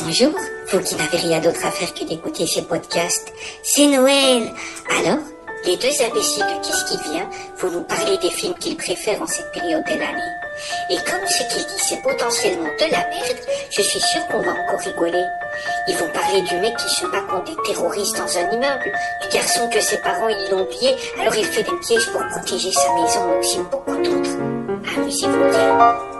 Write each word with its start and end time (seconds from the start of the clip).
Bonjour, 0.00 0.32
vous 0.70 0.80
qui 0.80 0.94
n'avez 0.96 1.16
rien 1.18 1.40
d'autre 1.40 1.64
à 1.64 1.70
faire 1.70 1.92
que 1.94 2.04
d'écouter 2.04 2.46
ces 2.46 2.62
podcasts. 2.62 3.32
C'est 3.62 3.86
Noël 3.86 4.52
Alors, 5.00 5.18
les 5.64 5.76
deux 5.76 6.02
imbéciles 6.02 6.44
de 6.44 6.66
Qu'est-ce 6.66 6.84
qui 6.84 7.10
vient 7.10 7.28
vont 7.58 7.70
nous 7.70 7.82
parler 7.82 8.18
des 8.18 8.30
films 8.30 8.54
qu'ils 8.54 8.76
préfèrent 8.76 9.22
en 9.22 9.26
cette 9.26 9.50
période 9.52 9.84
de 9.84 9.98
l'année? 9.98 10.32
Et 10.90 10.96
comme 10.96 11.26
ce 11.26 11.38
qu'ils 11.44 11.66
disent 11.66 11.84
c'est 11.88 12.02
potentiellement 12.02 12.68
de 12.78 12.90
la 12.90 12.98
merde, 12.98 13.38
je 13.70 13.82
suis 13.82 14.00
sûr 14.00 14.26
qu'on 14.28 14.42
va 14.42 14.52
encore 14.52 14.80
rigoler. 14.80 15.24
Ils 15.88 15.96
vont 15.96 16.10
parler 16.12 16.42
du 16.42 16.56
mec 16.56 16.76
qui 16.76 16.94
se 16.94 17.06
bat 17.06 17.22
contre 17.22 17.44
des 17.44 17.62
terroristes 17.72 18.16
dans 18.16 18.38
un 18.38 18.50
immeuble, 18.50 18.92
du 19.22 19.28
garçon 19.36 19.68
que 19.68 19.80
ses 19.80 19.98
parents 19.98 20.28
ils 20.28 20.50
l'ont 20.50 20.62
oublié, 20.62 20.94
alors 21.20 21.34
il 21.34 21.44
fait 21.44 21.62
des 21.62 21.76
pièges 21.86 22.10
pour 22.12 22.22
protéger 22.28 22.72
sa 22.72 22.92
maison, 22.94 23.28
mais 23.28 23.38
aussi 23.38 23.58
beaucoup 23.70 23.96
d'autres. 23.96 24.36
Amusez-vous 24.96 25.50
bien. 25.50 26.13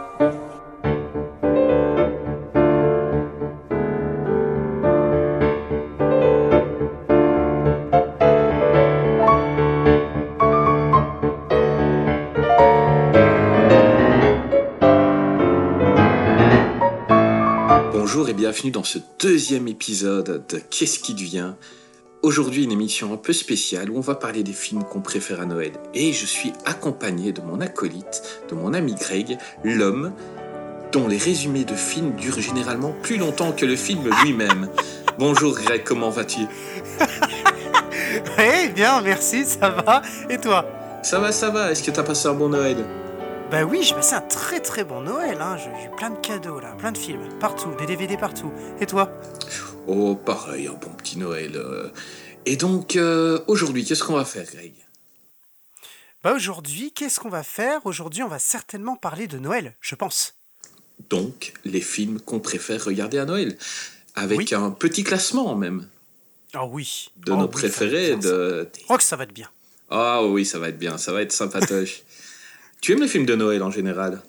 Et 18.34 18.36
bienvenue 18.36 18.70
dans 18.70 18.84
ce 18.84 18.98
deuxième 19.20 19.68
épisode 19.68 20.44
de 20.48 20.58
Qu'est-ce 20.58 20.98
qui 20.98 21.14
devient? 21.14 21.52
Aujourd'hui 22.22 22.64
une 22.64 22.72
émission 22.72 23.12
un 23.12 23.16
peu 23.16 23.32
spéciale 23.32 23.90
où 23.90 23.96
on 23.96 24.00
va 24.00 24.14
parler 24.14 24.42
des 24.42 24.52
films 24.52 24.82
qu'on 24.84 25.00
préfère 25.00 25.40
à 25.40 25.46
Noël. 25.46 25.72
Et 25.94 26.12
je 26.12 26.26
suis 26.26 26.52
accompagné 26.64 27.32
de 27.32 27.40
mon 27.42 27.60
acolyte, 27.60 28.42
de 28.48 28.54
mon 28.54 28.72
ami 28.72 28.94
Greg, 28.94 29.38
l'homme 29.62 30.12
dont 30.92 31.06
les 31.06 31.18
résumés 31.18 31.64
de 31.64 31.74
films 31.74 32.14
durent 32.16 32.40
généralement 32.40 32.94
plus 33.02 33.18
longtemps 33.18 33.52
que 33.52 33.66
le 33.66 33.76
film 33.76 34.08
lui-même. 34.22 34.68
Bonjour 35.18 35.54
Greg, 35.54 35.82
comment 35.84 36.10
vas-tu? 36.10 36.40
Oui, 38.38 38.68
bien, 38.74 39.00
merci, 39.00 39.44
ça 39.44 39.70
va. 39.70 40.02
Et 40.30 40.38
toi? 40.38 40.64
Ça 41.02 41.18
va, 41.18 41.32
ça 41.32 41.50
va, 41.50 41.72
est-ce 41.72 41.82
que 41.82 41.90
t'as 41.90 42.02
passé 42.02 42.28
un 42.28 42.34
bon 42.34 42.48
Noël? 42.48 42.84
Bah 43.54 43.62
oui, 43.62 43.84
j'ai 43.84 43.94
passé 43.94 44.14
un 44.16 44.20
très 44.20 44.58
très 44.58 44.82
bon 44.82 45.02
Noël. 45.02 45.40
Hein. 45.40 45.56
J'ai 45.58 45.86
eu 45.86 45.90
plein 45.96 46.10
de 46.10 46.18
cadeaux 46.18 46.58
là, 46.58 46.72
plein 46.76 46.90
de 46.90 46.98
films, 46.98 47.22
partout, 47.38 47.72
des 47.78 47.86
DVD 47.86 48.16
partout. 48.16 48.50
Et 48.80 48.86
toi? 48.86 49.12
Oh, 49.86 50.16
pareil, 50.16 50.66
un 50.66 50.72
bon 50.72 50.90
petit 50.90 51.18
Noël. 51.20 51.52
euh. 51.54 51.88
Et 52.46 52.56
donc, 52.56 52.96
euh, 52.96 53.38
aujourd'hui, 53.46 53.84
qu'est-ce 53.84 54.02
qu'on 54.02 54.14
va 54.16 54.24
faire 54.24 54.44
Greg? 54.52 54.72
Bah 56.24 56.32
aujourd'hui, 56.34 56.90
qu'est-ce 56.90 57.20
qu'on 57.20 57.28
va 57.28 57.44
faire? 57.44 57.86
Aujourd'hui, 57.86 58.24
on 58.24 58.28
va 58.28 58.40
certainement 58.40 58.96
parler 58.96 59.28
de 59.28 59.38
Noël, 59.38 59.76
je 59.80 59.94
pense. 59.94 60.34
Donc, 61.08 61.52
les 61.64 61.80
films 61.80 62.18
qu'on 62.18 62.40
préfère 62.40 62.84
regarder 62.84 63.18
à 63.20 63.24
Noël. 63.24 63.56
Avec 64.16 64.38
Oui. 64.38 64.48
un 64.52 64.72
petit 64.72 65.04
classement 65.04 65.54
même. 65.54 65.86
Ah 66.54 66.64
oui. 66.66 67.12
de 67.18 67.30
Oh 67.30 67.36
nos 67.36 67.44
oui, 67.44 67.50
préférés. 67.52 68.16
de... 68.16 68.68
Je 68.76 68.82
crois 68.82 68.98
que 68.98 69.04
ça 69.04 69.14
va 69.14 69.22
être 69.22 69.32
bien. 69.32 69.48
Ah 69.90 70.24
oui, 70.24 70.44
ça 70.44 70.58
va 70.58 70.70
être 70.70 70.78
bien, 70.78 70.98
ça 70.98 71.12
va 71.12 71.22
être 71.22 71.30
sympatoche. 71.30 72.02
tu 72.84 72.92
aimes 72.92 73.00
les 73.00 73.08
films 73.08 73.24
de 73.24 73.34
Noël 73.34 73.62
en 73.62 73.70
général? 73.70 74.20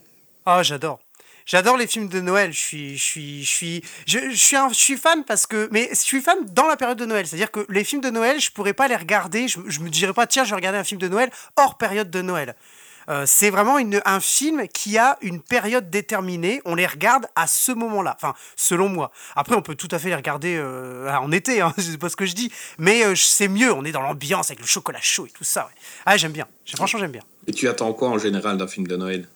Ah, 0.46 0.64
j'adore. 0.64 1.02
J'adore 1.46 1.76
les 1.76 1.88
films 1.88 2.08
de 2.08 2.22
Noël. 2.22 2.54
Je 2.54 2.60
suis, 2.60 2.98
je 2.98 3.04
suis, 3.04 3.44
je 3.44 3.50
suis, 3.50 3.84
je, 4.08 4.20
suis, 4.34 4.56
je 4.70 4.74
suis 4.74 4.96
fan 4.96 5.26
parce 5.26 5.46
que, 5.46 5.68
mais 5.74 5.90
je 5.92 5.98
suis 5.98 6.22
fan 6.22 6.38
dans 6.54 6.66
la 6.66 6.78
période 6.78 6.98
de 6.98 7.06
Noël. 7.06 7.28
C'est-à-dire 7.28 7.52
que 7.52 7.66
les 7.68 7.84
films 7.84 8.02
de 8.02 8.10
Noël, 8.10 8.40
je 8.40 8.52
pourrais 8.52 8.74
pas 8.74 8.88
les 8.88 8.96
regarder. 8.96 9.50
Je, 9.50 9.60
je 9.68 9.82
me 9.82 9.90
dirais 9.90 10.14
pas, 10.14 10.26
tiens, 10.26 10.46
je 10.46 10.52
vais 10.52 10.56
regarder 10.56 10.78
un 10.78 10.86
film 10.86 11.02
de 11.02 11.10
Noël 11.10 11.30
hors 11.58 11.78
période 11.78 12.10
de 12.10 12.22
Noël. 12.22 12.56
Euh, 13.10 13.24
c'est 13.26 13.50
vraiment 13.50 13.78
une, 13.78 14.02
un 14.06 14.20
film 14.20 14.68
qui 14.68 14.98
a 14.98 15.18
une 15.22 15.42
période 15.42 15.90
déterminée. 15.90 16.62
On 16.66 16.76
les 16.76 16.88
regarde 16.88 17.28
à 17.36 17.48
ce 17.48 17.72
moment-là. 17.72 18.16
Enfin, 18.16 18.34
selon 18.56 18.90
moi. 18.90 19.12
Après, 19.36 19.56
on 19.56 19.62
peut 19.62 19.76
tout 19.76 19.88
à 19.92 20.00
fait 20.00 20.10
les 20.10 20.16
regarder 20.16 20.56
euh, 20.58 21.12
en 21.16 21.32
été. 21.32 21.62
Hein, 21.62 21.74
c'est 21.78 21.98
pas 21.98 22.10
ce 22.10 22.16
que 22.16 22.26
je 22.26 22.34
dis. 22.34 22.52
Mais 22.78 23.06
euh, 23.06 23.16
c'est 23.16 23.48
mieux. 23.48 23.72
On 23.74 23.84
est 23.86 23.92
dans 23.92 24.02
l'ambiance 24.02 24.50
avec 24.50 24.60
le 24.60 24.68
chocolat 24.68 25.00
chaud 25.02 25.26
et 25.26 25.32
tout 25.32 25.44
ça. 25.44 25.70
Ah, 26.06 26.18
j'aime 26.18 26.32
bien. 26.32 26.48
Franchement, 26.76 27.00
j'aime 27.00 27.12
bien. 27.12 27.24
Et 27.48 27.52
tu 27.52 27.68
attends 27.68 27.94
quoi 27.94 28.10
en 28.10 28.18
général 28.18 28.58
d'un 28.58 28.68
film 28.68 28.88
de 28.88 28.96
Noël? 28.96 29.28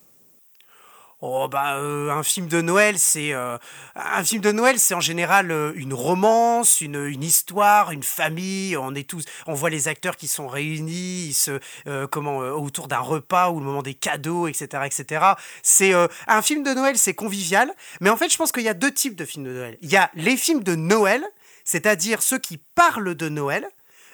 Oh 1.22 1.50
bah 1.50 1.76
euh, 1.76 2.12
un 2.12 2.24
film 2.24 2.48
de 2.48 2.62
Noël 2.62 2.98
c'est 2.98 3.34
euh, 3.34 3.58
un 3.94 4.24
film 4.24 4.42
de 4.42 4.54
Noël 4.54 4.80
c'est 4.80 4.94
en 4.94 5.02
général 5.02 5.52
euh, 5.52 5.74
une 5.76 5.94
romance 5.94 6.80
une, 6.80 6.96
une 6.96 7.24
histoire 7.24 7.92
une 7.92 8.04
famille. 8.04 8.78
On 8.78 8.96
est 8.96 9.08
tous 9.08 9.26
on 9.46 9.54
voit 9.54 9.70
les 9.70 9.90
acteurs 9.90 10.16
qui 10.16 10.30
sont 10.30 10.48
réunis 10.48 11.34
se 11.34 11.60
comment 12.08 12.38
autour 12.38 12.88
d'un 12.88 13.00
repas 13.00 13.50
ou 13.50 13.60
le 13.60 13.66
moment 13.66 13.84
des 13.84 13.96
cadeaux 13.96 14.48
etc 14.48 14.84
etc 14.86 15.26
c'est 15.62 15.94
un 16.28 16.42
film 16.42 16.64
de 16.64 16.72
Noël 16.72 16.98
c'est 16.98 17.16
convivial. 17.16 17.74
Mais 18.00 18.10
en 18.10 18.16
fait 18.16 18.32
je 18.32 18.38
pense 18.38 18.54
qu'il 18.54 18.64
y 18.64 18.70
a 18.70 18.74
deux 18.74 18.94
types 18.94 19.18
de 19.18 19.26
films 19.26 19.44
de 19.44 19.52
Noël. 19.52 19.78
Il 19.82 19.90
y 19.92 19.98
a 19.98 20.10
les 20.14 20.38
films 20.38 20.64
de 20.64 20.76
Noël 20.76 21.26
c'est-à-dire 21.66 22.22
ceux 22.22 22.40
qui 22.40 22.60
parlent 22.76 23.14
de 23.14 23.28
Noël. 23.28 23.68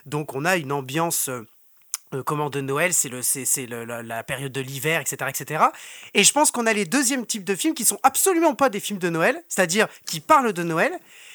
Donc 0.07 0.33
on 0.33 0.43
a 0.43 0.57
une 0.57 0.71
ambiance 0.71 1.29
euh, 2.15 2.23
comment 2.23 2.49
de 2.49 2.61
Noël, 2.61 2.93
c'est 2.93 3.09
le, 3.09 3.21
c'est, 3.21 3.45
c'est 3.45 3.67
la, 3.67 4.23
période 4.23 4.51
de 4.51 4.61
l'hiver, 4.61 5.01
etc., 5.01 5.29
etc. 5.29 5.65
Et 6.13 6.23
je 6.23 6.31
pense 6.31 6.51
qu'on 6.51 6.65
a 6.65 6.73
les 6.73 6.85
deuxièmes 6.85 7.25
types 7.25 7.43
de 7.43 7.55
films 7.55 7.73
qui 7.73 7.85
sont 7.85 7.99
absolument 8.03 8.55
pas 8.55 8.69
des 8.69 8.79
films 8.79 8.99
de 8.99 9.09
Noël, 9.09 9.43
c'est-à-dire 9.47 9.87
qui 10.05 10.19
parlent 10.19 10.53
de 10.53 10.63
Noël, 10.63 10.91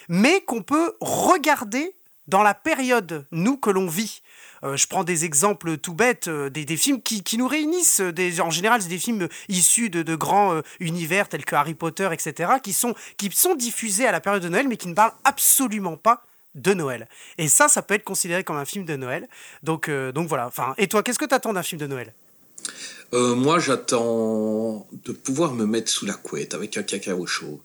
mais 0.09 0.41
qu'on 0.43 0.63
peut 0.63 0.95
regarder 1.01 1.95
dans 2.27 2.43
la 2.43 2.55
période, 2.55 3.27
nous, 3.33 3.57
que 3.57 3.71
l'on 3.71 3.89
vit. 3.89 4.23
Euh, 4.63 4.77
je 4.77 4.87
prends 4.87 5.05
des 5.05 5.25
exemples 5.25 5.79
tout 5.79 5.95
bêtes, 5.95 6.29
euh, 6.29 6.49
des, 6.49 6.65
des 6.65 6.77
films 6.77 7.03
qui, 7.03 7.23
qui 7.25 7.39
nous 7.39 7.49
réunissent. 7.49 8.01
Des, 8.01 8.41
en 8.41 8.51
général, 8.51 8.83
c'est 8.83 8.89
des 8.89 8.99
films 8.99 9.29
issus 9.49 9.91
de, 9.91 10.03
de 10.03 10.15
grands 10.15 10.61
univers 10.79 11.29
tels 11.29 11.45
que 11.45 11.57
Harry 11.57 11.75
Potter, 11.75 12.09
etc., 12.13 12.53
qui 12.63 12.73
sont, 12.73 12.95
qui 13.17 13.31
sont 13.33 13.55
diffusés 13.55 14.07
à 14.07 14.13
la 14.13 14.21
période 14.21 14.43
de 14.43 14.49
Noël, 14.49 14.69
mais 14.69 14.77
qui 14.77 14.89
ne 14.89 14.95
parlent 14.95 15.15
absolument 15.25 15.97
pas 15.97 16.25
de 16.55 16.75
Noël. 16.75 17.09
Et 17.39 17.49
ça, 17.49 17.69
ça 17.69 17.83
peut 17.83 17.95
être 17.95 18.05
considéré 18.05 18.45
comme 18.45 18.57
un 18.57 18.65
film 18.65 18.85
de 18.85 18.97
Noël. 18.97 19.29
Donc, 19.63 19.89
euh, 19.89 20.13
donc 20.13 20.29
voilà. 20.29 20.47
Enfin, 20.47 20.75
et 20.79 20.89
toi, 20.89 21.03
qu'est-ce 21.03 21.19
que 21.19 21.25
tu 21.25 21.35
attends 21.35 21.53
d'un 21.53 21.63
film 21.63 21.81
de 21.81 21.87
Noël? 21.87 22.13
Euh, 23.15 23.35
Moi, 23.35 23.59
j'attends 23.59 24.87
de 25.05 25.13
pouvoir 25.13 25.53
me 25.55 25.67
mettre 25.67 25.91
sous 25.91 26.07
la 26.07 26.15
couette 26.15 26.55
avec 26.55 26.77
un 26.77 26.83
cacao 26.83 27.27
chaud 27.27 27.61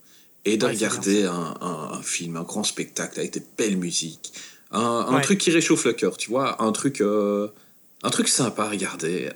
et 0.46 0.58
de 0.58 0.66
Ouais, 0.66 0.72
regarder 0.74 1.24
un, 1.26 1.56
un- 1.62 1.90
un 1.94 2.02
film, 2.02 2.38
un 2.38 2.44
grand 2.44 2.64
spectacle 2.64 3.20
avec 3.20 3.34
des 3.34 3.44
belles 3.58 3.78
musiques. 3.78 4.34
Un, 4.72 4.80
un 4.82 5.16
Ouais. 5.16 5.22
truc 5.22 5.40
qui 5.40 5.52
réchauffe 5.52 5.86
le 5.86 5.94
cœur, 5.94 6.18
tu 6.18 6.30
vois, 6.30 6.62
un 6.62 6.72
truc, 6.72 7.02
euh, 7.02 7.48
un 8.04 8.10
truc 8.10 8.28
sympa 8.28 8.64
à 8.64 8.70
regarder. 8.70 9.30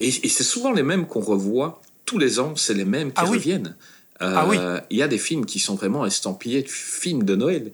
et 0.00 0.08
et 0.08 0.28
c'est 0.28 0.44
souvent 0.44 0.72
les 0.72 0.82
mêmes 0.82 1.06
qu'on 1.06 1.20
revoit 1.20 1.80
tous 2.04 2.18
les 2.18 2.38
ans, 2.38 2.54
c'est 2.56 2.74
les 2.74 2.84
mêmes 2.84 3.08
qui 3.12 3.14
Ah 3.20 3.24
oui. 3.26 3.38
reviennent. 3.38 3.76
Euh, 4.22 4.32
Ah 4.34 4.46
oui. 4.46 4.56
Il 4.90 4.96
y 4.96 5.02
a 5.02 5.08
des 5.08 5.18
films 5.18 5.44
qui 5.46 5.58
sont 5.58 5.74
vraiment 5.74 6.06
estampillés 6.06 6.62
de 6.62 6.68
films 6.68 7.24
de 7.24 7.34
Noël. 7.36 7.72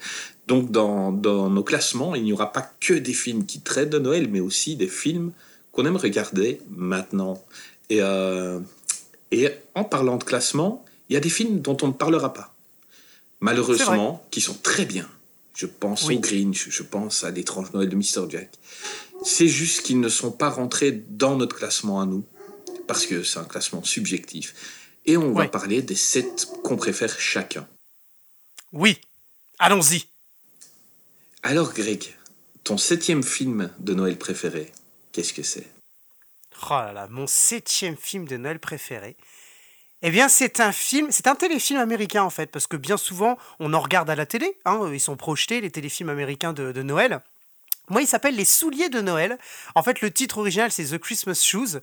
Donc 0.53 0.71
dans, 0.71 1.13
dans 1.13 1.49
nos 1.49 1.65
classements, 1.65 2.15
il 2.15 2.25
n'y 2.25 2.33
aura 2.35 2.53
pas 2.53 2.71
que 2.79 2.93
des 2.93 3.15
films 3.15 3.47
qui 3.47 3.63
traitent 3.63 3.89
de 3.89 3.99
Noël, 3.99 4.29
mais 4.29 4.41
aussi 4.41 4.77
des 4.77 4.87
films 4.87 5.33
qu'on 5.73 5.87
aime 5.87 5.97
regarder 5.97 6.61
maintenant. 6.69 7.43
Et, 7.89 8.03
euh, 8.03 8.61
et 9.31 9.49
en 9.75 9.85
parlant 9.85 10.19
de 10.19 10.25
classement, 10.25 10.85
il 11.09 11.15
y 11.15 11.17
a 11.17 11.21
des 11.21 11.31
films 11.31 11.63
dont 11.63 11.79
on 11.81 11.87
ne 11.87 11.93
parlera 11.93 12.35
pas. 12.35 12.55
Malheureusement, 13.41 14.23
qui 14.31 14.43
sont 14.43 14.53
très 14.63 14.85
bien. 14.85 15.09
Je 15.55 15.65
pense 15.65 16.05
Oui. 16.05 16.17
au 16.17 16.21
Grinch, 16.21 16.69
je 16.69 16.83
pense 16.83 17.25
à 17.25 17.31
l'étrange 17.31 17.73
Noël 17.73 17.89
de 17.89 17.97
Mr. 17.97 18.29
Jack. 18.29 18.51
C'est 19.25 19.49
juste 19.49 19.81
qu'ils 19.81 20.01
ne 20.01 20.11
sont 20.11 20.33
pas 20.33 20.51
rentrés 20.51 20.93
dans 20.93 21.37
notre 21.37 21.57
classement 21.57 21.99
à 22.03 22.05
nous, 22.05 22.25
parce 22.87 23.07
que 23.07 23.23
c'est 23.23 23.39
un 23.39 23.45
classement 23.45 23.83
subjectif. 23.85 24.55
Et 25.07 25.17
on 25.17 25.33
va 25.33 25.49
parler 25.49 25.81
des 25.81 25.97
sept 25.97 26.47
qu'on 26.63 26.77
préfère 26.77 27.19
chacun. 27.19 27.67
Oui. 28.71 28.99
Allons-y. 29.59 30.12
Alors 31.45 31.73
Greg, 31.75 32.15
ton 32.63 32.79
septième 32.79 33.25
film 33.25 33.69
de 33.81 33.95
Noël 33.95 34.17
préféré, 34.17 34.71
qu'est-ce 35.11 35.33
que 35.33 35.43
c'est? 35.43 35.67
Oh 36.67 36.75
là 36.75 36.93
là, 36.93 37.09
mon 37.11 37.27
septième 37.27 37.97
film 37.97 38.29
de 38.29 38.37
Noël 38.37 38.61
préféré. 38.61 39.17
Eh 40.03 40.11
bien, 40.13 40.29
c'est 40.29 40.61
un 40.61 40.71
film, 40.71 41.09
c'est 41.11 41.27
un 41.27 41.35
téléfilm 41.35 41.81
américain 41.81 42.23
en 42.23 42.31
fait, 42.31 42.47
parce 42.47 42.69
que 42.69 42.77
bien 42.77 42.97
souvent, 42.97 43.39
on 43.59 43.75
en 43.75 43.81
regarde 43.81 44.09
à 44.09 44.15
la 44.15 44.25
télé. 44.25 44.57
hein, 44.65 44.89
ils 44.93 45.01
sont 45.01 45.17
projetés, 45.17 45.61
les 45.61 45.73
téléfilms 45.73 46.11
américains 46.11 46.53
de, 46.53 46.71
de 46.71 46.83
Noël. 46.83 47.23
Moi, 47.91 48.03
il 48.03 48.07
s'appelle 48.07 48.37
Les 48.37 48.45
Souliers 48.45 48.89
de 48.89 49.01
Noël. 49.01 49.39
En 49.75 49.83
fait, 49.83 50.01
le 50.01 50.11
titre 50.11 50.39
original, 50.39 50.71
c'est 50.71 50.85
The 50.85 50.99
Christmas 50.99 51.43
Shoes. 51.43 51.81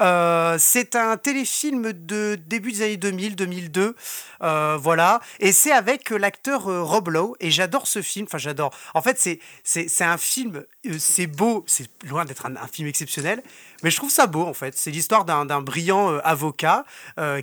Euh, 0.00 0.56
c'est 0.60 0.94
un 0.94 1.16
téléfilm 1.16 1.92
de 1.92 2.38
début 2.46 2.70
des 2.70 2.82
années 2.82 2.96
2000, 2.96 3.34
2002, 3.34 3.96
euh, 4.42 4.78
voilà. 4.80 5.20
Et 5.40 5.52
c'est 5.52 5.72
avec 5.72 6.12
euh, 6.12 6.18
l'acteur 6.18 6.68
euh, 6.68 6.82
Rob 6.82 7.08
Lowe. 7.08 7.36
Et 7.40 7.50
j'adore 7.50 7.88
ce 7.88 8.00
film. 8.00 8.26
Enfin, 8.28 8.38
j'adore. 8.38 8.72
En 8.94 9.02
fait, 9.02 9.18
c'est 9.18 9.40
c'est 9.64 10.04
un 10.04 10.18
film. 10.18 10.64
c'est 10.98 11.26
beau. 11.26 11.64
C'est 11.66 11.88
loin 12.04 12.24
d'être 12.24 12.46
un, 12.46 12.66
film 12.68 12.86
exceptionnel, 12.86 13.42
mais 13.82 13.90
je 13.90 13.96
trouve 13.96 14.10
ça 14.10 14.26
beau. 14.26 14.46
En 14.46 14.54
fait, 14.54 14.76
c'est 14.76 14.90
l'histoire 14.90 15.24
d'un 15.24 15.60
brillant 15.62 16.16
avocat 16.18 16.84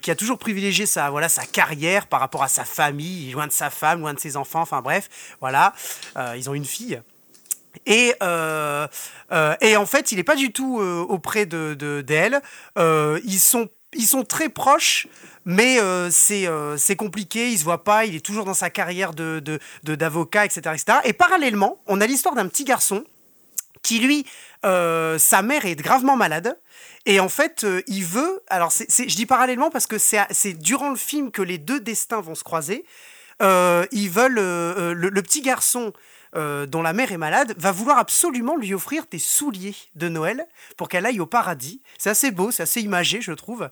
qui 0.02 0.12
a 0.12 0.16
toujours 0.16 0.38
privilégié 0.38 0.86
sa 0.86 1.10
voilà 1.10 1.30
sa 1.30 1.46
carrière 1.46 2.08
par 2.08 2.20
rapport 2.20 2.44
à 2.44 2.48
sa 2.48 2.64
famille, 2.64 3.32
loin 3.32 3.48
de 3.48 3.52
sa 3.52 3.70
femme, 3.70 4.00
loin 4.00 4.14
de 4.14 4.20
ses 4.20 4.38
enfants. 4.38 4.62
Enfin 4.62 4.82
bref, 4.82 5.10
voilà. 5.42 5.74
Ils 6.36 6.50
ont 6.50 6.54
une 6.54 6.66
fille. 6.66 7.02
Et, 7.86 8.16
euh, 8.24 8.88
euh, 9.32 9.56
et 9.62 9.78
en 9.78 9.86
fait, 9.86 10.12
il 10.12 10.18
n'est 10.18 10.24
pas 10.24 10.36
du 10.36 10.52
tout 10.52 10.80
euh, 10.80 11.06
auprès 11.08 11.46
de 11.46 11.74
de- 11.74 12.02
d'elle. 12.02 12.42
Ils 12.78 13.40
sont 13.40 13.70
ils 13.98 14.06
sont 14.06 14.24
très 14.24 14.50
proches, 14.50 15.08
mais 15.46 15.80
c'est 16.12 16.96
compliqué, 16.98 17.52
il 17.52 17.58
se 17.58 17.64
voit 17.64 17.84
pas, 17.84 18.06
il 18.06 18.16
est 18.16 18.26
toujours 18.26 18.46
dans 18.46 18.54
sa 18.54 18.70
carrière 18.70 19.14
de 19.14 19.60
d'avocat, 19.84 20.46
etc., 20.46 20.62
etc. 20.74 21.00
Et 21.06 21.14
parallèlement, 21.14 21.80
on 21.88 22.02
a 22.02 22.08
l'histoire 22.08 22.36
d'un 22.36 22.48
petit 22.48 22.66
garçon 22.66 23.06
qui, 23.84 24.00
lui, 24.00 24.26
sa 24.64 25.42
mère 25.44 25.66
est 25.66 25.76
gravement 25.76 26.18
malade. 26.18 26.60
Et 27.06 27.20
en 27.20 27.30
fait, 27.30 27.66
il 27.88 28.04
veut. 28.04 28.44
Alors, 28.50 28.72
je 28.72 29.16
dis 29.16 29.26
parallèlement 29.26 29.70
parce 29.70 29.88
que 29.88 29.98
c'est 29.98 30.54
durant 30.54 30.90
le 30.90 30.98
film 30.98 31.32
que 31.32 31.42
les 31.42 31.58
deux 31.58 31.80
destins 31.80 32.20
vont 32.20 32.36
se 32.36 32.44
croiser. 32.44 32.84
ils 33.40 34.10
veulent. 34.10 34.34
Le, 34.36 35.22
petit 35.22 35.42
garçon 35.42 35.94
dont 36.34 36.82
la 36.82 36.94
mère 36.94 37.12
est 37.12 37.18
malade, 37.18 37.54
va 37.58 37.72
vouloir 37.72 37.98
absolument 37.98 38.56
lui 38.56 38.74
offrir 38.74 39.06
des 39.10 39.20
souliers 39.20 39.76
de 39.96 40.10
Noël 40.10 40.46
pour 40.78 40.90
qu'elle 40.90 41.06
aille 41.06 41.20
au 41.20 41.26
paradis. 41.26 41.82
C'est 41.98 42.10
assez 42.10 42.32
beau, 42.32 42.52
c'est 42.52 42.64
assez 42.64 42.82
imagé, 42.82 43.22
je 43.22 43.32
trouve. 43.32 43.70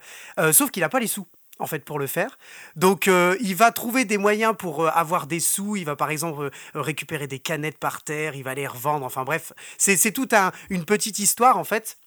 sauf 0.52 0.72
qu'il 0.72 0.82
n'a 0.82 0.90
pas 0.90 1.00
les 1.00 1.08
sous 1.08 1.28
en 1.60 1.68
fait 1.68 1.84
pour 1.86 2.00
le 2.00 2.08
faire. 2.08 2.38
Donc 2.76 3.08
euh, 3.08 3.36
il 3.40 3.56
va 3.56 3.72
trouver 3.72 4.06
des 4.06 4.18
moyens 4.18 4.56
pour 4.58 4.86
euh, 4.86 4.90
avoir 4.94 5.28
des 5.28 5.40
sous, 5.40 5.76
il 5.76 5.86
va 5.86 5.96
par 5.96 6.10
exemple 6.10 6.44
euh, 6.44 6.82
récupérer 6.82 7.28
des 7.28 7.40
canettes 7.40 7.78
par 7.78 8.04
terre, 8.04 8.36
il 8.36 8.44
va 8.44 8.54
les 8.54 8.68
revendre, 8.68 9.06
enfin 9.06 9.24
bref, 9.24 9.54
c'est 9.78 10.12
toute 10.12 10.34
un, 10.34 10.52
une 10.70 10.86
petite 10.86 11.20
histoire 11.20 11.58
en 11.58 11.64
fait. 11.64 11.98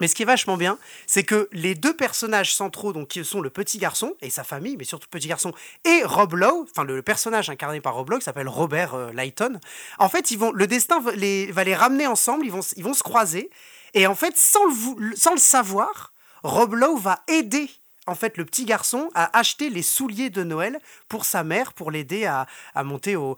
Mais 0.00 0.08
ce 0.08 0.14
qui 0.14 0.22
est 0.22 0.26
vachement 0.26 0.56
bien, 0.56 0.78
c'est 1.06 1.24
que 1.24 1.48
les 1.52 1.74
deux 1.74 1.94
personnages 1.94 2.54
centraux, 2.54 2.92
donc 2.92 3.08
qui 3.08 3.24
sont 3.24 3.40
le 3.40 3.50
petit 3.50 3.78
garçon 3.78 4.14
et 4.20 4.30
sa 4.30 4.44
famille, 4.44 4.76
mais 4.76 4.84
surtout 4.84 5.06
le 5.10 5.18
petit 5.18 5.28
garçon 5.28 5.52
et 5.84 6.02
Rob 6.04 6.34
Lowe, 6.34 6.66
enfin 6.70 6.84
le, 6.84 7.02
personnage 7.02 7.50
incarné 7.50 7.80
par 7.80 7.94
Rob 7.94 8.10
Lowe, 8.10 8.18
qui 8.18 8.24
s'appelle 8.24 8.48
Robert 8.48 9.12
Lighton. 9.12 9.58
En 9.98 10.08
fait, 10.08 10.30
ils 10.30 10.38
vont, 10.38 10.52
le 10.52 10.66
destin 10.66 11.00
va 11.00 11.12
les, 11.12 11.50
va 11.50 11.64
les 11.64 11.74
ramener 11.74 12.06
ensemble, 12.06 12.44
ils 12.46 12.52
vont, 12.52 12.60
ils 12.76 12.84
vont 12.84 12.94
se 12.94 13.02
croiser, 13.02 13.50
et 13.94 14.06
en 14.06 14.14
fait, 14.14 14.36
sans 14.36 14.64
le, 14.66 15.16
sans 15.16 15.32
le 15.32 15.40
savoir, 15.40 16.12
Rob 16.42 16.74
Lowe 16.74 16.96
va 16.96 17.22
aider 17.28 17.70
en 18.08 18.14
fait, 18.14 18.36
le 18.36 18.44
petit 18.44 18.64
garçon 18.64 19.10
a 19.14 19.38
acheté 19.38 19.70
les 19.70 19.82
souliers 19.82 20.30
de 20.30 20.42
Noël 20.42 20.78
pour 21.08 21.24
sa 21.24 21.44
mère, 21.44 21.74
pour 21.74 21.90
l'aider 21.90 22.24
à, 22.24 22.46
monter 22.82 23.16
au, 23.16 23.36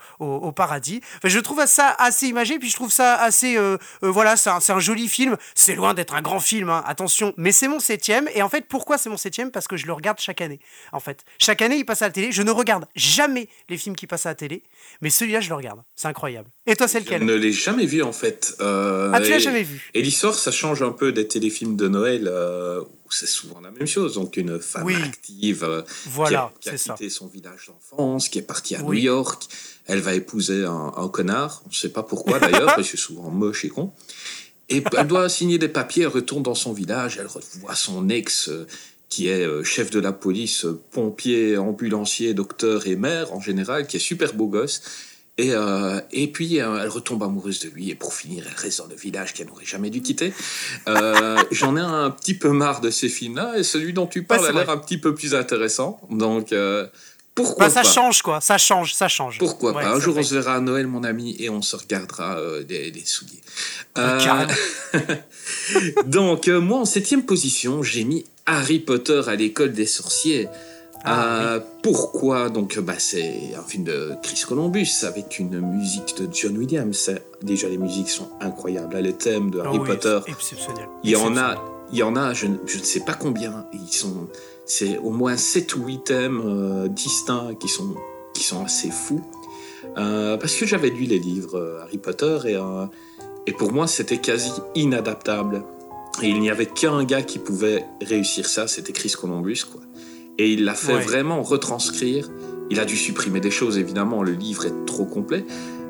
paradis. 0.52 1.00
je 1.25 1.38
trouve 1.38 1.64
ça 1.67 1.94
assez 1.99 2.26
imagé, 2.28 2.58
puis 2.58 2.70
je 2.70 2.76
trouve 2.76 2.93
ça 2.93 3.14
assez... 3.17 3.56
Euh, 3.56 3.76
euh, 4.02 4.11
voilà, 4.11 4.37
c'est 4.37 4.50
un, 4.50 4.81
joli 4.81 5.08
film. 5.08 5.37
C'est 5.55 5.75
loin 5.75 5.94
d'être 5.94 6.14
un 6.14 6.22
grand 6.22 6.40
film, 6.40 6.70
hein, 6.70 6.82
attention, 6.87 7.34
mais 7.37 7.52
c'est 7.52 7.69
mon 7.69 7.81
septième. 7.81 8.28
Et 8.34 8.43
en 8.43 8.49
fait, 8.49 8.67
pourquoi 8.69 8.99
c'est 8.99 9.11
mon 9.11 9.17
septième? 9.17 9.50
Parce 9.50 9.67
que 9.67 9.76
je 9.76 9.87
le 9.87 9.93
regarde 9.93 10.19
chaque 10.20 10.40
année, 10.40 10.61
en 10.93 11.00
fait. 11.00 11.25
Chaque 11.38 11.62
année, 11.62 11.76
il 11.76 11.84
passe 11.84 12.02
à 12.02 12.06
la 12.06 12.12
télé. 12.12 12.32
Je 12.32 12.43
ne 12.43 12.50
regarde 12.50 12.87
jamais 12.94 13.49
les 13.69 13.76
films 13.76 13.96
qui 13.96 14.06
passent 14.06 14.26
à 14.26 14.31
la 14.31 14.34
télé, 14.37 14.62
mais 15.00 15.11
celui-là, 15.11 15.40
je 15.40 15.49
le 15.49 15.56
regarde. 15.56 15.82
C'est 15.96 16.08
incroyable. 16.08 16.49
Et 16.66 16.76
toi, 16.76 16.87
c'est 16.87 17.00
lequel? 17.00 17.20
Je 17.20 17.26
ne 17.26 17.34
l'ai 17.34 17.52
jamais 17.52 17.87
vu, 17.87 18.02
en 18.02 18.12
fait. 18.12 18.55
Euh, 18.61 19.11
ah, 19.12 19.20
tu 19.20 19.31
l'as 19.31 19.38
jamais 19.38 19.62
vu 19.62 19.90
Et 19.94 20.02
l'histoire, 20.02 20.34
ça 20.34 20.52
change 20.52 20.82
un 20.82 20.93
peu 20.93 21.12
des 21.12 21.26
téléfilms 21.26 21.76
de 21.76 21.88
Noël 21.88 22.31
c'est 23.14 23.26
souvent 23.26 23.60
la 23.60 23.70
même 23.70 23.86
chose. 23.86 24.14
Donc 24.14 24.36
une 24.36 24.60
femme 24.60 24.88
active 24.88 25.64
euh, 25.64 25.82
voilà, 26.06 26.52
qui 26.60 26.70
a, 26.70 26.76
quitté 26.76 27.10
son 27.10 27.26
village 27.26 27.68
d'enfance, 27.68 28.28
qui 28.28 28.38
est 28.38 28.42
partie 28.42 28.76
à 28.76 28.82
New 28.82 28.94
York, 28.94 29.44
elle 29.86 30.00
va 30.00 30.14
épouser 30.14 30.64
un, 30.64 31.08
connard, 31.12 31.62
on 31.66 31.70
ne 31.70 31.74
sait 31.74 31.88
pas 31.88 32.02
pourquoi 32.02 32.38
d'ailleurs, 32.38 32.66
parce 32.66 32.82
que 32.82 32.96
c'est 32.96 32.96
souvent 32.96 33.30
moche 33.30 33.64
et 33.64 33.68
con. 33.68 33.92
Et 34.68 34.84
elle 34.96 35.08
doit 35.08 35.28
signer 35.28 35.58
des 35.58 35.68
papiers, 35.68 36.04
elle 36.04 36.10
retourne 36.10 36.44
dans 36.44 36.54
son 36.54 36.72
village, 36.72 37.18
elle 37.18 37.26
revoit 37.26 37.74
son 37.74 38.08
ex 38.08 38.48
euh, 38.48 38.66
qui 39.08 39.26
est 39.26 39.44
euh, 39.44 39.64
chef 39.64 39.90
de 39.90 39.98
la 39.98 40.12
police, 40.12 40.64
pompier, 40.92 41.58
ambulancier, 41.58 42.34
docteur 42.34 42.86
et 42.86 42.94
maire 42.94 43.32
en 43.32 43.40
général, 43.40 43.88
qui 43.88 43.96
est 43.96 44.00
super 44.00 44.32
beau 44.34 44.46
gosse. 44.46 44.82
Et, 45.38 45.52
euh, 45.54 46.00
et 46.12 46.26
puis, 46.26 46.60
euh, 46.60 46.82
elle 46.82 46.88
retombe 46.88 47.22
amoureuse 47.22 47.60
de 47.60 47.70
lui. 47.70 47.90
Et 47.90 47.94
pour 47.94 48.12
finir, 48.12 48.44
elle 48.46 48.56
reste 48.56 48.78
dans 48.78 48.86
le 48.86 48.94
village 48.94 49.32
qu'elle 49.32 49.46
n'aurait 49.46 49.64
jamais 49.64 49.90
dû 49.90 50.02
quitter. 50.02 50.34
Euh, 50.88 51.38
j'en 51.50 51.76
ai 51.76 51.80
un 51.80 52.10
petit 52.10 52.34
peu 52.34 52.50
marre 52.50 52.80
de 52.80 52.90
ces 52.90 53.08
films-là. 53.08 53.56
Et 53.56 53.62
celui 53.62 53.92
dont 53.92 54.06
tu 54.06 54.24
parles 54.24 54.46
a 54.46 54.52
l'air 54.52 54.70
un 54.70 54.78
petit 54.78 54.98
peu 54.98 55.14
plus 55.14 55.34
intéressant. 55.34 56.00
Donc, 56.10 56.54
pourquoi 57.34 57.68
bah, 57.68 57.70
ça 57.70 57.84
change, 57.84 58.22
quoi. 58.22 58.40
Ça 58.42 58.58
change, 58.58 58.92
ça 58.92 59.08
change. 59.08 59.38
Pourquoi 59.38 59.72
pas? 59.72 59.86
Un 59.86 60.00
jour, 60.00 60.16
on 60.18 60.22
se 60.22 60.34
verra 60.34 60.56
à 60.56 60.60
Noël, 60.60 60.86
mon 60.86 61.04
ami, 61.04 61.36
et 61.38 61.48
on 61.48 61.62
se 61.62 61.76
regardera 61.76 62.38
des, 62.68 62.90
des, 62.90 63.04
souliers. 63.04 63.40
Donc, 66.06 66.48
moi, 66.48 66.80
en 66.80 66.84
septième 66.84 67.22
position, 67.22 67.82
j'ai 67.82 68.04
mis 68.04 68.26
Harry 68.44 68.80
Potter 68.80 69.22
à 69.26 69.36
l'école 69.36 69.72
des 69.72 69.86
sorciers. 69.86 70.48
Ah, 71.05 71.55
euh, 71.55 71.61
pourquoi 71.82 72.50
Donc, 72.50 72.79
bah, 72.79 72.94
c'est 72.99 73.55
un 73.58 73.62
film 73.62 73.85
de 73.85 74.12
Chris 74.23 74.43
Columbus 74.47 75.05
avec 75.05 75.38
une 75.38 75.61
musique 75.61 76.14
de 76.19 76.29
John 76.32 76.56
Williams. 76.58 77.11
Déjà, 77.43 77.69
les 77.69 77.79
musiques 77.79 78.11
sont 78.11 78.29
incroyables. 78.41 78.97
les 78.99 79.14
thèmes 79.14 79.50
de 79.50 79.61
Harry 79.61 79.79
ah 79.82 79.87
Potter. 79.87 80.20
Exceptionnel. 80.26 80.87
Il 81.02 81.11
y 81.11 81.17
en 81.17 81.37
a, 81.37 81.56
il 81.93 81.99
y 81.99 82.02
en 82.02 82.17
a, 82.17 82.35
je, 82.35 82.47
je, 82.67 82.79
ne 82.79 82.82
sais 82.82 83.00
pas 83.00 83.14
combien. 83.14 83.67
Ils 83.73 83.93
sont, 83.93 84.29
c'est 84.67 84.99
au 84.99 85.11
moins 85.11 85.37
7 85.37 85.75
ou 85.76 85.87
8 85.87 86.05
thèmes 86.05 86.43
euh, 86.44 86.88
distincts 86.88 87.55
qui 87.58 87.69
sont, 87.69 87.94
qui 88.35 88.44
sont 88.44 88.62
assez 88.64 88.91
fous. 88.91 89.23
Euh, 89.97 90.37
parce 90.37 90.55
que 90.55 90.67
j'avais 90.67 90.91
lu 90.91 91.05
les 91.05 91.19
livres 91.19 91.81
Harry 91.82 91.99
Potter 91.99 92.38
et, 92.44 92.58
et 93.47 93.52
pour 93.52 93.73
moi, 93.73 93.87
c'était 93.87 94.19
quasi 94.19 94.50
inadaptable. 94.75 95.64
Et 96.23 96.29
il 96.29 96.41
n'y 96.41 96.50
avait 96.50 96.67
qu'un 96.67 97.05
gars 97.05 97.23
qui 97.23 97.38
pouvait 97.38 97.87
réussir 98.02 98.47
ça, 98.47 98.69
c'était 98.69 98.93
Chris 98.93 99.14
Columbus, 99.19 99.64
quoi. 99.70 99.81
Et 100.40 100.52
il 100.52 100.64
l'a 100.64 100.72
fait 100.72 100.98
vraiment 100.98 101.42
retranscrire. 101.42 102.26
Il 102.70 102.81
a 102.81 102.87
dû 102.87 102.96
supprimer 102.96 103.40
des 103.40 103.50
choses, 103.50 103.76
évidemment, 103.76 104.22
le 104.22 104.32
livre 104.32 104.64
est 104.64 104.87
trop 104.87 105.04
complet. 105.04 105.44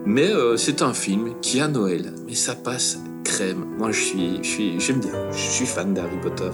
Mais 0.04 0.26
euh, 0.26 0.56
c'est 0.56 0.82
un 0.82 0.92
film 0.92 1.34
qui 1.40 1.60
a 1.60 1.68
Noël, 1.68 2.12
mais 2.26 2.34
ça 2.34 2.56
passe 2.56 2.98
crème. 3.22 3.64
Moi, 3.78 3.92
je 3.92 4.00
suis, 4.00 4.38
je 4.42 4.48
suis, 4.48 4.80
j'aime 4.80 4.98
bien. 4.98 5.12
Je 5.30 5.38
suis 5.38 5.66
fan 5.66 5.94
d'Harry 5.94 6.16
Potter. 6.20 6.50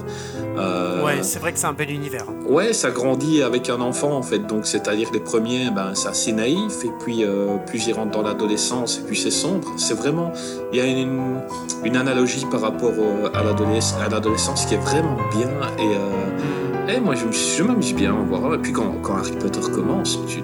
Euh, 0.58 1.06
ouais, 1.06 1.22
c'est 1.22 1.38
vrai 1.38 1.54
que 1.54 1.58
c'est 1.58 1.68
un 1.68 1.72
bel 1.72 1.90
univers. 1.90 2.26
Ouais, 2.46 2.74
ça 2.74 2.90
grandit 2.90 3.42
avec 3.42 3.70
un 3.70 3.80
enfant 3.80 4.14
en 4.14 4.22
fait. 4.22 4.40
Donc, 4.40 4.66
c'est-à-dire 4.66 5.08
les 5.14 5.20
premiers, 5.20 5.70
ben, 5.70 5.94
c'est 5.94 6.08
assez 6.08 6.32
naïf, 6.32 6.84
et 6.84 6.90
puis 7.02 7.24
euh, 7.24 7.56
plus 7.66 7.86
ils 7.86 7.94
rentrent 7.94 8.10
dans 8.10 8.22
l'adolescence, 8.22 8.98
et 8.98 9.06
puis 9.06 9.16
c'est 9.16 9.30
sombre. 9.30 9.72
C'est 9.78 9.94
vraiment, 9.94 10.34
il 10.70 10.78
y 10.78 10.82
a 10.82 10.86
une, 10.86 11.40
une 11.82 11.96
analogie 11.96 12.44
par 12.50 12.60
rapport 12.60 12.92
à 13.32 13.42
l'adolescence 13.42 14.66
qui 14.66 14.74
est 14.74 14.84
vraiment 14.84 15.16
bien 15.32 15.48
et. 15.78 15.96
Mm. 15.96 16.65
Eh, 16.88 17.00
moi, 17.00 17.14
je, 17.16 17.62
m'amuse 17.64 17.94
bien 17.94 18.14
à 18.14 18.22
voir. 18.22 18.54
Et 18.54 18.58
puis, 18.58 18.72
quand, 18.72 18.94
Harry 19.16 19.32
Potter 19.32 19.60
commence, 19.74 20.18
tu, 20.26 20.40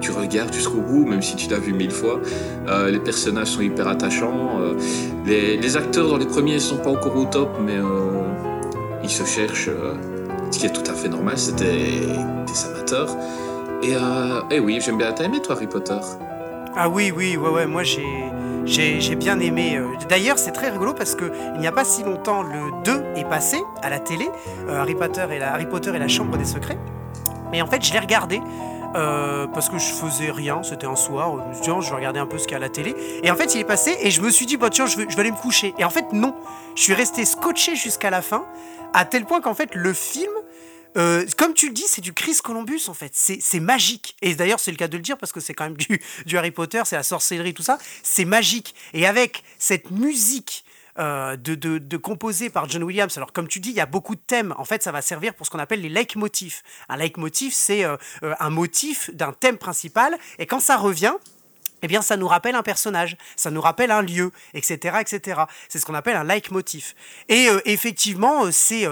tu, 0.00 0.12
regardes 0.12 0.52
jusqu'au 0.52 0.80
bout, 0.80 1.04
même 1.04 1.22
si 1.22 1.34
tu 1.34 1.50
l'as 1.50 1.58
vu 1.58 1.72
mille 1.72 1.90
fois. 1.90 2.20
Euh, 2.68 2.90
les 2.90 3.00
personnages 3.00 3.48
sont 3.48 3.62
hyper 3.62 3.88
attachants. 3.88 4.60
Euh, 4.60 4.74
les, 5.26 5.76
acteurs 5.76 6.08
dans 6.08 6.18
les 6.18 6.26
premiers 6.26 6.60
sont 6.60 6.78
pas 6.78 6.90
encore 6.90 7.16
au 7.16 7.24
top, 7.24 7.58
mais 7.60 7.76
euh, 7.76 8.22
ils 9.02 9.10
se 9.10 9.24
cherchent. 9.24 9.70
ce 10.52 10.58
qui 10.58 10.66
est 10.66 10.72
tout 10.72 10.88
à 10.88 10.94
fait 10.94 11.08
normal, 11.08 11.36
c'était 11.36 12.00
des 12.46 12.66
amateurs. 12.70 13.16
Et, 13.82 13.94
et 14.54 14.60
oui, 14.60 14.78
j'aime 14.80 14.98
bien. 14.98 15.12
T'as 15.12 15.24
aimé, 15.24 15.42
toi, 15.42 15.56
Harry 15.56 15.66
Potter? 15.66 15.98
Ah 16.76 16.88
oui, 16.88 17.12
oui, 17.14 17.36
ouais, 17.36 17.50
ouais. 17.50 17.66
Moi, 17.66 17.82
j'ai 17.82 18.04
j'ai 18.66 19.14
bien 19.14 19.38
aimé. 19.40 19.76
Euh, 19.76 19.86
d'ailleurs, 20.08 20.38
c'est 20.38 20.52
très 20.52 20.70
rigolo 20.70 20.92
parce 20.92 21.14
que 21.14 21.30
il 21.54 21.60
n'y 21.60 21.66
a 21.66 21.72
pas 21.72 21.84
si 21.84 22.02
longtemps, 22.02 22.42
le 22.42 22.82
2 22.84 23.04
est 23.16 23.28
passé 23.28 23.62
à 23.82 23.90
la 23.90 23.98
télé, 23.98 24.28
euh, 24.68 24.80
Harry, 24.80 24.94
Potter 24.94 25.26
et 25.30 25.38
la, 25.38 25.52
Harry 25.54 25.66
Potter 25.66 25.94
et 25.94 25.98
la 25.98 26.08
Chambre 26.08 26.36
des 26.36 26.44
Secrets. 26.44 26.78
Et 27.52 27.62
en 27.62 27.66
fait, 27.66 27.84
je 27.84 27.92
l'ai 27.92 27.98
regardé. 27.98 28.40
Euh, 28.94 29.46
parce 29.48 29.68
que 29.68 29.76
je 29.78 29.92
faisais 29.92 30.30
rien, 30.30 30.62
c'était 30.62 30.86
un 30.86 30.96
soir, 30.96 31.44
je 31.52 31.70
me 31.70 31.80
je 31.82 31.90
vais 31.90 31.96
regarder 31.96 32.18
un 32.18 32.24
peu 32.24 32.38
ce 32.38 32.44
qu'il 32.44 32.52
y 32.52 32.54
a 32.54 32.56
à 32.56 32.60
la 32.60 32.70
télé. 32.70 32.94
Et 33.22 33.30
en 33.30 33.36
fait, 33.36 33.54
il 33.54 33.60
est 33.60 33.64
passé 33.64 33.94
et 34.00 34.10
je 34.10 34.22
me 34.22 34.30
suis 34.30 34.46
dit, 34.46 34.56
bah 34.56 34.70
tiens, 34.70 34.86
je 34.86 34.96
vais, 34.96 35.06
je 35.06 35.14
vais 35.14 35.20
aller 35.20 35.32
me 35.32 35.36
coucher. 35.36 35.74
Et 35.78 35.84
en 35.84 35.90
fait, 35.90 36.12
non, 36.14 36.34
je 36.76 36.82
suis 36.82 36.94
resté 36.94 37.26
scotché 37.26 37.76
jusqu'à 37.76 38.08
la 38.08 38.22
fin, 38.22 38.46
à 38.94 39.04
tel 39.04 39.26
point 39.26 39.42
qu'en 39.42 39.52
fait, 39.52 39.74
le 39.74 39.92
film 39.92 40.30
euh, 40.96 41.26
comme 41.36 41.54
tu 41.54 41.68
le 41.68 41.74
dis, 41.74 41.84
c'est 41.86 42.00
du 42.00 42.12
Chris 42.12 42.38
Columbus 42.42 42.82
en 42.88 42.94
fait. 42.94 43.12
C'est 43.14 43.60
magique. 43.60 44.16
Et 44.22 44.34
d'ailleurs, 44.34 44.60
c'est 44.60 44.70
le 44.70 44.76
cas 44.76 44.88
de 44.88 44.96
le 44.96 45.02
dire 45.02 45.18
parce 45.18 45.32
que 45.32 45.40
c'est 45.40 45.54
quand 45.54 45.64
même 45.64 45.76
du, 45.76 46.36
Harry 46.36 46.50
Potter, 46.50 46.82
c'est 46.84 46.96
la 46.96 47.02
sorcellerie, 47.02 47.54
tout 47.54 47.62
ça. 47.62 47.78
C'est 48.02 48.24
magique. 48.24 48.74
Et 48.94 49.06
avec 49.06 49.42
cette 49.58 49.90
musique 49.90 50.64
euh, 50.98 51.36
de, 51.36 51.54
de, 51.54 52.48
par 52.48 52.68
John 52.70 52.82
Williams. 52.82 53.14
Alors, 53.18 53.32
comme 53.32 53.48
tu 53.48 53.60
dis, 53.60 53.68
il 53.68 53.76
y 53.76 53.80
a 53.80 53.86
beaucoup 53.86 54.14
de 54.14 54.20
thèmes. 54.20 54.54
En 54.56 54.64
fait, 54.64 54.82
ça 54.82 54.92
va 54.92 55.02
servir 55.02 55.34
pour 55.34 55.44
ce 55.44 55.50
qu'on 55.50 55.58
appelle 55.58 55.82
les 55.82 55.90
leitmotifs. 55.90 56.62
Un 56.88 56.96
leitmotiv, 56.96 57.52
c'est 57.52 57.84
euh, 57.84 57.96
un 58.22 58.48
motif 58.48 59.10
d'un 59.14 59.34
thème 59.34 59.58
principal. 59.58 60.16
Et 60.38 60.46
quand 60.46 60.60
ça 60.60 60.78
revient, 60.78 61.12
eh 61.82 61.86
bien, 61.86 62.00
ça 62.00 62.16
nous 62.16 62.26
rappelle 62.26 62.54
un 62.54 62.62
personnage, 62.62 63.18
ça 63.36 63.50
nous 63.50 63.60
rappelle 63.60 63.90
un 63.90 64.00
lieu, 64.00 64.32
etc., 64.54 64.96
etc. 65.02 65.42
C'est 65.68 65.78
ce 65.78 65.84
qu'on 65.84 65.94
appelle 65.94 66.16
un 66.16 66.24
leitmotiv. 66.24 66.94
Et 67.28 67.48
effectivement, 67.66 68.50
c'est 68.50 68.86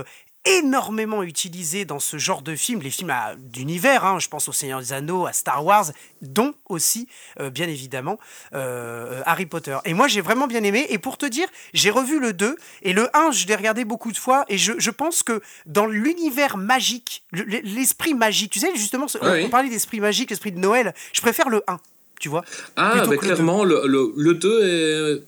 énormément 0.44 1.22
utilisé 1.22 1.84
dans 1.84 1.98
ce 1.98 2.18
genre 2.18 2.42
de 2.42 2.54
films, 2.54 2.80
les 2.82 2.90
films 2.90 3.12
d'univers, 3.38 4.04
hein, 4.04 4.18
je 4.18 4.28
pense 4.28 4.48
au 4.48 4.52
Seigneur 4.52 4.80
des 4.80 4.92
Anneaux, 4.92 5.26
à 5.26 5.32
Star 5.32 5.64
Wars, 5.64 5.86
dont 6.20 6.54
aussi, 6.68 7.08
euh, 7.40 7.50
bien 7.50 7.66
évidemment, 7.66 8.18
euh, 8.54 9.22
Harry 9.24 9.46
Potter. 9.46 9.76
Et 9.84 9.94
moi, 9.94 10.06
j'ai 10.06 10.20
vraiment 10.20 10.46
bien 10.46 10.62
aimé. 10.62 10.86
Et 10.90 10.98
pour 10.98 11.16
te 11.16 11.26
dire, 11.26 11.48
j'ai 11.72 11.90
revu 11.90 12.20
le 12.20 12.32
2, 12.32 12.56
et 12.82 12.92
le 12.92 13.08
1, 13.16 13.30
je 13.30 13.46
l'ai 13.46 13.56
regardé 13.56 13.84
beaucoup 13.84 14.12
de 14.12 14.18
fois, 14.18 14.44
et 14.48 14.58
je, 14.58 14.90
pense 14.90 15.22
que 15.22 15.40
dans 15.66 15.86
l'univers 15.86 16.56
magique, 16.56 17.24
l'esprit 17.32 18.14
magique, 18.14 18.52
tu 18.52 18.60
sais, 18.60 18.70
justement, 18.76 19.06
on, 19.20 19.48
parlait 19.48 19.70
d'esprit 19.70 20.00
magique, 20.00 20.30
l'esprit 20.30 20.52
de 20.52 20.58
Noël, 20.58 20.94
je 21.12 21.20
préfère 21.20 21.48
le 21.48 21.62
1, 21.66 21.80
tu 22.20 22.28
vois. 22.28 22.44
Ah, 22.76 23.04
mais 23.08 23.16
clairement, 23.16 23.64
le 23.64 23.80
2, 23.82 24.12
le, 24.16 24.34
2 24.34 25.22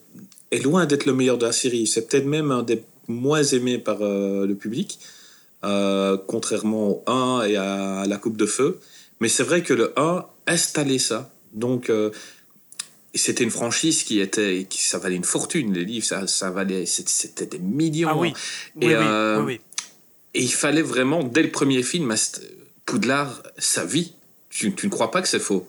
est, 0.53 0.57
est 0.57 0.63
loin 0.63 0.87
d'être 0.87 1.07
le 1.07 1.15
meilleur 1.15 1.39
de 1.39 1.47
la 1.47 1.53
série. 1.53 1.87
C'est 1.87 2.07
peut-être 2.07 2.27
même 2.27 2.51
un 2.51 2.63
des 2.63 2.83
moins 3.09 3.43
aimé 3.43 3.79
par 3.79 3.99
euh, 4.03 4.47
le 4.47 4.55
public. 4.55 4.99
euh, 5.65 6.17
contrairement 6.29 6.89
au 6.91 7.03
1 7.07 7.43
et 7.47 7.57
à 7.57 8.05
la 8.07 8.17
Coupe 8.19 8.37
de 8.37 8.47
Feu. 8.47 8.79
Mais 9.21 9.29
c'est 9.29 9.43
vrai 9.43 9.63
que 9.63 9.75
le 9.75 9.93
1 9.99 10.25
installait 10.47 10.99
ça. 10.99 11.31
Donc, 11.53 11.89
euh, 11.91 12.11
c'était 13.15 13.43
une 13.43 13.51
franchise 13.51 14.05
qui 14.05 14.21
était, 14.21 14.67
qui, 14.69 14.83
ça 14.85 14.99
valait 14.99 15.17
une 15.17 15.25
fortune, 15.25 15.73
les 15.73 15.85
livres, 15.85 16.05
ça, 16.07 16.27
ça 16.27 16.51
valait, 16.51 16.85
c'était 16.87 17.47
des 17.47 17.59
millions. 17.59 18.11
Ah 18.13 18.17
oui, 18.17 18.33
et, 18.81 18.87
oui, 18.89 18.93
euh, 18.95 19.39
oui, 19.41 19.45
oui, 19.55 19.61
et 20.35 20.43
il 20.43 20.53
fallait 20.53 20.83
vraiment, 20.83 21.25
dès 21.25 21.43
le 21.43 21.51
premier 21.51 21.83
film, 21.83 22.15
Poudlard, 22.85 23.43
ça 23.59 23.85
vit. 23.85 24.13
Tu, 24.51 24.75
tu 24.75 24.87
ne 24.87 24.91
crois 24.93 25.11
pas 25.11 25.23
que 25.23 25.29
c'est 25.29 25.41
faux. 25.41 25.67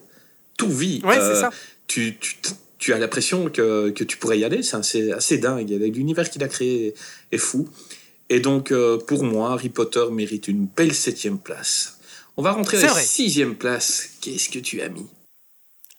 Tout 0.58 0.70
vit. 0.70 1.00
Ouais, 1.04 1.16
Euh, 1.18 1.34
c'est 1.34 1.40
ça. 1.40 1.50
Tu, 1.86 2.18
tu, 2.18 2.36
tu 2.78 2.92
as 2.92 2.98
l'impression 2.98 3.50
que, 3.50 3.90
que 3.90 4.04
tu 4.04 4.16
pourrais 4.16 4.38
y 4.38 4.44
aller. 4.44 4.62
C'est 4.62 4.76
assez, 4.76 5.12
assez 5.12 5.38
dingue. 5.38 5.68
L'univers 5.68 6.30
qu'il 6.30 6.42
a 6.42 6.48
créé 6.48 6.94
est 7.32 7.38
fou. 7.38 7.68
Et 8.28 8.40
donc, 8.40 8.72
euh, 8.72 8.98
pour 8.98 9.24
moi, 9.24 9.52
Harry 9.52 9.68
Potter 9.68 10.04
mérite 10.12 10.48
une 10.48 10.66
belle 10.66 10.94
septième 10.94 11.38
place. 11.38 11.98
On 12.36 12.42
va 12.42 12.52
rentrer 12.52 12.78
à 12.78 12.82
la 12.82 12.88
vrai. 12.88 13.02
sixième 13.02 13.56
place. 13.56 14.10
Qu'est-ce 14.20 14.48
que 14.48 14.58
tu 14.58 14.80
as 14.80 14.88
mis? 14.88 15.08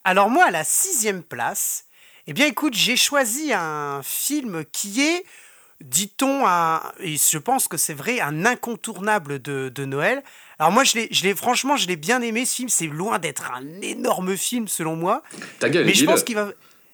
Alors 0.03 0.29
moi, 0.29 0.45
à 0.45 0.51
la 0.51 0.63
sixième 0.63 1.21
place, 1.21 1.85
eh 2.27 2.33
bien 2.33 2.47
écoute, 2.47 2.73
j'ai 2.73 2.95
choisi 2.95 3.51
un 3.53 4.01
film 4.03 4.63
qui 4.71 5.01
est, 5.01 5.25
dit-on, 5.81 6.45
et 6.99 7.15
je 7.17 7.37
pense 7.37 7.67
que 7.67 7.77
c'est 7.77 7.93
vrai, 7.93 8.19
un 8.19 8.45
incontournable 8.45 9.41
de, 9.41 9.69
de 9.73 9.85
Noël. 9.85 10.23
Alors 10.57 10.71
moi, 10.71 10.83
je 10.83 10.97
l'ai, 10.97 11.35
franchement, 11.35 11.77
je 11.77 11.87
l'ai 11.87 11.95
bien 11.95 12.21
aimé 12.21 12.45
ce 12.45 12.55
film. 12.55 12.69
C'est 12.69 12.87
loin 12.87 13.19
d'être 13.19 13.51
un 13.51 13.81
énorme 13.81 14.35
film 14.37 14.67
selon 14.67 14.95
moi, 14.95 15.23
Ta 15.59 15.69
gueule, 15.69 15.85
mais 15.85 15.93
je 15.93 16.05
pense 16.05 16.23
qu'il 16.23 16.35
va, 16.35 16.51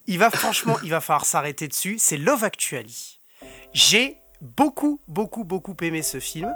il 0.08 0.20
va 0.20 0.30
franchement, 0.30 0.78
il 0.84 0.90
va 0.90 1.02
falloir 1.02 1.26
s'arrêter 1.26 1.68
dessus. 1.68 1.98
C'est 2.00 2.18
Love 2.18 2.44
Actually. 2.44 3.20
J'ai 3.74 4.18
beaucoup, 4.42 5.00
beaucoup, 5.08 5.44
beaucoup 5.44 5.76
aimé 5.82 6.02
ce 6.02 6.20
film. 6.20 6.52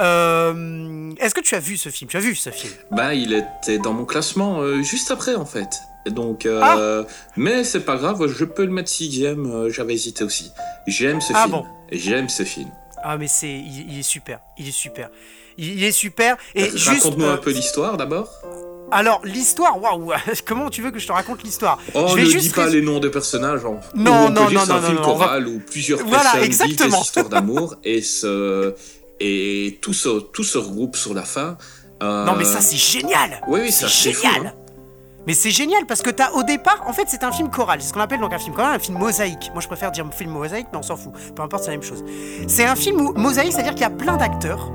Euh, 0.00 1.12
Est-ce 1.18 1.34
que 1.34 1.40
tu 1.40 1.54
as 1.54 1.60
vu 1.60 1.76
ce 1.76 1.88
film? 1.88 2.08
Tu 2.08 2.16
as 2.16 2.20
vu 2.20 2.34
ce 2.34 2.50
film? 2.50 2.72
Bah, 2.90 3.14
il 3.14 3.32
était 3.32 3.78
dans 3.78 3.92
mon 3.92 4.04
classement 4.04 4.60
euh, 4.60 4.82
juste 4.82 5.10
après, 5.10 5.34
en 5.34 5.44
fait. 5.46 5.80
Donc, 6.06 6.46
euh, 6.46 7.04
Ah. 7.04 7.06
mais 7.36 7.64
c'est 7.64 7.80
pas 7.84 7.96
grave, 7.96 8.26
je 8.28 8.44
peux 8.44 8.64
le 8.64 8.70
mettre 8.70 8.88
sixième. 8.88 9.68
J'avais 9.68 9.94
hésité 9.94 10.24
aussi. 10.24 10.52
J'aime 10.86 11.20
ce 11.20 11.32
Ah 11.34 11.40
film. 11.42 11.50
bon? 11.50 11.66
J'aime 11.90 12.28
ce 12.28 12.44
film. 12.44 12.70
Ah 13.02 13.16
mais 13.16 13.28
c'est, 13.28 13.48
il, 13.52 13.92
il 13.92 13.98
est 14.00 14.02
super, 14.02 14.40
il 14.58 14.66
est 14.68 14.72
super, 14.72 15.08
il, 15.56 15.74
il 15.78 15.84
est 15.84 15.92
super. 15.92 16.36
Et 16.56 16.68
juste, 16.70 16.88
Raconte-nous 17.04 17.26
un 17.26 17.36
peu 17.36 17.50
l'histoire 17.52 17.96
d'abord. 17.96 18.28
Alors 18.90 19.20
l'histoire, 19.24 19.80
waouh, 19.80 20.12
comment 20.46 20.70
tu 20.70 20.82
veux 20.82 20.90
que 20.90 20.98
je 20.98 21.06
te 21.06 21.12
raconte 21.12 21.42
l'histoire? 21.42 21.78
Oh, 21.94 22.06
je 22.16 22.20
ne 22.22 22.40
dis 22.40 22.48
pas 22.50 22.64
rés- 22.66 22.72
les 22.72 22.82
noms 22.82 23.00
des 23.00 23.10
personnages. 23.10 23.64
En... 23.64 23.80
Non, 23.94 24.12
on 24.26 24.30
non, 24.30 24.44
peut 24.44 24.50
dire 24.50 24.60
non, 24.60 24.66
c'est 24.66 24.72
un 24.72 24.80
non, 24.80 24.86
film 24.86 24.94
non, 24.96 25.02
non, 25.02 25.08
on 25.14 25.16
va- 25.16 25.24
choral 25.26 25.48
où 25.48 25.58
plusieurs 25.60 25.98
Voilà, 26.00 26.22
personnes 26.24 26.42
exactement. 26.44 26.84
vivent 26.88 26.94
des 26.96 27.00
histoires 27.02 27.28
d'amour 27.28 27.74
et 27.84 28.02
se 28.02 28.74
et 29.20 29.78
tout 29.82 29.92
se 29.94 30.20
tout 30.20 30.44
se 30.44 30.58
regroupe 30.58 30.96
sur 30.96 31.12
la 31.14 31.22
fin. 31.22 31.56
Euh, 32.02 32.24
Non 32.24 32.34
mais 32.36 32.44
ça 32.44 32.60
c'est 32.60 32.76
génial. 32.76 33.40
Oui, 33.48 33.60
oui, 33.62 33.72
c'est 33.72 33.86
fou, 33.88 34.22
génial. 34.22 34.46
hein. 34.48 34.52
Mais 35.26 35.34
c'est 35.34 35.50
génial 35.50 35.84
parce 35.84 36.00
que 36.00 36.08
t'as 36.08 36.30
au 36.30 36.42
départ, 36.42 36.82
en 36.86 36.92
fait, 36.94 37.04
c'est 37.08 37.22
un 37.22 37.32
film 37.32 37.50
choral. 37.50 37.82
C'est 37.82 37.88
ce 37.88 37.92
qu'on 37.92 38.00
appelle 38.00 38.20
donc 38.20 38.32
un 38.32 38.38
film 38.38 38.54
choral, 38.54 38.76
un 38.76 38.78
film 38.78 38.96
mosaïque. 38.96 39.50
Moi, 39.52 39.60
je 39.60 39.66
préfère 39.66 39.90
dire 39.90 40.06
film 40.16 40.30
mosaïque, 40.30 40.68
mais 40.72 40.78
on 40.78 40.82
s'en 40.82 40.96
fout. 40.96 41.12
Peu 41.36 41.42
importe, 41.42 41.64
c'est 41.64 41.70
la 41.70 41.76
même 41.76 41.86
chose. 41.86 42.02
C'est 42.46 42.64
un 42.64 42.76
film 42.76 43.12
mosaïque, 43.14 43.52
c'est-à-dire 43.52 43.72
qu'il 43.72 43.82
y 43.82 43.84
a 43.84 43.90
plein 43.90 44.16
d'acteurs. 44.16 44.70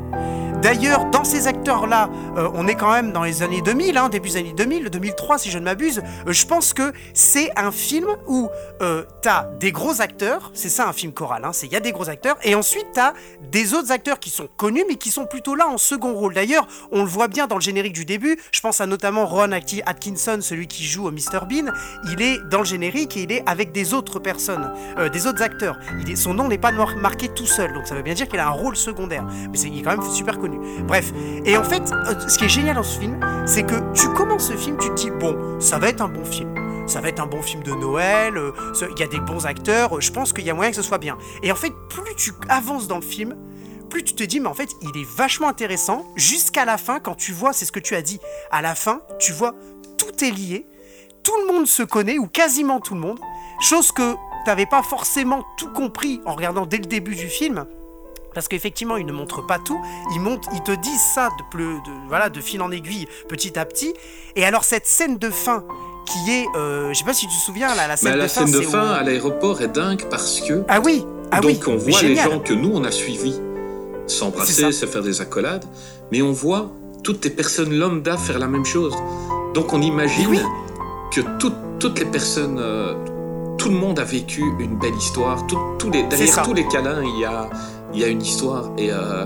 D'ailleurs, 0.63 1.05
dans 1.11 1.25
ces 1.25 1.47
acteurs-là, 1.47 2.09
euh, 2.37 2.49
on 2.53 2.67
est 2.69 2.75
quand 2.75 2.91
même 2.91 3.11
dans 3.11 3.23
les 3.23 3.43
années 3.43 3.61
2000, 3.61 3.97
hein, 3.97 4.07
début 4.07 4.29
des 4.29 4.37
années 4.37 4.53
2000, 4.55 4.89
2003 4.89 5.37
si 5.37 5.51
je 5.51 5.59
ne 5.59 5.65
m'abuse. 5.65 6.01
Euh, 6.25 6.31
je 6.31 6.45
pense 6.45 6.73
que 6.73 6.93
c'est 7.13 7.51
un 7.59 7.69
film 7.71 8.07
où 8.27 8.49
euh, 8.81 9.03
t'as 9.21 9.43
des 9.59 9.73
gros 9.73 9.99
acteurs, 9.99 10.51
c'est 10.53 10.69
ça 10.69 10.87
un 10.87 10.93
film 10.93 11.11
choral, 11.11 11.43
hein, 11.43 11.51
il 11.63 11.71
y 11.71 11.75
a 11.75 11.81
des 11.81 11.91
gros 11.91 12.07
acteurs, 12.09 12.37
et 12.43 12.55
ensuite 12.55 12.87
t'as 12.93 13.11
des 13.51 13.73
autres 13.73 13.91
acteurs 13.91 14.19
qui 14.19 14.29
sont 14.29 14.47
connus 14.55 14.85
mais 14.87 14.95
qui 14.95 15.11
sont 15.11 15.25
plutôt 15.25 15.53
là 15.55 15.67
en 15.67 15.77
second 15.77 16.13
rôle. 16.13 16.33
D'ailleurs, 16.33 16.65
on 16.93 17.01
le 17.03 17.09
voit 17.09 17.27
bien 17.27 17.45
dans 17.47 17.55
le 17.55 17.61
générique 17.61 17.93
du 17.93 18.05
début. 18.05 18.39
Je 18.53 18.61
pense 18.61 18.79
à 18.79 18.85
notamment 18.85 19.25
Ron 19.25 19.49
Atki- 19.49 19.83
Atkinson, 19.85 20.37
celui 20.39 20.67
qui 20.67 20.85
joue 20.85 21.05
au 21.07 21.11
Mr 21.11 21.45
Bean. 21.49 21.73
Il 22.09 22.21
est 22.21 22.39
dans 22.49 22.59
le 22.59 22.65
générique 22.65 23.17
et 23.17 23.23
il 23.23 23.31
est 23.33 23.43
avec 23.49 23.73
des 23.73 23.93
autres 23.93 24.19
personnes, 24.19 24.71
euh, 24.97 25.09
des 25.09 25.27
autres 25.27 25.41
acteurs. 25.41 25.77
Son 26.15 26.33
nom 26.33 26.47
n'est 26.47 26.57
pas 26.57 26.71
mar- 26.71 26.95
marqué 26.95 27.27
tout 27.27 27.47
seul, 27.47 27.73
donc 27.73 27.85
ça 27.85 27.95
veut 27.95 28.01
bien 28.01 28.13
dire 28.13 28.29
qu'il 28.29 28.39
a 28.39 28.47
un 28.47 28.51
rôle 28.51 28.77
secondaire. 28.77 29.25
Mais 29.51 29.57
c'est, 29.57 29.67
il 29.67 29.79
est 29.79 29.81
quand 29.81 29.97
même 29.97 30.09
super 30.09 30.37
connu. 30.39 30.52
Bref, 30.87 31.13
et 31.45 31.57
en 31.57 31.63
fait, 31.63 31.91
euh, 31.91 32.27
ce 32.27 32.37
qui 32.37 32.45
est 32.45 32.49
génial 32.49 32.75
dans 32.75 32.83
ce 32.83 32.99
film, 32.99 33.19
c'est 33.45 33.63
que 33.63 33.75
tu 33.93 34.09
commences 34.09 34.47
ce 34.47 34.53
film, 34.53 34.77
tu 34.77 34.89
te 34.89 34.95
dis 34.95 35.11
bon, 35.11 35.59
ça 35.59 35.77
va 35.77 35.89
être 35.89 36.01
un 36.01 36.09
bon 36.09 36.25
film. 36.25 36.53
Ça 36.85 36.99
va 36.99 37.07
être 37.07 37.21
un 37.21 37.27
bon 37.27 37.41
film 37.41 37.63
de 37.63 37.71
Noël, 37.71 38.37
euh, 38.37 38.51
il 38.91 38.99
y 38.99 39.03
a 39.03 39.07
des 39.07 39.19
bons 39.19 39.45
acteurs, 39.45 39.95
euh, 39.95 40.01
je 40.01 40.11
pense 40.11 40.33
qu'il 40.33 40.45
y 40.45 40.49
a 40.49 40.53
moyen 40.53 40.69
que 40.69 40.75
ce 40.75 40.81
soit 40.81 40.97
bien. 40.97 41.17
Et 41.41 41.51
en 41.51 41.55
fait, 41.55 41.71
plus 41.89 42.13
tu 42.17 42.33
avances 42.49 42.87
dans 42.87 42.97
le 42.97 43.01
film, 43.01 43.37
plus 43.89 44.03
tu 44.03 44.13
te 44.15 44.23
dis, 44.23 44.41
mais 44.41 44.49
en 44.49 44.53
fait, 44.53 44.69
il 44.81 44.89
est 44.89 45.07
vachement 45.15 45.47
intéressant, 45.47 46.05
jusqu'à 46.17 46.65
la 46.65 46.77
fin, 46.77 46.99
quand 46.99 47.15
tu 47.15 47.31
vois, 47.31 47.53
c'est 47.53 47.63
ce 47.63 47.71
que 47.71 47.79
tu 47.79 47.95
as 47.95 48.01
dit, 48.01 48.19
à 48.51 48.61
la 48.61 48.75
fin, 48.75 49.01
tu 49.17 49.31
vois, 49.31 49.55
tout 49.97 50.25
est 50.25 50.31
lié, 50.31 50.67
tout 51.23 51.35
le 51.47 51.53
monde 51.53 51.67
se 51.67 51.83
connaît, 51.83 52.17
ou 52.17 52.27
quasiment 52.27 52.81
tout 52.81 52.95
le 52.95 52.99
monde, 52.99 53.19
chose 53.61 53.93
que 53.93 54.13
tu 54.13 54.17
n'avais 54.47 54.65
pas 54.65 54.83
forcément 54.83 55.45
tout 55.57 55.71
compris 55.71 56.19
en 56.25 56.33
regardant 56.35 56.65
dès 56.65 56.77
le 56.77 56.85
début 56.85 57.15
du 57.15 57.29
film. 57.29 57.65
Parce 58.33 58.47
qu'effectivement, 58.47 58.97
ils 58.97 59.05
ne 59.05 59.11
montrent 59.13 59.45
pas 59.45 59.59
tout. 59.59 59.79
Ils, 60.13 60.19
montrent, 60.21 60.49
ils 60.53 60.61
te 60.63 60.71
disent 60.71 61.01
ça 61.15 61.29
de, 61.37 61.43
pleu- 61.57 61.75
de, 61.85 61.91
voilà, 62.07 62.29
de 62.29 62.41
fil 62.41 62.61
en 62.61 62.71
aiguille, 62.71 63.07
petit 63.29 63.57
à 63.59 63.65
petit. 63.65 63.93
Et 64.35 64.45
alors, 64.45 64.63
cette 64.63 64.85
scène 64.87 65.17
de 65.17 65.29
fin, 65.29 65.63
qui 66.05 66.31
est. 66.31 66.45
euh, 66.55 66.89
je 66.93 66.97
sais 66.99 67.05
pas 67.05 67.13
si 67.13 67.27
tu 67.27 67.33
te 67.35 67.41
souviens, 67.45 67.73
là, 67.75 67.87
la 67.87 67.95
scène 67.97 68.11
Mais 68.11 68.17
la 68.17 68.23
de 68.25 68.29
fin. 68.29 68.45
scène 68.45 68.53
de 68.59 68.65
fin 68.65 68.89
où- 68.91 68.93
à 68.93 69.03
l'aéroport 69.03 69.61
est 69.61 69.67
dingue 69.69 70.05
parce 70.09 70.41
que 70.41 70.63
Ah 70.67 70.79
oui 70.83 71.05
ah 71.31 71.39
donc 71.39 71.51
oui, 71.51 71.59
on 71.67 71.77
voit 71.77 72.01
les 72.01 72.15
gens 72.15 72.39
que 72.39 72.53
nous 72.53 72.69
on 72.73 72.83
a 72.83 72.91
suivis 72.91 73.39
s'embrasser, 74.07 74.71
se 74.71 74.85
faire 74.85 75.01
des 75.01 75.21
accolades, 75.21 75.65
mais 76.11 76.21
on 76.21 76.31
voit 76.31 76.69
toutes 77.03 77.23
les 77.23 77.31
personnes 77.31 77.73
lambda 77.73 78.17
faire 78.17 78.37
la 78.39 78.47
même 78.47 78.65
chose. 78.65 78.93
Donc 79.53 79.73
on 79.73 79.81
imagine 79.81 80.27
Oui. 80.29 80.39
que 81.11 81.21
toutes- 81.39 81.53
toutes 81.79 81.99
les 81.99 82.05
personnes, 82.05 82.57
euh, 82.59 82.93
tout 83.57 83.69
le 83.69 83.75
monde 83.75 83.99
a 83.99 84.03
vécu 84.03 84.41
une 84.59 84.77
belle 84.77 84.95
histoire. 84.95 85.45
Tout- 85.47 85.59
les, 85.91 86.03
derrière 86.03 86.43
tous 86.43 86.53
les 86.53 86.67
câlins, 86.67 87.01
il 87.03 87.19
y 87.19 87.25
a, 87.25 87.49
il 87.93 87.99
y 87.99 88.03
a 88.03 88.07
une 88.07 88.21
histoire 88.21 88.69
et, 88.77 88.91
euh, 88.91 89.25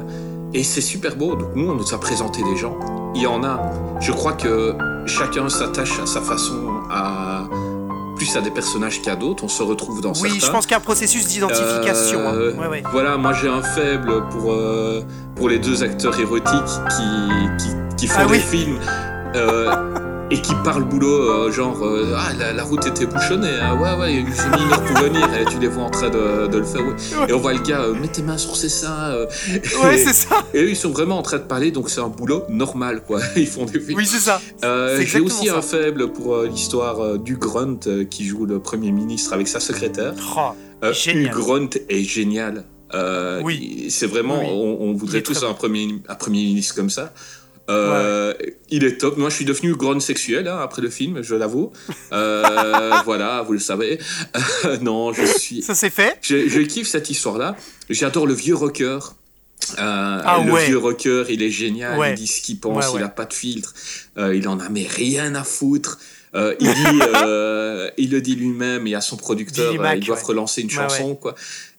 et 0.53 0.63
c'est 0.63 0.81
super 0.81 1.15
beau. 1.15 1.35
Donc 1.35 1.49
nous 1.55 1.69
on 1.69 1.75
nous 1.75 1.93
a 1.93 1.99
présenté 1.99 2.41
des 2.43 2.55
gens. 2.57 2.77
Il 3.15 3.21
y 3.21 3.27
en 3.27 3.43
a. 3.43 3.59
Je 3.99 4.11
crois 4.11 4.33
que 4.33 4.75
chacun 5.05 5.49
s'attache 5.49 5.99
à 5.99 6.05
sa 6.05 6.21
façon 6.21 6.81
à 6.91 7.43
plus 8.15 8.35
à 8.35 8.41
des 8.41 8.51
personnages 8.51 9.01
qu'à 9.01 9.15
d'autres. 9.15 9.43
On 9.43 9.47
se 9.47 9.61
retrouve 9.63 10.01
dans 10.01 10.11
Oui, 10.13 10.29
certains. 10.31 10.45
je 10.47 10.51
pense 10.51 10.65
qu'il 10.65 10.71
y 10.71 10.75
a 10.75 10.77
un 10.77 10.81
processus 10.81 11.27
d'identification. 11.27 12.19
hein. 12.27 12.33
Euh, 12.33 12.53
Ouais, 12.55 12.67
ouais. 12.67 12.83
Voilà, 12.91 13.17
moi 13.17 13.33
j'ai 13.33 13.47
un 13.47 13.61
faible 13.61 14.23
pour, 14.29 14.51
euh, 14.51 15.01
pour 15.35 15.49
les 15.49 15.59
deux 15.59 15.83
acteurs 15.83 16.19
érotiques 16.19 16.51
qui, 16.89 17.63
qui, 17.63 17.69
qui 17.95 18.07
font 18.07 18.21
Ah 18.23 18.25
des 18.25 18.31
oui. 18.33 18.39
films 18.39 18.79
et 20.29 20.41
qui 20.41 20.53
parlent 20.63 20.83
boulot, 20.83 21.07
euh, 21.47 21.51
genre 21.51 21.85
euh, 21.85 22.13
Ah, 22.17 22.33
la, 22.37 22.51
la 22.53 22.63
route 22.63 22.85
était 22.85 23.05
bouchonnée, 23.05 23.47
hein, 23.61 23.75
ouais, 23.79 23.93
ouais, 23.97 24.13
j'ai 24.13 24.23
mis 24.23 24.63
une 24.65 24.71
heure 24.71 24.83
pour 24.83 24.97
venir, 24.97 25.29
et 25.39 25.45
tu 25.45 25.57
les 25.59 25.67
vois 25.67 25.83
en 25.83 25.89
train 25.89 26.09
de, 26.09 26.47
de 26.47 26.57
le 26.57 26.63
faire. 26.65 26.81
ouais. 26.85 27.29
Et 27.29 27.33
on 27.33 27.39
voit 27.39 27.53
le 27.53 27.59
gars, 27.59 27.81
euh, 27.81 27.93
mets 27.93 28.07
tes 28.09 28.21
mains 28.23 28.37
sur 28.37 28.55
ses 28.55 28.69
seins. 28.69 29.11
euh, 29.11 29.25
Ouais, 29.83 29.97
c'est 29.97 30.13
ça. 30.13 30.43
et 30.53 30.63
eux, 30.63 30.69
ils 30.69 30.75
sont 30.75 30.89
vraiment 30.91 31.17
en 31.17 31.21
train 31.21 31.37
de 31.37 31.43
parler, 31.43 31.71
donc 31.71 31.89
c'est 31.89 32.01
un 32.01 32.09
boulot 32.09 32.43
normal, 32.49 33.03
quoi. 33.07 33.21
Ils 33.37 33.47
font 33.47 33.65
des 33.65 33.79
films. 33.79 33.97
Oui, 33.97 34.05
c'est 34.05 34.19
ça. 34.19 34.41
J'ai 34.99 35.19
aussi 35.21 35.49
un 35.49 35.61
faible 35.61 36.11
pour 36.11 36.41
l'histoire 36.43 37.17
du 37.17 37.37
Grunt 37.37 37.79
qui 38.09 38.25
joue 38.25 38.45
le 38.45 38.59
Premier 38.59 38.91
ministre 38.91 39.33
avec 39.33 39.47
sa 39.47 39.59
secrétaire. 39.59 40.13
Oh, 40.35 40.91
Génial. 40.91 41.33
Grant 41.33 41.69
est 41.89 42.03
génial. 42.03 42.65
Oui. 43.43 43.87
C'est 43.89 44.07
vraiment, 44.07 44.39
Oui, 44.39 44.45
oui. 44.47 44.51
on, 44.79 44.89
on 44.89 44.93
voudrait 44.93 45.21
tous 45.21 45.43
un 45.43 45.53
premier, 45.53 45.87
un 46.07 46.15
premier 46.15 46.43
ministre 46.43 46.75
comme 46.75 46.89
ça. 46.89 47.13
Euh, 47.69 48.33
Il 48.69 48.83
est 48.83 48.97
top. 48.97 49.17
Moi, 49.17 49.29
je 49.29 49.35
suis 49.35 49.45
devenu 49.45 49.73
Grant 49.75 49.99
sexuel 49.99 50.47
hein, 50.47 50.59
après 50.61 50.81
le 50.81 50.89
film, 50.89 51.21
je 51.21 51.35
l'avoue. 51.35 51.71
Euh, 52.13 52.91
voilà, 53.05 53.41
vous 53.45 53.53
le 53.53 53.59
savez. 53.59 53.99
non, 54.81 55.13
je 55.13 55.25
suis. 55.25 55.61
ça 55.61 55.75
c'est 55.75 55.89
fait. 55.89 56.17
Je, 56.21 56.47
je 56.47 56.61
kiffe 56.61 56.87
cette 56.87 57.09
histoire-là. 57.09 57.55
J'adore 57.89 58.27
le 58.27 58.33
vieux 58.33 58.55
rocker. 58.55 58.99
Euh, 59.79 60.21
Ah 60.23 60.41
le 60.45 60.51
ouais. 60.51 60.67
vieux 60.67 60.77
rocker, 60.77 61.25
il 61.29 61.41
est 61.41 61.49
génial. 61.49 61.97
Ouais. 61.99 62.11
Il 62.11 62.15
dit 62.15 62.27
ce 62.27 62.41
qu'il 62.41 62.59
pense. 62.59 62.85
Il 62.95 63.03
a 63.03 63.09
pas 63.09 63.25
de 63.25 63.33
filtre. 63.33 63.73
Euh, 64.17 64.35
il 64.35 64.47
en 64.47 64.59
a 64.59 64.69
mais 64.69 64.87
rien 64.87 65.35
à 65.35 65.43
foutre. 65.43 65.99
Euh, 66.37 66.55
il, 66.59 66.67
dit, 66.67 66.99
euh, 67.25 67.89
il 67.97 68.11
le 68.11 68.21
dit 68.21 68.35
lui-même 68.35 68.85
et 68.87 68.95
à 68.95 69.01
son 69.01 69.17
producteur, 69.17 69.73
euh, 69.73 69.77
Mac, 69.77 69.97
ils 69.97 70.05
doivent 70.05 70.19
ouais. 70.19 70.25
relancer 70.25 70.61
une 70.61 70.67
Ouais, 70.67 70.73
chanson, 70.75 71.15
quoi. 71.15 71.35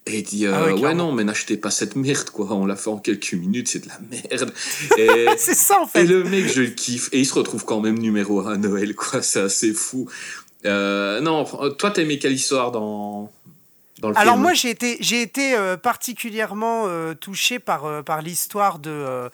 Et 0.07 0.19
il 0.19 0.23
dit, 0.25 0.47
euh, 0.47 0.53
Ah 0.55 0.75
ouais, 0.75 0.95
non, 0.95 1.13
mais 1.13 1.23
n'achetez 1.23 1.57
pas 1.57 1.71
cette 1.71 1.95
merde, 1.95 2.31
quoi. 2.31 2.47
On 2.51 2.67
l'a 2.67 2.77
fait 2.77 2.91
en 2.91 2.99
quelques 2.99 3.35
minutes, 3.35 3.69
c'est 3.69 3.85
de 3.85 3.89
la 3.89 3.99
merde. 4.11 4.53
Et, 4.99 5.27
C'est 5.37 5.55
ça 5.55 5.81
en 5.81 5.85
et 5.85 5.89
fait. 5.89 6.05
le 6.05 6.25
mec, 6.25 6.47
je 6.53 6.63
le 6.63 6.69
kiffe. 6.69 7.09
Et 7.13 7.21
il 7.21 7.27
se 7.27 7.35
retrouve 7.35 7.65
quand 7.65 7.81
même 7.81 7.99
numéro 7.99 8.41
1 8.41 8.55
à 8.55 8.57
Noël, 8.57 8.95
quoi. 8.95 9.23
C'est 9.23 9.41
assez 9.41 9.73
fou. 9.73 10.09
Non, 10.65 11.45
toi, 11.79 11.93
aimé 11.97 12.19
quelle 12.19 12.33
histoire 12.33 12.73
dans, 12.73 13.31
dans 14.01 14.11
le 14.11 14.19
Alors 14.19 14.35
film. 14.35 14.43
moi 14.43 14.55
j'ai 14.55 14.71
été 14.71 14.97
j'ai 15.01 15.23
été 15.23 15.55
euh, 15.55 15.77
particulièrement 15.77 16.85
euh, 16.87 17.15
touché 17.15 17.59
par 17.59 17.85
euh, 17.85 18.03
par 18.03 18.23
l'histoire 18.23 18.79
de 18.79 19.31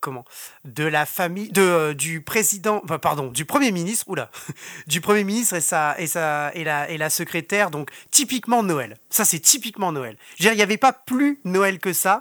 comment? 0.00 0.24
De 0.64 0.84
la 0.84 1.06
famille 1.06 1.50
de 1.50 1.92
du 1.92 2.20
président 2.20 2.80
enfin, 2.84 2.98
pardon 2.98 3.28
du 3.28 3.44
premier 3.44 3.72
ministre 3.72 4.08
oula 4.08 4.30
du 4.86 5.00
premier 5.00 5.24
ministre 5.24 5.54
et 5.54 5.60
sa 5.60 5.98
et 5.98 6.06
sa 6.06 6.52
et 6.54 6.64
la 6.64 6.88
et 6.90 6.98
la 6.98 7.10
secrétaire 7.10 7.70
donc 7.70 7.90
typiquement 8.10 8.62
Noël. 8.62 8.96
Ça 9.10 9.24
c'est 9.24 9.40
typiquement 9.40 9.92
Noël. 9.92 10.16
Il 10.38 10.50
n'y 10.50 10.62
avait 10.62 10.76
pas 10.76 10.92
plus 10.92 11.40
Noël 11.44 11.78
que 11.78 11.92
ça 11.92 12.20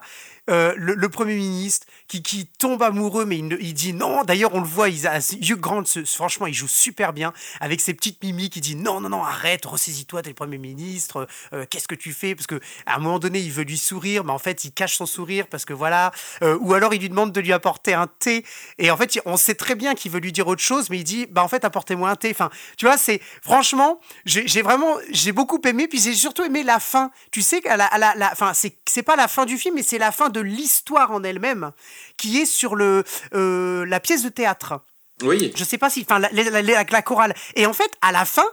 euh, 0.49 0.73
le, 0.77 1.09
Premier 1.09 1.35
ministre 1.35 1.87
qui, 2.07 2.21
qui 2.21 2.45
tombe 2.45 2.83
amoureux, 2.83 3.25
mais 3.25 3.37
il, 3.37 3.57
il 3.59 3.73
dit 3.73 3.93
non. 3.93 4.23
D'ailleurs, 4.23 4.53
on 4.53 4.59
le 4.59 4.67
voit, 4.67 4.89
il 4.89 5.07
a 5.07 5.19
Hugh 5.41 5.59
Grant, 5.59 5.83
franchement, 6.05 6.45
il 6.45 6.53
joue 6.53 6.67
super 6.67 7.13
bien 7.13 7.33
avec 7.59 7.81
ses 7.81 7.93
petites 7.93 8.23
mimiques. 8.23 8.55
Il 8.55 8.61
dit 8.61 8.75
non, 8.75 9.01
non, 9.01 9.09
non, 9.09 9.23
arrête, 9.23 9.65
ressaisis-toi, 9.65 10.21
t'es 10.21 10.29
le 10.29 10.35
Premier 10.35 10.57
ministre, 10.57 11.27
euh, 11.53 11.65
qu'est-ce 11.69 11.87
que 11.87 11.95
tu 11.95 12.13
fais? 12.13 12.35
Parce 12.35 12.47
que 12.47 12.59
à 12.85 12.95
un 12.95 12.99
moment 12.99 13.19
donné, 13.19 13.39
il 13.39 13.51
veut 13.51 13.63
lui 13.63 13.77
sourire, 13.77 14.23
mais 14.23 14.31
en 14.31 14.37
fait, 14.37 14.65
il 14.65 14.71
cache 14.71 14.97
son 14.97 15.05
sourire 15.05 15.47
parce 15.47 15.65
que 15.65 15.73
voilà. 15.73 16.11
Euh, 16.43 16.57
ou 16.61 16.73
alors, 16.73 16.93
il 16.93 17.01
lui 17.01 17.09
demande 17.09 17.31
de 17.31 17.41
lui 17.41 17.53
apporter 17.53 17.93
un 17.93 18.07
thé. 18.07 18.45
Et 18.77 18.91
en 18.91 18.97
fait, 18.97 19.19
on 19.25 19.37
sait 19.37 19.55
très 19.55 19.75
bien 19.75 19.95
qu'il 19.95 20.11
veut 20.11 20.19
lui 20.19 20.31
dire 20.31 20.47
autre 20.47 20.61
chose, 20.61 20.89
mais 20.89 20.97
il 20.97 21.03
dit 21.03 21.27
bah 21.27 21.43
en 21.43 21.47
fait, 21.47 21.65
apportez-moi 21.65 22.09
un 22.09 22.15
thé. 22.15 22.29
Enfin, 22.31 22.49
tu 22.77 22.85
vois, 22.85 22.97
c'est 22.97 23.21
franchement, 23.41 23.99
j'ai 24.25 24.61
vraiment, 24.61 24.95
j'ai 25.11 25.31
beaucoup 25.31 25.59
aimé, 25.65 25.87
puis 25.87 25.99
j'ai 25.99 26.13
surtout 26.13 26.43
aimé 26.43 26.63
la 26.63 26.79
fin. 26.79 27.11
Tu 27.31 27.41
sais 27.41 27.61
qu'à 27.61 27.77
la, 27.77 27.89
la, 27.97 28.13
la, 28.15 28.33
c'est 28.53 29.03
pas 29.03 29.15
la 29.15 29.27
fin 29.27 29.45
du 29.45 29.57
film, 29.57 29.75
mais 29.75 29.83
c'est 29.83 29.97
la 29.97 30.11
fin 30.11 30.29
de 30.35 30.41
l'histoire 30.41 31.11
en 31.11 31.23
elle-même, 31.23 31.71
qui 32.17 32.39
est 32.39 32.45
sur 32.45 32.75
le, 32.75 33.03
euh, 33.33 33.85
la 33.85 33.99
pièce 33.99 34.23
de 34.23 34.29
théâtre. 34.29 34.81
Oui. 35.23 35.53
Je 35.55 35.63
sais 35.63 35.77
pas 35.77 35.89
si, 35.89 36.05
enfin, 36.07 36.19
la, 36.19 36.29
la, 36.61 37.01
chorale. 37.01 37.33
Et 37.55 37.65
en 37.65 37.73
fait, 37.73 37.91
à 38.01 38.11
la 38.11 38.25
fin, 38.25 38.45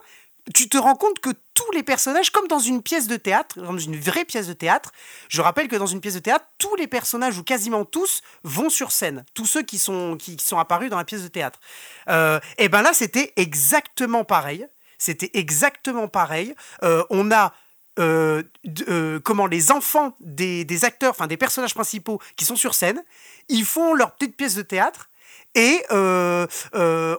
tu 0.54 0.68
te 0.68 0.76
rends 0.76 0.94
compte 0.94 1.18
que 1.18 1.30
tous 1.54 1.70
les 1.72 1.82
personnages, 1.82 2.30
comme 2.30 2.46
dans 2.46 2.60
une 2.60 2.82
pièce 2.82 3.08
de 3.08 3.16
théâtre, 3.16 3.60
dans 3.60 3.76
une 3.76 3.98
vraie 3.98 4.24
pièce 4.24 4.46
de 4.46 4.52
théâtre, 4.52 4.92
je 5.28 5.40
rappelle 5.40 5.68
que 5.68 5.76
dans 5.76 5.86
une 5.86 6.00
pièce 6.00 6.14
de 6.14 6.20
théâtre, 6.20 6.46
tous 6.58 6.74
les 6.76 6.86
personnages, 6.86 7.36
ou 7.38 7.42
quasiment 7.42 7.84
tous, 7.84 8.22
vont 8.44 8.70
sur 8.70 8.92
scène. 8.92 9.24
Tous 9.34 9.46
ceux 9.46 9.62
qui 9.62 9.78
sont, 9.78 10.16
qui, 10.16 10.36
sont 10.38 10.58
apparus 10.58 10.88
dans 10.88 10.98
la 10.98 11.04
pièce 11.04 11.22
de 11.22 11.28
théâtre. 11.28 11.60
Euh, 12.08 12.38
et 12.58 12.68
ben 12.68 12.82
là, 12.82 12.92
c'était 12.92 13.32
exactement 13.36 14.24
pareil. 14.24 14.66
C'était 14.98 15.30
exactement 15.34 16.06
pareil. 16.06 16.54
Euh, 16.84 17.02
on 17.10 17.32
a 17.32 17.52
euh, 17.98 18.42
euh, 18.88 19.20
comment 19.20 19.46
les 19.46 19.70
enfants 19.70 20.16
des, 20.20 20.84
acteurs, 20.84 21.10
enfin 21.10 21.26
des 21.26 21.36
personnages 21.36 21.74
principaux 21.74 22.20
qui 22.36 22.44
sont 22.44 22.56
sur 22.56 22.74
scène, 22.74 23.02
ils 23.48 23.64
font 23.64 23.94
leur 23.94 24.14
petite 24.14 24.36
pièce 24.36 24.54
de 24.54 24.62
théâtre. 24.62 25.08
Et 25.54 25.82
euh, 25.90 26.46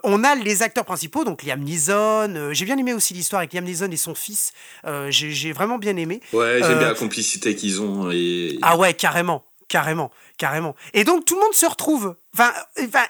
on 0.03 0.23
a 0.23 0.33
les 0.33 0.63
acteurs 0.63 0.85
principaux, 0.85 1.23
donc 1.23 1.43
Liam 1.43 1.61
Neeson. 1.61 2.49
j'ai 2.51 2.65
bien 2.65 2.77
aimé 2.79 2.91
aussi 2.93 3.13
l'histoire 3.13 3.41
avec 3.41 3.53
Liam 3.53 3.63
Neeson 3.63 3.91
et 3.91 3.97
son 3.97 4.15
fils. 4.15 4.53
j'ai 5.09 5.53
vraiment 5.53 5.77
bien 5.77 5.95
aimé. 5.97 6.19
Ouais, 6.33 6.59
j'aime 6.61 6.79
bien 6.79 6.87
la 6.87 6.95
complicité 6.95 7.55
qu'ils 7.55 7.81
ont. 7.81 8.09
Et... 8.11 8.57
Ah 8.63 8.75
ouais, 8.77 8.95
carrément. 8.95 9.45
Carrément, 9.67 10.11
carrément. 10.37 10.75
Et 10.93 11.03
donc 11.03 11.25
tout 11.25 11.35
le 11.35 11.41
monde 11.41 11.53
se 11.53 11.65
retrouve. 11.65 12.15
Enfin, 12.33 12.51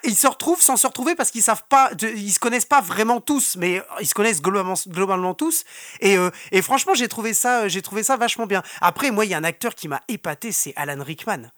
ils 0.03 0.15
se 0.15 0.27
retrouvent 0.27 0.61
sans 0.61 0.77
se 0.77 0.85
retrouver 0.87 1.15
parce 1.15 1.31
qu'ils 1.31 1.43
savent 1.43 1.63
pas, 1.69 1.91
ils 2.01 2.31
se 2.31 2.39
connaissent 2.39 2.65
pas 2.65 2.81
vraiment 2.81 3.21
tous, 3.21 3.55
mais 3.57 3.81
ils 4.01 4.07
se 4.07 4.13
connaissent 4.13 4.41
globalement, 4.41 4.75
globalement 4.87 5.33
tous. 5.33 5.63
Et, 6.01 6.17
euh, 6.17 6.29
et 6.51 6.61
franchement, 6.61 6.93
j'ai 6.93 7.07
trouvé 7.07 7.33
ça, 7.33 7.67
j'ai 7.67 7.81
trouvé 7.81 8.03
ça 8.03 8.17
vachement 8.17 8.45
bien. 8.45 8.63
Après, 8.81 9.11
moi, 9.11 9.25
il 9.25 9.31
y 9.31 9.33
a 9.33 9.37
un 9.37 9.43
acteur 9.43 9.75
qui 9.75 9.87
m'a 9.87 10.01
épaté, 10.07 10.51
c'est 10.51 10.73
Alan 10.75 11.01
Rickman. 11.03 11.51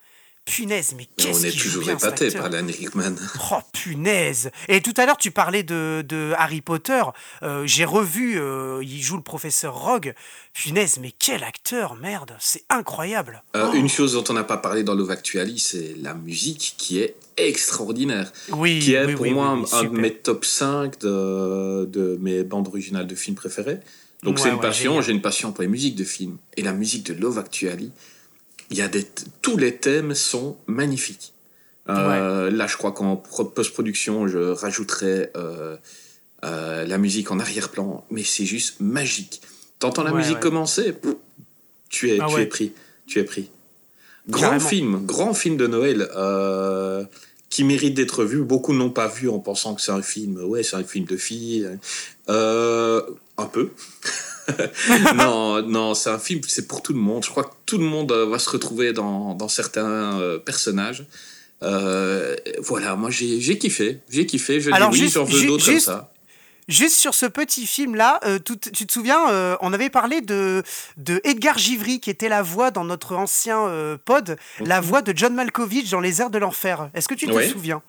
Punaise, 0.46 0.94
mais 0.96 1.08
qu'est-ce 1.18 1.40
qu'il 1.40 1.48
On 1.48 1.50
est 1.50 1.60
toujours 1.60 1.90
épaté 1.90 2.30
par 2.30 2.46
Alan 2.46 2.68
Rickman. 2.68 3.16
Oh, 3.52 3.56
punaise 3.74 4.52
Et 4.68 4.80
tout 4.80 4.94
à 4.96 5.08
l'heure, 5.08 5.18
tu 5.18 5.32
parlais 5.32 5.64
de, 5.64 6.06
de 6.08 6.34
Harry 6.38 6.62
Potter. 6.62 7.02
Euh, 7.42 7.66
j'ai 7.66 7.84
revu, 7.84 8.40
euh, 8.40 8.84
il 8.84 9.02
joue 9.02 9.18
le 9.18 9.24
professeur 9.24 9.76
Rogue. 9.76 10.14
Punaise, 10.54 11.00
mais 11.02 11.12
quel 11.18 11.44
acteur, 11.44 11.96
merde 11.96 12.36
C'est 12.40 12.64
incroyable 12.70 13.42
euh, 13.56 13.74
Une 13.74 13.90
chose 13.90 14.14
dont 14.14 14.24
on 14.30 14.34
n'a 14.34 14.44
pas 14.44 14.58
parlé 14.58 14.84
dans 14.84 14.94
Love 14.94 15.10
Actually, 15.10 15.58
c'est 15.58 15.96
la 16.00 16.14
musique 16.14 16.76
qui 16.78 17.00
est 17.00 17.16
extraordinaire. 17.38 18.32
Oui, 18.50 18.80
Qui 18.80 18.94
est 18.94 19.16
pour 19.16 19.26
moi 19.26 19.48
un 19.74 19.84
de 19.84 19.90
mes 19.90 20.14
top 20.14 20.46
5 20.46 21.00
de, 21.00 21.86
de 21.86 22.20
mes 22.22 22.44
bandes 22.44 22.68
originales 22.68 23.08
de 23.08 23.16
films 23.16 23.36
préférées. 23.36 23.80
Donc 24.22 24.40
c'est 24.40 24.50
une 24.50 24.60
passion, 24.60 25.02
j'ai 25.02 25.12
une 25.12 25.22
passion 25.22 25.52
pour 25.52 25.64
les 25.64 25.68
musiques 25.68 25.96
de 25.96 26.04
films. 26.04 26.38
Et 26.56 26.62
la 26.62 26.72
musique 26.74 27.04
de 27.06 27.14
Love 27.14 27.40
Actually 27.40 27.92
il 28.70 28.78
y 28.78 28.82
a 28.82 28.88
des 28.88 29.06
tous 29.42 29.58
les 29.58 29.76
thèmes 29.76 30.16
sont 30.16 30.58
magnifiques. 30.68 31.34
Euh, 31.90 32.50
là, 32.50 32.68
je 32.68 32.78
crois 32.78 32.92
qu'en 32.92 33.16
post-production, 33.16 34.28
je 34.28 34.40
rajouterai 34.40 35.30
euh, 35.36 35.78
euh, 36.44 36.86
la 36.86 36.98
musique 36.98 37.32
en 37.32 37.40
arrière-plan, 37.40 38.06
mais 38.10 38.24
c'est 38.24 38.46
juste 38.46 38.80
magique. 38.80 39.42
T'entends 39.78 40.04
la 40.04 40.14
musique 40.14 40.40
commencer, 40.40 40.96
tu 41.90 42.12
es, 42.12 42.20
ah 42.20 42.28
tu 42.28 42.42
es 42.42 42.46
pris, 42.48 42.72
tu 43.06 43.20
es 43.20 43.24
pris. 43.24 43.50
Grand 44.28 44.60
film, 44.60 45.06
grand 45.06 45.36
film 45.36 45.58
de 45.58 45.68
Noël 45.68 46.10
qui 47.50 47.64
mérite 47.64 47.94
d'être 47.94 48.26
vu. 48.26 48.42
Beaucoup 48.42 48.74
n'ont 48.74 48.90
pas 48.90 49.08
vu 49.08 49.30
en 49.30 49.40
pensant 49.40 49.76
que 49.76 49.82
c'est 49.82 49.92
un 49.92 50.02
film. 50.02 50.44
Ouais, 50.44 50.64
c'est 50.64 50.76
un 50.76 50.84
film 50.84 51.06
de 51.06 51.18
filles. 51.18 51.70
un 52.28 53.46
peu. 53.52 53.70
non, 55.16 55.62
non, 55.64 55.94
c'est 55.94 56.10
un 56.10 56.20
film, 56.20 56.42
c'est 56.48 56.68
pour 56.68 56.82
tout 56.82 56.94
le 56.94 57.00
monde. 57.00 57.24
Je 57.24 57.30
crois 57.30 57.44
que 57.44 57.54
tout 57.66 57.78
le 57.78 57.84
monde 57.84 58.12
euh, 58.12 58.26
va 58.26 58.40
se 58.40 58.50
retrouver 58.50 58.94
dans, 58.94 59.34
dans 59.34 59.48
certains 59.48 60.20
euh, 60.20 60.40
personnages. 60.40 61.06
Euh, 61.64 62.36
voilà, 62.60 62.96
moi 62.96 63.10
j'ai 63.10 63.58
kiffé, 63.58 64.00
j'ai 64.10 64.26
kiffé. 64.26 64.60
Je 64.60 64.72
Alors, 64.72 64.90
dis 64.90 65.04
oui, 65.04 65.10
j'en 65.10 65.24
veux 65.24 65.46
d'autres 65.46 65.66
comme 65.66 65.80
ça. 65.80 66.12
Juste 66.68 66.96
sur 66.96 67.14
ce 67.14 67.28
petit 67.28 67.68
film-là, 67.68 68.20
tu 68.44 68.58
te 68.58 68.92
souviens, 68.92 69.58
on 69.62 69.72
avait 69.72 69.92
parlé 69.92 70.22
de, 70.22 70.64
de 70.98 71.22
Edgar 71.24 71.60
Givry, 71.60 72.00
qui 72.00 72.10
était 72.10 72.28
la 72.28 72.42
voix 72.42 72.72
dans 72.72 72.84
notre 72.84 73.16
ancien 73.16 73.98
pod, 74.04 74.36
la 74.60 74.82
mhm. 74.82 74.88
voix 74.88 75.02
de 75.04 75.14
John 75.16 75.36
Malkovich 75.36 75.92
dans 75.92 76.00
Les 76.00 76.22
Airs 76.22 76.32
de 76.32 76.40
l'Enfer. 76.40 76.90
Est-ce 76.96 77.08
que 77.08 77.14
tu 77.14 77.28
te 77.28 77.50
souviens? 77.50 77.84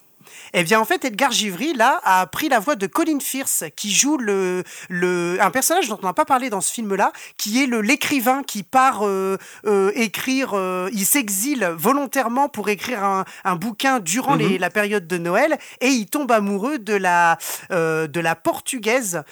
Eh 0.52 0.64
bien, 0.64 0.80
en 0.80 0.84
fait, 0.84 1.04
Edgar 1.04 1.32
Givry, 1.32 1.74
là, 1.74 2.00
a 2.04 2.26
pris 2.26 2.48
la 2.48 2.58
voix 2.58 2.76
de 2.76 2.86
Colin 2.86 3.20
Firth, 3.20 3.64
qui 3.76 3.92
joue 3.92 4.16
le, 4.16 4.62
le, 4.88 5.38
un 5.40 5.50
personnage 5.50 5.88
dont 5.88 5.98
on 6.02 6.06
n'a 6.06 6.12
pas 6.12 6.24
parlé 6.24 6.50
dans 6.50 6.60
ce 6.60 6.72
film-là, 6.72 7.12
qui 7.36 7.62
est 7.62 7.66
l'écrivain 7.66 8.42
qui 8.42 8.62
part 8.62 9.06
euh, 9.06 9.36
euh, 9.66 9.90
écrire, 9.94 10.50
euh, 10.54 10.88
il 10.92 11.04
s'exile 11.04 11.64
volontairement 11.76 12.48
pour 12.48 12.68
écrire 12.68 13.04
un, 13.04 13.24
un 13.44 13.56
bouquin 13.56 14.00
durant 14.00 14.34
les, 14.34 14.50
mhm. 14.50 14.58
la 14.58 14.70
période 14.70 15.06
de 15.06 15.18
Noël, 15.18 15.58
et 15.80 15.88
il 15.88 16.06
tombe 16.06 16.30
amoureux 16.32 16.78
de 16.78 16.94
la, 16.94 17.38
de 17.70 18.20
la 18.20 18.34
portugaise 18.34 19.22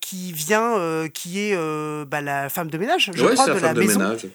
qui 0.00 0.32
vient, 0.32 1.06
qui 1.12 1.40
est 1.40 1.56
bah, 2.06 2.20
la 2.20 2.48
femme 2.48 2.70
de 2.70 2.78
ménage, 2.78 3.10
je 3.14 3.32
crois, 3.32 3.46
de 3.46 3.60
la 3.60 3.74
maison. 3.74 4.00
Ménage. 4.00 4.26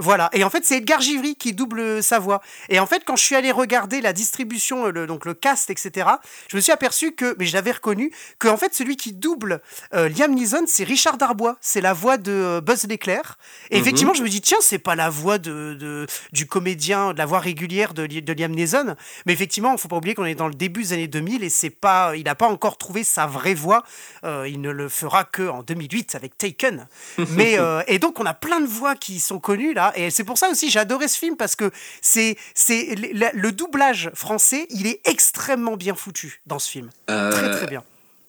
Voilà. 0.00 0.30
Et 0.32 0.44
en 0.44 0.50
fait, 0.50 0.64
c'est 0.64 0.78
Edgar 0.78 1.00
Givry 1.02 1.36
qui 1.36 1.52
double 1.52 2.02
sa 2.02 2.18
voix. 2.18 2.40
Et 2.70 2.80
en 2.80 2.86
fait, 2.86 3.02
quand 3.04 3.16
je 3.16 3.22
suis 3.22 3.36
allé 3.36 3.50
regarder 3.50 4.00
la 4.00 4.14
distribution, 4.14 4.86
le, 4.86 5.06
donc 5.06 5.26
le 5.26 5.34
cast, 5.34 5.68
etc., 5.68 6.08
je 6.48 6.56
me 6.56 6.62
suis 6.62 6.72
aperçu 6.72 7.12
que, 7.12 7.36
mais 7.38 7.44
je 7.44 7.52
l'avais 7.52 7.72
reconnu, 7.72 8.10
que 8.38 8.48
en 8.48 8.56
fait, 8.56 8.74
celui 8.74 8.96
qui 8.96 9.12
double 9.12 9.60
euh, 9.92 10.08
Liam 10.08 10.34
Neeson, 10.34 10.64
c'est 10.66 10.84
Richard 10.84 11.18
Darbois. 11.18 11.56
C'est 11.60 11.82
la 11.82 11.92
voix 11.92 12.16
de 12.16 12.32
euh, 12.32 12.60
Buzz 12.62 12.86
l'éclair. 12.88 13.36
Et 13.70 13.76
mhm. 13.76 13.82
effectivement, 13.82 14.14
je 14.14 14.22
me 14.22 14.28
dis, 14.28 14.40
tiens, 14.40 14.56
c'est 14.62 14.78
pas 14.78 14.94
la 14.94 15.10
voix 15.10 15.36
de, 15.36 16.06
du 16.32 16.46
comédien, 16.46 17.12
de 17.12 17.18
la 17.18 17.26
voix 17.26 17.40
régulière 17.40 17.92
de, 17.92 18.06
de 18.06 18.32
Liam 18.32 18.52
Neeson. 18.52 18.96
Mais 19.26 19.34
effectivement, 19.34 19.72
il 19.72 19.78
faut 19.78 19.88
pas 19.88 19.96
oublier 19.96 20.14
qu'on 20.14 20.24
est 20.24 20.34
dans 20.34 20.48
le 20.48 20.54
début 20.54 20.82
des 20.82 20.92
années 20.94 21.08
2000 21.08 21.44
et 21.44 21.50
c'est 21.50 21.68
pas, 21.68 22.16
il 22.16 22.24
n'a 22.24 22.34
pas 22.34 22.48
encore 22.48 22.78
trouvé 22.78 23.04
sa 23.04 23.26
vraie 23.26 23.54
voix. 23.54 23.84
Euh, 24.24 24.48
il 24.48 24.62
ne 24.62 24.70
le 24.70 24.88
fera 24.88 25.24
que 25.24 25.46
en 25.46 25.62
2008 25.62 26.14
avec 26.14 26.38
Taken. 26.38 26.86
Mais, 27.30 27.58
et 27.86 27.98
donc, 27.98 28.18
on 28.18 28.24
a 28.24 28.34
plein 28.34 28.60
de 28.60 28.66
voix 28.66 28.94
qui 28.94 29.20
sont 29.20 29.38
connues 29.38 29.74
là. 29.74 29.89
Et 29.96 30.10
c'est 30.10 30.24
pour 30.24 30.38
ça 30.38 30.48
aussi 30.48 30.70
j'ai 30.70 30.78
adoré 30.78 31.08
ce 31.08 31.18
film 31.18 31.36
parce 31.36 31.56
que 31.56 31.70
c'est 32.00 32.36
c'est 32.54 32.94
le, 32.94 33.50
doublage 33.50 34.10
français, 34.14 34.66
il 34.70 34.86
est 34.86 35.00
extrêmement 35.04 35.76
bien 35.76 35.94
foutu 35.94 36.40
dans 36.46 36.58
ce 36.58 36.70
film. 36.70 36.90
très 37.06 37.50
très 37.50 37.66
bien. 37.66 37.82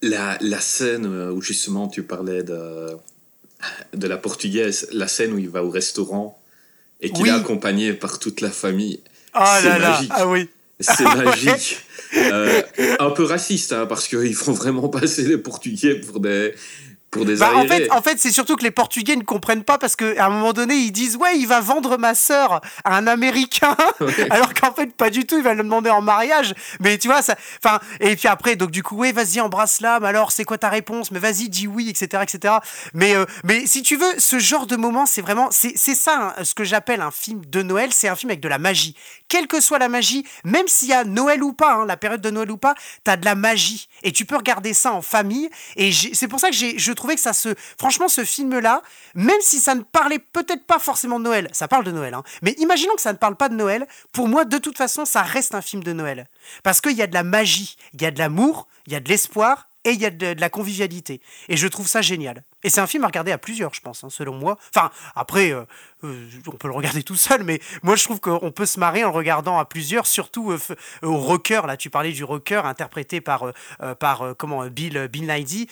La, 0.04 0.36
la, 0.40 0.60
scène 0.60 1.06
où 1.06 1.40
justement 1.40 1.86
tu 1.86 2.02
parlais 2.02 2.42
de 2.42 2.88
de 3.92 4.08
la 4.08 4.16
portugaise, 4.16 4.88
la 4.92 5.06
scène 5.06 5.32
où 5.32 5.38
il 5.38 5.48
va 5.48 5.62
au 5.62 5.70
restaurant 5.70 6.42
et 7.00 7.10
qu'il 7.10 7.26
est 7.26 7.30
accompagné 7.30 7.92
par 7.92 8.18
toute 8.18 8.40
la 8.40 8.50
famille. 8.50 9.00
Oh 9.34 9.38
là 9.38 9.78
là, 9.78 10.00
ah 10.10 10.26
oui. 10.26 10.48
C'est 10.80 11.04
magique. 11.04 11.78
Euh, 12.16 12.62
un 12.98 13.10
peu 13.10 13.24
raciste, 13.24 13.72
hein, 13.72 13.86
parce 13.86 14.06
qu'ils 14.06 14.34
font 14.34 14.52
vraiment 14.52 14.88
passer 15.00 15.22
les 15.22 15.38
Portugais 15.38 15.94
pour 15.94 16.20
des, 16.20 16.54
bah, 17.14 17.52
en 17.54 17.66
fait, 17.66 17.90
en 17.90 18.02
fait 18.02 18.18
c'est 18.18 18.32
surtout 18.32 18.56
que 18.56 18.64
les 18.64 18.70
Portugais 18.70 19.16
ne 19.16 19.22
comprennent 19.22 19.64
pas 19.64 19.78
parce 19.78 19.96
qu'à 19.96 20.26
un 20.26 20.30
moment 20.30 20.52
donné, 20.52 20.74
ils 20.74 20.92
disent 20.92 21.16
Ouais, 21.16 21.38
il 21.38 21.46
va 21.46 21.60
vendre 21.60 21.98
ma 21.98 22.14
sœur 22.14 22.60
à 22.84 22.96
un 22.96 23.06
Américain. 23.06 23.76
Alors 24.30 24.54
qu'en 24.54 24.72
fait, 24.72 24.94
pas 24.94 25.10
du 25.10 25.26
tout, 25.26 25.36
il 25.36 25.42
va 25.42 25.54
le 25.54 25.62
demander 25.62 25.90
en 25.90 26.02
mariage. 26.02 26.54
Mais 26.80 26.98
tu 26.98 27.08
vois, 27.08 27.22
ça. 27.22 27.36
Enfin, 27.62 27.80
et 28.00 28.16
puis 28.16 28.28
après, 28.28 28.56
donc 28.56 28.70
du 28.70 28.82
coup, 28.82 28.96
ouais, 28.96 29.12
vas-y, 29.12 29.40
embrasse-la. 29.40 30.00
Mais 30.00 30.08
alors, 30.08 30.32
c'est 30.32 30.44
quoi 30.44 30.58
ta 30.58 30.68
réponse? 30.68 31.10
Mais 31.10 31.18
vas-y, 31.18 31.48
dis 31.48 31.66
oui, 31.66 31.88
etc. 31.88 32.22
etc. 32.22 32.54
Mais, 32.94 33.14
euh, 33.14 33.24
mais 33.44 33.66
si 33.66 33.82
tu 33.82 33.96
veux, 33.96 34.18
ce 34.18 34.38
genre 34.38 34.66
de 34.66 34.76
moment, 34.76 35.06
c'est 35.06 35.22
vraiment. 35.22 35.48
C'est 35.50 35.76
ça, 35.76 36.34
hein, 36.38 36.44
ce 36.44 36.54
que 36.54 36.64
j'appelle 36.64 37.00
un 37.00 37.10
film 37.10 37.42
de 37.46 37.62
Noël. 37.62 37.90
C'est 37.92 38.08
un 38.08 38.16
film 38.16 38.30
avec 38.30 38.40
de 38.40 38.48
la 38.48 38.58
magie. 38.58 38.96
Quelle 39.28 39.46
que 39.46 39.60
soit 39.60 39.78
la 39.78 39.88
magie, 39.88 40.26
même 40.44 40.68
s'il 40.68 40.88
y 40.88 40.92
a 40.92 41.04
Noël 41.04 41.42
ou 41.42 41.52
pas, 41.52 41.74
hein, 41.74 41.86
la 41.86 41.96
période 41.96 42.20
de 42.20 42.30
Noël 42.30 42.50
ou 42.50 42.56
pas, 42.56 42.74
t'as 43.04 43.16
de 43.16 43.24
la 43.24 43.34
magie. 43.34 43.88
Et 44.02 44.12
tu 44.12 44.24
peux 44.24 44.36
regarder 44.36 44.74
ça 44.74 44.92
en 44.92 45.02
famille. 45.02 45.48
Et 45.76 45.90
c'est 45.92 46.28
pour 46.28 46.40
ça 46.40 46.50
que 46.50 46.56
je 46.56 46.92
trouvais 47.02 47.16
que 47.16 47.20
ça 47.20 47.32
se. 47.32 47.54
Franchement, 47.78 48.08
ce 48.08 48.24
film-là, 48.24 48.82
même 49.14 49.40
si 49.40 49.58
ça 49.58 49.74
ne 49.74 49.82
parlait 49.82 50.20
peut-être 50.20 50.64
pas 50.66 50.78
forcément 50.78 51.18
de 51.18 51.24
Noël, 51.24 51.48
ça 51.52 51.66
parle 51.66 51.84
de 51.84 51.90
Noël, 51.90 52.14
hein, 52.14 52.22
mais 52.42 52.52
imaginons 52.58 52.94
que 52.94 53.02
ça 53.02 53.12
ne 53.12 53.18
parle 53.18 53.36
pas 53.36 53.48
de 53.48 53.56
Noël, 53.56 53.86
pour 54.12 54.28
moi, 54.28 54.44
de 54.44 54.58
toute 54.58 54.78
façon, 54.78 55.04
ça 55.04 55.22
reste 55.22 55.54
un 55.54 55.62
film 55.62 55.82
de 55.82 55.92
Noël. 55.92 56.28
Parce 56.62 56.80
qu'il 56.80 56.96
y 56.96 57.02
a 57.02 57.06
de 57.06 57.14
la 57.14 57.24
magie, 57.24 57.76
il 57.92 58.02
y 58.02 58.06
a 58.06 58.10
de 58.10 58.18
l'amour, 58.18 58.68
il 58.86 58.92
y 58.92 58.96
a 58.96 59.00
de 59.00 59.08
l'espoir, 59.08 59.68
et 59.84 59.90
il 59.90 60.00
y 60.00 60.06
a 60.06 60.10
de, 60.10 60.34
de 60.34 60.40
la 60.40 60.50
convivialité. 60.50 61.20
Et 61.48 61.56
je 61.56 61.66
trouve 61.68 61.88
ça 61.88 62.02
génial. 62.02 62.44
Et 62.64 62.70
c'est 62.70 62.80
un 62.80 62.86
film 62.86 63.02
à 63.02 63.08
regarder 63.08 63.32
à 63.32 63.38
plusieurs, 63.38 63.74
je 63.74 63.80
pense, 63.80 64.04
hein, 64.04 64.08
selon 64.10 64.34
moi. 64.34 64.56
Enfin, 64.74 64.90
après, 65.16 65.52
euh, 65.52 65.62
euh, 66.04 66.26
on 66.46 66.52
peut 66.52 66.68
le 66.68 66.74
regarder 66.74 67.02
tout 67.02 67.16
seul, 67.16 67.42
mais 67.42 67.60
moi 67.82 67.96
je 67.96 68.04
trouve 68.04 68.20
qu'on 68.20 68.52
peut 68.52 68.66
se 68.66 68.78
marrer 68.78 69.02
en 69.04 69.08
le 69.10 69.14
regardant 69.16 69.58
à 69.58 69.64
plusieurs, 69.64 70.06
surtout 70.06 70.52
euh, 70.52 70.58
au 71.02 71.16
rocker. 71.18 71.62
Là, 71.66 71.76
tu 71.76 71.90
parlais 71.90 72.12
du 72.12 72.22
rocker 72.22 72.64
interprété 72.64 73.20
par, 73.20 73.52
par 73.98 74.34
comment, 74.38 74.66
Bill, 74.66 75.08
Bill 75.12 75.26
Nighy. 75.26 75.66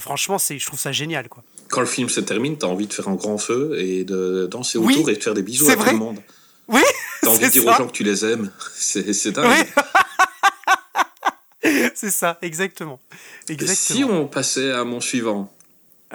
Franchement, 0.00 0.38
c'est, 0.38 0.58
je 0.58 0.66
trouve 0.66 0.80
ça 0.80 0.90
génial, 0.92 1.28
quoi. 1.28 1.42
Quand 1.68 1.80
le 1.80 1.86
film 1.86 2.08
se 2.08 2.20
termine, 2.20 2.56
t'as 2.58 2.66
envie 2.68 2.86
de 2.86 2.92
faire 2.92 3.08
un 3.08 3.14
grand 3.14 3.38
feu 3.38 3.74
et 3.78 4.04
de 4.04 4.46
danser 4.50 4.78
Oui, 4.78 4.94
autour 4.94 5.10
et 5.10 5.16
de 5.16 5.22
faire 5.22 5.34
des 5.34 5.42
bisous 5.42 5.68
à 5.68 5.74
tout 5.74 5.80
vrai. 5.80 5.92
le 5.92 5.98
monde. 5.98 6.18
Oui, 6.68 6.80
T'as 7.22 7.28
envie 7.30 7.38
de 7.46 7.50
dire 7.50 7.62
ça. 7.64 7.74
aux 7.74 7.76
gens 7.78 7.86
que 7.86 7.92
tu 7.92 8.02
les 8.04 8.24
aimes. 8.24 8.50
C'est 8.74 9.12
c'est 9.12 9.30
dingue. 9.32 9.46
Oui. 9.48 9.82
c'est 12.00 12.10
ça, 12.10 12.38
exactement. 12.42 13.00
Et 13.48 13.52
Exactement. 13.52 13.96
si 13.98 14.04
on 14.04 14.26
passait 14.28 14.70
à 14.72 14.84
mon 14.84 15.00
suivant 15.00 15.52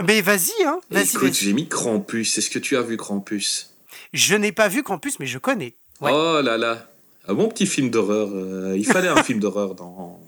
Mais 0.07 0.21
vas-y, 0.21 0.51
hein. 0.65 0.79
Écoute, 0.91 1.33
j'ai 1.33 1.53
mis 1.53 1.67
Krampus. 1.67 2.37
Est-ce 2.37 2.49
que 2.49 2.59
tu 2.59 2.77
as 2.77 2.81
vu 2.81 2.97
Krampus? 2.97 3.71
Je 4.13 4.35
n'ai 4.35 4.51
pas 4.51 4.67
vu 4.67 4.83
Campus, 4.83 5.19
mais 5.19 5.25
je 5.25 5.37
connais. 5.37 5.75
Ouais. 5.99 6.11
Oh 6.13 6.41
là 6.41 6.57
là 6.57 6.89
Un 7.27 7.33
bon 7.33 7.47
petit 7.49 7.65
film 7.67 7.89
d'horreur. 7.89 8.29
euh, 8.33 8.75
il 8.77 8.85
fallait 8.85 9.07
un 9.09 9.21
film 9.29 9.39
d'horreur 9.39 9.75
dans, 9.75 10.19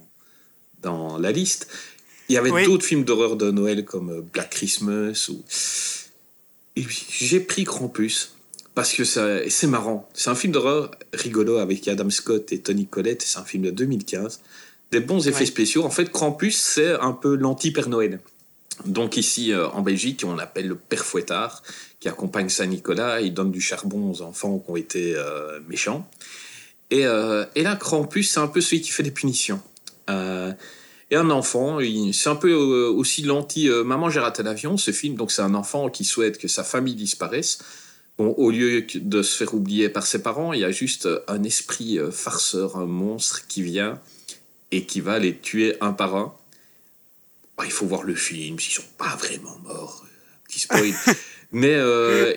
dans 0.82 1.18
la 1.18 1.32
liste. 1.32 1.68
Il 2.28 2.34
y 2.34 2.38
avait 2.38 2.50
Oui. 2.50 2.64
d'autres 2.64 2.84
films 2.86 3.04
d'horreur 3.04 3.36
de 3.36 3.50
Noël 3.50 3.84
comme 3.84 4.10
euh, 4.10 4.20
Black 4.32 4.50
Christmas. 4.50 5.28
Ou... 5.30 5.42
J'ai 6.76 7.40
pris 7.40 7.64
Krampus 7.64 8.34
parce 8.74 8.92
que 8.92 9.04
c'est 9.04 9.66
marrant. 9.66 10.08
C'est 10.14 10.30
un 10.30 10.34
film 10.34 10.52
d'horreur 10.52 10.90
rigolo 11.12 11.58
avec 11.58 11.86
Adam 11.88 12.10
Scott 12.10 12.52
et 12.52 12.60
Tony 12.60 12.86
Collette. 12.86 13.22
C'est 13.22 13.38
un 13.38 13.44
film 13.44 13.62
de 13.64 13.70
2015. 13.70 14.40
Des 14.94 15.00
bons 15.00 15.26
effets 15.26 15.40
Ouais. 15.40 15.46
spéciaux. 15.46 15.82
En 15.82 15.90
fait, 15.90 16.08
Krampus, 16.12 16.56
c'est 16.56 16.92
un 17.00 17.10
peu 17.10 17.34
l'anti-Père 17.34 17.88
Noël. 17.88 18.20
Donc 18.86 19.16
ici, 19.16 19.52
euh, 19.52 19.66
en 19.70 19.82
Belgique, 19.82 20.22
on 20.24 20.38
appelle 20.38 20.68
le 20.68 20.76
Père 20.76 21.04
Fouettard, 21.04 21.64
qui 21.98 22.08
accompagne 22.08 22.48
Saint-Nicolas. 22.48 23.20
Il 23.20 23.34
donne 23.34 23.50
du 23.50 23.60
charbon 23.60 24.08
aux 24.08 24.22
enfants 24.22 24.60
qui 24.60 24.70
ont 24.70 24.76
été 24.76 25.14
euh, 25.16 25.58
méchants. 25.68 26.08
Et, 26.92 27.06
euh, 27.06 27.44
et 27.56 27.64
là, 27.64 27.74
Krampus, 27.74 28.30
c'est 28.30 28.38
un 28.38 28.46
peu 28.46 28.60
celui 28.60 28.82
qui 28.82 28.90
fait 28.90 29.02
des 29.02 29.10
punitions. 29.10 29.60
Et 30.08 31.16
un 31.16 31.30
enfant, 31.30 31.78
c'est 32.12 32.28
un 32.28 32.36
peu 32.36 32.52
aussi 32.54 33.22
l'anti 33.22 33.68
Maman, 33.68 34.10
j'ai 34.10 34.20
raté 34.20 34.42
l'avion, 34.44 34.76
ce 34.76 34.92
film. 34.92 35.16
Donc 35.16 35.32
c'est 35.32 35.42
un 35.42 35.54
enfant 35.54 35.88
qui 35.90 36.04
souhaite 36.04 36.38
que 36.38 36.46
sa 36.46 36.62
famille 36.62 36.94
disparaisse. 36.94 37.58
Bon, 38.16 38.28
au 38.36 38.50
lieu 38.52 38.86
de 38.94 39.22
se 39.22 39.36
faire 39.36 39.54
oublier 39.54 39.88
par 39.88 40.06
ses 40.06 40.22
parents, 40.22 40.52
il 40.52 40.60
y 40.60 40.64
a 40.64 40.70
juste 40.70 41.08
un 41.26 41.42
esprit 41.42 41.98
farceur, 42.12 42.76
un 42.76 42.86
monstre 42.86 43.46
qui 43.48 43.62
vient 43.62 43.98
et 44.76 44.84
qui 44.84 45.00
va 45.00 45.18
les 45.18 45.36
tuer 45.36 45.76
un 45.80 45.92
par 45.92 46.16
un. 46.16 46.34
Bah, 47.56 47.64
il 47.66 47.70
faut 47.70 47.86
voir 47.86 48.02
le 48.02 48.14
film, 48.14 48.58
s'ils 48.58 48.72
sont 48.74 48.82
pas 48.98 49.14
vraiment 49.16 49.56
morts. 49.64 50.04
euh, 50.04 50.08
Petit 50.48 50.60
spoil. 50.60 50.92
Mais 51.52 51.74
euh, 51.74 52.34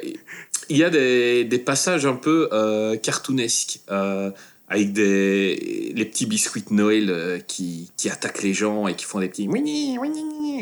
il 0.69 0.78
y 0.78 0.84
a 0.84 0.89
des, 0.91 1.43
des 1.43 1.58
passages 1.58 2.06
un 2.06 2.13
peu 2.15 2.50
euh, 2.52 2.95
cartoonesques, 2.97 3.80
euh, 3.89 4.30
avec 4.69 4.93
des, 4.93 5.91
les 5.95 6.06
petits 6.06 6.28
biscuits 6.28 6.63
de 6.69 6.73
Noël 6.73 7.43
qui, 7.47 7.89
qui 7.97 8.10
attaquent 8.10 8.43
les 8.43 8.54
gens 8.54 8.88
et 8.88 8.95
qui 8.95 9.06
font 9.06 9.19
des 9.19 9.30
petits... 9.30 9.47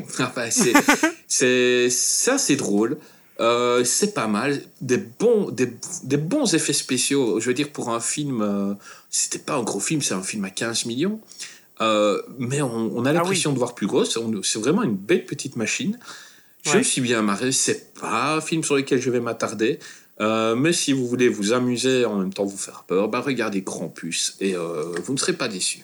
Enfin, 0.03 0.29
c'est, 1.27 1.89
ça, 1.89 2.37
c'est 2.37 2.55
drôle. 2.55 2.97
Euh, 3.41 3.83
c'est 3.83 4.13
pas 4.13 4.27
mal. 4.27 4.61
Des 4.79 4.97
bons, 4.97 5.49
des, 5.49 5.69
des 6.03 6.17
bons 6.17 6.53
effets 6.53 6.71
spéciaux. 6.71 7.39
Je 7.41 7.47
veux 7.47 7.53
dire, 7.53 7.71
pour 7.71 7.89
un 7.89 7.99
film, 7.99 8.41
euh, 8.41 8.73
c'était 9.09 9.39
pas 9.39 9.55
un 9.55 9.63
gros 9.63 9.81
film, 9.81 10.01
c'est 10.01 10.13
un 10.13 10.23
film 10.23 10.45
à 10.45 10.49
15 10.49 10.85
millions. 10.85 11.19
Euh, 11.81 12.21
mais 12.39 12.61
on, 12.61 12.91
on 12.95 13.05
a 13.05 13.13
l'impression 13.13 13.51
de 13.53 13.57
voir 13.57 13.75
plus 13.75 13.87
gros. 13.87 14.05
C'est 14.05 14.59
vraiment 14.59 14.83
une 14.83 14.95
belle 14.95 15.25
petite 15.25 15.55
machine. 15.55 15.97
Je 16.63 16.71
Ouais. 16.71 16.77
me 16.77 16.83
suis 16.83 17.01
bien 17.01 17.21
marré. 17.21 17.51
C'est 17.51 17.93
pas 17.93 18.35
un 18.37 18.41
film 18.41 18.63
sur 18.63 18.75
lequel 18.75 19.01
je 19.01 19.09
vais 19.11 19.19
m'attarder. 19.19 19.79
Euh, 20.21 20.55
mais 20.55 20.71
si 20.73 20.93
vous 20.93 21.05
voulez 21.07 21.27
vous 21.27 21.51
amuser 21.53 22.05
en 22.05 22.15
même 22.15 22.33
temps 22.33 22.45
vous 22.45 22.57
faire 22.57 22.85
peur, 22.87 23.09
bah 23.09 23.19
regardez 23.19 23.63
Krampus 23.63 24.37
et 24.39 24.55
euh, 24.55 24.95
vous 25.03 25.11
ne 25.13 25.17
serez 25.17 25.33
pas 25.33 25.47
déçus. 25.49 25.83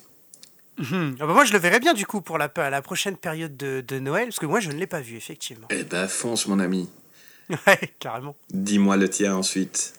Mhm. 0.78 1.16
Ah 1.20 1.26
bah 1.26 1.34
moi, 1.34 1.44
je 1.44 1.52
le 1.52 1.58
verrai 1.58 1.78
bien, 1.80 1.92
du 1.92 2.06
coup, 2.06 2.22
pour 2.22 2.38
la, 2.38 2.50
la 2.56 2.80
prochaine 2.82 3.16
période 3.18 3.56
de, 3.58 3.82
de 3.86 3.98
Noël, 3.98 4.24
parce 4.28 4.38
que 4.38 4.46
moi, 4.46 4.58
je 4.58 4.70
ne 4.70 4.74
l'ai 4.76 4.86
pas 4.86 5.00
vu, 5.02 5.16
effectivement. 5.16 5.68
Eh 5.70 5.84
ben 5.84 6.08
fonce 6.08 6.46
mon 6.48 6.58
ami. 6.58 6.88
Ouais, 7.66 7.92
carrément. 7.98 8.34
Dis-moi 8.50 8.96
le 8.96 9.10
tien 9.10 9.36
ensuite. 9.36 9.92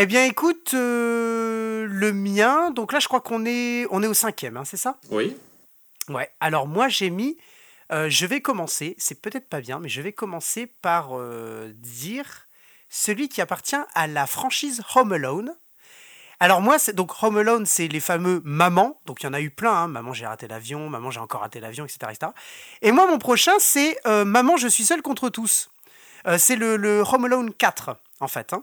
Eh 0.00 0.06
bien, 0.06 0.24
écoute, 0.26 0.74
euh, 0.74 1.84
le 1.90 2.12
mien, 2.12 2.70
donc 2.70 2.92
là, 2.92 3.00
je 3.00 3.08
crois 3.08 3.20
qu'on 3.20 3.44
est, 3.44 3.84
on 3.90 4.00
est 4.00 4.06
au 4.06 4.14
cinquième, 4.14 4.56
hein, 4.56 4.64
c'est 4.64 4.76
ça? 4.76 4.96
Oui. 5.10 5.36
Ouais. 6.08 6.30
Alors, 6.38 6.68
moi, 6.68 6.86
j'ai 6.88 7.10
mis. 7.10 7.36
euh, 7.90 8.08
je 8.08 8.24
vais 8.24 8.40
commencer, 8.40 8.94
c'est 8.98 9.20
peut-être 9.20 9.48
pas 9.48 9.60
bien, 9.60 9.80
mais 9.80 9.88
je 9.88 10.00
vais 10.00 10.12
commencer 10.12 10.66
par 10.68 11.18
euh, 11.18 11.72
dire 11.74 12.46
celui 12.88 13.28
qui 13.28 13.40
appartient 13.40 13.74
à 13.94 14.06
la 14.06 14.26
franchise 14.28 14.82
Home 14.94 15.12
Alone. 15.12 15.52
Alors 16.38 16.60
moi, 16.60 16.78
c'est 16.78 16.92
donc 16.94 17.20
Home 17.24 17.38
Alone, 17.38 17.66
c'est 17.66 17.88
les 17.88 17.98
fameux 17.98 18.40
mamans. 18.44 19.00
Donc 19.06 19.22
il 19.22 19.26
y 19.26 19.28
en 19.28 19.32
a 19.34 19.40
eu 19.40 19.50
plein. 19.50 19.72
hein. 19.72 19.88
Maman, 19.88 20.12
j'ai 20.12 20.26
raté 20.26 20.46
l'avion. 20.46 20.88
Maman, 20.88 21.10
j'ai 21.10 21.18
encore 21.18 21.40
raté 21.40 21.58
l'avion, 21.58 21.84
etc., 21.84 21.98
etc. 22.12 22.30
Et 22.82 22.92
moi, 22.92 23.08
mon 23.10 23.18
prochain, 23.18 23.54
c'est 23.58 23.98
euh, 24.06 24.24
Maman, 24.24 24.56
je 24.56 24.68
suis 24.68 24.84
seule 24.84 25.02
contre 25.02 25.28
tous. 25.28 25.68
Euh, 26.28 26.38
c'est 26.38 26.54
le, 26.54 26.76
le 26.76 27.00
Home 27.00 27.24
Alone 27.24 27.52
4, 27.52 27.96
en 28.20 28.28
fait. 28.28 28.52
hein. 28.52 28.62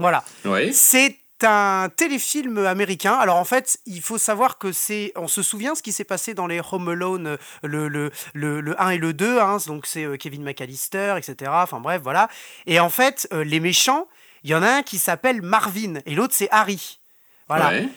Voilà. 0.00 0.24
Oui. 0.44 0.72
C'est 0.74 1.16
un 1.42 1.88
téléfilm 1.94 2.58
américain. 2.66 3.14
Alors 3.14 3.36
en 3.36 3.44
fait, 3.44 3.78
il 3.86 4.02
faut 4.02 4.18
savoir 4.18 4.58
que 4.58 4.72
c'est. 4.72 5.12
On 5.16 5.28
se 5.28 5.42
souvient 5.42 5.74
ce 5.74 5.82
qui 5.82 5.92
s'est 5.92 6.04
passé 6.04 6.34
dans 6.34 6.46
les 6.46 6.60
Home 6.72 6.88
Alone, 6.88 7.26
euh, 7.28 7.36
le, 7.62 7.88
le, 7.88 8.10
le, 8.34 8.60
le 8.60 8.80
1 8.82 8.90
et 8.90 8.98
le 8.98 9.12
2. 9.14 9.38
hein. 9.38 9.56
donc 9.66 9.86
c'est 9.86 10.04
euh, 10.04 10.16
Kevin 10.16 10.42
McAllister, 10.42 11.14
etc. 11.16 11.50
Enfin 11.54 11.80
bref, 11.80 12.02
voilà. 12.02 12.28
Et 12.66 12.78
en 12.80 12.90
fait, 12.90 13.26
euh, 13.32 13.42
les 13.44 13.60
méchants, 13.60 14.06
il 14.44 14.50
y 14.50 14.54
en 14.54 14.62
a 14.62 14.68
un 14.68 14.82
qui 14.82 14.98
s'appelle 14.98 15.40
Marvin 15.40 15.94
et 16.04 16.14
l'autre 16.14 16.34
c'est 16.36 16.48
Harry. 16.50 17.00
Voilà. 17.48 17.68
Ouais. 17.70 17.88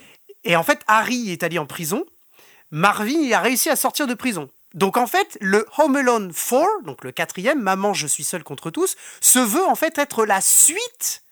Et 0.45 0.55
en 0.55 0.63
fait, 0.63 0.81
Harry 0.87 1.31
est 1.31 1.43
allé 1.43 1.57
en 1.59 1.65
prison. 1.65 2.05
Marvin, 2.71 3.19
il 3.21 3.33
a 3.33 3.39
réussi 3.39 3.69
à 3.69 3.75
sortir 3.75 4.07
de 4.07 4.13
prison. 4.13 4.49
Donc 4.73 4.97
en 4.97 5.05
fait, 5.05 5.37
le 5.41 5.67
Home 5.77 5.95
Alone 5.95 6.33
4, 6.33 6.83
donc 6.85 7.03
le 7.03 7.11
quatrième, 7.11 7.61
Maman, 7.61 7.93
je 7.93 8.07
suis 8.07 8.23
seul 8.23 8.43
contre 8.43 8.71
tous, 8.71 8.95
se 9.21 9.39
veut 9.39 9.65
en 9.65 9.75
fait 9.75 9.97
être 9.99 10.25
la 10.25 10.41
suite, 10.41 11.22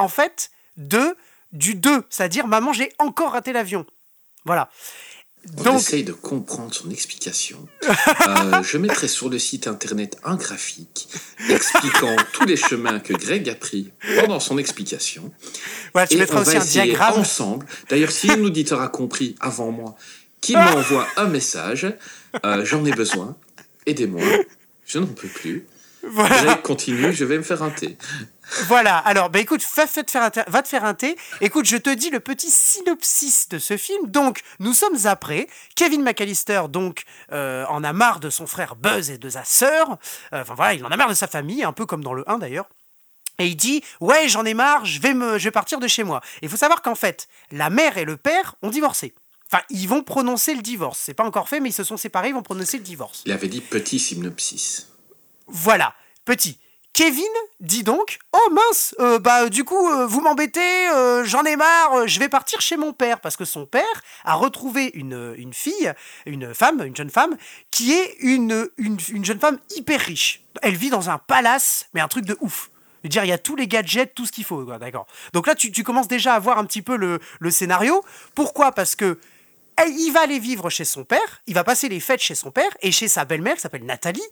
en 0.00 0.08
fait, 0.08 0.50
de 0.76 1.16
du 1.52 1.74
2, 1.74 2.04
c'est-à-dire 2.10 2.46
Maman, 2.46 2.72
j'ai 2.72 2.92
encore 2.98 3.32
raté 3.32 3.52
l'avion. 3.52 3.84
Voilà. 4.44 4.70
On 5.58 5.62
Donc, 5.62 5.80
essaye 5.80 6.04
de 6.04 6.12
comprendre 6.12 6.74
son 6.74 6.90
explication. 6.90 7.66
Euh, 8.28 8.62
je 8.62 8.76
mettrai 8.78 9.08
sur 9.08 9.28
le 9.30 9.38
site 9.38 9.66
internet 9.66 10.18
un 10.24 10.36
graphique 10.36 11.08
expliquant 11.48 12.14
tous 12.32 12.44
les 12.44 12.56
chemins 12.56 13.00
que 13.00 13.12
Greg 13.14 13.48
a 13.48 13.54
pris 13.54 13.92
pendant 14.20 14.38
son 14.40 14.58
explication. 14.58 15.32
voilà, 15.92 16.06
tu 16.06 16.14
Et 16.14 16.18
mettras 16.18 16.38
on 16.38 16.42
aussi 16.42 16.56
va 16.56 16.62
un 16.62 16.64
diagramme. 16.64 17.18
ensemble. 17.20 17.66
D'ailleurs, 17.88 18.10
si 18.12 18.30
un 18.30 18.42
auditeur 18.44 18.80
a 18.80 18.88
compris 18.88 19.34
avant 19.40 19.70
moi, 19.72 19.96
qu'il 20.40 20.56
m'envoie 20.58 21.06
un 21.16 21.26
message. 21.26 21.86
Euh, 22.44 22.64
J'en 22.64 22.84
ai 22.84 22.92
besoin. 22.92 23.36
Aidez-moi. 23.86 24.22
Je 24.86 24.98
n'en 24.98 25.06
peux 25.06 25.28
plus. 25.28 25.66
Voilà. 26.02 26.42
Greg, 26.44 26.62
continue, 26.62 27.12
je 27.12 27.24
vais 27.24 27.36
me 27.38 27.42
faire 27.42 27.62
un 27.62 27.70
thé. 27.70 27.96
Voilà, 28.66 28.98
alors, 28.98 29.30
bah 29.30 29.38
écoute, 29.38 29.62
va, 29.76 29.84
va 29.86 30.02
te 30.02 30.10
faire 30.10 30.22
un 30.22 30.30
thé- 30.30 30.44
va 30.46 30.62
te 30.62 30.68
faire 30.68 30.84
un 30.84 30.94
thé. 30.94 31.16
Écoute, 31.40 31.66
je 31.66 31.76
te 31.76 31.90
dis 31.90 32.10
le 32.10 32.20
petit 32.20 32.50
synopsis 32.50 33.48
de 33.48 33.58
ce 33.58 33.76
film. 33.76 34.06
Donc, 34.10 34.42
nous 34.58 34.74
sommes 34.74 34.96
après. 35.06 35.46
Kevin 35.76 36.02
McAllister, 36.02 36.62
donc, 36.68 37.04
euh, 37.32 37.64
en 37.66 37.84
a 37.84 37.92
marre 37.92 38.20
de 38.20 38.30
son 38.30 38.46
frère 38.46 38.76
Buzz 38.76 39.10
et 39.10 39.18
de 39.18 39.30
sa 39.30 39.44
sœur. 39.44 39.98
Euh, 40.32 40.42
Enfin, 40.42 40.54
voilà, 40.54 40.74
il 40.74 40.84
en 40.84 40.90
a 40.90 40.96
marre 40.96 41.08
de 41.10 41.14
sa 41.14 41.26
famille, 41.28 41.62
un 41.62 41.72
peu 41.72 41.86
comme 41.86 42.02
dans 42.02 42.14
le 42.14 42.28
1 42.30 42.38
d'ailleurs. 42.38 42.68
Et 43.38 43.46
il 43.46 43.56
dit 43.56 43.82
Ouais, 44.00 44.28
j'en 44.28 44.44
ai 44.44 44.54
marre, 44.54 44.84
je 44.84 45.00
vais, 45.00 45.14
me, 45.14 45.38
je 45.38 45.44
vais 45.44 45.50
partir 45.50 45.78
de 45.78 45.86
chez 45.88 46.02
moi. 46.02 46.20
Il 46.42 46.48
faut 46.48 46.56
savoir 46.56 46.82
qu'en 46.82 46.94
fait, 46.94 47.28
la 47.52 47.70
mère 47.70 47.98
et 47.98 48.04
le 48.04 48.16
père 48.16 48.56
ont 48.62 48.70
divorcé. 48.70 49.14
Enfin, 49.52 49.62
ils 49.70 49.88
vont 49.88 50.02
prononcer 50.02 50.54
le 50.54 50.62
divorce. 50.62 50.98
C'est 51.04 51.14
pas 51.14 51.24
encore 51.24 51.48
fait, 51.48 51.58
mais 51.60 51.70
ils 51.70 51.74
se 51.74 51.82
sont 51.84 51.96
séparés, 51.96 52.28
ils 52.28 52.34
vont 52.34 52.42
prononcer 52.42 52.78
le 52.78 52.84
divorce. 52.84 53.22
Il 53.26 53.32
avait 53.32 53.48
dit 53.48 53.60
petit 53.60 53.98
synopsis. 53.98 54.88
Voilà, 55.46 55.94
petit. 56.24 56.58
Kevin 56.92 57.24
dit 57.60 57.82
donc 57.84 58.18
Oh 58.32 58.50
mince, 58.50 58.94
euh, 58.98 59.18
bah 59.18 59.48
du 59.48 59.64
coup, 59.64 59.88
euh, 59.88 60.06
vous 60.06 60.20
m'embêtez, 60.20 60.88
euh, 60.88 61.24
j'en 61.24 61.44
ai 61.44 61.56
marre, 61.56 62.06
je 62.06 62.18
vais 62.18 62.28
partir 62.28 62.60
chez 62.60 62.76
mon 62.76 62.92
père. 62.92 63.20
Parce 63.20 63.36
que 63.36 63.44
son 63.44 63.64
père 63.64 63.84
a 64.24 64.34
retrouvé 64.34 64.90
une, 64.94 65.34
une 65.36 65.54
fille, 65.54 65.92
une 66.26 66.52
femme, 66.52 66.82
une 66.84 66.96
jeune 66.96 67.10
femme, 67.10 67.36
qui 67.70 67.92
est 67.92 68.16
une, 68.20 68.68
une, 68.76 68.98
une 69.10 69.24
jeune 69.24 69.38
femme 69.38 69.58
hyper 69.76 70.00
riche. 70.00 70.42
Elle 70.62 70.76
vit 70.76 70.90
dans 70.90 71.10
un 71.10 71.18
palace, 71.18 71.88
mais 71.94 72.00
un 72.00 72.08
truc 72.08 72.24
de 72.24 72.36
ouf. 72.40 72.70
Je 73.02 73.06
veux 73.06 73.10
dire, 73.10 73.24
il 73.24 73.28
y 73.28 73.32
a 73.32 73.38
tous 73.38 73.56
les 73.56 73.66
gadgets, 73.66 74.14
tout 74.14 74.26
ce 74.26 74.32
qu'il 74.32 74.44
faut, 74.44 74.62
d'accord. 74.64 75.06
Donc 75.32 75.46
là, 75.46 75.54
tu, 75.54 75.72
tu 75.72 75.84
commences 75.84 76.08
déjà 76.08 76.34
à 76.34 76.38
voir 76.38 76.58
un 76.58 76.64
petit 76.66 76.82
peu 76.82 76.96
le, 76.96 77.18
le 77.38 77.50
scénario. 77.50 78.04
Pourquoi? 78.34 78.72
Parce 78.72 78.94
que 78.94 79.18
il 79.86 80.10
va 80.10 80.20
aller 80.20 80.38
vivre 80.38 80.68
chez 80.68 80.84
son 80.84 81.04
père, 81.04 81.40
il 81.46 81.54
va 81.54 81.64
passer 81.64 81.88
les 81.88 82.00
fêtes 82.00 82.20
chez 82.20 82.34
son 82.34 82.50
père 82.50 82.70
et 82.82 82.92
chez 82.92 83.08
sa 83.08 83.24
belle-mère 83.24 83.54
qui 83.54 83.62
s'appelle 83.62 83.86
Nathalie. 83.86 84.22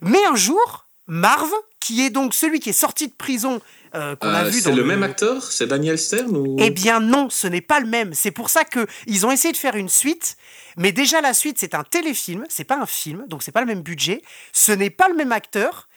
Mais 0.00 0.24
un 0.24 0.34
jour, 0.34 0.85
Marv, 1.06 1.50
qui 1.80 2.02
est 2.04 2.10
donc 2.10 2.34
celui 2.34 2.58
qui 2.60 2.70
est 2.70 2.72
sorti 2.72 3.06
de 3.08 3.12
prison 3.12 3.60
euh, 3.94 4.16
qu'on 4.16 4.28
a 4.28 4.44
Euh, 4.44 4.48
vu 4.48 4.60
c'est 4.60 4.70
dans 4.70 4.76
le 4.76 4.84
même 4.84 5.02
acteur 5.02 5.42
C'est 5.42 5.66
Daniel 5.68 5.98
Stern 5.98 6.36
ou... 6.36 6.56
Eh 6.58 6.70
bien 6.70 7.00
non, 7.00 7.30
ce 7.30 7.46
n'est 7.46 7.60
pas 7.60 7.80
le 7.80 7.86
même. 7.86 8.12
C'est 8.12 8.32
pour 8.32 8.50
ça 8.50 8.64
que 8.64 8.86
ils 9.06 9.24
ont 9.24 9.30
essayé 9.30 9.52
de 9.52 9.56
faire 9.56 9.76
une 9.76 9.88
suite, 9.88 10.36
mais 10.76 10.92
déjà 10.92 11.20
la 11.20 11.32
suite 11.32 11.58
c'est 11.60 11.74
un 11.74 11.84
téléfilm, 11.84 12.44
c'est 12.48 12.64
pas 12.64 12.76
un 12.76 12.86
film, 12.86 13.24
donc 13.28 13.42
c'est 13.42 13.52
pas 13.52 13.60
le 13.60 13.66
même 13.66 13.82
budget. 13.82 14.22
Ce 14.52 14.72
n'est 14.72 14.90
pas 14.90 15.08
le 15.08 15.14
même 15.14 15.32
acteur, 15.32 15.88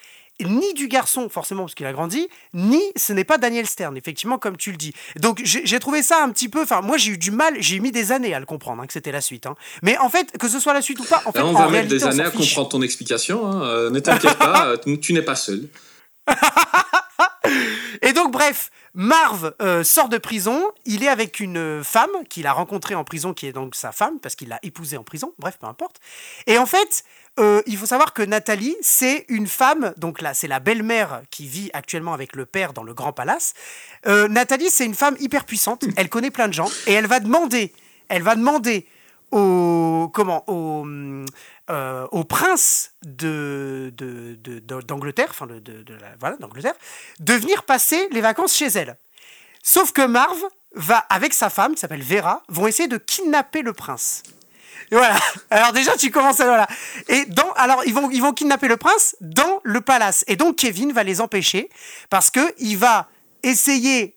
ni 0.46 0.74
du 0.74 0.88
garçon 0.88 1.30
forcément 1.30 1.64
parce 1.64 1.76
qu'il 1.76 1.86
a 1.86 1.94
grandi, 1.94 2.28
ni 2.54 2.82
ce 2.96 3.14
n'est 3.14 3.24
pas 3.24 3.38
Daniel 3.38 3.66
Stern, 3.68 3.96
effectivement 3.98 4.38
comme 4.38 4.58
tu 4.58 4.72
le 4.72 4.78
dis. 4.78 4.94
Donc 5.18 5.42
j'ai 5.44 5.80
trouvé 5.80 6.02
ça 6.04 6.24
un 6.24 6.30
petit 6.30 6.50
peu. 6.50 6.62
Enfin 6.64 6.82
moi 6.82 6.98
j'ai 6.98 7.12
eu 7.12 7.18
du 7.18 7.32
mal, 7.32 7.56
j'ai 7.60 7.80
mis 7.80 7.92
des 7.92 8.12
années 8.12 8.34
à 8.34 8.40
le 8.40 8.46
comprendre 8.46 8.82
hein, 8.82 8.88
que 8.88 8.94
c'était 8.94 9.12
la 9.12 9.22
suite. 9.22 9.46
hein. 9.46 9.56
Mais 9.82 9.98
en 9.98 10.10
fait 10.10 10.38
que 10.38 10.48
ce 10.48 10.60
soit 10.60 10.74
la 10.74 10.82
suite 10.82 11.00
ou 11.00 11.06
pas, 11.06 11.22
en 11.26 11.32
fait 11.32 11.40
Là, 11.40 11.46
on 11.46 11.50
en 11.50 11.54
va 11.54 11.60
mettre 11.62 11.72
réalité, 11.72 11.98
des 11.98 12.04
on 12.06 12.08
années 12.08 12.24
à 12.24 12.32
comprendre 12.32 12.70
ton 12.70 12.82
explication. 12.82 13.46
hein. 13.46 13.64
Euh, 13.64 13.90
ne 13.90 14.00
t'inquiète 14.00 14.38
pas, 14.38 14.66
euh, 14.70 14.78
tu 14.78 15.00
tu 15.00 15.14
n'es 15.14 15.22
pas 15.22 15.36
seul. 15.36 15.68
Et 18.02 18.14
donc, 18.14 18.32
bref, 18.32 18.70
Marv 18.94 19.54
euh, 19.62 19.84
sort 19.84 20.10
de 20.10 20.18
prison. 20.18 20.64
Il 20.86 21.04
est 21.04 21.08
avec 21.08 21.40
une 21.40 21.84
femme 21.84 22.10
qu'il 22.30 22.48
a 22.48 22.54
rencontrée 22.54 22.96
en 22.96 23.04
prison, 23.04 23.34
qui 23.34 23.48
est 23.48 23.52
donc 23.52 23.76
sa 23.76 23.92
femme, 23.92 24.20
parce 24.20 24.36
qu'il 24.36 24.50
l'a 24.50 24.60
épousée 24.64 24.98
en 24.98 25.04
prison. 25.04 25.34
Bref, 25.40 25.58
peu 25.60 25.68
importe. 25.68 25.98
Et 26.48 26.58
en 26.58 26.66
fait, 26.66 27.04
euh, 27.40 27.62
il 27.66 27.78
faut 27.78 27.86
savoir 27.86 28.14
que 28.14 28.22
Nathalie, 28.22 28.76
c'est 28.82 29.26
une 29.30 29.48
femme, 29.48 29.94
donc 29.98 30.22
là, 30.22 30.34
c'est 30.34 30.48
la 30.48 30.60
belle-mère 30.60 31.22
qui 31.32 31.48
vit 31.48 31.70
actuellement 31.74 32.14
avec 32.14 32.36
le 32.36 32.46
père 32.46 32.74
dans 32.74 32.84
le 32.84 32.94
Grand 32.94 33.14
Palace. 33.14 33.54
Euh, 34.06 34.28
Nathalie, 34.28 34.70
c'est 34.70 34.86
une 34.86 34.94
femme 34.96 35.16
hyper 35.20 35.46
puissante. 35.46 35.84
Elle 35.98 36.10
connaît 36.10 36.32
plein 36.32 36.48
de 36.48 36.54
gens 36.54 36.70
et 36.88 36.94
elle 36.94 37.08
va 37.08 37.20
demander, 37.20 37.74
elle 38.10 38.22
va 38.24 38.36
demander 38.36 38.88
au 39.32 40.10
comment 40.14 40.44
au 40.48 40.86
euh, 41.70 42.08
au 42.12 42.24
prince 42.24 42.94
de 43.06 43.94
d'Angleterre, 44.88 45.28
enfin 45.30 45.46
de, 45.46 45.60
de- 45.60 45.84
de 45.84 45.94
la- 45.94 46.16
voilà 46.20 46.36
d'Angleterre, 46.38 46.74
de 47.20 47.34
venir 47.34 47.64
passer 47.64 48.08
les 48.12 48.22
vacances 48.22 48.56
chez 48.56 48.68
elle. 48.68 48.98
Sauf 49.62 49.92
que 49.92 50.06
Marv 50.06 50.38
va 50.74 50.98
avec 51.10 51.34
sa 51.34 51.50
femme 51.50 51.74
qui 51.76 51.80
s'appelle 51.82 52.02
Vera, 52.02 52.42
vont 52.50 52.66
essayer 52.68 52.88
de 52.88 52.98
kidnapper 52.98 53.62
le 53.62 53.74
prince. 53.74 54.24
Voilà. 54.92 55.18
Alors 55.50 55.74
déjà 55.74 55.96
tu 55.98 56.12
commences 56.12 56.40
à. 56.40 56.68
Et 57.08 57.26
dans 57.26 57.52
alors 57.54 57.84
ils 57.86 57.94
vont 57.94 58.10
ils 58.10 58.22
vont 58.22 58.34
kidnapper 58.34 58.68
le 58.68 58.78
prince 58.78 59.16
dans 59.22 59.60
le 59.64 59.82
palace 59.82 60.24
et 60.28 60.36
donc 60.36 60.58
Kevin 60.58 60.92
va 60.94 61.04
les 61.04 61.22
empêcher 61.22 61.70
parce 62.10 62.32
que 62.32 62.54
il 62.60 62.78
va 62.78 63.08
essayer 63.44 64.16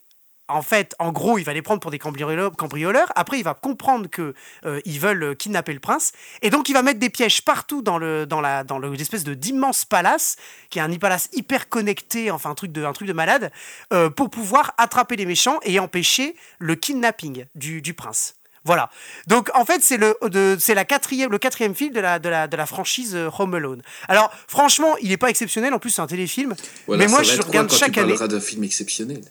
en 0.48 0.62
fait, 0.62 0.94
en 0.98 1.12
gros, 1.12 1.38
il 1.38 1.44
va 1.44 1.54
les 1.54 1.62
prendre 1.62 1.80
pour 1.80 1.90
des 1.90 1.98
cambrioleurs. 1.98 3.12
Après, 3.14 3.38
il 3.38 3.42
va 3.44 3.54
comprendre 3.54 4.08
que 4.08 4.34
euh, 4.66 4.80
ils 4.84 5.00
veulent 5.00 5.34
kidnapper 5.36 5.72
le 5.72 5.80
prince, 5.80 6.12
et 6.42 6.50
donc 6.50 6.68
il 6.68 6.74
va 6.74 6.82
mettre 6.82 6.98
des 7.00 7.10
pièges 7.10 7.42
partout 7.42 7.80
dans 7.80 7.96
le 7.96 8.26
dans 8.26 8.40
la 8.40 8.64
dans 8.64 8.78
le- 8.78 8.92
l'espèce 8.92 9.24
d'immense 9.24 9.84
palace, 9.84 10.36
qui 10.68 10.78
est 10.78 10.82
un 10.82 10.94
palace 10.96 11.28
hyper 11.32 11.68
connecté, 11.68 12.30
enfin 12.30 12.50
un 12.50 12.54
truc 12.54 12.72
de 12.72 12.84
un 12.84 12.92
truc 12.92 13.08
de 13.08 13.12
malade, 13.12 13.50
euh, 13.92 14.10
pour 14.10 14.30
pouvoir 14.30 14.74
attraper 14.78 15.16
les 15.16 15.26
méchants 15.26 15.58
et 15.62 15.78
empêcher 15.78 16.36
le 16.58 16.74
kidnapping 16.74 17.46
du, 17.54 17.80
du 17.80 17.94
prince. 17.94 18.34
Voilà. 18.64 18.90
Donc 19.26 19.50
en 19.54 19.64
fait 19.64 19.82
c'est 19.82 19.96
le 19.96 20.16
de- 20.28 20.56
c'est 20.60 20.74
la 20.74 20.84
quatrième 20.84 21.30
le 21.32 21.38
quatrième 21.38 21.74
film 21.74 21.92
de 21.92 22.00
la 22.00 22.18
de 22.18 22.28
la 22.28 22.46
de 22.46 22.56
la 22.56 22.66
franchise 22.66 23.14
euh, 23.16 23.28
Home 23.38 23.54
Alone. 23.54 23.82
Alors 24.08 24.32
franchement 24.46 24.94
il 25.02 25.10
est 25.10 25.16
pas 25.16 25.30
exceptionnel 25.30 25.74
en 25.74 25.78
plus 25.78 25.90
c'est 25.90 26.02
un 26.02 26.06
téléfilm. 26.06 26.54
Voilà, 26.86 27.04
mais 27.04 27.10
moi 27.10 27.22
je 27.22 27.40
regarde 27.42 27.72
chaque 27.72 27.98
année. 27.98 28.14
d'un 28.16 28.40
film 28.40 28.62
exceptionnel. 28.64 29.22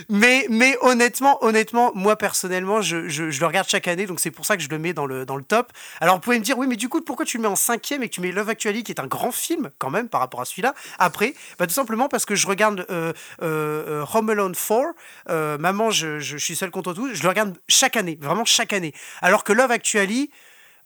Mais, 0.10 0.46
mais 0.50 0.78
honnêtement, 0.82 1.44
honnêtement, 1.44 1.92
moi 1.96 2.18
personnellement, 2.18 2.82
je, 2.82 3.08
je, 3.08 3.24
le 3.24 3.46
regarde 3.46 3.68
chaque 3.68 3.88
année, 3.88 4.06
donc 4.06 4.20
c'est 4.20 4.32
pour 4.32 4.46
ça 4.46 4.58
que 4.58 4.64
je 4.64 4.70
le 4.70 4.78
mets 4.80 4.94
dans 4.94 5.06
le, 5.06 5.26
dans 5.26 5.36
le 5.36 5.44
top. 5.44 5.72
Alors 6.02 6.16
vous 6.16 6.22
pouvez 6.22 6.40
me 6.40 6.44
dire, 6.44 6.58
oui, 6.58 6.68
mais 6.68 6.76
du 6.76 6.90
coup, 6.90 7.02
pourquoi 7.02 7.26
tu 7.26 7.38
le 7.38 7.44
mets 7.44 7.50
en 7.50 7.56
cinquième 7.56 8.04
et 8.04 8.10
que 8.10 8.14
tu 8.16 8.22
mets 8.22 8.32
Love 8.32 8.50
Actually, 8.50 8.84
qui 8.84 8.92
est 8.92 9.00
un 9.00 9.08
grand 9.08 9.32
film 9.32 9.72
quand 9.80 9.90
même 9.90 10.10
par 10.10 10.22
rapport 10.22 10.42
à 10.42 10.46
celui-là, 10.46 10.74
après? 11.00 11.34
Bah, 11.58 11.68
Tout 11.68 11.74
simplement 11.74 12.10
parce 12.10 12.26
que 12.26 12.36
je 12.36 12.48
regarde 12.48 12.86
euh, 12.90 13.14
euh, 13.42 14.06
Home 14.14 14.30
Alone 14.30 14.56
4, 14.56 14.94
euh, 15.30 15.58
Maman, 15.58 15.92
je, 15.92 16.20
je, 16.20 16.38
je 16.38 16.44
suis 16.44 16.56
seul 16.56 16.72
contre 16.72 16.94
tout, 16.94 17.10
je 17.14 17.24
le 17.24 17.30
regarde 17.30 17.58
chaque 17.68 17.98
année, 17.98 18.18
vraiment 18.22 18.46
chaque 18.46 18.74
année. 18.74 18.94
Alors 19.22 19.44
que 19.44 19.54
Love 19.54 19.72
Actually, 19.72 20.30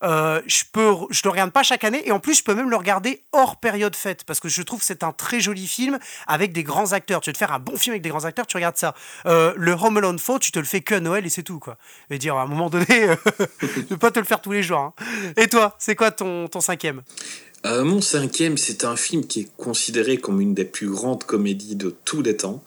euh, 0.03 0.41
je 0.45 0.63
peux, 0.71 0.93
je 1.09 1.21
le 1.23 1.29
regarde 1.29 1.51
pas 1.51 1.63
chaque 1.63 1.83
année 1.83 2.01
et 2.07 2.11
en 2.11 2.19
plus 2.19 2.35
je 2.35 2.43
peux 2.43 2.53
même 2.53 2.69
le 2.69 2.75
regarder 2.75 3.23
hors 3.31 3.59
période 3.59 3.95
fête 3.95 4.23
parce 4.25 4.39
que 4.39 4.49
je 4.49 4.61
trouve 4.61 4.79
que 4.79 4.85
c'est 4.85 5.03
un 5.03 5.11
très 5.11 5.39
joli 5.39 5.65
film 5.67 5.97
avec 6.27 6.53
des 6.53 6.63
grands 6.63 6.93
acteurs. 6.93 7.21
Tu 7.21 7.29
veux 7.29 7.33
te 7.33 7.37
faire 7.37 7.51
un 7.51 7.59
bon 7.59 7.77
film 7.77 7.93
avec 7.93 8.01
des 8.03 8.09
grands 8.09 8.25
acteurs, 8.25 8.45
tu 8.47 8.57
regardes 8.57 8.77
ça. 8.77 8.93
Euh, 9.25 9.53
le 9.57 9.71
Home 9.73 9.97
Alone 9.97 10.19
4, 10.19 10.39
tu 10.39 10.51
te 10.51 10.59
le 10.59 10.65
fais 10.65 10.81
que 10.81 10.95
à 10.95 10.99
Noël 10.99 11.25
et 11.25 11.29
c'est 11.29 11.43
tout 11.43 11.59
quoi. 11.59 11.77
Je 12.09 12.15
veux 12.15 12.19
dire 12.19 12.35
à 12.35 12.43
un 12.43 12.47
moment 12.47 12.69
donné, 12.69 12.85
euh, 13.09 13.15
je 13.61 13.81
peux 13.81 13.97
pas 13.97 14.11
te 14.11 14.19
le 14.19 14.25
faire 14.25 14.41
tous 14.41 14.51
les 14.51 14.63
jours. 14.63 14.79
hein. 14.79 14.93
Et 15.35 15.47
toi, 15.47 15.75
c'est 15.79 15.95
quoi 15.95 16.11
ton, 16.11 16.47
ton 16.47 16.61
cinquième? 16.61 17.01
Euh, 17.65 17.83
mon 17.83 18.01
cinquième, 18.01 18.55
c'est 18.57 18.85
un 18.85 18.95
film 18.95 19.25
qui 19.25 19.41
est 19.41 19.55
considéré 19.57 20.17
comme 20.17 20.39
une 20.41 20.53
des 20.53 20.65
plus 20.65 20.89
grandes 20.89 21.23
comédies 21.23 21.75
de 21.75 21.95
tous 22.05 22.21
les 22.21 22.37
temps. 22.37 22.63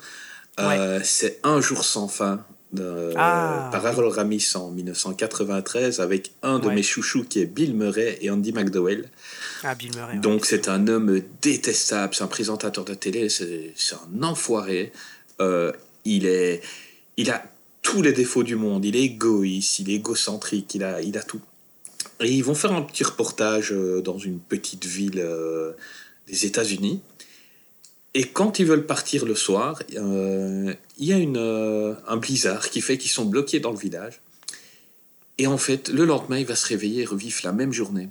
Euh, 0.59 1.01
C'est 1.05 1.39
Un 1.45 1.61
jour 1.61 1.85
sans 1.85 2.09
fin 2.09 2.45
Ah. 3.17 3.69
par 3.73 3.85
Harold 3.85 4.13
Ramis 4.13 4.47
en 4.55 4.71
1993 4.71 6.01
avec 6.01 6.33
un 6.43 6.59
de 6.59 6.69
Ouais. 6.69 6.75
mes 6.77 6.83
chouchous 6.83 7.25
qui 7.25 7.41
est 7.41 7.47
Bill 7.47 7.75
Murray 7.75 8.19
et 8.21 8.31
Andy 8.31 8.53
McDowell. 8.53 9.09
Ah, 9.63 9.75
Bill 9.75 9.91
Murray. 9.97 10.15
ouais. 10.15 10.21
Donc 10.21 10.47
c'est 10.47 10.69
un 10.69 10.87
homme 10.87 11.21
détestable, 11.43 12.15
c'est 12.15 12.23
un 12.23 12.29
présentateur 12.29 12.85
de 12.85 12.95
télé, 12.95 13.29
c'est 13.29 13.73
un 13.95 14.23
enfoiré. 14.23 14.93
Euh, 15.41 15.73
il, 16.05 16.27
est, 16.27 16.61
il 17.17 17.31
a 17.31 17.43
tous 17.83 18.03
les 18.03 18.13
défauts 18.13 18.43
du 18.45 18.57
monde, 18.57 18.85
il 18.85 18.95
est 18.95 19.03
égoïste, 19.05 19.79
il 19.81 19.91
est 19.91 19.95
égocentrique, 19.95 20.75
il 20.75 20.85
a, 20.85 21.01
il 21.01 21.17
a 21.19 21.23
tout. 21.23 21.41
Et 22.21 22.31
ils 22.31 22.45
vont 22.45 22.55
faire 22.55 22.73
un 22.73 22.83
petit 22.83 23.03
reportage 23.05 23.73
euh, 23.73 24.01
dans 24.03 24.19
une 24.19 24.39
petite 24.39 24.85
ville 24.85 25.19
euh, 25.19 25.73
des 26.29 26.45
États-Unis. 26.47 27.01
Et 28.15 28.25
quand 28.29 28.59
ils 28.59 28.67
veulent 28.67 28.87
partir 28.87 29.25
le 29.25 29.35
soir, 29.37 29.81
euh, 29.97 30.75
il 30.99 31.07
y 31.07 31.13
a 31.13 31.17
une, 31.19 31.37
euh, 31.37 31.95
un 32.09 32.17
blizzard 32.17 32.69
qui 32.71 32.81
fait 32.81 32.99
qu'ils 32.99 33.11
sont 33.11 33.25
bloqués 33.25 33.61
dans 33.61 33.71
le 33.71 33.79
village. 33.79 34.21
Et 35.39 35.47
en 35.47 35.59
fait, 35.59 35.89
le 35.89 36.05
lendemain, 36.05 36.39
il 36.39 36.47
va 36.47 36.57
se 36.57 36.67
réveiller 36.67 37.03
et 37.03 37.07
revivre 37.07 37.39
la 37.45 37.53
même 37.53 37.73
journée. 37.73 38.09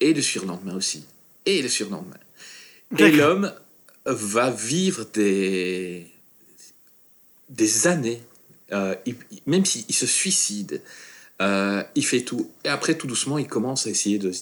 Et 0.00 0.12
le 0.12 0.20
surlendemain 0.22 0.74
aussi. 0.76 1.04
Et 1.46 1.62
le 1.62 1.68
surlendemain. 1.68 2.16
Et 2.98 3.10
l'homme 3.10 3.52
va 4.04 4.50
vivre 4.50 5.06
des, 5.12 6.06
des 7.48 7.86
années, 7.86 8.20
euh, 8.72 8.94
il- 9.06 9.16
même 9.46 9.64
s'il 9.64 9.94
se 9.94 10.06
suicide, 10.06 10.82
euh, 11.40 11.82
il 11.94 12.04
fait 12.04 12.22
tout. 12.22 12.50
Et 12.64 12.68
après, 12.68 12.96
tout 12.96 13.06
doucement, 13.06 13.38
il 13.38 13.46
commence 13.48 13.86
à 13.86 13.90
essayer 13.90 14.18
de, 14.18 14.32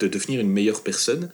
de 0.00 0.06
devenir 0.08 0.40
une 0.40 0.50
meilleure 0.50 0.82
personne. 0.82 1.30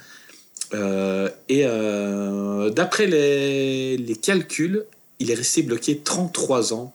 Euh, 0.75 1.29
et 1.49 1.63
euh, 1.65 2.71
d'après 2.71 3.07
les, 3.07 4.17
calculs, 4.23 4.85
il 5.19 5.31
est 5.31 5.35
resté 5.35 5.63
bloqué 5.63 5.99
33 5.99 6.73
ans. 6.75 6.95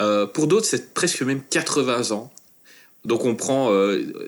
Euh, 0.00 0.26
pour 0.26 0.46
d'autres, 0.46 0.66
c'est 0.66 0.92
presque 0.94 1.22
même 1.22 1.42
80 1.48 2.12
ans. 2.12 2.32
Donc 3.04 3.24
on 3.24 3.34
prend, 3.34 3.72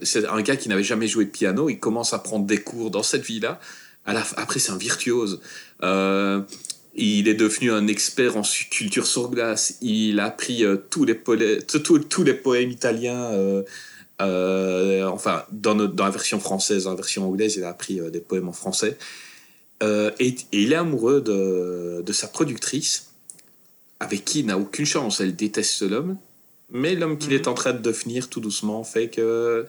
c'est 0.03 0.27
un 0.27 0.43
gars 0.43 0.57
qui 0.57 0.69
n'avait 0.69 0.83
jamais 0.83 1.07
joué 1.07 1.27
de 1.27 1.31
piano, 1.31 1.69
il 1.69 1.79
commence 1.79 2.13
à 2.13 2.19
prendre 2.19 2.45
des 2.45 2.59
cours 2.59 2.91
dans 2.91 3.05
cette 3.05 3.23
vie-là. 3.23 3.61
Après, 4.05 4.59
c'est 4.59 4.73
un 4.73 4.77
virtuose. 4.77 5.41
Il 5.81 7.29
est 7.29 7.35
devenu 7.35 7.71
un 7.71 7.87
expert 7.87 8.37
en 8.37 8.43
culture 8.71 9.07
sur 9.07 9.31
glace. 9.31 9.77
Il 9.81 10.19
a 10.19 10.25
appris 10.25 10.65
tous, 10.91 11.05
les 11.05 11.17
tous- 11.63 11.99
tous 12.01 12.25
les 12.25 12.35
poèmes 12.35 12.73
italiens. 12.73 13.31
Euh, 14.23 15.05
enfin, 15.07 15.45
dans, 15.51 15.75
notre- 15.75 15.95
dans 15.95 16.05
la 16.05 16.11
version 16.11 16.39
française, 16.41 16.85
dans 16.85 16.91
la 16.91 16.97
version 16.97 17.27
anglaise, 17.27 17.57
il 17.57 17.65
a 17.65 17.69
appris 17.71 18.01
euh, 18.01 18.11
des 18.11 18.21
poèmes 18.21 18.49
en 18.49 18.53
français. 18.53 18.97
Euh, 19.83 20.11
et, 20.21 20.29
et 20.29 20.63
il 20.63 20.73
est 20.73 20.77
amoureux 20.77 21.21
de, 21.21 22.03
de 22.05 22.13
sa 22.13 22.29
productrice, 22.29 23.11
avec 24.01 24.25
qui 24.25 24.41
il 24.41 24.47
n'a 24.47 24.59
aucune 24.59 24.87
chance. 24.87 25.21
Elle 25.21 25.35
déteste 25.35 25.83
l'homme. 25.83 26.17
Mais 26.71 26.95
l'homme 26.95 27.19
qu'il 27.19 27.31
Mhm. 27.31 27.37
est 27.41 27.49
en 27.49 27.55
train 27.55 27.73
de 27.73 27.79
devenir 27.79 28.29
tout 28.29 28.41
doucement 28.41 28.85
fait 28.85 29.09
que 29.09 29.67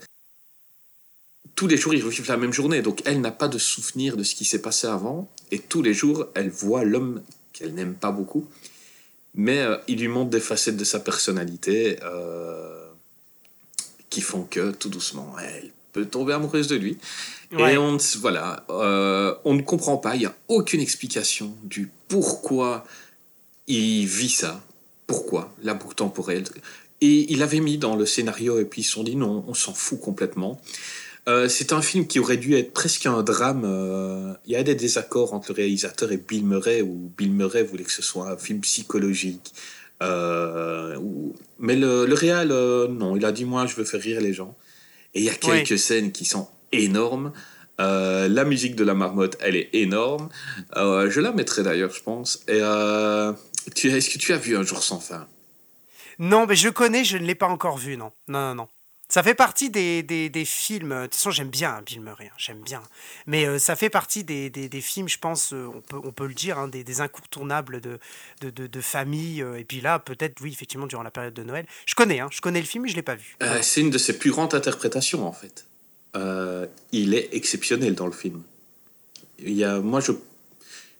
tous 1.55 1.67
les 1.67 1.77
jours, 1.77 1.93
ils 1.93 2.03
revivent 2.03 2.27
la 2.27 2.37
même 2.37 2.53
journée. 2.53 2.81
Donc 2.81 3.01
elle 3.05 3.21
n'a 3.21 3.31
pas 3.31 3.47
de 3.47 3.57
souvenir 3.57 4.17
de 4.17 4.23
ce 4.23 4.35
qui 4.35 4.45
s'est 4.45 4.61
passé 4.61 4.87
avant. 4.87 5.29
Et 5.51 5.59
tous 5.59 5.81
les 5.81 5.93
jours, 5.93 6.27
elle 6.35 6.49
voit 6.49 6.83
l'homme 6.83 7.21
qu'elle 7.53 7.73
n'aime 7.73 7.93
pas 7.95 8.11
beaucoup. 8.11 8.45
Mais 9.35 9.65
il 9.87 9.99
lui 9.99 10.07
montre 10.07 10.29
des 10.29 10.39
facettes 10.39 10.77
de 10.77 10.83
sa 10.85 10.99
personnalité 10.99 11.99
euh, 12.03 12.84
qui 14.15 14.21
font 14.21 14.43
que 14.49 14.71
tout 14.71 14.87
doucement, 14.87 15.35
elle 15.43 15.71
peut 15.91 16.05
tomber 16.05 16.31
amoureuse 16.31 16.69
de 16.69 16.77
lui. 16.77 16.97
Ouais. 17.51 17.73
Et 17.73 17.77
on, 17.77 17.97
voilà, 18.21 18.65
euh, 18.69 19.35
on 19.43 19.53
ne 19.55 19.61
comprend 19.61 19.97
pas, 19.97 20.15
il 20.15 20.19
n'y 20.19 20.25
a 20.25 20.35
aucune 20.47 20.79
explication 20.79 21.53
du 21.63 21.91
pourquoi 22.07 22.85
il 23.67 24.05
vit 24.05 24.29
ça. 24.29 24.63
Pourquoi 25.05 25.53
La 25.63 25.73
boucle 25.73 25.95
temporelle. 25.95 26.45
Et 27.01 27.29
il 27.33 27.43
avait 27.43 27.59
mis 27.59 27.77
dans 27.77 27.97
le 27.97 28.05
scénario, 28.05 28.57
et 28.57 28.63
puis 28.63 28.81
ils 28.83 28.85
se 28.85 28.93
sont 28.93 29.03
dit 29.03 29.17
non, 29.17 29.43
on 29.49 29.53
s'en 29.53 29.73
fout 29.73 29.99
complètement. 29.99 30.61
Euh, 31.27 31.49
c'est 31.49 31.73
un 31.73 31.81
film 31.81 32.07
qui 32.07 32.19
aurait 32.19 32.37
dû 32.37 32.55
être 32.55 32.71
presque 32.71 33.05
un 33.05 33.21
drame. 33.21 33.63
euh, 33.65 34.33
Il 34.45 34.53
y 34.53 34.55
a 34.55 34.63
des 34.63 34.75
désaccords 34.75 35.33
entre 35.33 35.49
le 35.51 35.55
réalisateur 35.55 36.13
et 36.13 36.17
Bill 36.17 36.45
Murray, 36.45 36.81
où 36.81 37.11
Bill 37.17 37.33
Murray 37.33 37.63
voulait 37.63 37.83
que 37.83 37.91
ce 37.91 38.01
soit 38.01 38.29
un 38.31 38.37
film 38.37 38.61
psychologique. 38.61 39.51
Euh, 40.03 40.97
Mais 41.59 41.75
le, 41.75 42.05
le 42.05 42.13
réal, 42.13 42.51
euh, 42.51 42.87
non, 42.87 43.15
il 43.15 43.25
a 43.25 43.31
dit 43.31 43.45
moi, 43.45 43.65
je 43.65 43.75
veux 43.75 43.85
faire 43.85 44.01
rire 44.01 44.21
les 44.21 44.33
gens. 44.33 44.55
Et 45.13 45.19
il 45.19 45.25
y 45.25 45.29
a 45.29 45.35
quelques 45.35 45.79
scènes 45.79 46.11
qui 46.11 46.25
sont 46.25 46.47
énormes. 46.71 47.31
Euh, 47.79 48.27
la 48.27 48.45
musique 48.45 48.75
de 48.75 48.83
la 48.83 48.93
marmotte, 48.93 49.37
elle 49.41 49.55
est 49.55 49.69
énorme. 49.73 50.29
Euh, 50.77 51.09
je 51.09 51.19
la 51.21 51.31
mettrai 51.31 51.63
d'ailleurs, 51.63 51.91
je 51.93 52.01
pense. 52.03 52.43
Et 52.47 52.59
euh, 52.61 53.33
tu, 53.73 53.89
est-ce 53.89 54.09
que 54.09 54.17
tu 54.17 54.33
as 54.33 54.37
vu 54.37 54.55
Un 54.55 54.63
jour 54.63 54.81
sans 54.83 54.99
fin? 54.99 55.27
Non, 56.19 56.45
mais 56.45 56.55
je 56.55 56.69
connais, 56.69 57.03
je 57.03 57.17
ne 57.17 57.25
l'ai 57.25 57.35
pas 57.35 57.47
encore 57.47 57.77
vu, 57.77 57.97
non. 57.97 58.11
Non, 58.27 58.39
non, 58.49 58.55
non. 58.55 58.67
Ça 59.07 59.21
fait 59.21 59.35
partie 59.35 59.69
des, 59.69 60.01
des, 60.03 60.45
films. 60.45 60.89
De 60.89 61.03
toute 61.03 61.13
façon, 61.13 61.31
j'aime 61.31 61.49
bien 61.49 61.81
Bill 61.85 62.01
Murray, 62.01 62.27
hein, 62.27 62.35
j'aime 62.37 62.61
bien. 62.61 62.81
Mais 63.27 63.45
euh, 63.45 63.59
ça 63.59 63.75
fait 63.75 63.89
partie 63.89 64.23
des, 64.23 64.49
des, 64.49 64.81
films, 64.81 65.07
je 65.07 65.19
pense, 65.19 65.53
euh, 65.53 65.69
on, 65.73 65.81
peut, 65.81 65.99
on 66.03 66.11
peut 66.11 66.25
le 66.25 66.33
dire, 66.33 66.57
hein, 66.57 66.67
des, 66.67 67.01
incontournables 67.01 67.81
de, 67.81 67.99
de, 68.41 68.49
de, 68.49 68.81
famille. 68.81 69.43
euh, 69.43 69.59
et 69.59 69.63
puis 69.63 69.79
là, 69.79 69.99
peut-être, 69.99 70.41
oui, 70.41 70.51
effectivement, 70.51 70.87
durant 70.87 71.03
la 71.03 71.11
période 71.11 71.33
de 71.33 71.43
Noël. 71.43 71.65
Je 71.85 71.93
connais, 71.93 72.19
hein, 72.19 72.29
je 72.31 72.41
connais 72.41 72.59
le 72.59 72.65
film, 72.65 72.83
mais 72.83 72.89
je 72.89 72.93
ne 72.93 72.97
l'ai 72.97 73.03
pas 73.03 73.15
vu. 73.15 73.35
Euh, 73.43 73.59
C'est 73.61 73.81
une 73.81 73.91
de 73.91 73.97
ses 73.97 74.17
plus 74.17 74.31
grandes 74.31 74.55
interprétations, 74.55 75.25
en 75.27 75.33
fait. 75.33 75.65
Euh, 76.15 76.65
il 76.91 77.13
est 77.13 77.29
exceptionnel 77.33 77.93
dans 77.93 78.07
le 78.07 78.13
film. 78.13 78.41
Il 79.39 79.53
y 79.53 79.63
a, 79.63 79.79
moi, 79.79 79.99
je, 79.99 80.13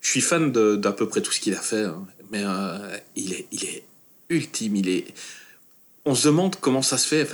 suis 0.01 0.21
fan 0.21 0.51
d'à 0.51 0.91
peu 0.91 1.07
près 1.07 1.21
tout 1.21 1.31
ce 1.31 1.39
qu'il 1.39 1.55
a 1.55 1.59
fait, 1.59 1.85
hein. 1.85 2.05
mais 2.31 2.43
euh, 2.43 2.97
il, 3.15 3.33
est, 3.33 3.47
il 3.51 3.63
est 3.65 3.83
ultime. 4.29 4.75
Il 4.75 4.89
est, 4.89 5.05
on 6.05 6.13
se 6.13 6.27
demande 6.27 6.57
comment 6.57 6.83
ça 6.83 6.97
se 6.97 7.07
fait. 7.07 7.27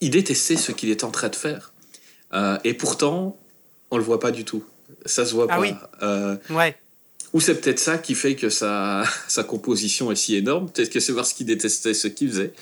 Il 0.00 0.10
détestait 0.10 0.56
ce 0.56 0.72
qu'il 0.72 0.90
est 0.90 1.04
en 1.04 1.10
train 1.10 1.28
de 1.28 1.36
faire. 1.36 1.72
Euh, 2.32 2.58
et 2.64 2.74
pourtant, 2.74 3.36
on 3.90 3.98
le 3.98 4.04
voit 4.04 4.20
pas 4.20 4.30
du 4.30 4.44
tout. 4.44 4.64
Ça 5.06 5.24
se 5.26 5.34
voit 5.34 5.46
Ah 5.50 5.56
pas. 5.56 5.60
oui. 5.60 5.74
Euh, 6.02 6.36
Ouais. 6.50 6.76
ou 7.32 7.40
c'est 7.40 7.54
peut-être 7.60 7.78
ça 7.78 7.98
qui 7.98 8.14
fait 8.14 8.34
que 8.36 8.48
sa, 8.50 9.04
sa 9.28 9.44
composition 9.44 10.10
est 10.12 10.16
si 10.16 10.36
énorme. 10.36 10.70
Peut-être 10.70 10.90
que 10.90 11.00
c'est 11.00 11.14
parce 11.14 11.32
qu'il 11.32 11.46
détestait 11.46 11.94
ce 11.94 12.08
qu'il 12.08 12.28
faisait. 12.30 12.52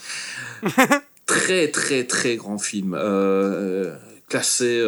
très, 1.26 1.68
très, 1.70 2.04
très 2.04 2.36
grand 2.36 2.58
film. 2.58 2.94
Euh, 2.98 3.94
classé, 4.28 4.82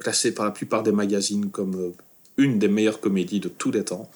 classé 0.00 0.32
par 0.32 0.44
la 0.46 0.50
plupart 0.52 0.82
des 0.82 0.92
magazines 0.92 1.50
comme 1.50 1.92
une 2.36 2.58
des 2.58 2.68
meilleures 2.68 3.00
comédies 3.00 3.40
de 3.40 3.48
tous 3.48 3.70
les 3.70 3.84
temps. 3.84 4.10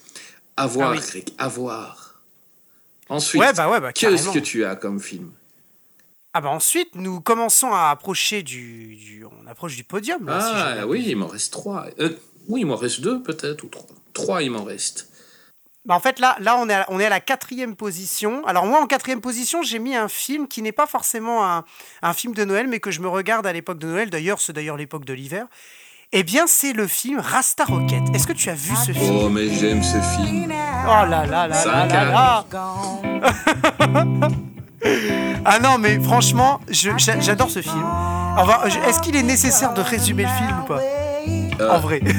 À 0.56 0.66
voir, 0.66 0.90
Ah 0.90 0.94
oui. 0.94 1.00
Greg, 1.00 1.24
à 1.38 1.48
voir. 1.48 2.22
Ensuite, 3.08 3.40
Ouais, 3.42 3.52
bah 3.52 3.70
ouais, 3.70 3.80
bah 3.80 3.92
qu'est-ce 3.92 4.30
que 4.30 4.38
tu 4.38 4.64
as 4.64 4.76
comme 4.76 5.00
film? 5.00 5.30
Ah 6.36 6.40
bah 6.40 6.50
ensuite, 6.50 6.96
nous 6.96 7.20
commençons 7.20 7.72
à 7.72 7.90
approcher 7.90 8.42
du, 8.42 8.96
du- 8.96 9.24
on 9.24 9.46
approche 9.46 9.76
du 9.76 9.84
podium. 9.84 10.26
là, 10.26 10.40
si 10.40 10.50
Ah 10.54 10.72
bien 10.74 10.84
oui, 10.86 11.04
il 11.06 11.16
m'en 11.16 11.28
reste 11.28 11.52
trois. 11.52 11.86
Euh, 12.00 12.10
oui, 12.48 12.60
il 12.62 12.66
m'en 12.66 12.74
reste 12.76 13.00
deux 13.00 13.22
peut-être, 13.22 13.62
ou 13.62 13.68
trois. 13.68 13.86
Trois, 14.12 14.42
il 14.42 14.50
m'en 14.50 14.64
reste. 14.64 15.08
Bah 15.86 15.94
en 15.94 16.00
fait, 16.00 16.18
là, 16.18 16.34
là 16.40 16.56
on, 16.58 16.68
est 16.68 16.74
à, 16.74 16.86
on 16.88 16.98
est 16.98 17.04
à 17.04 17.10
la 17.10 17.20
quatrième 17.20 17.76
position. 17.76 18.44
Alors 18.46 18.66
moi, 18.66 18.80
en 18.82 18.86
quatrième 18.86 19.20
position, 19.20 19.62
j'ai 19.62 19.78
mis 19.78 19.94
un 19.94 20.08
film 20.08 20.48
qui 20.48 20.60
n'est 20.62 20.72
pas 20.72 20.86
forcément 20.86 21.46
un, 21.46 21.64
un 22.02 22.12
film 22.14 22.34
de 22.34 22.44
Noël, 22.44 22.66
mais 22.66 22.80
que 22.80 22.90
je 22.90 23.00
me 23.00 23.08
regarde 23.08 23.46
à 23.46 23.52
l'époque 23.52 23.78
de 23.78 23.86
Noël. 23.86 24.10
D'ailleurs, 24.10 24.40
c'est 24.40 24.52
d'ailleurs 24.54 24.76
l'époque 24.76 25.04
de 25.04 25.12
l'hiver. 25.12 25.46
Eh 26.12 26.22
bien, 26.22 26.46
c'est 26.46 26.72
le 26.72 26.86
film 26.86 27.18
Rasta 27.20 27.64
Rocket. 27.64 28.02
Est-ce 28.14 28.26
que 28.26 28.32
tu 28.32 28.48
as 28.48 28.54
vu 28.54 28.74
ce 28.76 28.92
film? 28.92 29.16
Oh, 29.24 29.28
mais 29.28 29.48
j'aime 29.54 29.82
ce 29.82 30.00
film. 30.00 30.46
Oh 30.86 31.06
là 31.08 31.26
là 31.26 31.46
là 31.48 31.54
Ça 31.54 31.86
là 31.86 31.86
là 31.86 32.44
là 32.50 34.28
Ah 35.46 35.58
non, 35.58 35.76
mais 35.78 35.98
franchement, 36.00 36.60
j'adore 36.70 37.50
ce 37.50 37.60
film. 37.60 37.84
Enfin, 38.36 38.64
Est-ce 38.88 39.00
qu'il 39.00 39.14
est 39.16 39.22
nécessaire 39.22 39.74
de 39.74 39.80
résumer 39.82 40.22
le 40.24 40.28
film 40.30 40.60
ou 40.60 40.64
pas 40.66 40.80
Euh, 41.60 41.68
En 41.70 41.80
vrai. 41.80 42.00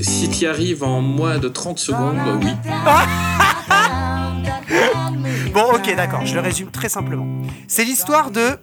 Si 0.00 0.28
tu 0.30 0.44
y 0.44 0.46
arrives 0.46 0.82
en 0.82 1.00
moins 1.00 1.38
de 1.38 1.48
30 1.48 1.78
secondes, 1.78 2.18
oui. 2.42 2.50
Bon, 5.52 5.70
ok, 5.74 5.94
d'accord, 5.94 6.24
je 6.24 6.34
le 6.34 6.40
résume 6.40 6.70
très 6.70 6.88
simplement. 6.88 7.26
C'est 7.68 7.84
l'histoire 7.84 8.30
de 8.30 8.58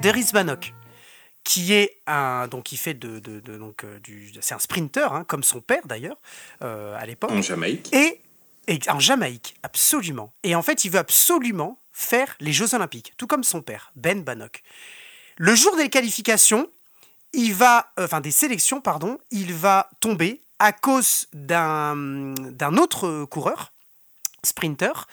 d'Eris 0.00 0.30
Bannock, 0.32 0.72
qui 1.42 1.72
est 1.74 1.98
un 2.06 2.46
donc 2.48 2.64
qui 2.64 2.76
fait 2.76 2.94
de, 2.94 3.18
de- 3.18 3.40
de- 3.40 3.58
donc 3.58 3.84
euh, 3.84 3.98
du 4.00 4.30
c'est 4.40 4.54
un 4.54 4.58
sprinter, 4.58 5.12
hein, 5.12 5.24
comme 5.26 5.42
son 5.42 5.60
père 5.60 5.82
d'ailleurs 5.86 6.16
euh, 6.62 6.96
à 6.98 7.04
l'époque, 7.04 7.32
En 7.32 7.42
Jamaïque. 7.42 7.92
et, 7.92 8.20
et 8.68 8.78
en 8.88 9.00
Jamaïque, 9.00 9.56
absolument. 9.64 10.32
Et 10.44 10.54
en 10.54 10.62
fait, 10.62 10.84
il 10.84 10.90
veut 10.90 11.00
absolument 11.00 11.78
faire 11.94 12.36
les 12.40 12.52
Jeux 12.52 12.74
Olympiques, 12.74 13.14
tout 13.16 13.26
comme 13.26 13.44
son 13.44 13.62
père, 13.62 13.92
Ben 13.96 14.22
Bannock. 14.22 14.62
Le 15.36 15.54
jour 15.54 15.74
des 15.76 15.88
qualifications, 15.88 16.68
il 17.32 17.54
va, 17.54 17.92
euh, 17.98 18.04
enfin 18.04 18.20
des 18.20 18.30
sélections, 18.30 18.80
pardon, 18.80 19.18
il 19.30 19.54
va 19.54 19.88
tomber 20.00 20.42
à 20.58 20.72
cause 20.72 21.26
d'un 21.32 22.34
d'un 22.34 22.76
autre 22.76 23.24
coureur, 23.24 23.72
sprinter. 24.42 25.06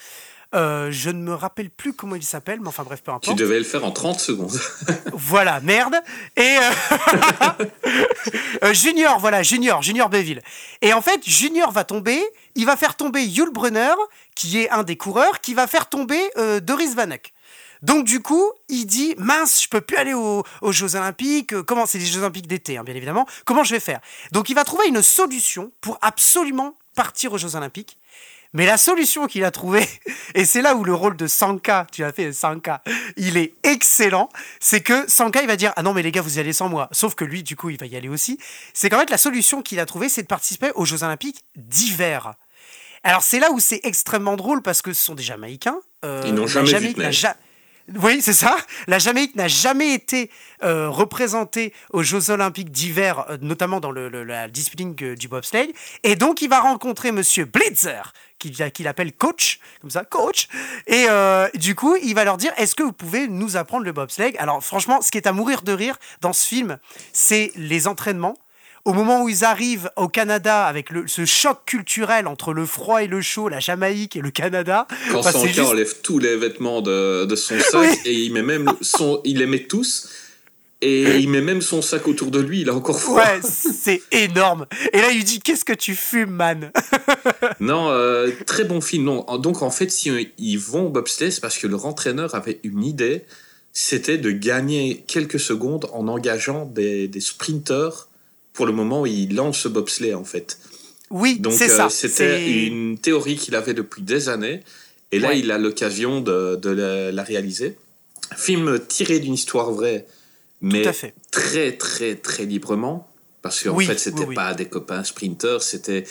Euh, 0.54 0.92
je 0.92 1.10
ne 1.10 1.22
me 1.22 1.34
rappelle 1.34 1.70
plus 1.70 1.94
comment 1.94 2.16
il 2.16 2.24
s'appelle, 2.24 2.60
mais 2.60 2.68
enfin 2.68 2.84
bref, 2.84 3.02
peu 3.02 3.12
Tu 3.12 3.16
importe. 3.16 3.38
devais 3.38 3.58
le 3.58 3.64
faire 3.64 3.86
en 3.86 3.92
30 3.92 4.20
secondes. 4.20 4.60
Voilà, 5.14 5.60
merde. 5.62 5.96
Et 6.36 6.58
euh, 6.58 7.66
euh, 8.64 8.74
Junior, 8.74 9.20
voilà, 9.20 9.44
Junior, 9.44 9.82
Junior 9.82 10.10
Beville. 10.10 10.42
Et 10.82 10.94
en 10.94 11.02
fait, 11.02 11.22
Junior 11.28 11.72
va 11.72 11.84
tomber, 11.84 12.22
il 12.56 12.66
va 12.66 12.76
faire 12.76 12.96
tomber 12.96 13.24
Yul 13.24 13.50
Brunner, 13.52 13.94
qui 14.36 14.60
est 14.60 14.70
un 14.72 14.84
des 14.84 14.98
coureurs, 14.98 15.40
qui 15.42 15.54
va 15.54 15.68
faire 15.68 15.88
tomber 15.90 16.20
euh, 16.38 16.60
Doris 16.60 16.96
Vanek. 16.96 17.34
Donc 17.82 18.06
du 18.06 18.22
coup, 18.22 18.52
il 18.70 18.86
dit 18.86 19.16
mince, 19.18 19.64
je 19.64 19.68
peux 19.68 19.82
plus 19.82 19.98
aller 19.98 20.14
aux, 20.14 20.44
aux 20.62 20.72
Jeux 20.72 20.96
Olympiques. 20.96 21.60
Comment 21.64 21.86
c'est 21.86 21.98
les 21.98 22.06
Jeux 22.06 22.20
Olympiques 22.20 22.48
d'été, 22.48 22.78
hein, 22.78 22.84
bien 22.84 22.94
évidemment. 22.96 23.26
Comment 23.46 23.64
je 23.64 23.74
vais 23.74 23.80
faire? 23.80 24.00
Donc 24.32 24.50
il 24.50 24.54
va 24.56 24.64
trouver 24.64 24.88
une 24.88 25.02
solution 25.02 25.72
pour 25.82 25.98
absolument 26.02 26.78
partir 26.96 27.34
aux 27.34 27.38
Jeux 27.40 27.56
Olympiques. 27.56 27.98
Mais 28.54 28.66
la 28.66 28.78
solution 28.78 29.28
qu'il 29.28 29.46
a 29.46 29.52
trouvée, 29.52 29.88
et 30.36 30.46
c'est 30.46 30.62
là 30.62 30.76
où 30.76 30.84
le 30.84 30.94
rôle 30.94 31.16
de 31.16 31.28
Sanka, 31.28 31.88
tu 31.92 32.04
as 32.04 32.12
fait 32.12 32.34
Sanka, 32.34 32.82
il 33.16 33.38
est 33.38 33.54
excellent, 33.64 34.30
c'est 34.60 34.82
que 34.82 35.10
Sanka, 35.10 35.42
il 35.42 35.48
va 35.48 35.56
dire 35.56 35.72
Ah 35.78 35.84
non, 35.84 35.94
mais 35.94 36.02
les 36.04 36.12
gars, 36.12 36.22
vous 36.22 36.38
y 36.38 36.40
allez 36.40 36.54
sans 36.54 36.68
moi. 36.70 36.90
Sauf 36.92 37.16
que 37.16 37.24
lui, 37.24 37.44
du 37.44 37.56
coup, 37.56 37.70
il 37.70 37.78
va 37.78 37.86
y 37.86 37.96
aller 37.96 38.10
aussi. 38.10 38.38
C'est 38.74 38.90
qu'en 38.90 39.00
fait, 39.00 39.10
la 39.10 39.18
solution 39.18 39.62
qu'il 39.62 39.80
a 39.80 39.86
trouvée, 39.86 40.10
c'est 40.10 40.24
de 40.24 40.28
participer 40.28 40.72
aux 40.76 40.86
Jeux 40.86 41.04
Olympiques 41.04 41.44
d'hiver. 41.56 42.34
Alors, 43.04 43.24
c'est 43.24 43.40
là 43.40 43.52
où 43.52 43.60
c'est 43.60 43.80
extrêmement 43.84 44.36
drôle 44.36 44.62
parce 44.62 44.82
que 44.82 44.94
ce 44.94 45.02
sont 45.02 45.16
des 45.16 45.24
Jamaïcains. 45.24 45.80
Euh, 46.06 46.22
Ils 46.26 46.34
n'ont 46.34 46.48
jamais 46.48 46.78
vu 46.80 46.94
de 46.94 47.02
neige. 47.02 47.26
Oui, 48.00 48.22
c'est 48.22 48.34
ça. 48.34 48.56
La 48.88 49.00
Jamaïque 49.00 49.36
n'a 49.36 49.48
jamais 49.48 49.94
été 49.94 50.30
euh, 50.64 50.90
représentée 50.90 51.74
aux 51.92 52.04
Jeux 52.04 52.30
Olympiques 52.30 52.72
d'hiver, 52.72 53.26
euh, 53.30 53.38
notamment 53.42 53.80
dans 53.80 53.92
le, 53.92 54.10
la 54.24 54.48
discipline 54.48 54.94
du 54.94 55.28
bobsleigh. 55.28 55.74
Et 56.04 56.16
donc, 56.16 56.42
il 56.42 56.50
va 56.50 56.60
rencontrer 56.60 57.12
Monsieur 57.12 57.46
Blitzer, 57.46 58.14
qu'il 58.40 58.54
qu'il 58.72 58.88
appelle 58.88 59.14
coach, 59.14 59.60
comme 59.82 59.90
ça, 59.90 60.04
coach. 60.04 60.48
Et 60.88 61.06
euh, 61.10 61.50
du 61.56 61.76
coup, 61.76 61.96
il 61.96 62.14
va 62.16 62.24
leur 62.24 62.38
dire 62.38 62.54
Est-ce 62.58 62.76
que 62.76 62.84
vous 62.84 62.94
pouvez 62.94 63.28
nous 63.28 63.58
apprendre 63.58 63.84
le 63.84 63.92
bobsleigh? 63.92 64.38
Alors, 64.38 64.64
franchement, 64.64 65.02
ce 65.02 65.12
qui 65.12 65.18
est 65.18 65.28
à 65.28 65.34
mourir 65.34 65.62
de 65.62 65.74
rire 65.74 65.98
dans 66.22 66.34
ce 66.34 66.48
film, 66.48 66.78
c'est 67.14 67.52
les 67.56 67.88
entraînements. 67.88 68.36
Au 68.86 68.94
moment 68.94 69.24
où 69.24 69.30
ils 69.30 69.44
arrivent 69.44 69.90
au 69.96 70.08
Canada 70.08 70.66
avec 70.66 70.90
le- 70.90 71.08
ce 71.08 71.26
choc 71.26 71.60
culturel 71.66 72.28
entre 72.28 72.54
le 72.54 72.66
froid 72.66 73.04
et 73.04 73.08
le 73.08 73.22
chaud, 73.22 73.48
la 73.50 73.60
Jamaïque 73.60 74.16
et 74.16 74.22
le 74.22 74.32
Canada, 74.32 74.88
Quand 75.12 75.20
enfin, 75.20 75.32
Sanka 75.32 75.48
juste- 75.48 75.60
enlève 75.60 75.96
tous 76.02 76.20
les 76.20 76.36
vêtements 76.38 76.82
de, 76.82 77.26
de 77.26 77.36
son 77.36 77.60
sac 77.72 77.82
Oui. 77.82 77.96
et 78.06 78.14
il 78.14 78.34
met 78.34 78.42
même 78.44 78.72
son, 78.82 79.22
il 79.24 79.38
les 79.40 79.46
met 79.46 79.64
tous 79.64 80.10
et 80.84 81.18
il 81.20 81.30
met 81.30 81.42
même 81.42 81.62
son 81.62 81.84
sac 81.84 82.08
autour 82.08 82.32
de 82.32 82.40
lui. 82.40 82.62
Il 82.62 82.70
a 82.70 82.74
encore 82.74 83.00
froid. 83.00 83.18
Ouais, 83.24 83.40
c'est 83.44 84.02
énorme. 84.12 84.66
Et 84.94 84.98
là, 85.00 85.12
il 85.12 85.18
lui 85.18 85.24
dit 85.24 85.40
Qu'est-ce 85.40 85.64
que 85.64 85.74
tu 85.74 85.94
fumes, 85.96 86.32
man? 86.32 86.72
Non, 87.60 87.90
euh, 87.92 88.32
très 88.48 88.64
bon 88.64 88.82
film. 88.82 89.04
Non, 89.04 89.24
donc 89.38 89.62
en 89.62 89.70
fait, 89.70 89.92
si 89.92 90.10
euh, 90.10 90.24
ils 90.40 90.58
vont 90.58 90.88
au 90.88 90.90
bobsleigh, 90.90 91.30
c'est 91.32 91.40
parce 91.42 91.60
que 91.60 91.68
leur 91.68 91.86
entraîneur 91.86 92.34
avait 92.34 92.60
une 92.64 92.84
idée, 92.84 93.26
c'était 93.74 94.18
de 94.18 94.32
gagner 94.32 95.04
quelques 95.08 95.40
secondes 95.40 95.88
en 95.94 96.08
engageant 96.08 96.66
des, 96.66 97.08
des 97.08 97.22
sprinteurs 97.22 98.08
pour 98.54 98.66
le 98.66 98.72
moment 98.74 99.06
il 99.06 99.36
lance 99.36 99.60
ce 99.60 99.68
bobsleigh 99.68 100.14
en 100.14 100.24
fait. 100.24 100.58
Oui, 101.10 101.40
Donc 101.40 101.54
c'est 101.54 101.70
euh, 101.72 101.78
ça. 101.78 101.90
c'était 101.90 102.68
une 102.68 102.98
théorie 102.98 103.36
qu'il 103.36 103.56
avait 103.56 103.74
depuis 103.74 104.02
des 104.02 104.30
années, 104.30 104.62
et 105.12 105.20
là 105.20 105.30
Ouais. 105.30 105.40
il 105.40 105.52
a 105.52 105.58
l'occasion 105.58 106.22
de, 106.22 106.56
de 106.56 106.70
la, 107.12 107.24
réaliser. 107.24 107.78
Film 108.38 108.80
tiré 108.88 109.20
d'une 109.20 109.34
histoire 109.34 109.72
vraie, 109.72 110.06
mais 110.62 110.84
fait. 110.94 111.14
très 111.32 111.74
très 111.74 112.16
très 112.16 112.46
librement, 112.46 113.10
parce 113.42 113.62
qu'en 113.62 113.76
Oui, 113.76 113.86
fait 113.86 114.00
c'était 114.00 114.20
oui, 114.22 114.26
oui. 114.30 114.36
pas 114.36 114.54
des 114.54 114.68
copains 114.68 115.04
sprinteurs, 115.04 115.64
c'était 115.64 116.06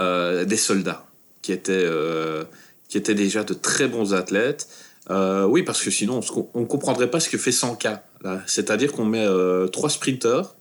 euh, 0.00 0.46
des 0.46 0.56
soldats 0.56 1.04
qui 1.42 1.52
étaient 1.52 1.72
euh, 1.74 2.44
qui 2.88 2.96
étaient 2.96 3.14
déjà 3.14 3.44
de 3.44 3.52
très 3.52 3.88
bons 3.88 4.14
athlètes. 4.14 4.68
Euh, 5.10 5.44
oui, 5.44 5.62
parce 5.62 5.82
que 5.82 5.90
sinon 5.90 6.20
on 6.54 6.60
ne 6.60 6.66
comprendrait 6.66 7.10
pas 7.10 7.20
ce 7.20 7.28
que 7.28 7.36
fait 7.38 7.50
100K. 7.52 8.00
là. 8.22 8.42
C'est-à-dire 8.46 8.90
qu'on 8.92 9.04
met 9.04 9.26
trois 9.70 9.90
sprinteurs, 9.90 10.55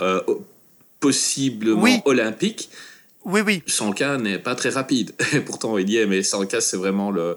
euh, 0.00 0.20
possiblement 1.00 1.82
Oui. 1.82 2.00
olympiques, 2.04 2.70
Oui, 3.24 3.40
oui. 3.44 3.62
100K 3.66 4.20
n'est 4.22 4.38
pas 4.38 4.54
très 4.54 4.70
rapide. 4.70 5.12
Et 5.32 5.40
pourtant, 5.48 5.78
il 5.78 5.88
y 5.90 5.96
est, 5.98 6.06
mais 6.06 6.20
100K, 6.20 6.60
c'est 6.60 6.76
vraiment 6.76 7.10
le. 7.10 7.36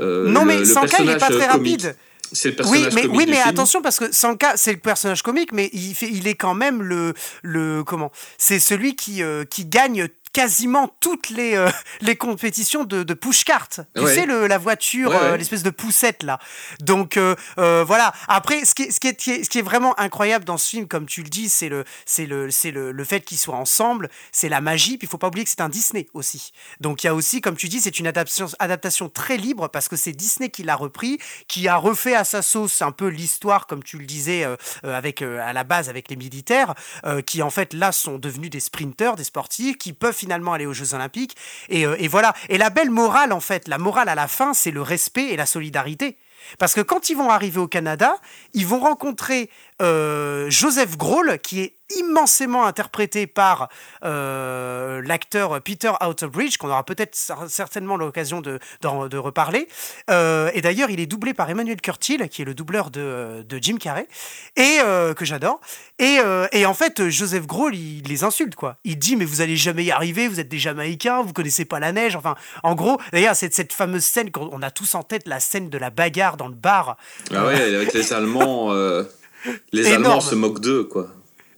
euh, 0.00 0.28
non, 0.28 0.40
le- 0.42 0.46
mais 0.46 0.58
le 0.58 0.64
100K, 0.64 0.96
il 1.02 1.10
est 1.10 1.18
personnage 1.18 1.20
pas 1.20 1.30
très 1.30 1.48
comique. 1.48 1.82
rapide. 1.82 1.96
C'est 2.34 2.48
le 2.48 2.54
Oui, 2.54 2.56
personnage 2.56 2.94
mais, 2.94 3.02
comique 3.02 3.18
oui, 3.18 3.26
mais 3.28 3.40
attention 3.40 3.82
parce 3.82 3.98
que 3.98 4.10
Sanka, 4.10 4.56
c'est 4.56 4.72
le 4.72 4.78
personnage 4.78 5.22
comique, 5.22 5.52
mais 5.52 5.68
il, 5.74 5.94
fait, 5.94 6.08
il 6.08 6.26
est 6.26 6.34
quand 6.34 6.54
même 6.54 6.82
le, 6.82 7.12
le 7.42 7.84
comment 7.84 8.10
C'est 8.38 8.58
celui 8.58 8.96
qui, 8.96 9.22
euh, 9.22 9.44
qui 9.44 9.66
gagne 9.66 10.08
quasiment 10.32 10.88
toutes 11.00 11.30
les, 11.30 11.54
euh, 11.54 11.70
les 12.00 12.16
compétitions 12.16 12.84
de, 12.84 13.02
de 13.02 13.14
pushcart. 13.14 13.68
Tu 13.68 13.82
Ouais. 14.02 14.14
sais, 14.14 14.26
le, 14.26 14.46
la 14.46 14.58
voiture, 14.58 15.10
Ouais, 15.10 15.16
ouais. 15.16 15.22
euh, 15.22 15.36
l'espèce 15.36 15.62
de 15.62 15.70
poussette 15.70 16.22
là. 16.22 16.38
Donc 16.80 17.16
euh, 17.16 17.34
voilà. 17.56 18.12
Après, 18.28 18.64
ce 18.64 18.74
qui, 18.74 18.84
est, 18.84 18.90
ce, 18.90 19.00
qui 19.00 19.08
est, 19.08 19.44
ce 19.44 19.48
qui 19.50 19.58
est 19.58 19.62
vraiment 19.62 19.98
incroyable 20.00 20.44
dans 20.44 20.56
ce 20.58 20.68
film, 20.68 20.88
comme 20.88 21.06
tu 21.06 21.22
le 21.22 21.28
dis, 21.28 21.48
c'est 21.48 21.68
le, 21.68 21.84
c'est 22.06 22.26
le, 22.26 22.50
c'est 22.50 22.70
le, 22.70 22.92
le 22.92 23.04
fait 23.04 23.20
qu'ils 23.20 23.38
soient 23.38 23.56
ensemble, 23.56 24.08
c'est 24.32 24.48
la 24.48 24.60
magie. 24.60 24.98
Puis 24.98 25.06
il 25.06 25.10
faut 25.10 25.18
pas 25.18 25.28
oublier 25.28 25.44
que 25.44 25.50
c'est 25.50 25.60
un 25.60 25.68
Disney 25.68 26.08
aussi. 26.14 26.52
Donc 26.80 27.04
il 27.04 27.06
y 27.06 27.10
a 27.10 27.14
aussi, 27.14 27.40
comme 27.40 27.56
tu 27.56 27.68
dis, 27.68 27.80
c'est 27.80 27.98
une 27.98 28.06
adaptation, 28.06 28.48
adaptation 28.58 29.08
très 29.08 29.36
libre 29.36 29.68
parce 29.68 29.88
que 29.88 29.96
c'est 29.96 30.12
Disney 30.12 30.48
qui 30.50 30.62
l'a 30.62 30.76
repris, 30.76 31.18
qui 31.48 31.68
a 31.68 31.76
refait 31.76 32.14
à 32.14 32.24
sa 32.24 32.42
sauce 32.42 32.82
un 32.82 32.92
peu 32.92 33.08
l'histoire, 33.08 33.66
comme 33.66 33.82
tu 33.82 33.98
le 33.98 34.04
disais, 34.06 34.46
avec 34.82 35.22
à 35.22 35.52
la 35.52 35.64
base 35.64 35.88
avec 35.88 36.08
les 36.10 36.16
militaires, 36.16 36.74
qui 37.26 37.42
en 37.42 37.50
fait 37.50 37.74
là 37.74 37.92
sont 37.92 38.18
devenus 38.18 38.50
des 38.50 38.60
sprinteurs, 38.60 39.16
des 39.16 39.24
sportifs, 39.24 39.76
qui 39.78 39.92
peuvent 39.92 40.21
finalement 40.22 40.52
aller 40.52 40.66
aux 40.66 40.72
Jeux 40.72 40.94
Olympiques. 40.94 41.36
Et, 41.68 41.84
euh, 41.84 41.96
et 41.98 42.06
voilà. 42.06 42.32
Et 42.48 42.58
la 42.58 42.70
belle 42.70 42.90
morale, 42.90 43.32
en 43.32 43.40
fait, 43.40 43.66
la 43.66 43.78
morale 43.78 44.08
à 44.08 44.14
la 44.14 44.28
fin, 44.28 44.54
c'est 44.54 44.70
le 44.70 44.82
respect 44.82 45.30
et 45.30 45.36
la 45.36 45.46
solidarité. 45.46 46.16
Parce 46.58 46.74
que 46.74 46.80
quand 46.80 47.10
ils 47.10 47.16
vont 47.16 47.30
arriver 47.30 47.58
au 47.58 47.66
Canada, 47.66 48.16
ils 48.54 48.66
vont 48.66 48.80
rencontrer 48.80 49.50
euh, 49.80 50.50
Joseph 50.50 50.96
Grohl, 50.98 51.38
qui 51.38 51.60
est 51.60 51.76
immensément 51.98 52.64
interprété 52.64 53.26
par 53.26 53.68
euh, 54.02 55.02
l'acteur 55.04 55.60
Peter 55.60 55.92
Outerbridge, 56.00 56.56
qu'on 56.56 56.70
aura 56.70 56.84
peut-être 56.84 57.14
cer- 57.14 57.48
certainement 57.48 57.98
l'occasion 57.98 58.40
de, 58.40 58.58
de 58.80 59.18
reparler. 59.18 59.68
Euh, 60.10 60.50
et 60.54 60.62
d'ailleurs, 60.62 60.88
il 60.88 61.00
est 61.00 61.06
doublé 61.06 61.34
par 61.34 61.50
Emmanuel 61.50 61.80
Curtil, 61.82 62.28
qui 62.30 62.40
est 62.40 62.44
le 62.46 62.54
doubleur 62.54 62.90
de, 62.90 63.44
de 63.46 63.58
Jim 63.60 63.76
Carrey, 63.76 64.08
et 64.56 64.78
que 65.14 65.24
j'adore. 65.24 65.60
Et, 65.98 66.18
et 66.52 66.66
en 66.66 66.74
fait, 66.74 67.10
Joseph 67.10 67.46
Grohl, 67.46 67.74
il 67.74 68.04
les 68.08 68.24
insulte, 68.24 68.54
quoi. 68.54 68.76
Il 68.84 68.98
dit, 68.98 69.16
mais 69.16 69.26
vous 69.26 69.42
allez 69.42 69.56
jamais 69.56 69.84
y 69.84 69.90
arriver, 69.90 70.28
vous 70.28 70.40
êtes 70.40 70.48
des 70.48 70.58
Jamaïcains, 70.58 71.22
vous 71.22 71.34
connaissez 71.34 71.66
pas 71.66 71.78
la 71.78 71.92
neige. 71.92 72.16
Enfin, 72.16 72.36
en 72.62 72.74
gros, 72.74 72.98
d'ailleurs, 73.12 73.36
c'est 73.36 73.52
cette 73.52 73.72
fameuse 73.72 74.04
scène 74.04 74.30
qu'on 74.30 74.48
on 74.50 74.62
a 74.62 74.70
tous 74.70 74.94
en 74.94 75.02
tête, 75.02 75.26
la 75.26 75.40
scène 75.40 75.68
de 75.68 75.76
la 75.76 75.90
bagarre 75.90 76.38
dans 76.38 76.48
le 76.48 76.54
bar. 76.54 76.96
Ah 77.34 77.44
ouais, 77.44 77.74
avec 77.74 77.92
les 77.92 78.12
Allemands, 78.14 78.72
les 79.72 79.86
Énorme. 79.88 80.04
Allemands 80.04 80.20
se 80.20 80.34
moquent 80.34 80.60
d'eux, 80.60 80.84
quoi. 80.84 81.08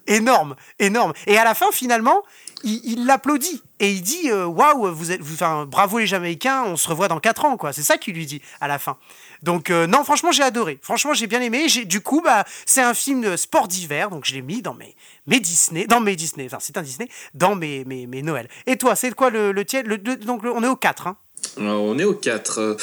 énorme, 0.06 0.54
énorme. 0.78 1.12
Et 1.26 1.38
à 1.38 1.44
la 1.44 1.54
fin, 1.54 1.66
finalement, 1.72 2.22
il 2.66 3.04
l'applaudit 3.04 3.62
et 3.78 3.90
il 3.92 4.00
dit 4.00 4.30
euh, 4.30 4.46
waouh, 4.46 4.90
vous 4.94 5.10
êtes, 5.12 5.20
vous- 5.20 5.34
enfin, 5.34 5.66
bravo 5.66 5.98
les 5.98 6.06
Jamaïcains, 6.06 6.64
on 6.64 6.76
se 6.76 6.88
revoit 6.88 7.08
dans 7.08 7.20
4 7.20 7.44
ans, 7.44 7.56
quoi. 7.58 7.72
C'est 7.74 7.82
ça 7.82 7.98
qu'il 7.98 8.14
lui 8.14 8.24
dit 8.24 8.40
à 8.60 8.68
la 8.68 8.78
fin. 8.78 8.96
Donc 9.42 9.68
euh, 9.68 9.86
non, 9.86 10.02
franchement, 10.02 10.32
j'ai 10.32 10.42
adoré. 10.42 10.78
Franchement, 10.80 11.12
j'ai 11.12 11.26
bien 11.26 11.42
aimé. 11.42 11.68
J'ai 11.68 11.84
du 11.84 12.00
coup, 12.00 12.22
bah, 12.24 12.44
c'est 12.64 12.80
un 12.80 12.94
film 12.94 13.20
de 13.20 13.36
sport 13.36 13.68
d'hiver, 13.68 14.08
donc 14.08 14.24
je 14.24 14.32
l'ai 14.32 14.40
mis 14.40 14.62
dans 14.62 14.72
mes 14.72 14.96
mes 15.26 15.40
Disney, 15.40 15.86
dans 15.86 16.00
mes 16.00 16.16
Disney. 16.16 16.46
Enfin, 16.46 16.56
c'est 16.60 16.78
un 16.78 16.82
Disney 16.82 17.08
dans 17.34 17.54
mes 17.54 17.84
mes, 17.84 18.06
mes 18.06 18.22
Noël. 18.22 18.48
Et 18.66 18.76
toi, 18.78 18.96
c'est 18.96 19.14
quoi 19.14 19.28
le 19.28 19.52
le 19.52 19.64
tien 19.66 19.82
le, 19.82 19.96
le- 19.96 20.16
Donc 20.16 20.42
le- 20.42 20.50
on 20.52 20.62
est 20.62 20.68
au 20.68 20.76
4 20.76 21.06
hein. 21.08 21.16
Alors, 21.58 21.82
on 21.82 21.98
est 21.98 22.04
au 22.04 22.14
4. 22.14 22.76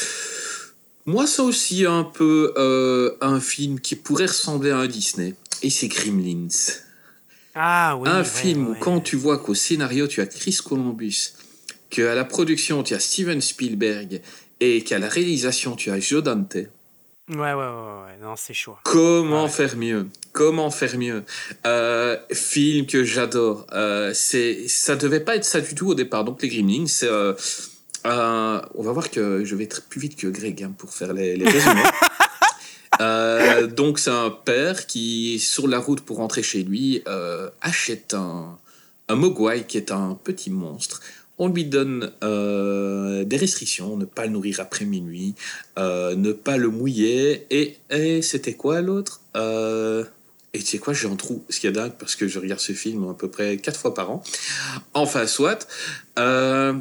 Moi, 1.06 1.26
c'est 1.26 1.42
aussi 1.42 1.84
un 1.84 2.04
peu 2.04 2.52
euh, 2.56 3.16
un 3.20 3.40
film 3.40 3.80
qui 3.80 3.96
pourrait 3.96 4.26
ressembler 4.26 4.70
à 4.70 4.78
un 4.78 4.86
Disney. 4.86 5.34
Et 5.62 5.70
c'est 5.70 5.88
Gremlins. 5.88 6.48
Ah 7.54 7.96
oui. 7.98 8.08
un 8.08 8.18
ouais, 8.18 8.24
film 8.24 8.68
où 8.68 8.74
quand 8.74 9.00
tu 9.00 9.16
vois 9.16 9.38
qu'au 9.38 9.54
scénario, 9.54 10.06
tu 10.06 10.20
as 10.20 10.26
Chris 10.26 10.58
Columbus, 10.64 11.32
qu'à 11.90 12.14
la 12.14 12.24
production, 12.24 12.82
tu 12.82 12.94
as 12.94 13.00
Steven 13.00 13.40
Spielberg, 13.40 14.20
et 14.60 14.82
qu'à 14.84 14.98
la 14.98 15.08
réalisation, 15.08 15.76
tu 15.76 15.90
as 15.90 16.00
Joe 16.00 16.22
Dante. 16.22 16.54
Ouais, 16.54 16.66
ouais, 17.28 17.38
ouais, 17.38 17.54
ouais, 17.54 18.02
ouais. 18.06 18.18
Non, 18.22 18.34
c'est 18.36 18.54
chaud. 18.54 18.76
Comment 18.84 19.44
Ouais. 19.44 19.50
faire 19.50 19.76
mieux? 19.76 20.06
Comment 20.32 20.70
faire 20.70 20.96
mieux? 20.98 21.24
Euh, 21.66 22.16
Film 22.32 22.86
que 22.86 23.04
j'adore. 23.04 23.66
Euh, 23.72 24.12
c'est, 24.14 24.66
ça 24.68 24.96
devait 24.96 25.20
pas 25.20 25.36
être 25.36 25.44
ça 25.44 25.60
du 25.60 25.74
tout 25.74 25.88
au 25.88 25.94
départ. 25.94 26.24
Donc 26.24 26.42
les 26.42 26.48
Gremlins, 26.48 26.86
c'est, 26.86 27.08
euh, 28.06 28.60
on 28.74 28.82
va 28.82 28.92
voir 28.92 29.10
que 29.10 29.44
je 29.44 29.54
vais 29.54 29.64
être 29.64 29.82
plus 29.82 30.00
vite 30.00 30.16
que 30.16 30.26
Greg 30.26 30.62
hein, 30.62 30.72
pour 30.76 30.92
faire 30.92 31.12
les, 31.12 31.36
les 31.36 31.48
résumés. 31.48 31.82
Euh, 33.00 33.66
donc 33.66 33.98
c'est 33.98 34.10
un 34.10 34.28
père 34.28 34.86
qui, 34.86 35.38
sur 35.38 35.66
la 35.66 35.78
route 35.78 36.02
pour 36.02 36.18
rentrer 36.18 36.42
chez 36.42 36.62
lui, 36.62 37.02
euh, 37.08 37.48
achète 37.62 38.12
un, 38.12 38.58
un 39.08 39.14
mogwai 39.14 39.64
qui 39.66 39.78
est 39.78 39.90
un 39.90 40.16
petit 40.22 40.50
monstre. 40.50 41.00
On 41.38 41.48
lui 41.48 41.64
donne 41.64 42.12
des 42.20 43.36
restrictions, 43.36 43.96
ne 43.96 44.04
pas 44.04 44.26
le 44.26 44.32
nourrir 44.32 44.60
après 44.60 44.84
minuit, 44.84 45.34
ne 45.78 46.32
pas 46.32 46.58
le 46.58 46.68
mouiller. 46.68 47.46
Et, 47.50 47.78
et 47.90 48.20
c'était 48.20 48.54
quoi 48.54 48.82
l'autre 48.82 49.22
Et 50.52 50.58
tu 50.58 50.66
sais 50.66 50.78
quoi, 50.78 50.92
j'ai 50.92 51.08
un 51.08 51.16
trou. 51.16 51.42
Ce 51.48 51.60
qui 51.60 51.66
est 51.66 51.72
dingue, 51.72 51.94
parce 51.98 52.14
que 52.14 52.28
je 52.28 52.38
regarde 52.38 52.60
ce 52.60 52.74
film 52.74 53.08
à 53.08 53.14
peu 53.14 53.28
près 53.28 53.56
quatre 53.56 53.80
fois 53.80 53.94
par 53.94 54.10
an. 54.10 54.22
Enfin, 54.92 55.26
soit. 55.26 55.66
Euh, 56.18 56.74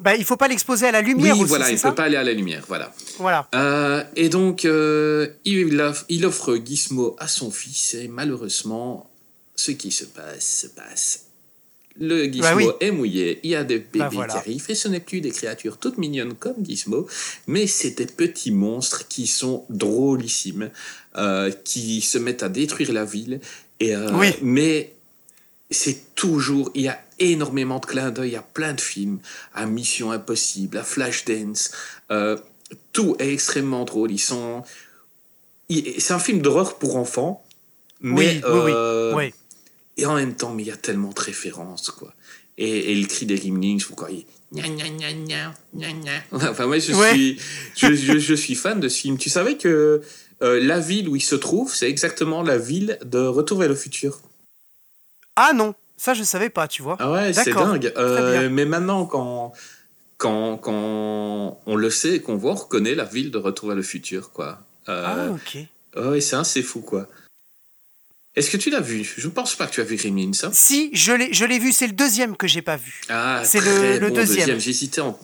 Bah, 0.00 0.14
il 0.14 0.24
faut 0.24 0.36
pas 0.36 0.46
l'exposer 0.48 0.86
à 0.86 0.92
la 0.92 1.00
oui, 1.00 1.06
lumière 1.06 1.34
aussi, 1.38 1.48
voilà, 1.48 1.70
il 1.70 1.76
ne 1.76 1.80
peut 1.82 1.94
pas 1.94 2.04
aller 2.04 2.16
à 2.16 2.22
la 2.24 2.32
lumière. 2.32 2.64
Voilà. 2.68 2.92
Voilà. 3.18 3.48
Euh, 3.54 4.04
et 4.14 4.28
donc, 4.28 4.64
euh, 4.64 5.26
il, 5.44 5.80
offre, 5.80 6.04
il 6.08 6.24
offre 6.24 6.56
Gizmo 6.56 7.16
à 7.18 7.26
son 7.26 7.50
fils, 7.50 7.94
et 7.94 8.06
malheureusement, 8.06 9.10
ce 9.56 9.72
qui 9.72 9.90
se 9.90 10.04
passe, 10.04 10.60
se 10.62 10.66
passe. 10.68 11.24
Le 12.00 12.26
Gizmo 12.26 12.42
Bah 12.42 12.54
oui. 12.54 12.66
est 12.78 12.92
mouillé, 12.92 13.40
il 13.42 13.50
y 13.50 13.56
a 13.56 13.64
des 13.64 13.78
bébés 13.80 13.98
Bah 13.98 14.08
voilà. 14.12 14.32
qui 14.34 14.38
arrivent, 14.38 14.66
et 14.68 14.76
ce 14.76 14.86
n'est 14.86 15.00
plus 15.00 15.20
des 15.20 15.32
créatures 15.32 15.78
toutes 15.78 15.98
mignonnes 15.98 16.34
comme 16.34 16.64
Gizmo, 16.64 17.08
mais 17.48 17.66
c'est 17.66 17.90
des 17.98 18.06
petits 18.06 18.52
monstres 18.52 19.08
qui 19.08 19.26
sont 19.26 19.64
drôlissimes, 19.68 20.70
euh, 21.16 21.50
qui 21.64 22.00
se 22.02 22.18
mettent 22.18 22.44
à 22.44 22.48
détruire 22.48 22.92
la 22.92 23.04
ville, 23.04 23.40
et, 23.80 23.96
Oui. 23.96 24.28
mais 24.42 24.92
c'est 25.70 26.14
toujours, 26.14 26.70
il 26.74 26.82
y 26.82 26.88
a 26.88 26.98
énormément 27.18 27.78
de 27.78 27.86
clins 27.86 28.10
d'œil 28.10 28.36
à 28.36 28.42
plein 28.42 28.72
de 28.74 28.80
films, 28.80 29.18
à 29.54 29.66
Mission 29.66 30.10
Impossible, 30.12 30.78
à 30.78 30.82
Flashdance, 30.84 31.70
euh, 32.10 32.36
tout 32.92 33.16
est 33.18 33.32
extrêmement 33.32 33.84
drôle. 33.84 34.10
Ils 34.12 34.18
sont, 34.18 34.62
c'est 35.70 36.12
un 36.12 36.18
film 36.18 36.40
d'horreur 36.40 36.78
pour 36.78 36.96
enfants, 36.96 37.44
mais 38.00 38.36
oui, 38.36 38.40
oui, 38.44 38.58
oui. 38.66 38.72
euh, 38.74 39.14
oui. 39.16 39.34
et 39.96 40.06
en 40.06 40.14
même 40.14 40.34
temps, 40.34 40.52
mais 40.54 40.62
il 40.62 40.66
y 40.68 40.72
a 40.72 40.76
tellement 40.76 41.10
de 41.12 41.20
références, 41.20 41.90
quoi. 41.90 42.12
Et, 42.56 42.92
et 42.92 42.94
le 42.94 43.06
cri 43.06 43.26
des 43.26 43.36
Gremlins, 43.38 43.78
vous 43.88 43.94
croyez 43.94 44.26
gna, 44.52 44.62
gna, 44.66 45.12
gna. 45.12 45.54
Enfin, 46.32 46.66
moi, 46.66 46.78
je 46.78 46.92
Ouais. 46.92 47.12
suis, 47.12 47.38
je, 47.76 47.94
je- 47.94 48.18
je 48.18 48.34
suis 48.34 48.54
fan 48.54 48.80
de 48.80 48.88
ce 48.88 48.98
film. 49.00 49.18
Tu 49.18 49.28
savais 49.30 49.56
que 49.56 50.02
euh, 50.42 50.60
la 50.60 50.80
ville 50.80 51.08
où 51.08 51.16
il 51.16 51.20
se 51.22 51.34
trouve, 51.36 51.74
c'est 51.74 51.88
exactement 51.88 52.42
la 52.42 52.58
ville 52.58 52.98
de 53.04 53.18
Retour 53.18 53.58
vers 53.58 53.68
le 53.68 53.74
futur? 53.74 54.20
Ah 55.40 55.52
non, 55.54 55.74
ça 55.96 56.14
je 56.14 56.22
savais 56.22 56.50
pas, 56.50 56.66
tu 56.68 56.82
vois. 56.82 56.96
Ah 57.00 57.10
ouais, 57.12 57.32
c'est 57.32 57.52
dingue. 57.52 57.92
Euh, 57.96 58.48
mais 58.50 58.64
maintenant, 58.64 59.06
quand, 59.06 59.52
quand, 60.16 60.56
quand 60.58 61.60
on 61.66 61.76
le 61.76 61.90
sait 61.90 62.16
et 62.16 62.20
qu'on 62.20 62.36
voit, 62.36 62.52
on 62.52 62.56
reconnaît 62.56 62.94
la 62.94 63.04
ville 63.04 63.30
de 63.30 63.38
Retour 63.38 63.68
vers 63.68 63.76
le 63.76 63.82
futur, 63.82 64.32
quoi. 64.32 64.60
Euh, 64.88 65.04
Ah 65.06 65.30
ok. 65.32 65.58
Ouais, 66.04 66.20
c'est 66.20 66.36
assez 66.36 66.62
fou, 66.62 66.80
quoi. 66.80 67.06
Est-ce 68.36 68.50
que 68.50 68.56
tu 68.56 68.70
l'as 68.70 68.80
vu? 68.80 69.02
Je 69.16 69.26
ne 69.26 69.32
pense 69.32 69.56
pas 69.56 69.66
que 69.66 69.72
tu 69.72 69.80
as 69.80 69.84
vu 69.84 69.96
Gremlins, 69.96 70.32
ça. 70.32 70.50
Si, 70.52 70.90
je 70.92 71.12
l'ai, 71.12 71.32
je 71.32 71.44
l'ai 71.44 71.58
vu, 71.58 71.72
c'est 71.72 71.86
le 71.88 71.92
deuxième 71.92 72.36
que 72.36 72.46
j'ai 72.46 72.62
pas 72.62 72.76
vu. 72.76 73.00
Ah, 73.08 73.42
C'est 73.44 73.60
le- 73.60 73.98
le 73.98 74.08
bon 74.10 74.14
deuxième. 74.14 74.60
J'hésitais 74.60 75.00
entre... 75.00 75.20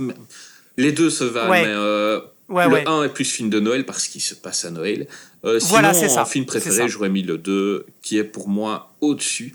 Les 0.77 0.91
deux 0.91 1.11
se 1.11 1.23
valent, 1.23 1.51
Ouais. 1.51 1.63
mais 1.65 1.73
euh, 1.73 2.21
Ouais, 2.49 2.67
le 2.67 2.73
ouais. 2.75 2.85
1 2.89 3.05
est 3.05 3.09
plus 3.11 3.25
film 3.25 3.49
de 3.51 3.61
Noël 3.61 3.87
parce 3.87 4.09
qu'il 4.09 4.21
se 4.21 4.35
passe 4.35 4.65
à 4.65 4.71
Noël. 4.71 5.07
Euh, 5.45 5.61
Voilà, 5.63 5.95
sinon, 5.95 6.09
c'est 6.09 6.15
ça. 6.15 6.23
en 6.23 6.27
film 6.27 6.45
préféré, 6.45 6.89
j'aurais 6.89 7.09
mis 7.09 7.23
le 7.23 7.39
2, 7.39 7.87
qui 8.03 8.19
est 8.19 8.25
pour 8.25 8.49
moi 8.49 8.93
au-dessus, 9.01 9.55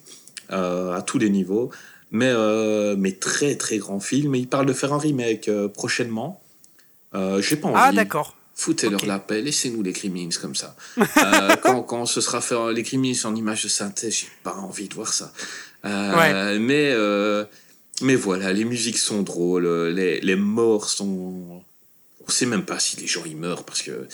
à 0.49 1.01
tous 1.05 1.17
les 1.17 1.29
niveaux. 1.29 1.71
Mais, 2.11 2.29
euh, 2.29 2.95
mais 2.97 3.11
très, 3.13 3.55
très 3.55 3.77
grand 3.77 3.99
film. 3.99 4.35
Il 4.35 4.47
parle 4.47 4.65
de 4.65 4.73
faire 4.73 4.93
un 4.93 4.97
remake 4.97 5.47
euh, 5.47 5.67
prochainement. 5.67 6.41
Euh, 7.13 7.41
J'ai 7.41 7.55
pas 7.55 7.67
envie. 7.67 7.77
Ah 7.79 7.91
d'accord. 7.91 8.35
Foutez-leur 8.55 9.05
la 9.05 9.19
paix, 9.19 9.41
laissez-nous 9.41 9.81
les 9.83 9.93
Gremlins 9.93 10.29
comme 10.41 10.55
ça. 10.55 10.75
Euh, 10.97 11.55
quand, 11.63 11.81
quand 11.83 12.05
ce 12.05 12.19
sera 12.19 12.41
fait 12.41 12.55
les 12.73 12.83
Gremlins 12.83 13.13
en 13.23 13.33
image 13.33 13.63
de 13.63 13.69
synthèse, 13.69 14.13
j'ai 14.13 14.27
pas 14.43 14.55
envie 14.55 14.89
de 14.89 14.95
voir 14.95 15.13
ça. 15.13 15.31
Euh, 15.85 16.59
Mais 16.59 16.91
euh, 16.91 17.45
mais 18.01 18.15
voilà, 18.15 18.51
les 18.51 18.65
musiques 18.65 18.97
sont 18.97 19.21
drôles, 19.21 19.67
les, 19.89 20.19
les 20.19 20.35
morts 20.35 20.89
sont. 20.89 21.63
On 22.27 22.29
sait 22.29 22.45
même 22.45 22.65
pas 22.65 22.79
si 22.79 22.97
les 22.97 23.07
gens 23.07 23.23
y 23.25 23.33
meurent 23.33 23.63
parce 23.63 23.81
que 23.81 24.07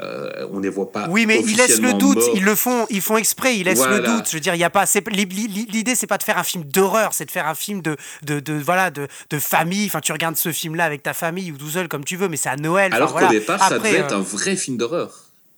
euh, 0.00 0.46
on 0.52 0.58
les 0.58 0.68
voit 0.68 0.90
pas. 0.90 1.06
Oui, 1.08 1.24
mais 1.26 1.40
ils 1.46 1.56
laissent 1.56 1.80
le 1.80 1.92
doute. 1.94 2.16
morts. 2.16 2.30
Ils 2.34 2.44
le 2.44 2.54
font, 2.54 2.86
ils 2.90 3.00
font 3.00 3.16
exprès. 3.16 3.56
Ils 3.56 3.64
laissent 3.64 3.86
le 3.86 4.00
doute. 4.00 4.28
Je 4.28 4.34
veux 4.34 4.40
dire, 4.40 4.54
il 4.54 4.60
y 4.60 4.64
a 4.64 4.70
pas. 4.70 4.84
L'idée, 5.10 5.94
c'est 5.94 6.06
pas 6.06 6.18
de 6.18 6.22
faire 6.22 6.38
un 6.38 6.42
film 6.44 6.64
d'horreur, 6.64 7.14
c'est 7.14 7.24
de 7.26 7.30
faire 7.30 7.46
un 7.46 7.54
film 7.54 7.80
de, 7.80 7.96
de, 8.22 8.40
de 8.40 8.54
voilà, 8.54 8.90
de, 8.90 9.06
de 9.30 9.38
famille. 9.38 9.86
Enfin, 9.86 10.00
tu 10.00 10.12
regardes 10.12 10.36
ce 10.36 10.52
film-là 10.52 10.84
avec 10.84 11.02
ta 11.02 11.14
famille 11.14 11.52
ou 11.52 11.56
tout 11.56 11.70
seul 11.70 11.88
comme 11.88 12.04
tu 12.04 12.16
veux, 12.16 12.28
mais 12.28 12.36
c'est 12.36 12.48
à 12.48 12.56
Noël. 12.56 12.88
Enfin, 12.88 12.96
Alors 12.96 13.12
voilà. 13.12 13.26
qu'au 13.28 13.32
départ, 13.32 13.68
ça 13.68 13.78
devait 13.78 13.94
être 13.94 14.12
euh, 14.12 14.18
un 14.18 14.22
vrai 14.22 14.56
film 14.56 14.76
d'horreur. 14.76 15.10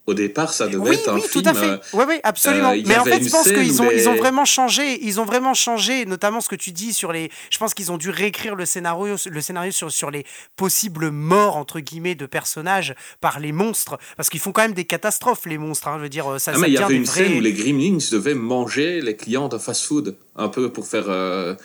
Au 0.07 0.15
départ, 0.15 0.53
ça 0.55 0.69
devait 0.69 0.77
Oui, 0.91 0.95
être 0.95 1.09
un 1.09 1.15
oui, 1.17 1.23
film. 1.23 1.43
tout 1.43 1.49
à 1.51 1.53
fait. 1.53 1.67
euh, 1.67 1.79
Oui, 1.93 2.05
oui, 2.07 2.15
absolument. 2.23 2.71
euh, 2.73 2.81
mais 2.87 2.97
en 2.97 3.03
fait, 3.05 3.21
je 3.25 3.29
pense 3.29 3.51
qu'ils 3.51 3.83
ont, 3.83 3.91
ils 3.91 4.09
ont 4.09 4.13
les- 4.13 4.19
vraiment 4.21 4.45
changé. 4.45 5.05
Ils 5.05 5.19
ont 5.21 5.25
vraiment 5.25 5.53
changé, 5.53 6.07
notamment 6.07 6.41
ce 6.41 6.49
que 6.49 6.55
tu 6.55 6.71
dis 6.71 6.93
sur 6.93 7.11
les. 7.13 7.29
Je 7.51 7.59
pense 7.59 7.75
qu'ils 7.75 7.91
ont 7.91 7.97
dû 7.99 8.11
réécrire 8.11 8.55
le 8.55 8.67
scénario, 8.67 9.17
le 9.29 9.41
scénario 9.41 9.73
sur, 9.73 9.91
sur 9.91 10.13
les 10.13 10.25
possibles 10.55 11.11
morts 11.11 11.57
entre 11.57 11.81
guillemets 11.81 12.15
de 12.15 12.27
personnages 12.27 12.95
par 13.21 13.41
les 13.41 13.51
monstres, 13.51 13.99
parce 14.17 14.31
qu'ils 14.31 14.39
font 14.41 14.53
quand 14.53 14.63
même 14.63 14.75
des 14.75 14.85
catastrophes 14.85 15.45
les 15.47 15.59
monstres. 15.59 15.89
hein. 15.89 15.97
je 15.99 16.03
veux 16.05 16.09
dire, 16.09 16.37
ça. 16.41 16.53
Ah, 16.55 16.59
mais 16.59 16.69
il 16.69 16.75
y 16.75 16.79
avait 16.79 16.95
une 16.95 17.03
vrais- 17.03 17.25
scène 17.25 17.39
où 17.39 17.41
les 17.41 17.53
Gremlins 17.53 17.99
devaient 18.13 18.35
manger 18.35 19.01
les 19.01 19.17
clients 19.17 19.49
d'un 19.49 19.59
fast-food, 19.59 20.17
un 20.37 20.49
peu 20.49 20.71
pour 20.71 20.87
faire. 20.87 21.07
euh, 21.09 21.57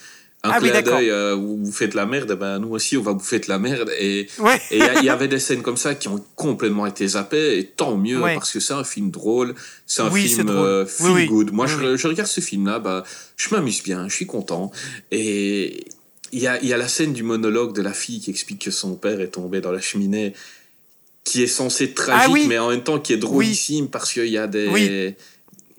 un 0.44 0.50
Ah 0.50 0.58
oui, 0.60 0.70
clin 0.70 0.74
d'accord. 0.82 0.98
d'œil 0.98 1.12
euh, 1.12 1.36
vous 1.36 1.72
faites 1.72 1.94
la 1.94 2.06
merde, 2.08 2.32
ben 2.34 2.58
nous 2.58 2.70
aussi 2.70 2.98
on 2.98 3.02
va 3.04 3.14
bouffer 3.14 3.38
de 3.39 3.48
la 3.48 3.60
merde. 3.60 3.92
Et 4.00 4.28
Ouais. 4.39 4.60
il 4.72 5.04
y 5.04 5.10
avait 5.10 5.28
des 5.28 5.38
scènes 5.39 5.62
comme 5.62 5.78
ça 5.78 5.94
qui 5.94 6.08
ont 6.08 6.24
complètement 6.36 6.88
été 6.88 7.08
zappées, 7.08 7.60
et 7.60 7.66
tant 7.66 7.96
mieux 7.96 8.20
Ouais. 8.22 8.34
parce 8.34 8.52
que 8.52 8.60
c'est 8.60 8.74
un 8.74 8.84
film 8.84 9.12
drôle, 9.12 9.54
c'est 9.86 10.02
un 10.02 10.10
Oui, 10.10 10.28
film 10.28 10.50
euh, 10.50 10.84
Oui, 10.84 10.89
feel 10.89 11.12
oui. 11.16 11.26
good. 11.28 11.52
Moi 11.54 11.68
Oui, 11.68 11.72
je, 11.80 11.96
je 11.98 12.08
regarde 12.08 12.28
ce 12.30 12.42
film-là, 12.42 12.80
bah, 12.80 13.04
je 13.38 13.50
m'amuse 13.54 13.84
bien, 13.84 14.08
je 14.10 14.16
suis 14.16 14.26
content. 14.26 14.72
Et 15.12 15.86
il 16.32 16.39
y 16.39 16.48
a, 16.48 16.64
y 16.64 16.74
a 16.74 16.78
la 16.78 16.88
scène 16.88 17.14
du 17.14 17.22
monologue 17.24 17.76
de 17.76 17.82
la 17.84 17.94
fille 17.94 18.20
qui 18.20 18.32
explique 18.32 18.64
que 18.64 18.72
son 18.72 18.96
père 18.96 19.22
est 19.22 19.28
tombé 19.28 19.62
dans 19.62 19.72
la 19.72 19.82
cheminée, 19.82 20.34
qui 21.24 21.44
est 21.44 21.48
censé 21.48 21.84
être 21.84 21.94
tragique, 21.94 22.26
Ah 22.30 22.32
oui. 22.32 22.46
mais 22.48 22.58
en 22.58 22.70
même 22.72 22.82
temps 22.82 23.00
qui 23.00 23.14
est 23.14 23.18
drôlissime 23.18 23.89
parce 23.89 24.12
qu'il 24.12 24.26
y 24.26 24.39
a 24.39 24.48
des. 24.48 25.16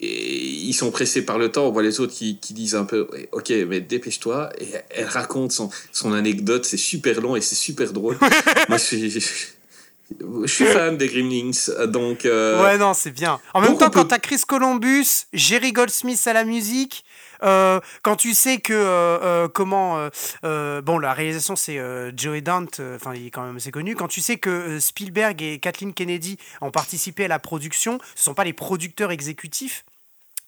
Et 0.04 0.34
ils 0.50 0.72
sont 0.74 0.90
pressés 0.90 1.24
par 1.24 1.38
le 1.38 1.50
temps. 1.52 1.66
On 1.66 1.70
voit 1.70 1.82
les 1.84 2.00
autres 2.00 2.12
qui, 2.12 2.38
qui 2.38 2.54
disent 2.54 2.74
un 2.74 2.84
peu 2.84 3.08
Ok, 3.30 3.50
mais 3.68 3.80
dépêche-toi. 3.80 4.50
Et 4.60 4.66
elle 4.90 5.06
raconte 5.06 5.52
son, 5.52 5.70
son 5.92 6.12
anecdote. 6.12 6.64
C'est 6.64 6.76
super 6.76 7.20
long 7.20 7.36
et 7.36 7.40
c'est 7.40 7.54
super 7.54 7.92
drôle. 7.92 8.18
Moi, 8.68 8.78
je 8.78 8.82
suis, 8.82 9.10
je 9.10 10.46
suis 10.46 10.64
fan 10.64 10.96
des 10.96 11.06
Gremlins. 11.06 11.86
Donc, 11.86 12.26
euh, 12.26 12.62
Ouais, 12.64 12.78
non, 12.78 12.94
c'est 12.94 13.12
bien. 13.12 13.40
En 13.54 13.60
même 13.60 13.78
temps, 13.78 13.86
on 13.86 13.90
quand 13.90 14.02
peut- 14.02 14.08
t'as 14.08 14.18
Chris 14.18 14.42
Columbus, 14.46 15.06
Jerry 15.32 15.72
Goldsmith 15.72 16.26
à 16.26 16.32
la 16.32 16.44
musique, 16.44 17.04
euh, 17.44 17.80
quand 18.02 18.16
tu 18.16 18.34
sais 18.34 18.58
que 18.58 18.72
euh, 18.72 19.48
comment 19.48 20.08
bon 20.42 20.98
la 20.98 21.12
réalisation 21.12 21.56
c'est 21.56 21.78
Joey 22.16 22.40
Dante, 22.40 22.80
enfin 22.96 23.14
il 23.14 23.26
est 23.26 23.30
quand 23.30 23.44
même 23.44 23.56
assez 23.56 23.70
connu. 23.70 23.94
Quand 23.96 24.06
tu 24.08 24.20
sais 24.20 24.36
que 24.36 24.78
Spielberg 24.80 25.40
et 25.42 25.58
Kathleen 25.58 25.92
Kennedy 25.94 26.38
ont 26.60 26.70
participé 26.70 27.24
à 27.24 27.28
la 27.28 27.38
production, 27.38 27.98
ce 28.14 28.24
sont 28.24 28.34
pas 28.34 28.44
les 28.44 28.52
producteurs 28.52 29.10
exécutifs. 29.12 29.84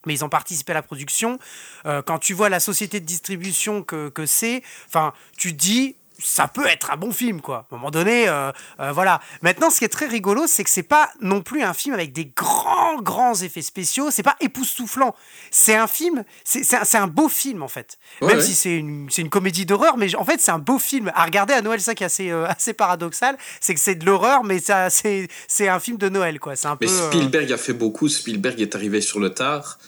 Mais 0.07 0.15
ils 0.15 0.25
ont 0.25 0.29
participé 0.29 0.73
à 0.73 0.75
la 0.75 0.83
production. 0.83 1.39
Euh, 1.87 2.03
quand 2.03 2.19
tu 2.19 2.35
vois 2.35 2.49
la 2.49 2.61
société 2.61 3.01
de 3.01 3.07
distribution 3.07 3.83
que, 3.83 4.09
que 4.09 4.27
c'est, 4.27 4.63
enfin, 4.89 5.13
tu 5.37 5.53
dis, 5.53 5.97
ça 6.19 6.47
peut 6.47 6.67
être 6.67 6.93
un 6.93 6.97
bon 6.97 7.11
film, 7.11 7.41
quoi. 7.41 7.67
À 7.71 7.75
un 7.75 7.77
moment 7.77 7.91
donné, 7.91 8.29
euh, 8.29 8.53
euh, 8.81 8.93
voilà. 8.93 9.21
Maintenant, 9.43 9.69
ce 9.69 9.79
qui 9.79 9.85
est 9.85 9.89
très 9.89 10.07
rigolo, 10.07 10.47
c'est 10.47 10.63
que 10.63 10.71
c'est 10.71 10.83
pas 10.85 11.11
non 11.21 11.43
plus 11.43 11.63
un 11.63 11.75
film 11.75 11.95
avec 11.95 12.13
des 12.13 12.27
grands, 12.27 13.01
grands 13.01 13.35
effets 13.35 13.63
spéciaux. 13.63 14.11
C'est 14.11 14.23
pas 14.23 14.37
époustouflant. 14.41 15.15
C'est 15.51 15.75
un 15.75 15.87
film, 15.87 16.25
c'est 16.45 16.65
un, 16.75 17.03
un 17.03 17.07
beau 17.09 17.29
film, 17.29 17.63
en 17.63 17.69
fait. 17.69 17.99
Ouais, 18.21 18.29
Même 18.29 18.37
ouais. 18.39 18.45
si 18.45 18.55
c'est 18.55 18.77
une, 18.77 19.09
une 19.17 19.29
comédie 19.29 19.67
d'horreur, 19.67 19.97
mais 19.97 20.15
en 20.15 20.25
fait, 20.25 20.41
c'est 20.41 20.53
un 20.53 20.59
beau 20.59 20.79
film. 20.79 21.11
À 21.15 21.25
regarder 21.25 21.55
à 21.55 21.63
Noël, 21.63 21.81
ça 21.81 21.95
qui 21.95 22.05
est 22.05 22.07
assez, 22.07 22.31
euh, 22.31 22.47
assez 22.47 22.75
paradoxal, 22.75 23.37
c'est 23.61 23.75
que 23.75 23.81
c'est 23.81 23.97
de 23.97 24.07
l'horreur, 24.07 24.45
mais 24.45 24.61
c'est 24.61 25.69
un 25.69 25.81
film 25.81 25.99
de 25.99 26.09
Noël, 26.09 26.39
quoi. 26.39 26.55
C'est 26.55 26.69
un 26.69 26.79
Mais 26.81 26.87
peu. 26.87 27.07
Spielberg 27.09 27.53
a 27.53 27.57
fait 27.57 27.73
beaucoup. 27.75 28.09
Spielberg 28.09 28.61
est 28.61 28.75
arrivé 28.77 29.01
sur 29.01 29.19
le 29.19 29.31
tard 29.31 29.79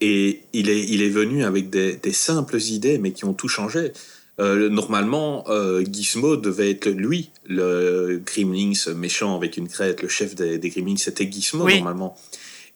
et 0.00 0.42
il 0.52 0.68
est, 0.70 0.84
il 0.88 1.02
est 1.02 1.08
venu 1.08 1.44
avec 1.44 1.70
des, 1.70 1.96
des 1.96 2.12
simples 2.12 2.60
idées, 2.60 2.98
mais 2.98 3.12
qui 3.12 3.24
ont 3.24 3.34
tout 3.34 3.48
changé. 3.48 3.92
Euh, 4.40 4.68
normalement, 4.68 5.44
euh, 5.48 5.82
Gizmo 5.84 6.36
devait 6.36 6.70
être 6.70 6.88
lui, 6.88 7.30
le 7.46 8.22
Gremlins 8.24 8.72
méchant 8.94 9.36
avec 9.36 9.56
une 9.56 9.66
crête, 9.68 10.00
le 10.00 10.08
chef 10.08 10.36
des, 10.36 10.58
des 10.58 10.68
Gremlins, 10.70 10.96
c'était 10.96 11.28
Gizmo 11.30 11.64
Oui. 11.64 11.76
normalement. 11.78 12.16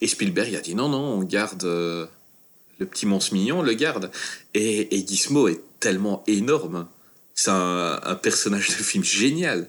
Et 0.01 0.09
Spielberg 0.09 0.53
a 0.57 0.61
dit 0.61 0.75
non, 0.75 0.89
non, 0.89 0.99
on 0.99 1.23
garde 1.23 1.63
euh, 1.63 2.07
le 2.81 2.87
petit 2.87 3.07
monstre 3.07 3.35
mignon, 3.35 3.61
on 3.61 3.63
le 3.63 3.75
garde. 3.75 4.11
Et, 4.55 4.97
et 4.97 5.07
Gizmo 5.07 5.47
est 5.47 5.61
tellement 5.79 6.25
énorme. 6.27 6.89
C'est 7.35 7.51
un, 7.53 8.01
un 8.03 8.15
personnage 8.17 8.69
de 8.69 8.83
film 8.83 9.05
génial. 9.05 9.69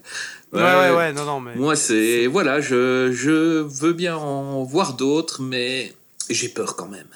Ouais, 0.52 0.60
ouais, 0.60 0.90
ouais, 0.96 1.12
non, 1.12 1.24
non, 1.24 1.40
mais. 1.40 1.54
Moi, 1.54 1.76
c'est. 1.76 2.26
Voilà, 2.26 2.60
je, 2.60 3.10
je 3.12 3.62
veux 3.62 3.92
bien 3.92 4.16
en 4.16 4.64
voir 4.64 4.94
d'autres, 4.94 5.40
mais 5.42 5.92
j'ai 6.28 6.48
peur 6.48 6.76
quand 6.76 6.88
même. 6.88 7.06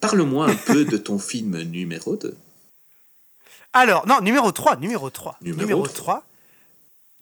Parle-moi 0.00 0.50
un 0.50 0.54
peu 0.54 0.84
de 0.84 0.96
ton 0.96 1.18
film 1.18 1.60
numéro 1.62 2.16
2. 2.16 2.36
Alors, 3.72 4.06
non, 4.06 4.20
numéro 4.20 4.52
3, 4.52 4.76
numéro 4.76 5.10
3. 5.10 5.38
Numéro 5.40 5.60
Numéro 5.60 5.86
3. 5.86 6.24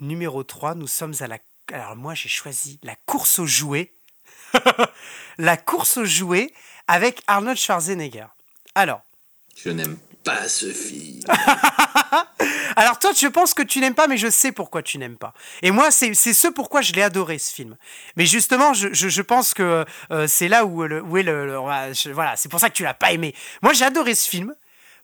Numéro 0.00 0.42
3, 0.44 0.74
nous 0.74 0.86
sommes 0.86 1.14
à 1.20 1.26
la... 1.26 1.38
Alors 1.72 1.96
moi, 1.96 2.14
j'ai 2.14 2.28
choisi 2.28 2.78
la 2.82 2.94
course 3.06 3.38
aux 3.38 3.46
jouets. 3.46 3.92
la 5.38 5.56
course 5.56 5.96
aux 5.96 6.04
jouets 6.04 6.52
avec 6.86 7.22
Arnold 7.26 7.56
Schwarzenegger. 7.56 8.26
Alors, 8.74 9.02
Je 9.56 9.70
n'aime 9.70 9.96
pas 10.26 10.48
ce 10.48 10.66
film. 10.72 11.20
alors 12.76 12.98
toi, 12.98 13.12
je 13.18 13.26
pense 13.28 13.54
que 13.54 13.62
tu 13.62 13.80
n'aimes 13.80 13.94
pas, 13.94 14.06
mais 14.08 14.16
je 14.18 14.28
sais 14.28 14.52
pourquoi 14.52 14.82
tu 14.82 14.98
n'aimes 14.98 15.16
pas. 15.16 15.32
Et 15.62 15.70
moi, 15.70 15.90
c'est 15.90 16.12
ce 16.14 16.48
pourquoi 16.48 16.80
je 16.82 16.92
l'ai 16.92 17.02
adoré, 17.02 17.38
ce 17.38 17.54
film. 17.54 17.76
Mais 18.16 18.26
justement, 18.26 18.74
je, 18.74 18.88
je, 18.92 19.08
je 19.08 19.22
pense 19.22 19.54
que 19.54 19.84
euh, 20.10 20.26
c'est 20.28 20.48
là 20.48 20.64
où, 20.66 20.82
le, 20.82 21.00
où 21.02 21.16
est 21.16 21.22
le... 21.22 21.46
le- 21.46 21.56
voilà, 21.56 21.92
je- 21.92 22.10
voilà, 22.10 22.36
c'est 22.36 22.48
pour 22.50 22.60
ça 22.60 22.68
que 22.68 22.74
tu 22.74 22.82
l'as 22.82 22.94
pas 22.94 23.12
aimé. 23.12 23.34
Moi, 23.62 23.72
j'ai 23.72 23.84
adoré 23.84 24.14
ce 24.14 24.28
film. 24.28 24.54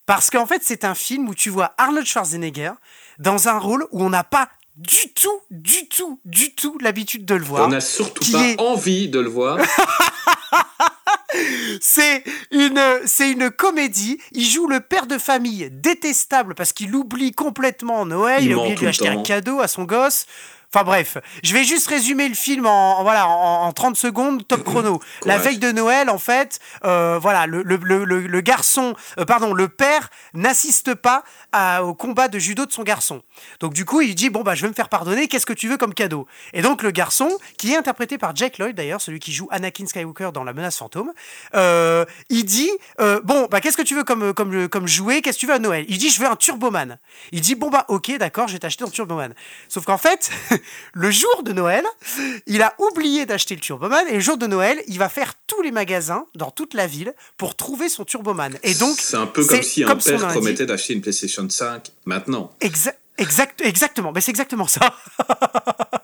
Parce 0.04 0.30
qu'en 0.30 0.46
fait, 0.46 0.62
c'est 0.64 0.84
un 0.84 0.96
film 0.96 1.28
où 1.28 1.34
tu 1.34 1.48
vois 1.48 1.74
Arnold 1.78 2.04
Schwarzenegger 2.06 2.72
dans 3.20 3.46
un 3.48 3.56
rôle 3.58 3.86
où 3.92 4.02
on 4.02 4.10
n'a 4.10 4.24
pas 4.24 4.48
du 4.76 5.12
tout, 5.14 5.40
du 5.50 5.86
tout, 5.88 6.20
du 6.24 6.54
tout 6.56 6.76
l'habitude 6.80 7.24
de 7.24 7.36
le 7.36 7.44
voir. 7.44 7.66
On 7.66 7.68
n'a 7.70 7.80
surtout 7.80 8.24
pas 8.32 8.38
est- 8.48 8.60
envie 8.60 9.08
de 9.08 9.20
le 9.20 9.28
voir. 9.28 9.58
C'est 11.80 12.24
une, 12.50 12.80
c'est 13.06 13.30
une 13.30 13.50
comédie. 13.50 14.18
Il 14.32 14.44
joue 14.44 14.66
le 14.66 14.80
père 14.80 15.06
de 15.06 15.18
famille 15.18 15.68
détestable 15.70 16.54
parce 16.54 16.72
qu'il 16.72 16.94
oublie 16.94 17.32
complètement 17.32 18.04
Noël. 18.06 18.42
Il 18.42 18.50
Il, 18.50 18.54
oublié 18.54 18.74
de 18.74 18.80
lui 18.80 18.88
acheter 18.88 19.08
un 19.08 19.22
cadeau 19.22 19.60
à 19.60 19.68
son 19.68 19.84
gosse. 19.84 20.26
Enfin 20.74 20.84
bref, 20.84 21.18
je 21.42 21.52
vais 21.52 21.64
juste 21.64 21.86
résumer 21.88 22.26
le 22.28 22.34
film 22.34 22.64
en, 22.64 23.00
en- 23.00 23.02
voilà 23.02 23.28
en, 23.28 23.66
en 23.66 23.72
30 23.72 23.94
secondes, 23.94 24.46
top 24.48 24.62
chrono. 24.64 25.00
La 25.26 25.36
veille 25.36 25.58
de 25.58 25.70
Noël, 25.70 26.08
en 26.08 26.16
fait, 26.18 26.60
euh, 26.84 27.18
voilà, 27.20 27.46
le, 27.46 27.62
le, 27.62 27.76
le, 27.76 28.04
le- 28.04 28.26
le 28.26 28.40
garçon, 28.40 28.94
euh, 29.18 29.26
pardon, 29.26 29.52
le 29.52 29.68
père 29.68 30.08
n'assiste 30.32 30.94
pas 30.94 31.24
à- 31.52 31.84
au 31.84 31.92
combat 31.94 32.28
de 32.28 32.38
judo 32.38 32.64
de 32.64 32.72
son 32.72 32.84
garçon. 32.84 33.22
Donc 33.60 33.74
du 33.74 33.84
coup, 33.84 34.00
il 34.00 34.14
dit 34.14 34.30
bon 34.30 34.40
bah 34.42 34.54
je 34.54 34.62
vais 34.62 34.68
me 34.68 34.72
faire 34.74 34.88
pardonner. 34.88 35.28
Qu'est-ce 35.28 35.44
que 35.44 35.52
tu 35.52 35.68
veux 35.68 35.76
comme 35.76 35.92
cadeau? 35.92 36.26
Et 36.54 36.62
donc 36.62 36.82
le 36.82 36.90
garçon, 36.90 37.28
qui 37.58 37.72
est 37.72 37.76
interprété 37.76 38.16
par 38.16 38.34
Jack 38.34 38.56
Lloyd 38.56 38.74
d'ailleurs, 38.74 39.00
celui 39.02 39.20
qui 39.20 39.32
joue 39.34 39.48
Anakin 39.50 39.84
Skywalker 39.86 40.30
dans 40.32 40.42
La 40.44 40.54
Menace 40.54 40.78
Fantôme, 40.78 41.12
euh, 41.54 42.06
il 42.30 42.44
dit 42.46 42.70
bon 43.24 43.46
bah 43.50 43.60
qu'est-ce 43.60 43.76
que 43.76 43.82
tu 43.82 43.94
veux 43.94 44.04
comme 44.04 44.32
comme 44.32 44.68
comme 44.70 44.88
jouet? 44.88 45.20
Qu'est-ce 45.20 45.36
que 45.36 45.40
tu 45.40 45.46
veux 45.46 45.54
à 45.54 45.58
Noël? 45.58 45.84
Il 45.88 45.98
dit 45.98 46.08
je 46.08 46.18
veux 46.18 46.26
un 46.28 46.36
Turboman. 46.36 46.98
Il 47.30 47.42
dit 47.42 47.56
bon 47.56 47.68
bah 47.68 47.84
ok 47.88 48.16
d'accord, 48.16 48.48
je 48.48 48.54
vais 48.54 48.58
t'acheter 48.58 48.84
un 48.84 48.88
Turboman. 48.90 49.34
Sauf 49.68 49.84
qu'en 49.84 49.98
fait, 49.98 50.30
le 50.94 51.10
jour 51.10 51.42
de 51.42 51.52
Noël, 51.52 51.84
il 52.46 52.62
a 52.62 52.74
oublié 52.78 53.26
d'acheter 53.26 53.54
le 53.54 53.60
Turboman 53.60 54.06
et 54.08 54.14
le 54.14 54.20
jour 54.20 54.36
de 54.36 54.46
Noël, 54.46 54.82
il 54.88 54.98
va 54.98 55.08
faire 55.08 55.34
tous 55.46 55.62
les 55.62 55.70
magasins 55.70 56.26
dans 56.34 56.50
toute 56.50 56.74
la 56.74 56.86
ville 56.86 57.14
pour 57.36 57.56
trouver 57.56 57.88
son 57.88 58.04
Turboman. 58.04 58.58
Et 58.62 58.74
donc 58.74 58.96
c'est 59.00 59.16
un 59.16 59.26
peu 59.26 59.44
comme 59.44 59.62
si 59.62 59.84
un 59.84 59.88
comme 59.88 60.00
père 60.00 60.28
promettait 60.28 60.66
d'acheter 60.66 60.94
une 60.94 61.00
PlayStation 61.00 61.48
5 61.48 61.90
maintenant. 62.04 62.52
Exa- 62.60 62.94
exact, 63.18 63.60
exactement. 63.60 64.12
Mais 64.12 64.20
c'est 64.20 64.30
exactement 64.30 64.66
ça. 64.66 64.94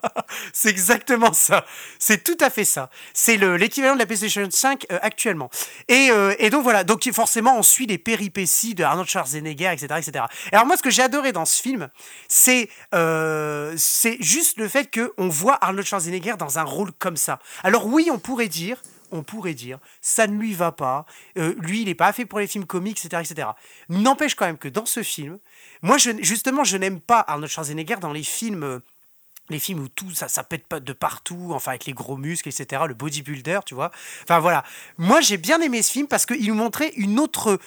c'est 0.53 0.68
exactement 0.68 1.32
ça. 1.32 1.64
C'est 1.99 2.24
tout 2.24 2.36
à 2.41 2.51
fait 2.51 2.64
ça. 2.64 2.91
C'est 3.14 3.36
le- 3.36 3.57
l'équivalent 3.57 3.95
de 3.95 3.99
la 3.99 4.07
PlayStation 4.07 4.47
5 4.51 4.86
euh, 4.93 4.99
actuellement. 5.03 5.51
Et, 5.89 6.09
euh, 6.11 6.34
et 6.39 6.51
donc 6.51 6.62
voilà. 6.62 6.84
Donc 6.84 7.09
forcément, 7.12 7.59
on 7.59 7.62
suit 7.62 7.86
les 7.86 7.99
péripéties 7.99 8.74
de 8.74 8.84
Arnold 8.84 9.09
Schwarzenegger, 9.09 9.70
etc., 9.72 9.86
etc. 9.99 10.24
Et 10.53 10.55
alors 10.55 10.66
moi, 10.66 10.76
ce 10.76 10.82
que 10.82 10.91
j'ai 10.91 11.03
adoré 11.03 11.32
dans 11.32 11.45
ce 11.45 11.61
film, 11.62 11.89
c'est 12.28 12.68
euh, 12.95 13.76
juste 14.20 14.59
le 14.59 14.68
fait 14.68 14.86
que 14.91 15.12
on 15.18 15.28
voit 15.28 15.59
Arnold 15.64 15.86
Schwarzenegger 15.86 16.34
dans 16.39 16.59
un 16.59 16.64
rôle 16.64 16.93
comme 16.99 17.16
ça. 17.16 17.39
Alors 17.62 17.86
oui, 17.86 18.09
on 18.12 18.18
pourrait 18.18 18.49
dire 18.49 18.82
on 19.11 19.22
pourrait 19.22 19.55
dire, 19.55 19.78
ça 20.03 20.26
ne 20.26 20.39
lui 20.39 20.53
va 20.53 20.70
pas, 20.70 21.07
lui, 21.36 21.80
il 21.80 21.86
n'est 21.86 21.95
pas 21.95 22.12
fait 22.12 22.26
pour 22.26 22.41
les 22.41 22.47
films 22.47 22.66
comiques, 22.66 23.03
etc. 23.03 23.22
etc. 23.24 23.49
N'empêche 23.89 24.34
quand 24.34 24.45
même 24.45 24.59
que 24.59 24.68
dans 24.68 24.84
ce 24.84 25.03
film, 25.03 25.39
moi, 25.80 25.97
justement, 25.97 26.62
je 26.62 26.76
n'aime 26.76 27.01
pas 27.01 27.24
Arnold 27.26 27.51
Schwarzenegger 27.51 27.97
dans 28.01 28.12
les 28.12 28.22
films... 28.22 28.82
les 29.51 29.59
films 29.59 29.80
où 29.80 29.88
tout 29.88 30.11
ça, 30.11 30.28
ça 30.28 30.42
pète 30.42 30.66
pas 30.66 30.80
de 30.80 30.92
partout, 30.92 31.51
enfin 31.53 31.72
avec 31.72 31.86
les 31.86 31.92
gros 31.92 32.16
muscles, 32.16 32.49
etc., 32.49 32.82
le 32.86 32.94
bodybuilder, 32.94 33.61
tu 33.64 33.74
vois. 33.74 33.90
Enfin 34.22 34.38
voilà. 34.38 34.64
Moi, 34.99 35.20
j'ai 35.20 35.36
bien 35.36 35.61
aimé 35.61 35.82
ce 35.82 35.92
film 35.92 36.07
parce 36.07 36.26
qu'il 36.26 36.46
nous 36.49 36.55
montrait 36.55 36.92
une 36.96 37.18
autre 37.18 37.59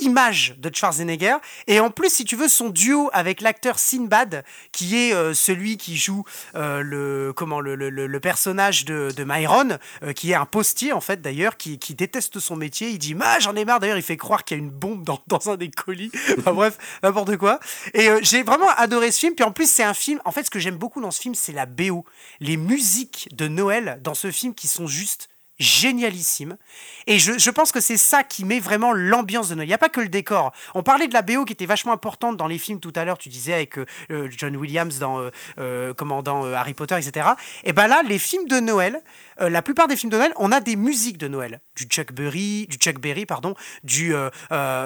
image 0.00 0.54
de 0.58 0.70
Schwarzenegger. 0.74 1.36
Et 1.66 1.80
en 1.80 1.90
plus 1.90 2.12
si 2.12 2.24
tu 2.24 2.36
veux 2.36 2.48
son 2.48 2.68
duo 2.70 3.10
avec 3.12 3.40
l'acteur 3.40 3.78
Sinbad 3.78 4.44
qui 4.72 4.96
est 4.96 5.14
euh, 5.14 5.34
celui 5.34 5.76
qui 5.76 5.96
joue 5.96 6.24
euh, 6.54 6.80
le 6.82 7.32
comment 7.34 7.60
le, 7.60 7.74
le- 7.74 8.20
personnage 8.20 8.84
de, 8.84 9.10
de 9.16 9.24
Myron 9.24 9.78
euh, 10.02 10.12
qui 10.12 10.32
est 10.32 10.34
un 10.34 10.44
postier 10.44 10.92
en 10.92 11.00
fait 11.00 11.22
d'ailleurs 11.22 11.56
qui, 11.56 11.78
qui 11.78 11.94
déteste 11.94 12.38
son 12.38 12.56
métier. 12.56 12.90
Il 12.90 12.98
dit 12.98 13.16
ah 13.20 13.38
j'en 13.40 13.54
ai 13.56 13.64
marre. 13.64 13.80
D'ailleurs 13.80 13.96
il 13.96 14.02
fait 14.02 14.16
croire 14.16 14.44
qu'il 14.44 14.58
y 14.58 14.60
a 14.60 14.62
une 14.62 14.70
bombe 14.70 15.04
dans, 15.04 15.20
dans 15.26 15.50
un 15.50 15.56
des 15.56 15.70
colis. 15.70 16.10
Enfin 16.38 16.52
bref 16.52 16.78
n'importe 17.02 17.36
quoi. 17.36 17.60
Et 17.94 18.08
j'ai 18.22 18.42
vraiment 18.42 18.68
adoré 18.76 19.10
ce 19.12 19.20
film. 19.20 19.34
Puis 19.34 19.44
en 19.44 19.52
plus 19.52 19.70
c'est 19.70 19.82
un 19.84 19.94
film 19.94 20.20
en 20.24 20.32
fait 20.32 20.44
ce 20.44 20.50
que 20.50 20.58
j'aime 20.58 20.76
beaucoup 20.76 21.00
dans 21.00 21.10
ce 21.10 21.20
film 21.20 21.34
c'est 21.34 21.52
la 21.52 21.66
BO 21.66 22.04
les 22.40 22.56
musiques 22.56 23.28
de 23.32 23.48
Noël 23.48 24.00
dans 24.02 24.14
ce 24.14 24.30
film 24.30 24.54
qui 24.54 24.68
sont 24.68 24.86
juste 24.86 25.28
génialissime. 25.60 26.56
Et 27.06 27.18
je, 27.18 27.38
je 27.38 27.50
pense 27.50 27.70
que 27.70 27.80
c'est 27.80 27.96
ça 27.96 28.24
qui 28.24 28.44
met 28.44 28.58
vraiment 28.58 28.92
l'ambiance 28.92 29.50
de 29.50 29.54
Noël. 29.54 29.66
Il 29.66 29.70
n'y 29.70 29.74
a 29.74 29.78
pas 29.78 29.88
que 29.88 30.00
le 30.00 30.08
décor. 30.08 30.52
On 30.74 30.82
parlait 30.82 31.06
de 31.06 31.12
la 31.12 31.22
BO 31.22 31.44
qui 31.44 31.52
était 31.52 31.66
vachement 31.66 31.92
importante 31.92 32.36
dans 32.36 32.46
les 32.46 32.58
films 32.58 32.80
tout 32.80 32.92
à 32.96 33.04
l'heure, 33.04 33.18
tu 33.18 33.28
disais 33.28 33.52
avec 33.54 33.78
euh, 33.78 33.86
euh, 34.10 34.28
John 34.30 34.56
Williams 34.56 34.98
dans, 34.98 35.20
euh, 35.20 35.30
euh, 35.58 35.94
dans 35.94 36.52
Harry 36.52 36.74
Potter, 36.74 36.96
etc. 36.96 37.28
Et 37.64 37.72
ben 37.72 37.86
là, 37.86 38.02
les 38.02 38.18
films 38.18 38.48
de 38.48 38.58
Noël, 38.60 39.00
euh, 39.40 39.48
la 39.48 39.62
plupart 39.62 39.88
des 39.88 39.96
films 39.96 40.10
de 40.10 40.16
Noël, 40.16 40.32
on 40.36 40.52
a 40.52 40.60
des 40.60 40.76
musiques 40.76 41.18
de 41.18 41.28
Noël, 41.28 41.60
du 41.76 41.84
Chuck 41.84 42.12
Berry, 42.12 42.66
du 42.68 42.76
Chuck 42.76 43.00
Berry, 43.00 43.26
pardon, 43.26 43.54
du, 43.84 44.14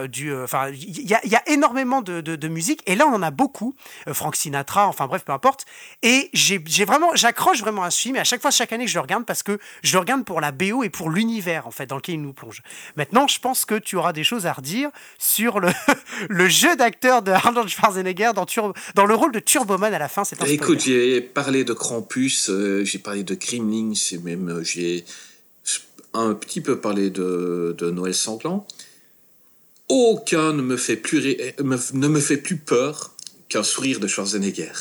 du, 0.08 0.34
enfin, 0.36 0.68
il 0.70 1.06
y, 1.06 1.14
a 1.14 1.48
énormément 1.48 2.02
de, 2.02 2.20
de, 2.20 2.48
musique, 2.48 2.82
et 2.86 2.94
là 2.94 3.06
on 3.06 3.14
en 3.14 3.22
a 3.22 3.30
beaucoup, 3.30 3.74
Frank 4.12 4.36
Sinatra, 4.36 4.86
enfin 4.86 5.06
bref, 5.06 5.24
peu 5.24 5.32
importe. 5.32 5.64
Et 6.02 6.30
j'ai 6.32 6.84
vraiment, 6.84 7.10
j'accroche 7.14 7.60
vraiment 7.60 7.82
à 7.82 7.90
ce 7.90 8.00
film, 8.00 8.16
et 8.16 8.20
à 8.20 8.24
chaque 8.24 8.40
fois, 8.40 8.50
chaque 8.50 8.72
année, 8.72 8.86
je 8.86 8.94
le 8.94 9.00
regarde 9.00 9.24
parce 9.24 9.42
que 9.42 9.58
je 9.82 9.92
le 9.92 9.98
regarde 9.98 10.24
pour 10.24 10.40
la 10.40 10.52
BO 10.52 10.82
et 10.82 10.90
pour 10.90 11.10
l'univers 11.10 11.66
en 11.66 11.70
fait 11.70 11.86
dans 11.86 11.96
lequel 11.96 12.16
il 12.16 12.22
nous 12.22 12.32
plonge. 12.32 12.62
Maintenant, 12.96 13.26
je 13.26 13.38
pense 13.38 13.64
que 13.64 13.74
tu 13.74 13.96
auras 13.96 14.12
des 14.12 14.24
choses 14.24 14.46
à 14.46 14.52
redire 14.52 14.90
sur 15.18 15.60
le, 15.60 15.70
le 16.28 16.48
jeu 16.48 16.76
d'acteur 16.76 17.22
de 17.22 17.30
Arnold 17.30 17.68
Schwarzenegger 17.68 18.32
dans, 18.34 18.46
dans 18.94 19.06
le 19.06 19.14
rôle 19.14 19.32
de 19.32 19.40
Turboman 19.40 19.92
à 19.92 19.98
la 19.98 20.08
fin. 20.08 20.24
C'est 20.24 20.40
Écoute, 20.48 20.80
j'ai 20.80 21.20
parlé 21.20 21.64
de 21.64 21.72
Krampus, 21.72 22.50
euh, 22.50 22.84
j'ai 22.84 22.98
parlé 22.98 23.24
de 23.24 23.34
Kremlin, 23.34 23.92
c'est 23.94 24.18
euh, 24.50 24.62
j'ai 24.62 25.04
un 26.12 26.34
petit 26.34 26.60
peu 26.60 26.78
parlé 26.78 27.10
de, 27.10 27.74
de 27.76 27.90
Noël 27.90 28.14
sanglant. 28.14 28.66
Aucun 29.88 30.52
ne 30.52 30.62
me 30.62 30.76
fait 30.76 30.96
plus, 30.96 31.36
ne 31.62 32.08
me 32.08 32.20
fait 32.20 32.36
plus 32.36 32.56
peur 32.56 33.14
qu'un 33.48 33.62
sourire 33.62 34.00
de 34.00 34.06
Schwarzenegger. 34.06 34.72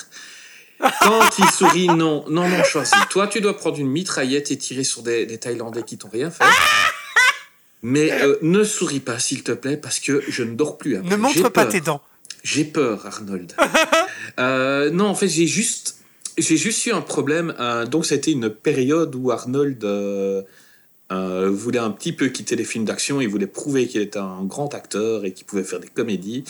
Quand 1.01 1.30
il 1.39 1.49
sourit, 1.49 1.88
non, 1.88 2.26
non, 2.30 2.47
non, 2.47 2.64
choisis. 2.64 2.95
Toi, 3.09 3.28
tu 3.28 3.41
dois 3.41 3.57
prendre 3.57 3.80
une 3.80 3.89
mitraillette 3.89 4.51
et 4.51 4.57
tirer 4.57 4.84
sur 4.84 5.01
des, 5.01 5.26
des 5.26 5.38
Thaïlandais 5.38 5.84
qui 5.84 5.97
t'ont 5.97 6.09
rien 6.09 6.32
fait. 6.32 6.45
Mais 7.82 8.11
euh, 8.11 8.38
ne 8.41 8.64
souris 8.64 9.01
pas, 9.01 9.20
s'il 9.20 9.43
te 9.43 9.51
plaît, 9.51 9.78
parce 9.78 9.99
que 9.99 10.24
je 10.28 10.43
ne 10.43 10.55
dors 10.55 10.78
plus. 10.78 10.97
Ne 10.99 11.16
montre 11.18 11.49
pas 11.49 11.66
tes 11.66 11.82
dents. 11.82 12.01
J'ai 12.43 12.66
peur, 12.66 13.05
Arnold. 13.05 13.53
Euh, 14.39 14.89
non, 14.89 15.05
en 15.07 15.16
fait, 15.16 15.28
j'ai 15.28 15.45
juste, 15.45 15.97
j'ai 16.38 16.57
juste 16.57 16.86
eu 16.86 16.91
un 16.91 17.01
problème. 17.01 17.53
Euh, 17.59 17.86
donc, 17.86 18.05
c'était 18.05 18.31
une 18.31 18.49
période 18.49 19.15
où 19.15 19.31
Arnold 19.31 19.84
voulait 21.09 21.79
un 21.79 21.91
petit 21.91 22.13
peu 22.13 22.29
quitter 22.29 22.55
les 22.55 22.63
films 22.63 22.86
d'action. 22.86 23.21
Il 23.21 23.27
voulait 23.27 23.47
prouver 23.47 23.88
qu'il 23.88 24.01
était 24.01 24.19
un 24.19 24.43
grand 24.43 24.73
acteur 24.73 25.25
et 25.25 25.34
qu'il 25.34 25.45
pouvait 25.45 25.63
faire 25.63 25.79
des 25.79 25.88
comédies. 25.88 26.43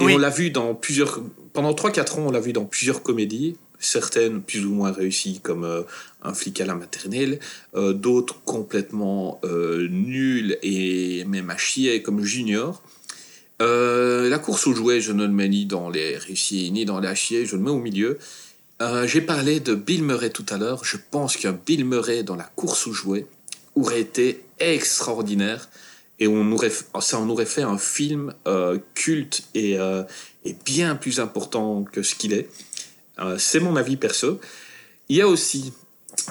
Et 0.00 0.02
on 0.02 0.18
l'a 0.18 0.30
vu 0.30 0.50
dans 0.50 0.74
plusieurs. 0.74 1.20
Pendant 1.52 1.72
3-4 1.72 2.20
ans, 2.20 2.24
on 2.26 2.30
l'a 2.30 2.40
vu 2.40 2.52
dans 2.52 2.66
plusieurs 2.66 3.02
comédies 3.02 3.56
certaines 3.78 4.42
plus 4.42 4.64
ou 4.64 4.72
moins 4.72 4.92
réussies 4.92 5.40
comme 5.42 5.64
euh, 5.64 5.82
un 6.22 6.34
flic 6.34 6.60
à 6.60 6.66
la 6.66 6.74
maternelle, 6.74 7.38
euh, 7.74 7.92
d'autres 7.92 8.42
complètement 8.44 9.40
euh, 9.44 9.88
nulles 9.88 10.58
et 10.62 11.24
même 11.24 11.50
à 11.50 11.56
chier 11.56 12.02
comme 12.02 12.22
Junior. 12.22 12.82
la 13.60 14.38
course 14.38 14.66
aux 14.66 14.74
jouets, 14.74 15.00
je 15.00 15.12
ne 15.12 15.24
le 15.24 15.32
mets 15.32 15.48
ni 15.48 15.66
dans 15.66 15.88
les 15.88 16.16
réussis 16.16 16.70
ni 16.70 16.84
dans 16.84 17.00
les 17.00 17.08
à 17.08 17.14
chier, 17.14 17.46
je 17.46 17.56
le 17.56 17.62
mets 17.62 17.70
au 17.70 17.78
milieu. 17.80 18.18
J'ai 19.04 19.22
parlé 19.22 19.60
de 19.60 19.74
Bill 19.74 20.02
Murray 20.02 20.30
tout 20.30 20.46
à 20.50 20.58
l'heure. 20.58 20.84
Je 20.84 20.96
pense 21.10 21.36
qu'un 21.36 21.52
Bill 21.52 21.84
Murray 21.84 22.22
dans 22.22 22.36
la 22.36 22.44
course 22.44 22.86
aux 22.86 22.92
jouets 22.92 23.26
aurait 23.74 24.00
été 24.00 24.44
extraordinaire 24.58 25.70
et 26.18 26.28
on 26.28 26.52
aurait, 26.52 26.72
ça 27.00 27.18
en 27.18 27.28
aurait 27.28 27.46
fait 27.46 27.62
un 27.62 27.78
film 27.78 28.34
culte 28.94 29.44
et, 29.54 29.78
et, 30.44 30.56
bien 30.64 30.94
plus 30.94 31.20
important 31.20 31.84
que 31.84 32.02
ce 32.02 32.14
qu'il 32.14 32.32
est. 32.32 32.48
Euh, 33.18 33.38
c'est 33.38 33.60
mon 33.60 33.76
avis 33.76 33.96
perso. 33.96 34.40
Il 35.08 35.16
y 35.16 35.22
a 35.22 35.28
aussi 35.28 35.72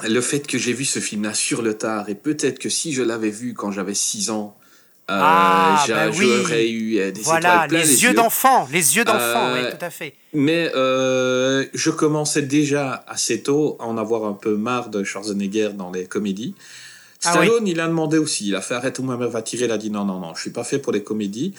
le 0.06 0.20
fait 0.20 0.46
que 0.46 0.58
j'ai 0.58 0.72
vu 0.72 0.84
ce 0.84 0.98
film-là 0.98 1.34
sur 1.34 1.62
le 1.62 1.76
tard, 1.76 2.08
et 2.08 2.14
peut-être 2.14 2.58
que 2.58 2.68
si 2.68 2.92
je 2.92 3.02
l'avais 3.02 3.30
vu 3.30 3.54
quand 3.54 3.72
j'avais 3.72 3.94
6 3.94 4.30
ans, 4.30 4.58
euh, 5.08 5.20
ah, 5.22 5.84
bah 5.88 6.10
j'aurais 6.10 6.68
eu 6.68 6.98
euh, 6.98 7.12
des 7.12 7.20
voilà, 7.20 7.68
les, 7.68 7.78
les, 7.78 8.02
yeux, 8.02 8.12
d'enfant, 8.12 8.68
les 8.72 8.96
yeux 8.96 9.04
d'enfant, 9.04 9.52
oui, 9.54 9.60
tout 9.70 9.84
à 9.84 9.90
fait. 9.90 10.14
Mais 10.32 10.70
je 10.74 11.90
commençais 11.90 12.42
déjà 12.42 13.04
assez 13.06 13.42
tôt 13.42 13.76
à 13.80 13.84
en 13.84 13.98
avoir 13.98 14.24
un 14.24 14.32
peu 14.32 14.56
marre 14.56 14.88
de 14.88 15.04
Schwarzenegger 15.04 15.70
dans 15.74 15.90
les 15.90 16.06
comédies. 16.06 16.54
Ah 17.24 17.32
Stallone, 17.32 17.66
il 17.66 17.80
a 17.80 17.86
demandé 17.86 18.18
aussi, 18.18 18.48
il 18.48 18.54
a 18.54 18.60
fait 18.60 18.74
arrête 18.74 18.98
où 18.98 19.02
ma 19.02 19.16
mère 19.16 19.30
va 19.30 19.42
tirer, 19.42 19.64
il 19.64 19.72
a 19.72 19.78
dit 19.78 19.90
non, 19.90 20.04
non, 20.04 20.20
non, 20.20 20.34
je 20.34 20.40
suis 20.42 20.50
pas 20.50 20.64
fait 20.64 20.78
pour 20.78 20.92
les 20.92 21.02
comédies. 21.02 21.54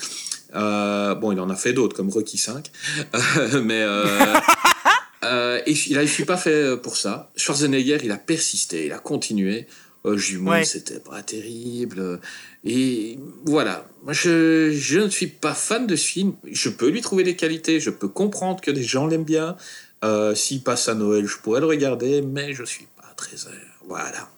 bon, 0.54 1.32
il 1.32 1.40
en 1.40 1.50
a 1.50 1.56
fait 1.56 1.74
d'autres 1.74 1.96
comme 1.96 2.10
Rocky 2.10 2.38
5, 2.38 2.70
mais 3.64 3.84
Euh, 5.24 5.62
et 5.66 5.72
il 5.72 5.98
ne 5.98 6.06
suis 6.06 6.26
pas 6.26 6.38
fait 6.38 6.52
euh, 6.52 6.78
pour 6.78 6.96
ça. 6.96 7.30
Schwarzenegger, 7.36 8.00
il 8.04 8.12
a 8.12 8.18
persisté, 8.18 8.88
il 8.88 8.94
a 8.94 9.00
continué. 9.00 9.68
Euh, 10.08 10.18
Jumeau, 10.18 10.64
c'était 10.64 11.00
pas 11.00 11.22
terrible. 11.22 12.20
Et 12.64 13.20
voilà. 13.46 13.86
Moi, 14.04 14.14
je, 14.14 14.72
je, 14.72 15.00
ne 15.00 15.10
suis 15.10 15.28
pas 15.28 15.54
fan 15.54 15.86
de 15.86 15.96
ce 15.96 16.08
film. 16.08 16.34
Je 16.50 16.70
peux 16.70 16.90
lui 16.90 17.02
trouver 17.02 17.24
des 17.24 17.36
qualités. 17.36 17.80
Je 17.80 17.90
peux 17.90 18.08
comprendre 18.08 18.62
que 18.62 18.72
des 18.72 18.84
gens 18.84 19.08
l'aiment 19.08 19.24
bien. 19.24 19.58
Euh, 20.04 20.36
S'il 20.36 20.64
passe 20.64 20.88
à 20.88 20.96
Noël, 20.96 21.26
je 21.26 21.38
pourrais 21.38 21.60
le 21.60 21.66
regarder, 21.66 22.22
mais 22.22 22.54
je 22.54 22.64
suis 22.64 22.88
pas 22.98 23.14
très. 23.16 23.36
Voilà. 23.88 24.30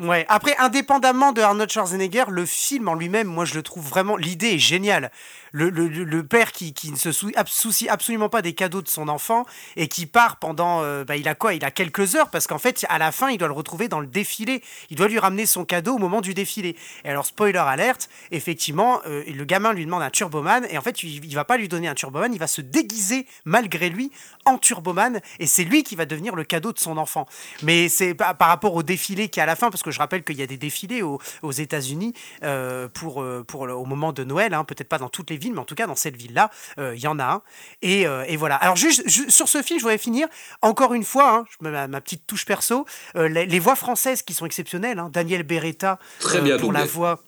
Ouais. 0.00 0.26
Après, 0.28 0.56
indépendamment 0.58 1.32
de 1.32 1.40
Arnold 1.40 1.70
Schwarzenegger, 1.70 2.24
le 2.28 2.44
film 2.44 2.88
en 2.88 2.94
lui-même, 2.94 3.28
moi, 3.28 3.44
je 3.44 3.54
le 3.54 3.62
trouve 3.62 3.86
vraiment. 3.88 4.16
L'idée 4.16 4.54
est 4.54 4.58
géniale 4.58 5.10
le, 5.54 6.22
père 6.22 6.52
qui, 6.52 6.74
qui, 6.74 6.90
ne 6.90 6.96
se 6.96 7.12
soucie 7.12 7.88
absolument 7.88 8.28
pas 8.28 8.42
des 8.42 8.54
cadeaux 8.54 8.82
de 8.82 8.88
son 8.88 9.08
enfant 9.08 9.44
et 9.76 9.86
qui 9.86 10.06
part 10.06 10.36
pendant, 10.36 10.82
euh, 10.82 11.04
bah, 11.04 11.16
il 11.16 11.28
a 11.28 11.34
quoi? 11.34 11.54
Il 11.54 11.64
a 11.64 11.70
quelques 11.70 12.16
heures 12.16 12.30
parce 12.30 12.46
qu'en 12.46 12.58
fait, 12.58 12.84
à 12.88 12.98
la 12.98 13.12
fin, 13.12 13.30
il 13.30 13.38
doit 13.38 13.46
le 13.46 13.54
retrouver 13.54 13.88
dans 13.88 14.00
le 14.00 14.06
défilé. 14.06 14.62
Il 14.90 14.96
doit 14.96 15.06
lui 15.06 15.18
ramener 15.18 15.46
son 15.46 15.64
cadeau 15.64 15.94
au 15.94 15.98
moment 15.98 16.20
du 16.20 16.34
défilé. 16.34 16.76
Et 17.04 17.10
alors, 17.10 17.24
spoiler 17.24 17.58
alerte, 17.58 18.08
effectivement, 18.32 19.00
euh, 19.06 19.22
le 19.26 19.44
gamin 19.44 19.72
lui 19.72 19.84
demande 19.84 20.02
un 20.02 20.10
Turboman 20.10 20.66
et 20.70 20.76
en 20.76 20.82
fait, 20.82 21.02
il, 21.04 21.24
il 21.24 21.34
va 21.34 21.44
pas 21.44 21.56
lui 21.56 21.68
donner 21.68 21.86
un 21.86 21.94
Turboman, 21.94 22.32
il 22.32 22.40
va 22.40 22.48
se 22.48 22.60
déguiser 22.60 23.26
malgré 23.44 23.90
lui 23.90 24.10
en 24.44 24.58
Turboman 24.58 25.20
et 25.38 25.46
c'est 25.46 25.64
lui 25.64 25.84
qui 25.84 25.94
va 25.94 26.04
devenir 26.04 26.34
le 26.34 26.42
cadeau 26.42 26.72
de 26.72 26.78
son 26.80 26.98
enfant. 26.98 27.26
Mais 27.62 27.88
c'est 27.88 28.14
par, 28.14 28.36
rapport 28.40 28.74
au 28.74 28.82
défilé 28.82 29.28
qui 29.28 29.38
est 29.38 29.42
à 29.42 29.46
la 29.46 29.56
fin, 29.56 29.70
parce 29.70 29.82
que 29.82 29.92
je 29.92 29.98
rappelle 30.00 30.24
qu'il 30.24 30.36
y 30.36 30.42
a 30.42 30.46
des 30.46 30.56
défilés 30.56 31.02
aux, 31.02 31.20
États-Unis 31.52 32.14
euh, 32.42 32.88
pour, 32.88 33.24
pour 33.46 33.60
au 33.60 33.84
moment 33.84 34.12
de 34.12 34.24
Noël, 34.24 34.54
hein, 34.54 34.64
peut-être 34.64 34.88
pas 34.88 34.98
dans 34.98 35.08
toutes 35.08 35.30
les 35.30 35.36
mais 35.52 35.60
en 35.60 35.64
tout 35.64 35.74
cas 35.74 35.86
dans 35.86 35.96
cette 35.96 36.16
ville-là, 36.16 36.50
euh, 36.78 36.94
il 36.96 37.02
y 37.02 37.06
en 37.06 37.18
a 37.18 37.24
un. 37.24 37.42
Et, 37.82 38.06
euh, 38.06 38.24
et 38.26 38.36
voilà. 38.36 38.56
Alors 38.56 38.76
juste 38.76 39.08
sur 39.30 39.48
ce 39.48 39.62
film, 39.62 39.78
je 39.78 39.84
voudrais 39.84 39.98
finir 39.98 40.28
encore 40.62 40.94
une 40.94 41.04
fois, 41.04 41.46
hein, 41.62 41.86
ma, 41.88 42.00
petite 42.00 42.26
touche 42.26 42.44
perso, 42.44 42.86
euh, 43.16 43.28
les, 43.28 43.58
voix 43.58 43.76
françaises 43.76 44.22
qui 44.22 44.34
sont 44.34 44.46
exceptionnelles. 44.46 44.98
Hein, 44.98 45.10
Daniel 45.12 45.42
Beretta 45.42 45.98
Très 46.20 46.40
bien 46.40 46.58
pour 46.58 46.72
la 46.72 46.84
voix. 46.84 47.20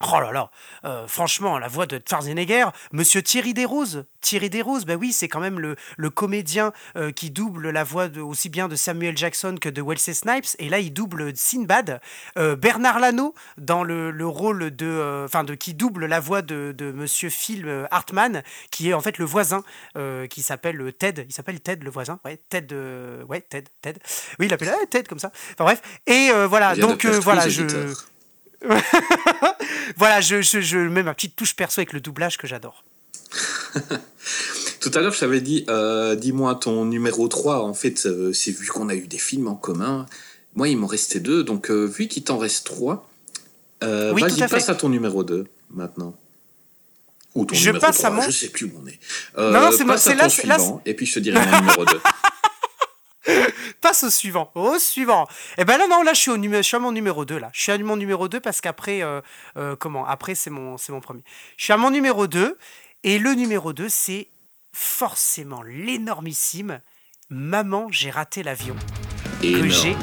Oh 0.00 0.20
là 0.20 0.30
là, 0.30 0.52
euh, 0.84 1.08
franchement, 1.08 1.58
la 1.58 1.66
voix 1.66 1.86
de 1.86 2.00
Schwarzenegger, 2.08 2.66
Monsieur 2.92 3.20
Thierry 3.20 3.52
Desroses, 3.52 4.04
Thierry 4.20 4.48
Desroses, 4.48 4.84
ben 4.84 4.96
oui, 4.96 5.12
c'est 5.12 5.26
quand 5.26 5.40
même 5.40 5.58
le, 5.58 5.74
le 5.96 6.08
comédien 6.08 6.72
euh, 6.94 7.10
qui 7.10 7.32
double 7.32 7.70
la 7.70 7.82
voix 7.82 8.06
de, 8.08 8.20
aussi 8.20 8.48
bien 8.48 8.68
de 8.68 8.76
Samuel 8.76 9.18
Jackson 9.18 9.56
que 9.60 9.68
de 9.68 9.82
Wesley 9.82 10.14
Snipes, 10.14 10.54
et 10.60 10.68
là 10.68 10.78
il 10.78 10.92
double 10.92 11.36
Sinbad. 11.36 12.00
Euh, 12.38 12.54
Bernard 12.54 13.00
Lano 13.00 13.34
dans 13.56 13.82
le, 13.82 14.12
le 14.12 14.26
rôle 14.26 14.70
de, 14.70 15.24
enfin 15.24 15.42
de 15.42 15.56
qui 15.56 15.74
double 15.74 16.06
la 16.06 16.20
voix 16.20 16.42
de, 16.42 16.72
de 16.78 16.92
Monsieur 16.92 17.28
Phil 17.28 17.88
Hartman, 17.90 18.44
qui 18.70 18.90
est 18.90 18.94
en 18.94 19.00
fait 19.00 19.18
le 19.18 19.24
voisin, 19.24 19.64
qui 20.30 20.42
s'appelle 20.42 20.92
Ted, 20.92 21.26
il 21.28 21.34
s'appelle 21.34 21.60
Ted 21.60 21.84
le 21.84 21.90
voisin, 21.90 22.20
ouais, 22.24 22.40
Ted, 22.48 22.72
ouais, 23.28 23.40
Ted, 23.40 23.68
Ted, 23.82 23.98
oui, 24.38 24.46
il 24.46 24.50
l'appelle 24.50 24.72
Ted 24.88 25.08
comme 25.08 25.18
ça. 25.18 25.32
Enfin 25.54 25.64
bref, 25.64 25.82
et 26.06 26.30
voilà, 26.46 26.76
donc 26.76 27.04
voilà, 27.04 27.48
je 27.48 27.92
voilà, 29.96 30.20
je, 30.20 30.42
je, 30.42 30.78
mets 30.78 31.02
ma 31.02 31.14
petite 31.14 31.36
touche 31.36 31.54
perso 31.54 31.80
avec 31.80 31.92
le 31.92 32.00
doublage 32.00 32.36
que 32.36 32.46
j'adore. 32.46 32.84
Tout 34.80 34.90
à 34.94 35.00
l'heure, 35.00 35.12
je 35.12 35.20
t'avais 35.20 35.40
dit, 35.40 35.64
euh, 35.68 36.14
dis-moi 36.14 36.54
ton 36.54 36.84
numéro 36.84 37.28
3. 37.28 37.62
En 37.64 37.74
fait, 37.74 38.06
euh, 38.06 38.32
c'est 38.32 38.50
vu 38.52 38.68
qu'on 38.68 38.88
a 38.88 38.94
eu 38.94 39.06
des 39.06 39.18
films 39.18 39.48
en 39.48 39.54
commun. 39.54 40.06
Moi, 40.54 40.68
il 40.68 40.76
m'en 40.76 40.86
restait 40.86 41.20
deux. 41.20 41.44
Donc, 41.44 41.70
euh, 41.70 41.84
vu 41.84 42.08
qu'il 42.08 42.24
t'en 42.24 42.38
reste 42.38 42.66
trois, 42.66 43.08
vas-y, 43.80 44.48
passe 44.48 44.68
à 44.68 44.74
ton 44.74 44.88
numéro 44.88 45.24
2 45.24 45.46
maintenant. 45.70 46.14
Ou 47.34 47.44
ton 47.44 47.54
je 47.54 47.66
numéro 47.66 47.84
passe 47.84 47.98
3, 47.98 48.08
à 48.08 48.12
mon... 48.12 48.22
Je 48.22 48.30
sais 48.30 48.48
plus 48.48 48.66
où 48.66 48.72
on 48.82 48.86
est. 48.86 48.98
non, 49.36 49.60
non, 49.60 49.70
c'est 49.76 49.84
passe 49.84 50.06
à 50.06 50.16
ton 50.16 50.28
suivant, 50.28 50.82
et 50.84 50.94
puis 50.94 51.06
je 51.06 51.14
te 51.14 51.18
dirai 51.20 51.38
mon 51.44 51.60
numéro 51.60 51.84
2. 51.84 52.00
Passe 53.80 54.04
au 54.04 54.10
suivant. 54.10 54.50
Au 54.54 54.78
suivant. 54.78 55.24
Et 55.56 55.62
eh 55.62 55.64
ben 55.64 55.78
là, 55.78 55.86
non, 55.88 56.02
là, 56.02 56.12
je 56.14 56.20
suis, 56.20 56.30
au 56.30 56.36
numéro, 56.36 56.62
je 56.62 56.66
suis 56.66 56.76
à 56.76 56.80
mon 56.80 56.92
numéro 56.92 57.24
2, 57.24 57.38
là. 57.38 57.50
Je 57.52 57.62
suis 57.62 57.72
à 57.72 57.78
mon 57.78 57.96
numéro 57.96 58.28
2 58.28 58.40
parce 58.40 58.60
qu'après, 58.60 59.02
euh, 59.02 59.20
euh, 59.56 59.76
comment 59.76 60.06
Après, 60.06 60.34
c'est 60.34 60.50
mon, 60.50 60.76
c'est 60.78 60.92
mon 60.92 61.00
premier. 61.00 61.22
Je 61.56 61.64
suis 61.64 61.72
à 61.72 61.76
mon 61.76 61.90
numéro 61.90 62.26
2. 62.26 62.56
Et 63.04 63.18
le 63.18 63.34
numéro 63.34 63.72
2, 63.72 63.88
c'est 63.88 64.28
forcément 64.72 65.62
l'énormissime 65.62 66.80
Maman, 67.30 67.88
j'ai 67.90 68.10
raté 68.10 68.42
l'avion. 68.42 68.74
Que 69.42 69.68
j'ai 69.68 69.94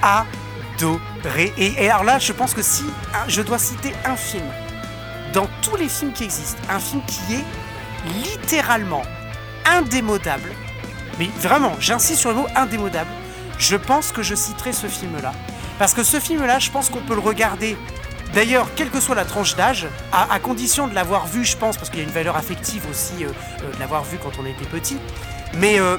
adoré. 0.00 1.52
Et, 1.58 1.84
et, 1.84 1.90
alors 1.90 2.02
là, 2.02 2.18
je 2.18 2.32
pense 2.32 2.54
que 2.54 2.62
si 2.62 2.84
je 3.28 3.42
dois 3.42 3.58
citer 3.58 3.92
un 4.06 4.16
film, 4.16 4.46
dans 5.34 5.46
tous 5.60 5.76
les 5.76 5.88
films 5.88 6.14
qui 6.14 6.24
existent, 6.24 6.60
un 6.70 6.80
film 6.80 7.02
qui 7.06 7.34
est 7.34 7.44
littéralement 8.24 9.02
indémodable, 9.66 10.50
mais 11.18 11.28
vraiment, 11.38 11.72
j'insiste 11.80 12.20
sur 12.20 12.30
le 12.30 12.36
mot 12.36 12.46
indémodable. 12.54 13.10
Je 13.58 13.76
pense 13.76 14.12
que 14.12 14.22
je 14.22 14.34
citerai 14.34 14.72
ce 14.72 14.86
film-là. 14.86 15.32
Parce 15.78 15.94
que 15.94 16.02
ce 16.02 16.20
film-là, 16.20 16.58
je 16.58 16.70
pense 16.70 16.88
qu'on 16.88 17.00
peut 17.00 17.14
le 17.14 17.20
regarder. 17.20 17.76
D'ailleurs, 18.34 18.68
quelle 18.74 18.90
que 18.90 19.00
soit 19.00 19.14
la 19.14 19.24
tranche 19.24 19.56
d'âge, 19.56 19.86
à, 20.12 20.38
condition 20.40 20.88
de 20.88 20.94
l'avoir 20.94 21.26
vu, 21.26 21.44
je 21.44 21.56
pense, 21.56 21.76
parce 21.76 21.90
qu'il 21.90 22.00
y 22.00 22.02
a 22.02 22.04
une 22.04 22.12
valeur 22.12 22.36
affective 22.36 22.84
aussi 22.90 23.24
euh, 23.24 23.28
euh, 23.62 23.72
l'avoir 23.78 24.04
vu 24.04 24.18
quand 24.22 24.32
on 24.38 24.46
était 24.46 24.66
petit. 24.66 24.98
Mais 25.54 25.78
euh, 25.78 25.96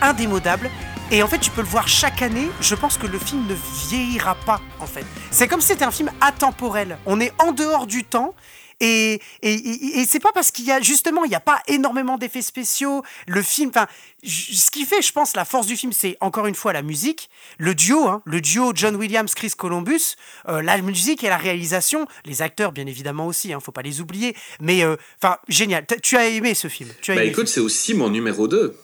indémodable. 0.00 0.70
Et 1.10 1.22
en 1.22 1.28
fait, 1.28 1.38
tu 1.38 1.50
peux 1.50 1.60
le 1.60 1.68
voir 1.68 1.86
chaque 1.86 2.22
année. 2.22 2.48
Je 2.60 2.74
pense 2.74 2.96
que 2.96 3.06
le 3.06 3.18
film 3.18 3.46
ne 3.46 3.54
vieillira 3.88 4.34
pas, 4.46 4.60
en 4.80 4.86
fait. 4.86 5.04
C'est 5.30 5.46
comme 5.46 5.60
si 5.60 5.68
c'était 5.68 5.84
un 5.84 5.90
film 5.90 6.10
atemporel. 6.20 6.98
On 7.06 7.20
est 7.20 7.32
en 7.38 7.52
dehors 7.52 7.86
du 7.86 8.04
temps. 8.04 8.34
Et, 8.80 9.20
et, 9.42 10.00
et, 10.00 10.06
c'est 10.06 10.20
pas 10.20 10.32
parce 10.32 10.50
qu'il 10.50 10.64
y 10.64 10.72
a 10.72 10.80
justement 10.80 11.24
il 11.24 11.28
n'y 11.28 11.34
a 11.34 11.40
pas 11.40 11.60
énormément 11.68 12.18
d'effets 12.18 12.42
spéciaux. 12.42 13.02
Le 13.26 13.42
film 13.42 13.70
enfin 13.70 13.86
ce 14.24 14.70
qui 14.70 14.84
fait 14.84 15.02
je 15.02 15.12
pense 15.12 15.36
la 15.36 15.44
force 15.44 15.66
du 15.66 15.76
film 15.76 15.92
c'est 15.92 16.16
encore 16.20 16.46
une 16.46 16.54
fois 16.54 16.72
la 16.72 16.82
musique 16.82 17.28
le 17.58 17.74
duo 17.74 18.06
hein, 18.08 18.22
le 18.24 18.40
duo 18.40 18.72
John 18.74 18.96
Williams 18.96 19.34
Chris 19.34 19.52
Columbus 19.56 20.16
euh, 20.48 20.62
la 20.62 20.80
musique 20.80 21.24
et 21.24 21.28
la 21.28 21.36
réalisation. 21.36 22.06
Les 22.24 22.42
acteurs 22.42 22.72
bien 22.72 22.86
évidemment 22.86 23.26
aussi 23.26 23.52
hein, 23.52 23.60
faut 23.60 23.72
pas 23.72 23.82
les 23.82 24.00
oublier. 24.00 24.34
Mais 24.60 24.84
euh, 24.84 24.96
enfin 25.22 25.36
génial. 25.48 25.86
Tu 26.02 26.16
as 26.16 26.28
aimé 26.28 26.54
ce 26.54 26.68
film? 26.68 26.90
Tu 27.00 27.12
as 27.12 27.14
bah 27.14 27.22
aimé 27.22 27.30
écoute 27.30 27.48
c'est 27.48 27.60
aussi 27.60 27.94
mon 27.94 28.10
numéro 28.10 28.48
2 28.48 28.76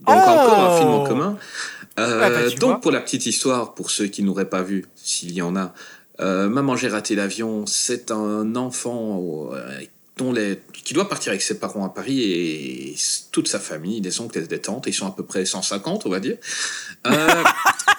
donc 0.00 0.08
encore 0.08 0.58
un 0.58 0.78
film 0.78 0.90
en 0.90 1.04
Oh 1.04 1.06
commun. 1.06 1.38
Euh, 1.98 2.20
Ah 2.22 2.30
bah, 2.30 2.42
vois. 2.42 2.50
donc 2.56 2.82
pour 2.82 2.90
la 2.90 3.00
petite 3.00 3.24
histoire 3.24 3.74
pour 3.74 3.90
ceux 3.90 4.06
qui 4.06 4.22
n'auraient 4.22 4.50
pas 4.50 4.62
vu 4.62 4.84
s'il 4.94 5.32
y 5.32 5.40
en 5.40 5.56
a 5.56 5.72
euh, 6.20 6.48
Maman 6.48 6.76
j'ai 6.76 6.88
raté 6.88 7.14
l'avion 7.14 7.66
c'est 7.66 8.10
un 8.10 8.56
enfant 8.56 9.50
euh, 9.52 9.80
dont 10.16 10.32
les, 10.32 10.58
qui 10.72 10.94
doit 10.94 11.08
partir 11.08 11.30
avec 11.30 11.42
ses 11.42 11.58
parents 11.58 11.84
à 11.84 11.90
Paris 11.90 12.22
et 12.22 12.96
toute 13.32 13.48
sa 13.48 13.60
famille, 13.60 14.00
des 14.00 14.20
oncles 14.20 14.38
et 14.38 14.46
des 14.46 14.60
tantes, 14.60 14.86
ils 14.86 14.94
sont 14.94 15.06
à 15.06 15.10
peu 15.10 15.22
près 15.22 15.44
150 15.44 16.06
on 16.06 16.08
va 16.08 16.20
dire. 16.20 16.38
Euh, 17.06 17.44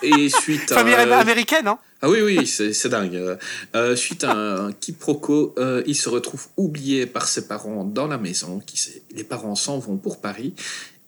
et 0.01 0.29
suite 0.41 0.73
famille 0.73 0.95
à, 0.95 1.19
américaine 1.19 1.67
hein 1.67 1.77
ah 2.01 2.09
oui, 2.09 2.21
oui, 2.21 2.45
c'est 2.45 2.89
dingue. 2.89 3.37
Euh, 3.75 3.95
suite 3.95 4.23
à 4.23 4.33
un 4.33 4.71
quiproquo, 4.71 5.55
euh, 5.57 5.81
il 5.87 5.95
se 5.95 6.09
retrouve 6.09 6.45
oublié 6.55 7.07
par 7.07 7.27
ses 7.27 7.47
parents 7.47 7.83
dans 7.83 8.05
la 8.05 8.19
maison. 8.19 8.61
Qui 8.65 8.77
sait, 8.77 9.01
les 9.15 9.23
parents 9.23 9.55
s'en 9.55 9.79
vont 9.79 9.97
pour 9.97 10.21
Paris 10.21 10.53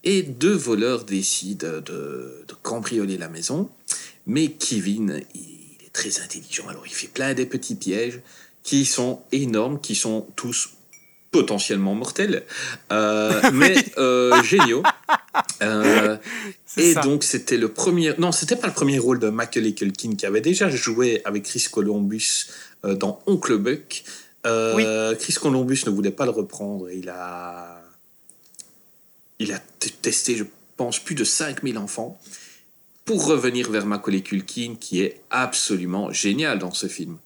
et 0.04 0.24
deux 0.24 0.56
voleurs 0.56 1.04
décident 1.04 1.68
de, 1.68 2.44
de 2.48 2.54
cambrioler 2.64 3.18
la 3.18 3.30
maison. 3.30 3.70
Mais 4.26 4.48
Kevin, 4.48 5.22
il 5.36 5.49
très 6.00 6.22
intelligent, 6.22 6.66
alors 6.70 6.88
il 6.88 6.94
fait 6.94 7.08
plein 7.08 7.34
des 7.34 7.46
petits 7.46 7.76
pièges 7.76 8.22
qui 8.64 8.86
sont 8.86 9.22
énormes, 9.34 9.82
qui 9.82 9.96
sont 9.96 10.28
tous 10.38 10.70
potentiellement 11.30 11.94
mortels, 11.94 12.44
euh, 12.92 13.42
mais 13.54 13.76
euh, 13.98 14.42
géniaux. 14.44 14.84
Euh, 15.62 16.18
et 16.78 16.94
ça. 16.94 17.02
donc 17.02 17.24
c'était 17.24 17.58
le 17.58 17.68
premier, 17.68 18.14
non, 18.18 18.32
c'était 18.32 18.56
pas 18.56 18.68
le 18.68 18.74
premier 18.74 18.98
rôle 18.98 19.20
de 19.20 19.30
Macaulay 19.30 19.74
Culkin 19.74 20.16
qui 20.16 20.26
avait 20.26 20.42
déjà 20.42 20.70
joué 20.70 21.22
avec 21.26 21.44
Chris 21.44 21.68
Columbus 21.72 22.48
euh, 22.86 22.96
dans 22.96 23.22
Oncle 23.28 23.58
Buck. 23.58 24.04
Chris 24.44 25.36
Columbus 25.40 25.84
ne 25.86 25.92
voulait 25.92 26.12
pas 26.12 26.26
le 26.26 26.32
reprendre. 26.32 26.90
Il 26.90 27.10
a, 27.10 27.82
il 29.38 29.52
a 29.52 29.60
testé, 30.02 30.36
je 30.36 30.46
pense, 30.78 31.00
plus 31.00 31.16
de 31.16 31.24
5000 31.24 31.78
enfants 31.78 32.20
pour 33.10 33.26
revenir 33.26 33.72
vers 33.72 33.88
Macaulay 33.88 34.22
Culkin, 34.22 34.76
qui 34.80 35.02
est 35.02 35.24
absolument 35.32 36.12
génial 36.12 36.60
dans 36.60 36.70
ce 36.70 36.86
film. 36.86 37.18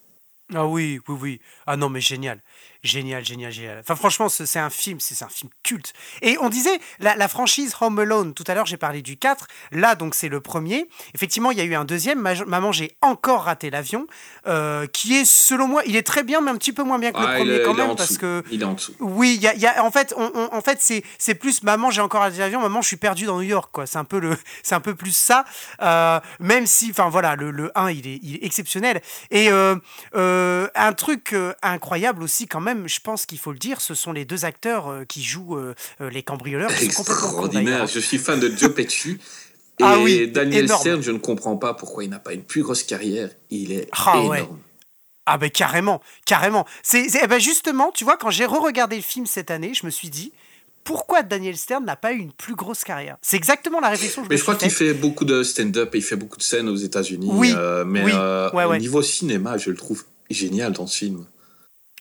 Ah 0.54 0.66
oui, 0.66 1.02
oui, 1.10 1.18
oui. 1.22 1.42
Ah 1.68 1.76
non, 1.76 1.90
mais 1.90 2.00
génial. 2.00 2.42
Génial, 2.84 3.24
génial, 3.26 3.52
génial. 3.52 3.80
Enfin, 3.80 3.96
franchement, 3.96 4.28
ce- 4.28 4.46
c'est 4.46 4.60
un 4.60 4.70
film, 4.70 5.00
c'est 5.00 5.24
un 5.24 5.30
film 5.30 5.50
culte. 5.64 5.94
Et 6.22 6.38
on 6.42 6.50
disait, 6.50 6.80
la, 7.00 7.16
la 7.16 7.30
franchise 7.30 7.74
Home 7.80 7.98
Alone, 8.00 8.34
tout 8.34 8.44
à 8.48 8.54
l'heure, 8.56 8.66
j'ai 8.66 8.76
parlé 8.76 9.02
du 9.02 9.16
4. 9.16 9.48
Là, 9.72 9.96
donc, 9.96 10.16
c'est 10.16 10.28
le 10.28 10.42
premier. 10.42 10.90
Effectivement, 11.16 11.52
il 11.52 11.58
y 11.58 11.62
a 11.62 11.64
eu 11.64 11.76
un 11.76 11.86
deuxième, 11.86 12.20
Maman, 12.46 12.74
j'ai 12.74 12.92
encore 13.02 13.44
raté 13.44 13.70
l'avion, 13.70 14.06
euh, 14.48 14.86
qui 14.88 15.16
est, 15.16 15.24
selon 15.24 15.68
moi, 15.70 15.82
il 15.86 15.96
est 15.96 16.04
très 16.06 16.24
bien, 16.24 16.42
mais 16.42 16.52
un 16.52 16.58
petit 16.58 16.74
peu 16.74 16.84
moins 16.84 17.00
bien 17.00 17.14
que 17.14 17.20
Ah, 17.20 17.22
le 17.22 17.56
il, 17.56 17.62
premier 17.62 17.64
quand 17.64 17.72
il 17.74 17.78
même, 17.88 17.96
parce 17.96 18.10
dessous. 18.10 18.20
que... 18.20 18.44
Il 18.52 18.62
est 18.62 18.66
en 18.66 18.74
dessous. 18.74 18.94
Oui, 19.00 19.36
il 19.38 19.42
y 19.42 19.48
a, 19.48 19.54
il 19.56 19.62
y 19.62 19.66
a- 19.66 19.82
en 19.84 19.90
fait, 19.92 20.14
on, 20.18 20.30
on- 20.36 20.54
en 20.54 20.62
fait 20.62 20.80
c'est, 21.18 21.36
plus 21.36 21.64
maman, 21.64 21.90
j'ai 21.90 22.02
encore 22.02 22.20
raté 22.22 22.38
l'avion, 22.40 22.60
maman, 22.60 22.82
je 22.82 22.88
suis 22.88 22.98
perdu 22.98 23.26
dans 23.26 23.38
New 23.38 23.44
York, 23.44 23.70
quoi. 23.72 23.86
C'est 23.86 23.98
un 23.98 24.04
peu 24.04 24.20
le, 24.20 24.38
un 24.72 24.80
peu 24.82 24.94
plus 24.94 25.16
ça. 25.16 25.46
Euh, 25.82 26.20
même 26.42 26.68
si, 26.68 26.90
enfin 26.92 27.08
voilà, 27.08 27.38
le, 27.38 27.50
le 27.52 27.72
1, 27.78 27.92
il 27.92 28.08
est, 28.08 28.20
il 28.24 28.36
est 28.36 28.44
exceptionnel. 28.46 29.02
Et 29.32 29.48
euh, 29.52 30.68
un 30.76 30.94
truc 30.94 31.34
incroyable 31.62 32.24
aussi, 32.24 32.46
quand 32.48 32.60
même, 32.60 32.73
je 32.86 33.00
pense 33.00 33.26
qu'il 33.26 33.40
faut 33.40 33.52
le 33.52 33.60
dire, 33.60 33.82
ce 33.82 33.94
sont 33.96 34.12
les 34.12 34.26
deux 34.26 34.46
acteurs 34.46 34.88
euh, 34.90 35.06
qui 35.06 35.24
jouent 35.24 35.58
euh, 35.58 35.74
euh, 36.02 36.10
les 36.10 36.24
cambrioleurs. 36.24 36.74
qui 36.74 36.92
sont 36.92 37.04
Extraordinaire. 37.04 37.88
Je 37.88 38.00
suis 38.00 38.18
fan 38.18 38.40
de 38.40 38.50
Joe 38.56 38.74
Pesci. 38.76 39.12
Et 39.80 39.84
Ah 39.84 39.98
oui, 40.00 40.28
Daniel. 40.28 40.70
Stern, 40.70 41.02
je 41.02 41.12
ne 41.12 41.18
comprends 41.18 41.58
pas 41.58 41.74
pourquoi 41.74 42.04
il 42.04 42.10
n'a 42.10 42.20
pas 42.20 42.34
une 42.34 42.44
plus 42.44 42.62
grosse 42.62 42.84
carrière. 42.84 43.30
Il 43.50 43.72
est 43.72 43.88
Ah 43.92 44.14
énorme. 44.16 44.30
ouais. 44.30 44.48
Ah 45.26 45.38
ben 45.38 45.50
carrément, 45.50 46.02
carrément. 46.26 46.66
C'est, 46.84 47.08
eh 47.24 47.28
ben 47.28 47.40
justement, 47.40 47.92
tu 47.94 48.04
vois, 48.04 48.18
quand 48.18 48.30
j'ai 48.30 48.46
re-regardé 48.46 48.98
le 48.98 49.02
film 49.02 49.26
cette 49.26 49.52
année, 49.52 49.74
je 49.74 49.86
me 49.86 49.92
suis 49.92 50.10
dit, 50.10 50.34
pourquoi 50.84 51.24
Daniel 51.24 51.56
Stern 51.56 51.86
n'a 51.86 51.96
pas 51.96 52.12
eu 52.12 52.18
une 52.18 52.34
plus 52.34 52.56
grosse 52.56 52.84
carrière? 52.84 53.18
C'est 53.22 53.38
exactement 53.38 53.80
la 53.80 53.90
réflexion 53.90 54.22
que 54.22 54.26
je 54.26 54.30
Mais 54.30 54.36
me 54.36 54.38
je 54.38 54.44
crois 54.44 54.56
qu'il 54.56 54.70
fait 54.70 54.94
beaucoup 54.94 55.24
de 55.24 55.42
stand-up 55.44 55.96
et 55.96 56.00
il 56.00 56.04
fait 56.04 56.18
beaucoup 56.18 56.38
de 56.38 56.44
scènes 56.44 56.68
aux 56.68 56.76
États-Unis. 56.76 57.30
Oui, 57.32 57.54
euh, 57.56 57.86
mais 57.86 58.04
oui, 58.04 58.12
euh, 58.14 58.52
ouais, 58.52 58.66
au 58.66 58.70
ouais. 58.72 58.80
niveau 58.80 59.02
cinéma, 59.02 59.58
je 59.58 59.70
le 59.70 59.78
trouve 59.78 60.04
génial 60.30 60.74
dans 60.74 60.88
ce 60.88 60.98
film. 60.98 61.26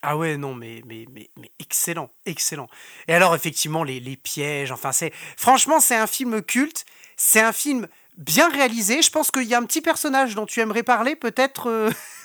Ah 0.02 0.16
ouais, 0.16 0.36
non, 0.36 0.54
mais, 0.54 0.82
mais, 0.86 1.06
mais, 1.14 1.30
mais 1.40 1.50
excellent, 1.60 2.10
excellent. 2.26 2.68
Et 3.08 3.14
alors, 3.14 3.34
effectivement, 3.36 3.84
les, 3.84 4.00
les 4.00 4.16
pièges, 4.16 4.72
enfin, 4.72 4.90
c'est. 4.92 5.12
Franchement, 5.36 5.78
c'est 5.80 5.94
un 5.96 6.06
film 6.08 6.42
culte. 6.42 6.84
C'est 7.16 7.40
un 7.40 7.52
film 7.52 7.86
bien 8.18 8.48
réalisé. 8.50 9.00
Je 9.00 9.10
pense 9.10 9.30
qu'il 9.30 9.44
y 9.44 9.54
a 9.54 9.58
un 9.58 9.64
petit 9.64 9.80
personnage 9.80 10.34
dont 10.34 10.44
tu 10.44 10.58
aimerais 10.60 10.82
parler, 10.82 11.14
peut-être. 11.14 11.68
euh, 11.70 11.90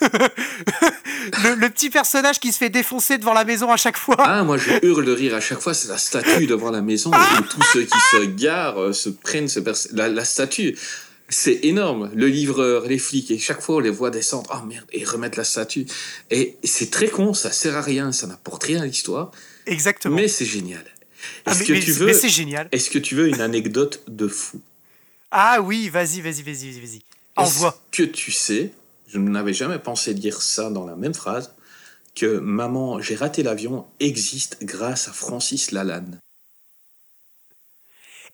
le, 1.44 1.54
le 1.54 1.70
petit 1.70 1.90
personnage 1.90 2.40
qui 2.40 2.52
se 2.52 2.58
fait 2.58 2.68
défoncer 2.70 3.18
devant 3.18 3.32
la 3.34 3.44
maison 3.44 3.70
à 3.70 3.76
chaque 3.76 3.96
fois. 3.96 4.16
Ah, 4.18 4.42
moi 4.44 4.56
je 4.58 4.70
hurle 4.84 5.04
de 5.04 5.12
rire 5.12 5.34
à 5.34 5.40
chaque 5.40 5.60
fois, 5.60 5.74
c'est 5.74 5.88
la 5.88 5.98
statue 5.98 6.46
devant 6.46 6.70
la 6.70 6.80
maison 6.82 7.10
où 7.10 7.42
tous 7.42 7.62
ceux 7.72 7.82
qui 7.84 7.98
se 8.10 8.24
garent 8.36 8.80
euh, 8.80 8.92
se 8.92 9.08
prennent 9.08 9.48
ce 9.48 9.60
perso- 9.60 9.88
la, 9.92 10.08
la 10.08 10.24
statue. 10.24 10.76
C'est 11.30 11.60
énorme. 11.64 12.10
Le 12.14 12.26
livreur, 12.26 12.86
les 12.86 12.98
flics, 12.98 13.30
et 13.30 13.38
chaque 13.38 13.60
fois 13.60 13.76
on 13.76 13.80
les 13.80 13.90
voit 13.90 14.10
descendre, 14.10 14.50
oh 14.54 14.64
merde, 14.66 14.86
et 14.92 15.04
remettre 15.04 15.36
la 15.36 15.44
statue. 15.44 15.84
Et 16.30 16.56
c'est 16.64 16.90
très 16.90 17.08
con, 17.08 17.34
ça 17.34 17.52
sert 17.52 17.76
à 17.76 17.82
rien, 17.82 18.12
ça 18.12 18.26
n'apporte 18.26 18.64
rien 18.64 18.80
à 18.82 18.86
l'histoire, 18.86 19.30
Exactement. 19.66 20.16
mais 20.16 20.28
c'est 20.28 20.46
génial. 20.46 20.84
Ah, 21.44 21.50
Est-ce 21.52 21.64
que 21.64 21.72
mais 21.72 21.80
tu 21.80 21.92
veux, 21.92 22.12
c'est 22.14 22.28
génial. 22.28 22.68
est-ce 22.72 22.88
que 22.90 22.98
tu 22.98 23.14
veux 23.14 23.28
une 23.28 23.40
anecdote 23.40 24.02
de 24.08 24.26
fou? 24.28 24.60
Ah 25.30 25.60
oui, 25.60 25.88
vas-y, 25.90 26.20
vas-y, 26.22 26.42
vas-y, 26.42 26.70
vas-y, 26.70 26.80
vas-y. 26.80 27.02
Envoie. 27.36 27.78
Est-ce 27.92 28.02
que 28.02 28.08
tu 28.08 28.32
sais, 28.32 28.72
je 29.08 29.18
n'avais 29.18 29.52
jamais 29.52 29.78
pensé 29.78 30.14
dire 30.14 30.40
ça 30.40 30.70
dans 30.70 30.86
la 30.86 30.96
même 30.96 31.14
phrase, 31.14 31.52
que 32.14 32.38
Maman, 32.38 33.00
j'ai 33.00 33.14
raté 33.16 33.42
l'avion 33.42 33.84
existe 34.00 34.58
grâce 34.62 35.08
à 35.08 35.12
Francis 35.12 35.72
Lalanne? 35.72 36.18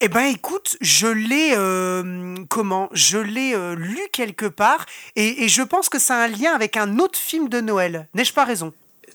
Eh 0.01 0.09
ben 0.09 0.25
écoute, 0.25 0.77
je 0.81 1.07
l'ai 1.07 1.55
euh, 1.57 2.35
comment? 2.49 2.89
Je 2.93 3.19
l'ai 3.19 3.55
euh, 3.55 3.75
lu 3.75 4.01
quelque 4.13 4.47
part 4.47 4.87
et, 5.17 5.45
et 5.45 5.49
je 5.49 5.63
pense 5.63 5.89
que 5.89 5.99
ça 5.99 6.17
a 6.17 6.25
un 6.25 6.29
lien 6.29 6.53
avec 6.53 6.77
un 6.77 6.99
autre 6.99 7.19
film 7.19 7.49
de 7.49 7.61
Noël. 7.61 8.09
N'ai-je 8.15 8.33
pas 8.33 8.45
raison? 8.45 8.73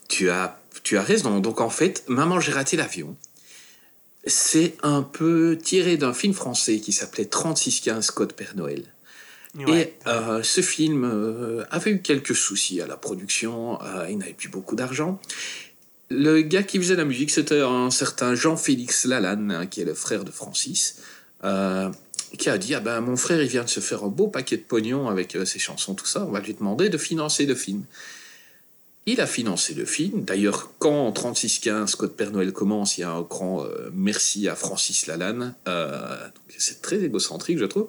Tu 0.07 0.29
as, 0.29 0.59
tu 0.83 0.97
as 0.97 1.03
raison. 1.03 1.39
Donc 1.39 1.61
en 1.61 1.69
fait, 1.69 2.03
Maman, 2.07 2.39
j'ai 2.39 2.51
raté 2.51 2.77
l'avion. 2.77 3.15
C'est 4.25 4.75
un 4.83 5.01
peu 5.01 5.57
tiré 5.61 5.97
d'un 5.97 6.13
film 6.13 6.33
français 6.33 6.79
qui 6.79 6.91
s'appelait 6.91 7.25
3615 7.25 8.11
Code 8.11 8.33
Père 8.33 8.55
Noël. 8.55 8.83
Ouais. 9.55 9.81
Et 10.05 10.07
euh, 10.07 10.43
ce 10.43 10.61
film 10.61 11.65
avait 11.71 11.91
eu 11.91 12.01
quelques 12.01 12.35
soucis 12.35 12.81
à 12.81 12.87
la 12.87 12.97
production, 12.97 13.79
il 14.07 14.17
n'avait 14.17 14.33
plus 14.33 14.49
beaucoup 14.49 14.75
d'argent. 14.75 15.19
Le 16.09 16.41
gars 16.41 16.63
qui 16.63 16.77
faisait 16.79 16.95
la 16.95 17.05
musique, 17.05 17.29
c'était 17.29 17.61
un 17.61 17.91
certain 17.91 18.33
Jean-Félix 18.33 19.05
Lalanne, 19.05 19.51
hein, 19.51 19.65
qui 19.67 19.81
est 19.81 19.85
le 19.85 19.93
frère 19.93 20.23
de 20.23 20.31
Francis, 20.31 20.97
euh, 21.43 21.89
qui 22.37 22.49
a 22.49 22.57
dit 22.57 22.73
ah 22.73 22.79
ben, 22.79 22.99
Mon 23.01 23.15
frère, 23.15 23.41
il 23.41 23.47
vient 23.47 23.63
de 23.63 23.69
se 23.69 23.79
faire 23.79 24.03
un 24.03 24.07
beau 24.07 24.27
paquet 24.27 24.57
de 24.57 24.63
pognon 24.63 25.07
avec 25.07 25.35
euh, 25.35 25.45
ses 25.45 25.59
chansons, 25.59 25.93
tout 25.93 26.07
ça, 26.07 26.25
on 26.25 26.31
va 26.31 26.39
lui 26.39 26.55
demander 26.55 26.89
de 26.89 26.97
financer 26.97 27.45
le 27.45 27.53
film. 27.53 27.83
Il 29.05 29.21
a 29.21 29.27
financé 29.27 29.73
le 29.73 29.85
film. 29.85 30.23
D'ailleurs, 30.23 30.71
quand 30.77 31.11
3615 31.11 31.95
Code 31.95 32.15
Père 32.15 32.31
Noël 32.31 32.53
commence, 32.53 32.97
il 32.97 33.01
y 33.01 33.03
a 33.03 33.11
un 33.11 33.21
grand 33.21 33.63
euh, 33.63 33.89
merci 33.93 34.47
à 34.47 34.55
Francis 34.55 35.07
Lalanne. 35.07 35.55
C'est 36.57 36.81
très 36.81 37.03
égocentrique, 37.03 37.59
je 37.59 37.65
trouve. 37.65 37.87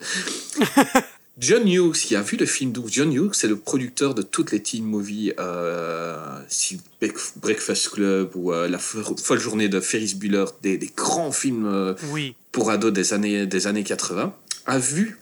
John 1.40 1.66
Hughes, 1.66 1.92
qui 1.96 2.14
a 2.16 2.20
vu 2.22 2.36
le 2.36 2.44
film 2.44 2.72
John 2.86 3.12
Hughes, 3.12 3.32
c'est 3.32 3.48
le 3.48 3.56
producteur 3.56 4.14
de 4.14 4.20
toutes 4.22 4.52
les 4.52 4.60
teen 4.62 4.84
movies, 4.84 5.32
euh, 5.38 6.38
si 6.48 6.78
Bre- 7.00 7.32
Breakfast 7.36 7.88
Club 7.90 8.32
ou 8.36 8.52
euh, 8.52 8.68
La 8.68 8.76
fo- 8.78 9.18
folle 9.18 9.40
journée 9.40 9.68
de 9.70 9.80
Ferris 9.80 10.14
Bueller, 10.16 10.44
des, 10.62 10.76
des 10.76 10.90
grands 10.94 11.32
films 11.32 11.66
euh, 11.66 11.94
Oui. 12.10 12.34
pour 12.52 12.70
ados 12.70 12.92
des 12.92 13.14
années, 13.14 13.46
des 13.46 13.66
années 13.66 13.84
80, 13.84 14.34
a 14.66 14.78
vu 14.78 15.18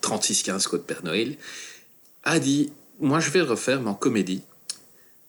3615 0.00 0.66
Code 0.66 0.82
Père 0.84 1.04
Noël, 1.04 1.36
a 2.24 2.40
dit 2.40 2.72
Moi, 2.98 3.20
je 3.20 3.30
vais 3.30 3.38
le 3.38 3.44
refaire, 3.44 3.80
mais 3.80 3.90
en 3.90 3.94
comédie. 3.94 4.42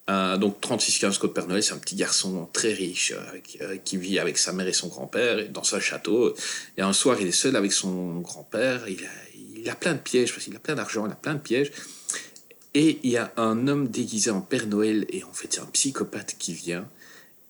Donc 0.07 0.61
3615 0.61 1.17
Code 1.17 1.33
Père 1.33 1.47
Noël, 1.47 1.61
c'est 1.61 1.73
un 1.73 1.77
petit 1.77 1.95
garçon 1.97 2.47
très 2.53 2.71
riche 2.73 3.13
qui, 3.43 3.59
qui 3.83 3.97
vit 3.97 4.19
avec 4.19 4.37
sa 4.37 4.53
mère 4.53 4.65
et 4.67 4.71
son 4.73 4.87
grand-père 4.87 5.49
dans 5.49 5.75
un 5.75 5.79
château. 5.81 6.33
Et 6.77 6.81
un 6.81 6.93
soir, 6.93 7.17
il 7.19 7.27
est 7.27 7.31
seul 7.33 7.57
avec 7.57 7.73
son 7.73 8.21
grand-père. 8.21 8.87
Il 8.87 9.03
a, 9.03 9.09
il 9.67 9.69
a 9.69 9.75
plein 9.75 9.93
de 9.93 9.99
pièges 9.99 10.31
parce 10.31 10.45
qu'il 10.45 10.55
a 10.55 10.59
plein 10.59 10.75
d'argent, 10.75 11.05
il 11.05 11.11
a 11.11 11.15
plein 11.15 11.33
de 11.33 11.39
pièges. 11.39 11.71
Et 12.73 12.99
il 13.03 13.11
y 13.11 13.17
a 13.17 13.33
un 13.35 13.67
homme 13.67 13.89
déguisé 13.89 14.29
en 14.31 14.39
Père 14.39 14.65
Noël 14.65 15.05
et 15.09 15.23
en 15.25 15.33
fait 15.33 15.47
c'est 15.51 15.59
un 15.59 15.65
psychopathe 15.65 16.35
qui 16.39 16.53
vient 16.53 16.87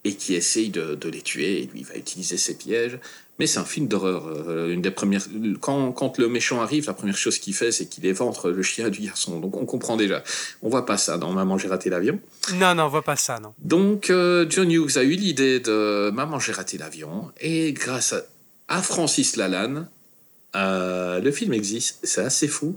et 0.04 0.16
qui 0.16 0.34
essaye 0.34 0.70
de, 0.70 0.96
de 0.96 1.10
les 1.10 1.22
tuer. 1.22 1.62
Et 1.62 1.66
lui, 1.68 1.82
il 1.82 1.86
va 1.86 1.96
utiliser 1.96 2.38
ses 2.38 2.58
pièges. 2.58 2.98
Mais 3.38 3.46
c'est 3.46 3.60
un 3.60 3.66
film 3.66 3.88
d'horreur. 3.88 4.26
Euh, 4.26 4.74
une 4.74 4.82
des 4.82 4.90
premières, 4.90 5.22
quand, 5.60 5.92
quand 5.92 6.18
le 6.18 6.28
méchant 6.28 6.60
arrive, 6.60 6.88
la 6.88 6.96
première 6.96 7.18
chose 7.18 7.38
qu'il 7.38 7.54
fait, 7.54 7.72
c'est 7.72 7.86
qu'il 7.86 8.04
éventre 8.08 8.50
le 8.50 8.64
chien 8.64 8.90
du 8.90 9.02
garçon. 9.02 9.40
Donc 9.40 9.56
on 9.58 9.66
comprend 9.68 9.96
déjà. 9.96 10.24
On 10.64 10.70
voit 10.70 10.88
pas 10.88 10.98
ça 10.98 11.20
dans 11.20 11.32
Maman 11.34 11.60
j'ai 11.60 11.68
raté 11.68 11.92
l'avion. 11.92 12.20
Non, 12.56 12.74
non, 12.74 12.86
on 12.86 12.90
voit 12.90 13.04
pas 13.04 13.16
ça, 13.16 13.40
non. 13.40 13.54
Donc 13.60 14.10
euh, 14.10 14.48
John 14.50 14.72
Hughes 14.72 14.98
a 14.98 15.04
eu 15.04 15.12
l'idée 15.12 15.60
de 15.60 16.10
Maman 16.12 16.40
j'ai 16.40 16.54
raté 16.54 16.80
l'avion 16.80 17.32
et 17.40 17.74
grâce 17.74 18.14
à, 18.14 18.24
à 18.70 18.82
Francis 18.82 19.36
Lalanne, 19.36 19.88
euh, 20.56 21.20
le 21.20 21.32
film 21.32 21.54
existe. 21.54 22.00
C'est 22.04 22.22
assez 22.22 22.48
fou. 22.48 22.76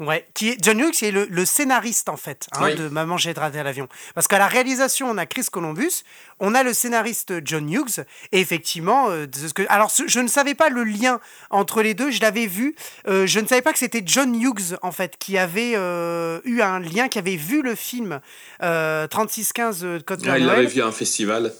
Ouais, 0.00 0.26
qui 0.34 0.48
est, 0.48 0.56
John 0.60 0.80
Hughes 0.80 1.04
est 1.04 1.12
le, 1.12 1.24
le 1.30 1.44
scénariste 1.44 2.08
en 2.08 2.16
fait 2.16 2.48
hein, 2.50 2.62
Oui. 2.64 2.74
de 2.74 2.88
Maman 2.88 3.16
j'ai 3.16 3.30
raté 3.30 3.62
l'avion. 3.62 3.88
Parce 4.16 4.26
qu'à 4.26 4.38
la 4.40 4.48
réalisation 4.48 5.08
on 5.08 5.16
a 5.18 5.24
Chris 5.24 5.46
Columbus, 5.52 6.02
on 6.40 6.52
a 6.56 6.64
le 6.64 6.72
scénariste 6.74 7.34
John 7.44 7.70
Hughes 7.72 8.04
et 8.32 8.40
effectivement, 8.40 9.08
euh, 9.10 9.28
de 9.28 9.36
ce 9.36 9.54
que, 9.54 9.62
alors 9.68 9.92
ce- 9.92 10.08
je 10.08 10.18
ne 10.18 10.26
savais 10.26 10.56
pas 10.56 10.68
le 10.68 10.82
lien 10.82 11.20
entre 11.50 11.80
les 11.80 11.94
deux, 11.94 12.10
je 12.10 12.20
l'avais 12.22 12.48
vu, 12.48 12.74
euh, 13.06 13.28
je 13.28 13.38
ne 13.38 13.46
savais 13.46 13.62
pas 13.62 13.72
que 13.72 13.78
c'était 13.78 14.02
John 14.04 14.34
Hughes 14.34 14.76
en 14.82 14.90
fait 14.90 15.14
qui 15.16 15.38
avait 15.38 15.74
euh, 15.76 16.40
eu 16.44 16.60
un 16.60 16.80
lien, 16.80 17.06
qui 17.06 17.20
avait 17.20 17.36
vu 17.36 17.62
le 17.62 17.76
film 17.76 18.18
euh, 18.64 19.06
3615 19.06 19.84
euh, 19.84 20.00
Code 20.04 20.24
Ah, 20.26 20.40
il 20.40 20.46
l'avait 20.46 20.66
vu 20.66 20.82
à 20.82 20.86
un 20.88 20.92
festival. 20.92 21.52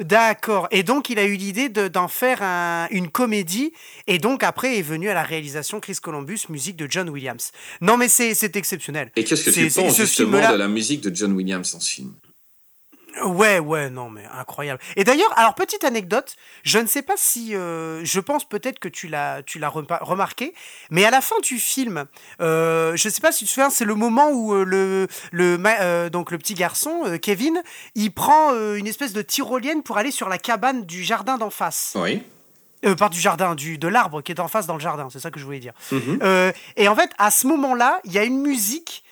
D'accord. 0.00 0.66
Et 0.70 0.82
donc, 0.82 1.10
il 1.10 1.18
a 1.18 1.24
eu 1.24 1.34
l'idée 1.36 1.68
de- 1.68 1.88
d'en 1.88 2.08
faire 2.08 2.42
un- 2.42 2.88
une 2.90 3.08
comédie. 3.10 3.72
Et 4.06 4.18
donc, 4.18 4.42
après, 4.42 4.78
est 4.78 4.82
venu 4.82 5.08
à 5.08 5.14
la 5.14 5.22
réalisation 5.22 5.78
Chris 5.80 5.96
Columbus, 6.02 6.40
musique 6.48 6.76
de 6.76 6.86
John 6.90 7.08
Williams. 7.10 7.52
Non, 7.80 7.96
mais 7.96 8.08
c'est 8.08 8.56
exceptionnel. 8.56 9.12
Et 9.16 9.24
qu'est-ce 9.24 9.44
que 9.44 9.50
C'est- 9.52 9.68
tu 9.68 9.80
penses 9.80 9.96
justement 9.96 10.50
de 10.52 10.56
la 10.56 10.68
musique 10.68 11.00
de 11.02 11.14
John 11.14 11.32
Williams 11.32 11.72
dans 11.72 11.80
ce 11.80 11.90
film? 11.90 12.12
Ouais, 13.24 13.58
ouais, 13.58 13.90
non, 13.90 14.10
mais 14.10 14.24
incroyable. 14.38 14.80
Et 14.96 15.04
d'ailleurs, 15.04 15.32
alors, 15.38 15.54
petite 15.54 15.84
anecdote, 15.84 16.36
je 16.62 16.78
ne 16.78 16.86
sais 16.86 17.02
pas 17.02 17.16
si. 17.16 17.54
euh, 17.54 18.00
je 18.04 18.20
pense 18.20 18.48
peut-être 18.48 18.78
que 18.78 18.88
tu 18.88 19.08
l'as 19.08 19.42
tu 19.42 19.58
l'as 19.58 19.68
remarqué, 19.68 20.54
mais 20.90 21.04
à 21.04 21.10
la 21.10 21.20
fin 21.20 21.38
du 21.42 21.58
film, 21.58 22.06
euh, 22.40 22.96
je 22.96 23.08
ne 23.08 23.12
sais 23.12 23.20
pas 23.20 23.32
si 23.32 23.40
tu 23.40 23.44
te 23.46 23.50
souviens, 23.50 23.70
c'est 23.70 23.84
le 23.84 23.94
moment 23.94 24.30
où 24.30 24.54
euh, 24.54 24.64
le, 24.64 25.08
le, 25.32 26.08
donc, 26.08 26.30
le 26.30 26.38
petit 26.38 26.54
garçon, 26.54 27.18
Kevin, 27.20 27.62
il 27.94 28.12
prend 28.12 28.52
une 28.74 28.86
espèce 28.86 29.12
de 29.12 29.22
tyrolienne 29.22 29.82
pour 29.82 29.98
aller 29.98 30.10
sur 30.10 30.28
la 30.28 30.38
cabane 30.38 30.84
du 30.84 31.04
jardin 31.04 31.38
d'en 31.38 31.50
face. 31.50 31.92
Oui. 31.96 32.22
Euh, 32.86 32.94
pas 32.94 33.10
du 33.10 33.20
jardin, 33.20 33.54
du, 33.54 33.76
de 33.76 33.88
l'arbre 33.88 34.22
qui 34.22 34.32
est 34.32 34.40
en 34.40 34.48
face 34.48 34.66
dans 34.66 34.74
le 34.74 34.80
jardin, 34.80 35.08
c'est 35.12 35.20
ça 35.20 35.30
que 35.30 35.38
je 35.38 35.44
voulais 35.44 35.58
dire. 35.58 35.74
Mhm. 35.92 36.20
Euh, 36.22 36.50
et 36.76 36.88
en 36.88 36.96
fait, 36.96 37.10
à 37.18 37.30
ce 37.30 37.46
moment-là, 37.46 38.00
il 38.04 38.12
y 38.12 38.18
a 38.18 38.24
une 38.24 38.40
musique 38.40 39.04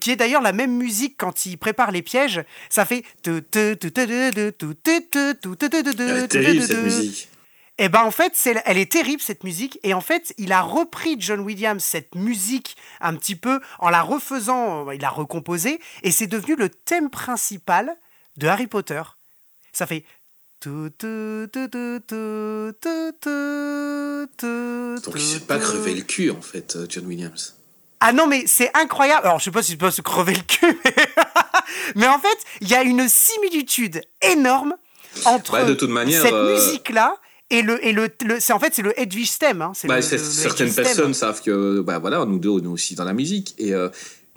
qui 0.00 0.10
est 0.10 0.16
d'ailleurs 0.16 0.42
la 0.42 0.52
même 0.52 0.76
musique 0.76 1.16
quand 1.16 1.46
il 1.46 1.56
prépare 1.58 1.90
les 1.90 2.02
pièges. 2.02 2.44
Ça 2.68 2.84
fait. 2.84 3.04
Et 7.78 7.88
ben 7.88 8.02
en 8.02 8.10
fait, 8.10 8.34
elle 8.66 8.76
est 8.76 8.92
terrible 8.92 9.22
cette 9.22 9.42
musique. 9.42 9.78
Et 9.82 9.94
en 9.94 10.02
fait, 10.02 10.34
il 10.36 10.52
a 10.52 10.60
repris 10.60 11.16
John 11.18 11.40
Williams 11.40 11.82
cette 11.82 12.14
musique 12.14 12.76
un 13.00 13.16
petit 13.16 13.36
peu 13.36 13.60
en 13.78 13.88
la 13.88 14.02
refaisant, 14.02 14.90
il 14.90 15.00
l'a 15.00 15.08
recomposée 15.08 15.80
et 16.02 16.10
c'est 16.10 16.26
devenu 16.26 16.56
le 16.56 16.68
thème 16.68 17.08
principal 17.08 17.96
de 18.36 18.48
Harry 18.48 18.66
Potter. 18.66 19.02
Ça 19.72 19.86
fait. 19.86 20.04
Donc 20.62 20.92
il 25.14 25.20
s'est 25.20 25.40
pas 25.40 25.58
crevé 25.58 25.94
le 25.94 26.02
cul 26.02 26.30
en 26.30 26.42
fait, 26.42 26.76
John 26.90 27.06
Williams. 27.06 27.59
Ah 28.00 28.12
non, 28.12 28.26
mais 28.26 28.44
c'est 28.46 28.70
incroyable. 28.74 29.26
Alors, 29.26 29.38
je 29.38 29.44
sais 29.44 29.50
pas 29.50 29.62
si 29.62 29.72
je 29.72 29.76
peux 29.76 29.90
se 29.90 30.00
crever 30.00 30.32
le 30.34 30.40
cul, 30.42 30.78
mais, 31.96 32.06
en 32.08 32.18
fait, 32.18 32.38
il 32.60 32.68
y 32.68 32.74
a 32.74 32.82
une 32.82 33.08
similitude 33.08 34.00
énorme 34.22 34.74
entre 35.24 35.52
Bah, 35.52 35.64
de 35.64 35.74
toute 35.74 35.90
manière, 35.90 36.22
cette 36.22 36.32
euh, 36.32 36.54
musique-là 36.54 37.16
et 37.50 37.62
le 37.62 37.84
et 37.84 37.92
le, 37.92 38.08
le- 38.24 38.38
c'est 38.38 38.52
en 38.52 38.60
fait 38.60 38.72
c'est 38.74 38.82
le 38.82 38.98
Edwige 38.98 39.30
Stem. 39.30 39.60
Hein, 39.60 39.72
Bah, 39.84 39.96
le- 39.96 40.02
le- 40.02 40.18
certaines 40.18 40.70
Stem. 40.70 40.84
personnes 40.84 41.14
savent 41.14 41.42
que 41.42 41.80
bah 41.80 41.98
voilà, 41.98 42.24
nous 42.24 42.38
deux 42.38 42.48
on 42.48 42.60
est 42.62 42.66
aussi 42.68 42.94
dans 42.94 43.04
la 43.04 43.12
musique 43.12 43.54
et, 43.58 43.74
euh, 43.74 43.88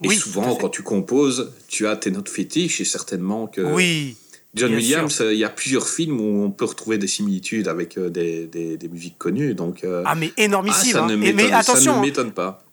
et 0.02 0.08
Oui, 0.08 0.18
souvent 0.18 0.56
quand 0.56 0.70
tu 0.70 0.82
composes, 0.82 1.54
tu 1.68 1.86
as 1.88 1.96
tes 1.96 2.10
notes 2.10 2.28
fétiches 2.30 2.82
et 2.82 2.86
certainement 2.86 3.46
que 3.48 3.62
Oui. 3.62 4.18
John 4.56 4.70
bien 4.70 4.78
Williams, 4.78 5.22
euh, 5.22 5.32
il 5.34 5.40
y 5.40 5.44
a 5.44 5.50
plusieurs 5.50 5.88
films 5.88 6.20
où 6.20 6.44
on 6.44 6.50
peut 6.52 6.66
retrouver 6.66 6.98
des 6.98 7.08
similitudes 7.08 7.68
avec 7.68 7.98
euh, 8.00 8.10
des, 8.10 8.46
des, 8.48 8.78
des 8.78 8.88
musiques 8.88 9.18
connues 9.20 9.54
donc 9.54 9.84
euh, 9.84 10.02
Ah 10.08 10.16
mais 10.16 10.32
ah, 10.38 10.42
énormissime. 10.42 10.92
ça 10.94 11.04
hein. 11.04 11.08
ne 11.08 11.16
mais 11.16 11.50
ça 11.50 11.58
attention, 11.60 11.94
ne 11.94 11.98
hein, 12.00 12.02
m'étonne 12.02 12.32
pas. 12.32 12.64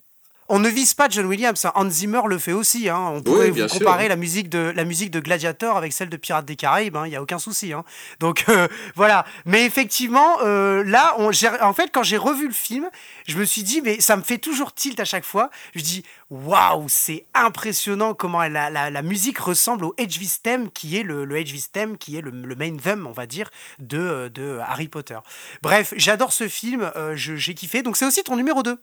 On 0.51 0.59
ne 0.59 0.69
vise 0.69 0.93
pas 0.93 1.07
John 1.09 1.25
Williams. 1.25 1.65
hein. 1.65 1.71
Hans 1.75 1.89
Zimmer 1.89 2.21
le 2.27 2.37
fait 2.37 2.51
aussi. 2.53 2.89
hein. 2.89 2.99
On 3.13 3.21
pourrait 3.23 3.49
vous 3.49 3.67
sûr. 3.67 3.79
comparer 3.79 4.07
la 4.07 4.15
musique 4.15 4.49
de 4.49 4.71
la 4.75 4.83
musique 4.85 5.09
de 5.11 5.19
Gladiator 5.19 5.77
avec 5.77 5.93
celle 5.93 6.09
de 6.09 6.17
Pirates 6.17 6.45
des 6.45 6.55
Caraïbes. 6.55 6.95
hein. 6.97 7.07
Il 7.07 7.13
y 7.13 7.15
a 7.15 7.21
aucun 7.21 7.39
souci. 7.39 7.73
hein. 7.73 7.83
Donc 8.19 8.45
euh, 8.49 8.67
voilà. 8.95 9.25
Mais 9.45 9.65
effectivement, 9.65 10.37
euh, 10.43 10.83
là, 10.83 11.15
on, 11.17 11.31
en 11.61 11.73
fait, 11.73 11.89
quand 11.91 12.03
j'ai 12.03 12.17
revu 12.17 12.47
le 12.47 12.53
film, 12.53 12.89
je 13.27 13.37
me 13.37 13.45
suis 13.45 13.63
dit, 13.63 13.81
mais 13.81 13.99
ça 13.99 14.15
me 14.17 14.21
fait 14.21 14.37
toujours 14.37 14.73
tilt 14.73 14.99
à 14.99 15.05
chaque 15.05 15.25
fois. 15.25 15.49
Je 15.75 15.81
dis, 15.81 16.03
waouh, 16.29 16.85
c'est 16.87 17.25
impressionnant 17.33 18.13
comment 18.13 18.41
la, 18.47 18.69
la, 18.69 18.89
la 18.89 19.01
musique 19.01 19.39
ressemble 19.39 19.85
au 19.85 19.93
Edgevis 19.97 20.37
Theme, 20.43 20.69
qui 20.71 20.97
est 20.97 21.03
le, 21.03 21.25
le 21.25 21.43
Theme, 21.73 21.97
qui 21.97 22.17
est 22.17 22.21
le, 22.21 22.29
le 22.31 22.55
main 22.55 22.75
theme, 22.77 23.07
on 23.07 23.11
va 23.11 23.25
dire, 23.25 23.49
de, 23.79 23.97
euh, 23.97 24.29
de 24.29 24.59
Harry 24.65 24.87
Potter. 24.87 25.17
Bref, 25.61 25.93
j'adore 25.97 26.33
ce 26.33 26.47
film. 26.47 26.91
euh, 26.95 27.13
j'ai 27.15 27.53
kiffé. 27.53 27.81
Donc 27.81 27.97
c'est 27.97 28.05
aussi 28.05 28.23
ton 28.23 28.35
numéro 28.35 28.63
2. 28.63 28.77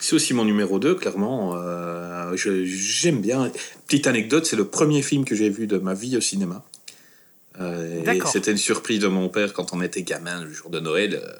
C'est 0.00 0.14
aussi 0.14 0.34
mon 0.34 0.44
numéro 0.44 0.78
2, 0.78 0.94
clairement. 0.94 1.54
euh, 1.56 2.34
J'aime 2.36 3.20
bien. 3.20 3.50
Petite 3.86 4.06
anecdote, 4.06 4.46
c'est 4.46 4.56
le 4.56 4.66
premier 4.66 5.02
film 5.02 5.24
que 5.24 5.34
j'ai 5.34 5.50
vu 5.50 5.66
de 5.66 5.78
ma 5.78 5.94
vie 5.94 6.16
au 6.16 6.20
cinéma. 6.20 6.64
Euh. 7.60 8.02
C'était 8.32 8.52
une 8.52 8.56
surprise 8.58 9.00
de 9.00 9.08
mon 9.08 9.28
père 9.28 9.52
quand 9.52 9.72
on 9.72 9.82
était 9.82 10.02
gamin 10.02 10.44
le 10.44 10.52
jour 10.52 10.70
de 10.70 10.80
Noël. 10.80 11.20
euh, 11.22 11.32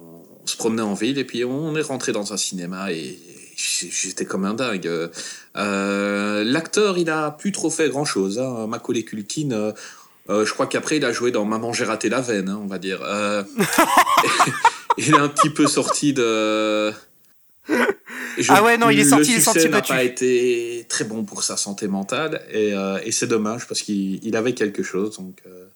on, 0.00 0.46
se 0.46 0.56
promenait 0.56 0.82
en 0.82 0.94
ville 0.94 1.18
et 1.18 1.24
puis 1.24 1.44
on 1.44 1.74
est 1.74 1.80
rentré 1.82 2.12
dans 2.12 2.34
un 2.34 2.36
cinéma 2.36 2.92
et 2.92 3.18
j'étais 3.56 4.26
comme 4.26 4.44
un 4.44 4.52
dingue. 4.54 4.90
Euh, 5.56 6.44
L'acteur, 6.44 6.98
il 6.98 7.08
a 7.08 7.30
plus 7.30 7.52
trop 7.52 7.70
fait 7.70 7.88
grand 7.88 8.04
chose. 8.04 8.38
Hein. 8.38 8.66
Macaulay 8.66 9.04
Culkin, 9.04 9.72
je 10.28 10.52
crois 10.52 10.66
qu'après 10.66 10.98
il 10.98 11.04
a 11.04 11.12
joué 11.12 11.30
dans 11.30 11.46
Maman 11.46 11.72
j'ai 11.72 11.84
raté 11.84 12.10
la 12.10 12.20
veine, 12.20 12.50
hein, 12.50 12.60
on 12.62 12.66
va 12.66 12.78
dire. 12.78 13.00
Il 14.96 15.10
est 15.14 15.18
un 15.18 15.28
petit 15.28 15.50
peu 15.50 15.66
sorti 15.66 16.12
de. 16.12 16.92
Je- 17.68 18.46
Ah 18.50 18.62
ouais, 18.62 18.76
non, 18.76 18.90
il 18.90 18.98
est 19.00 19.04
sorti- 19.04 19.30
il 19.32 19.36
est 19.36 19.40
sorti 19.40 19.60
succès 19.60 19.70
n'a 19.70 19.78
battu. 19.78 19.92
pas 19.92 20.02
été 20.02 20.84
très 20.88 21.04
bon 21.04 21.24
pour 21.24 21.42
sa 21.42 21.56
santé 21.56 21.86
mentale 21.88 22.42
et, 22.50 22.74
euh, 22.74 22.98
et 23.04 23.12
c'est 23.12 23.26
dommage 23.28 23.66
parce 23.68 23.80
qu'il 23.80 24.24
il 24.24 24.36
avait 24.36 24.54
quelque 24.54 24.82
chose. 24.82 25.16
Donc, 25.16 25.38
euh, 25.46 25.66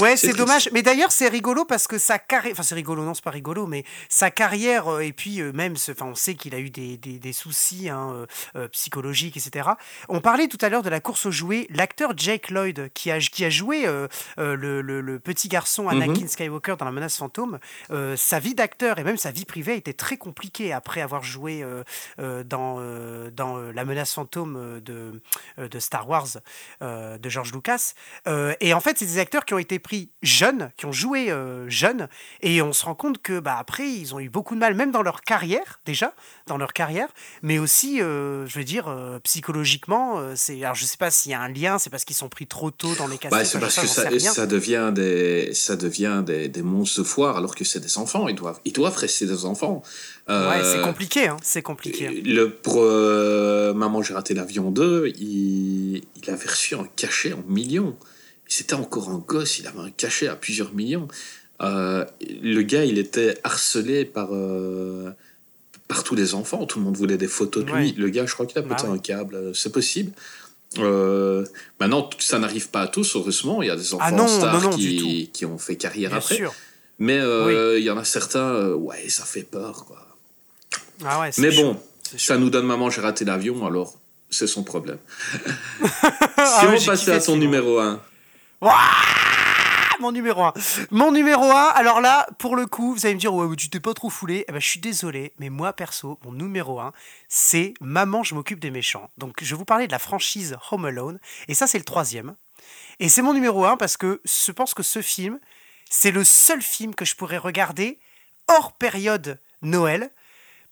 Ouais, 0.00 0.16
C'est 0.16 0.32
dommage. 0.32 0.68
Mais 0.72 0.82
d'ailleurs, 0.82 1.12
c'est 1.12 1.28
rigolo 1.28 1.64
parce 1.64 1.86
que 1.86 1.98
sa 1.98 2.18
carrière. 2.18 2.52
Enfin, 2.52 2.62
c'est 2.62 2.74
rigolo, 2.74 3.04
non, 3.04 3.14
c'est 3.14 3.24
pas 3.24 3.30
rigolo, 3.30 3.66
mais 3.66 3.84
sa 4.08 4.30
carrière, 4.30 4.88
euh, 4.88 5.00
et 5.00 5.12
puis 5.12 5.40
euh, 5.40 5.52
même, 5.52 5.76
ce- 5.76 5.92
enfin, 5.92 6.06
on 6.06 6.14
sait 6.14 6.34
qu'il 6.34 6.54
a 6.54 6.58
eu 6.58 6.70
des, 6.70 6.96
des, 6.96 7.18
des 7.18 7.32
soucis 7.32 7.88
hein, 7.88 8.26
euh, 8.56 8.68
psychologiques, 8.68 9.36
etc. 9.36 9.70
On 10.08 10.20
parlait 10.20 10.48
tout 10.48 10.58
à 10.60 10.68
l'heure 10.68 10.82
de 10.82 10.88
la 10.90 11.00
course 11.00 11.26
aux 11.26 11.30
jouets. 11.30 11.66
L'acteur 11.70 12.12
Jake 12.16 12.50
Lloyd, 12.50 12.90
qui 12.94 13.10
a, 13.10 13.18
qui 13.18 13.44
a 13.44 13.50
joué 13.50 13.86
euh, 13.86 14.08
le, 14.38 14.80
le- 14.80 15.00
le 15.00 15.18
petit 15.18 15.48
garçon 15.48 15.88
Anakin 15.88 16.26
Skywalker 16.26 16.76
dans 16.78 16.84
La 16.84 16.92
menace 16.92 17.16
fantôme, 17.16 17.58
euh, 17.90 18.16
sa 18.16 18.38
vie 18.38 18.54
d'acteur 18.54 18.98
et 18.98 19.04
même 19.04 19.16
sa 19.16 19.30
vie 19.30 19.44
privée 19.44 19.76
était 19.76 19.92
très 19.92 20.16
compliquée 20.16 20.72
après 20.72 21.00
avoir 21.00 21.22
joué 21.22 21.64
dans, 22.18 22.80
dans 23.30 23.56
La 23.58 23.84
menace 23.84 24.12
fantôme 24.14 24.80
de, 24.80 25.20
de 25.58 25.78
Star 25.78 26.08
Wars 26.08 26.28
de 26.80 27.28
George 27.28 27.52
Lucas. 27.52 27.94
Et 28.60 28.74
en 28.74 28.80
fait, 28.80 28.98
c'est 28.98 29.06
des 29.06 29.18
acteurs 29.18 29.44
qui 29.44 29.54
ont 29.54 29.58
été 29.58 29.78
pris 29.82 30.08
jeunes, 30.22 30.70
qui 30.76 30.86
ont 30.86 30.92
joué 30.92 31.30
euh, 31.30 31.68
jeunes, 31.68 32.08
et 32.40 32.62
on 32.62 32.72
se 32.72 32.84
rend 32.84 32.94
compte 32.94 33.20
que 33.20 33.40
bah, 33.40 33.56
après, 33.58 33.90
ils 33.90 34.14
ont 34.14 34.20
eu 34.20 34.30
beaucoup 34.30 34.54
de 34.54 34.60
mal, 34.60 34.74
même 34.74 34.90
dans 34.90 35.02
leur 35.02 35.20
carrière, 35.20 35.80
déjà, 35.84 36.14
dans 36.46 36.56
leur 36.56 36.72
carrière, 36.72 37.08
mais 37.42 37.58
aussi, 37.58 38.00
euh, 38.00 38.46
je 38.46 38.58
veux 38.58 38.64
dire, 38.64 38.88
euh, 38.88 39.18
psychologiquement, 39.20 40.20
c'est, 40.34 40.62
alors 40.62 40.74
je 40.74 40.84
sais 40.84 40.96
pas 40.96 41.10
s'il 41.10 41.32
y 41.32 41.34
a 41.34 41.40
un 41.40 41.48
lien, 41.48 41.78
c'est 41.78 41.90
parce 41.90 42.04
qu'ils 42.04 42.16
sont 42.16 42.28
pris 42.28 42.46
trop 42.46 42.70
tôt 42.70 42.94
dans 42.94 43.06
les 43.06 43.18
cassettes, 43.18 43.38
bah, 43.38 43.44
c'est 43.44 43.58
parce 43.58 43.74
ça, 43.74 43.82
que 43.82 43.86
ça, 43.88 44.04
devient, 44.46 44.92
des, 44.94 45.52
ça 45.54 45.76
devient 45.76 46.22
des, 46.24 46.48
des 46.48 46.62
monstres 46.62 47.00
de 47.00 47.04
foire 47.04 47.36
alors 47.36 47.54
que 47.54 47.64
c'est 47.64 47.80
des 47.80 47.98
enfants. 47.98 48.28
Ils 48.28 48.34
doivent, 48.34 48.60
ils 48.64 48.72
doivent 48.72 48.96
rester 48.96 49.26
des 49.26 49.44
enfants. 49.44 49.82
Ouais, 50.28 50.62
c'est 50.62 50.80
compliqué, 50.82 51.28
hein, 51.28 51.36
c'est 51.42 51.62
compliqué. 51.62 52.06
hein. 52.08 52.12
Le, 52.24 52.50
pour 52.50 52.80
Maman, 53.74 54.02
j'ai 54.02 54.14
raté 54.14 54.34
l'avion 54.34 54.70
2, 54.70 55.12
il, 55.18 56.02
il 56.16 56.30
avait 56.30 56.48
reçu 56.48 56.74
un 56.74 56.86
cachet 56.96 57.32
en 57.32 57.42
millions. 57.48 57.96
C'était 58.52 58.74
encore 58.74 59.08
un 59.08 59.18
gosse, 59.18 59.58
il 59.60 59.66
avait 59.66 59.78
un 59.80 59.90
cachet 59.90 60.28
à 60.28 60.36
plusieurs 60.36 60.74
millions. 60.74 61.08
Euh, 61.62 62.04
le 62.42 62.60
gars, 62.62 62.84
il 62.84 62.98
était 62.98 63.38
harcelé 63.44 64.04
par, 64.04 64.28
euh, 64.32 65.10
par 65.88 66.04
tous 66.04 66.14
les 66.14 66.34
enfants. 66.34 66.66
Tout 66.66 66.78
le 66.78 66.84
monde 66.84 66.96
voulait 66.96 67.16
des 67.16 67.28
photos 67.28 67.64
de 67.64 67.72
lui. 67.72 67.92
Le 67.92 68.08
gars, 68.10 68.26
je 68.26 68.34
crois 68.34 68.44
qu'il 68.46 68.58
a 68.58 68.62
pété 68.62 68.84
ouais. 68.84 68.90
un 68.90 68.98
câble. 68.98 69.36
euh, 69.36 69.54
C'est 69.54 69.72
possible. 69.72 70.12
Euh, 70.78 71.46
maintenant, 71.80 72.10
ça 72.18 72.38
n'arrive 72.38 72.68
pas 72.68 72.82
à 72.82 72.88
tous, 72.88 73.16
heureusement. 73.16 73.62
Il 73.62 73.68
y 73.68 73.70
a 73.70 73.76
des 73.76 73.94
enfants 73.94 74.04
Ah 74.06 74.12
non, 74.12 74.28
stars 74.28 74.60
non, 74.60 74.70
non, 74.70 74.76
du 74.76 74.88
qui, 74.96 75.30
qui 75.32 75.46
ont 75.46 75.56
fait 75.58 75.76
carrière 75.76 76.10
Bien 76.10 76.18
après. 76.18 76.36
sûr. 76.36 76.54
Mais 76.98 77.18
il 77.78 77.82
y 77.82 77.90
en 77.90 77.96
a 77.96 78.04
certains, 78.04 78.72
ouais, 78.72 79.08
ça 79.08 79.24
fait 79.24 79.44
peur. 79.44 79.84
Quoi. 79.86 80.06
Ah 81.04 81.20
ouais, 81.20 81.30
Mais 81.38 81.50
bon, 81.56 81.80
ça 82.18 82.36
nous 82.38 82.50
donne 82.50 82.66
maman, 82.66 82.90
j'ai 82.90 83.00
raté 83.00 83.24
l'avion, 83.24 83.64
alors 83.66 83.94
c'est 84.30 84.46
son 84.46 84.62
problème. 84.62 84.98
Ah 86.44 86.58
si 86.60 86.66
ouais, 86.66 86.78
on 86.80 86.84
passait 86.86 87.12
à 87.12 87.18
ton 87.18 87.32
film. 87.32 87.38
numéro 87.40 87.78
1, 87.78 88.00
mon 90.00 90.12
numéro 90.12 90.42
1. 90.42 90.52
Mon 90.90 91.10
numéro 91.12 91.44
1, 91.44 91.54
alors 91.74 92.00
là, 92.00 92.26
pour 92.38 92.56
le 92.56 92.66
coup, 92.66 92.94
vous 92.94 93.06
allez 93.06 93.14
me 93.14 93.20
dire, 93.20 93.34
ouais, 93.34 93.56
tu 93.56 93.70
t'es 93.70 93.80
pas 93.80 93.94
trop 93.94 94.10
foulé. 94.10 94.44
Eh 94.48 94.52
ben, 94.52 94.60
je 94.60 94.68
suis 94.68 94.80
désolé, 94.80 95.32
mais 95.38 95.50
moi, 95.50 95.72
perso, 95.72 96.18
mon 96.24 96.32
numéro 96.32 96.80
1, 96.80 96.92
c'est 97.28 97.74
Maman, 97.80 98.22
je 98.22 98.34
m'occupe 98.34 98.60
des 98.60 98.70
méchants. 98.70 99.10
Donc, 99.18 99.42
je 99.42 99.54
vous 99.54 99.64
parler 99.64 99.86
de 99.86 99.92
la 99.92 99.98
franchise 99.98 100.56
Home 100.70 100.84
Alone. 100.84 101.18
Et 101.48 101.54
ça, 101.54 101.66
c'est 101.66 101.78
le 101.78 101.84
troisième. 101.84 102.34
Et 103.00 103.08
c'est 103.08 103.22
mon 103.22 103.34
numéro 103.34 103.64
1 103.64 103.76
parce 103.76 103.96
que 103.96 104.20
je 104.24 104.52
pense 104.52 104.74
que 104.74 104.82
ce 104.82 105.02
film, 105.02 105.40
c'est 105.90 106.10
le 106.10 106.24
seul 106.24 106.62
film 106.62 106.94
que 106.94 107.04
je 107.04 107.16
pourrais 107.16 107.38
regarder 107.38 107.98
hors 108.48 108.72
période 108.72 109.40
Noël 109.62 110.10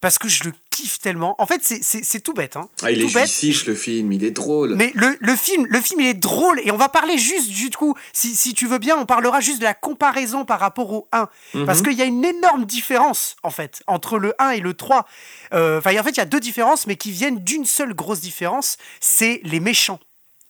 parce 0.00 0.18
que 0.18 0.28
je 0.28 0.44
le 0.44 0.52
kiffe 0.70 0.98
tellement. 0.98 1.34
En 1.38 1.46
fait, 1.46 1.60
c'est 1.62 2.20
tout 2.20 2.32
bête. 2.32 2.56
Hein. 2.56 2.68
Ah, 2.82 2.90
il 2.90 3.00
tout 3.00 3.18
est 3.18 3.26
justice, 3.26 3.66
le 3.66 3.74
film, 3.74 4.12
il 4.12 4.24
est 4.24 4.30
drôle. 4.30 4.74
Mais 4.76 4.92
le, 4.94 5.16
le, 5.20 5.36
film, 5.36 5.66
le 5.66 5.80
film, 5.80 6.00
il 6.00 6.06
est 6.06 6.14
drôle. 6.14 6.60
Et 6.64 6.70
on 6.70 6.76
va 6.76 6.88
parler 6.88 7.18
juste, 7.18 7.50
du 7.50 7.70
coup, 7.70 7.94
si, 8.12 8.34
si 8.34 8.54
tu 8.54 8.66
veux 8.66 8.78
bien, 8.78 8.96
on 8.96 9.04
parlera 9.04 9.40
juste 9.40 9.58
de 9.58 9.64
la 9.64 9.74
comparaison 9.74 10.44
par 10.44 10.58
rapport 10.58 10.90
au 10.92 11.08
1. 11.12 11.28
Mhm. 11.54 11.66
Parce 11.66 11.82
qu'il 11.82 11.92
y 11.92 12.02
a 12.02 12.06
une 12.06 12.24
énorme 12.24 12.64
différence, 12.64 13.36
en 13.42 13.50
fait, 13.50 13.82
entre 13.86 14.18
le 14.18 14.34
1 14.38 14.50
et 14.50 14.60
le 14.60 14.74
3. 14.74 15.06
Euh, 15.52 15.78
Enfin, 15.78 15.98
en 15.98 16.02
fait, 16.02 16.10
il 16.10 16.18
y 16.18 16.20
a 16.20 16.26
deux 16.26 16.40
différences, 16.40 16.86
mais 16.86 16.96
qui 16.96 17.10
viennent 17.10 17.38
d'une 17.38 17.64
seule 17.64 17.94
grosse 17.94 18.20
différence. 18.20 18.76
C'est 19.00 19.40
les 19.44 19.60
méchants, 19.60 20.00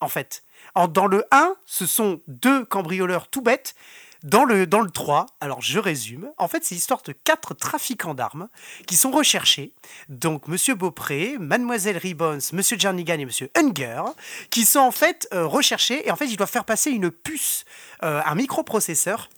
en 0.00 0.08
fait. 0.08 0.42
En, 0.74 0.86
dans 0.88 1.06
le 1.06 1.24
1, 1.32 1.54
ce 1.66 1.86
sont 1.86 2.20
deux 2.28 2.64
cambrioleurs 2.64 3.28
tout 3.28 3.42
bêtes. 3.42 3.74
Dans 4.22 4.44
le, 4.44 4.66
dans 4.66 4.80
le 4.80 4.90
3, 4.90 5.26
alors 5.40 5.62
je 5.62 5.78
résume, 5.78 6.30
en 6.36 6.46
fait 6.46 6.62
c'est 6.62 6.74
l'histoire 6.74 7.00
de 7.02 7.12
quatre 7.12 7.54
trafiquants 7.54 8.12
d'armes 8.12 8.48
qui 8.86 8.96
sont 8.96 9.10
recherchés, 9.10 9.72
donc 10.10 10.46
Monsieur 10.46 10.74
Beaupré, 10.74 11.36
Mademoiselle 11.40 11.96
Ribbons, 11.96 12.38
Monsieur 12.52 12.78
Jernigan 12.78 13.18
et 13.18 13.24
Monsieur 13.24 13.50
Unger, 13.56 14.02
qui 14.50 14.66
sont 14.66 14.80
en 14.80 14.90
fait 14.90 15.26
euh, 15.32 15.46
recherchés 15.46 16.06
et 16.06 16.10
en 16.10 16.16
fait 16.16 16.26
ils 16.26 16.36
doivent 16.36 16.50
faire 16.50 16.66
passer 16.66 16.90
une 16.90 17.10
puce, 17.10 17.64
euh, 18.02 18.20
un 18.26 18.34
microprocesseur 18.34 19.30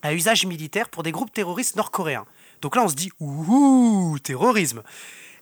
à 0.00 0.14
usage 0.14 0.46
militaire 0.46 0.88
pour 0.88 1.02
des 1.02 1.12
groupes 1.12 1.32
terroristes 1.32 1.76
nord-coréens. 1.76 2.24
Donc 2.62 2.76
là 2.76 2.82
on 2.82 2.88
se 2.88 2.94
dit, 2.94 3.10
ouh, 3.20 4.18
terrorisme. 4.22 4.82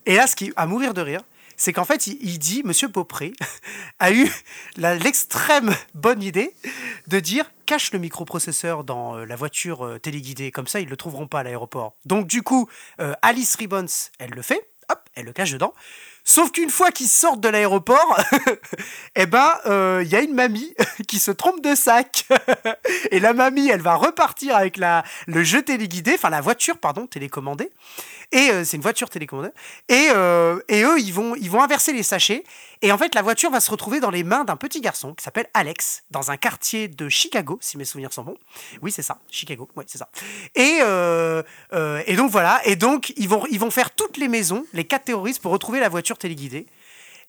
Et 0.07 0.17
là 0.17 0.27
ce 0.27 0.35
qui 0.35 0.53
à 0.57 0.67
mourir 0.67 0.93
de 0.93 1.03
rire, 1.03 1.23
c'est 1.57 1.73
qu'en 1.73 1.85
fait, 1.85 2.07
il, 2.07 2.39
dit, 2.39 2.63
Monsieur 2.65 2.89
Beaupré 2.89 3.33
a 3.99 4.13
eu 4.13 4.31
l'extrême 4.77 5.75
bonne 5.95 6.23
idée 6.23 6.55
de 7.07 7.21
dire 7.21 7.51
cache 7.67 7.93
le 7.93 7.99
microprocesseur 7.99 8.85
dans 8.85 9.17
euh, 9.17 9.25
la 9.25 9.37
voiture 9.37 9.87
euh, 9.87 9.99
téléguidée, 9.99 10.51
comme 10.51 10.67
ça 10.67 10.81
ils 10.81 10.89
le 10.89 10.97
trouveront 10.97 11.27
pas 11.27 11.41
à 11.41 11.43
l'aéroport. 11.43 11.95
Donc 12.05 12.27
du 12.27 12.43
coup, 12.43 12.69
euh, 13.01 13.15
Alice 13.23 13.55
Ribbons, 13.57 13.87
elle 14.19 14.31
le 14.31 14.43
fait, 14.43 14.69
hop, 14.91 14.99
elle 15.15 15.27
le 15.27 15.33
cache 15.33 15.53
dedans. 15.53 15.73
Sauf 16.25 16.53
qu'une 16.53 16.71
fois 16.71 16.93
qu'ils 16.93 17.09
sortent 17.09 17.41
de 17.41 17.49
l'aéroport, 17.49 18.21
eh 19.17 19.27
ben, 19.27 19.51
il 20.03 20.07
y 20.07 20.15
a 20.15 20.21
une 20.21 20.35
mamie 20.35 20.73
qui 21.09 21.19
se 21.19 21.33
trompe 21.33 21.61
de 21.63 21.75
sac. 21.75 22.29
Et 23.11 23.19
la 23.19 23.33
mamie, 23.33 23.69
elle 23.69 23.81
va 23.81 23.97
repartir 23.97 24.55
avec 24.55 24.77
la, 24.77 25.03
le 25.27 25.43
jeu 25.43 25.63
téléguidé, 25.63 26.13
enfin 26.15 26.31
la 26.31 26.41
voiture, 26.41 26.79
pardon, 26.79 27.09
télécommandée. 27.09 27.73
Et 28.33 28.51
euh, 28.51 28.65
c'est 28.65 28.77
une 28.77 28.83
voiture 28.83 29.11
télécommandée. 29.11 29.51
Et, 29.89 30.09
euh, 30.11 30.59
et 30.69 30.83
eux, 30.83 30.99
ils 30.99 31.13
vont, 31.13 31.35
inverser 31.63 31.93
les 31.93 32.03
sachets. 32.03 32.45
Et 32.81 32.91
en 32.91 32.99
fait, 32.99 33.15
la 33.15 33.23
voiture 33.23 33.51
va 33.51 33.61
se 33.61 33.71
retrouver 33.71 34.01
dans 34.01 34.11
les 34.11 34.25
mains 34.25 34.45
d'un 34.45 34.57
petit 34.57 34.81
garçon 34.81 35.15
qui 35.15 35.23
s'appelle 35.23 35.47
Alex, 35.55 36.05
dans 36.11 36.31
un 36.31 36.37
quartier 36.37 36.89
de 36.89 37.09
Chicago, 37.09 37.59
si 37.61 37.77
mes 37.77 37.85
souvenirs 37.85 38.13
sont 38.13 38.25
bons. 38.25 38.39
Oui, 38.81 38.91
c'est 38.91 39.03
ça, 39.03 39.19
Chicago, 39.31 39.69
oui, 39.77 39.85
c'est 39.87 39.99
ça. 39.99 40.09
Et, 40.55 40.79
euh, 40.81 41.43
et 42.07 42.17
donc 42.17 42.31
voilà, 42.31 42.61
et 42.65 42.75
donc 42.75 43.13
ils 43.17 43.29
vont, 43.29 43.45
ils 43.51 43.61
vont 43.61 43.71
faire 43.71 43.95
toutes 43.95 44.17
les 44.17 44.29
maisons, 44.29 44.67
les 44.73 44.85
quatre 44.85 45.05
terroristes, 45.05 45.41
pour 45.41 45.53
retrouver 45.53 45.79
la 45.79 45.89
voiture 45.89 46.19
téléguidée. 46.19 46.67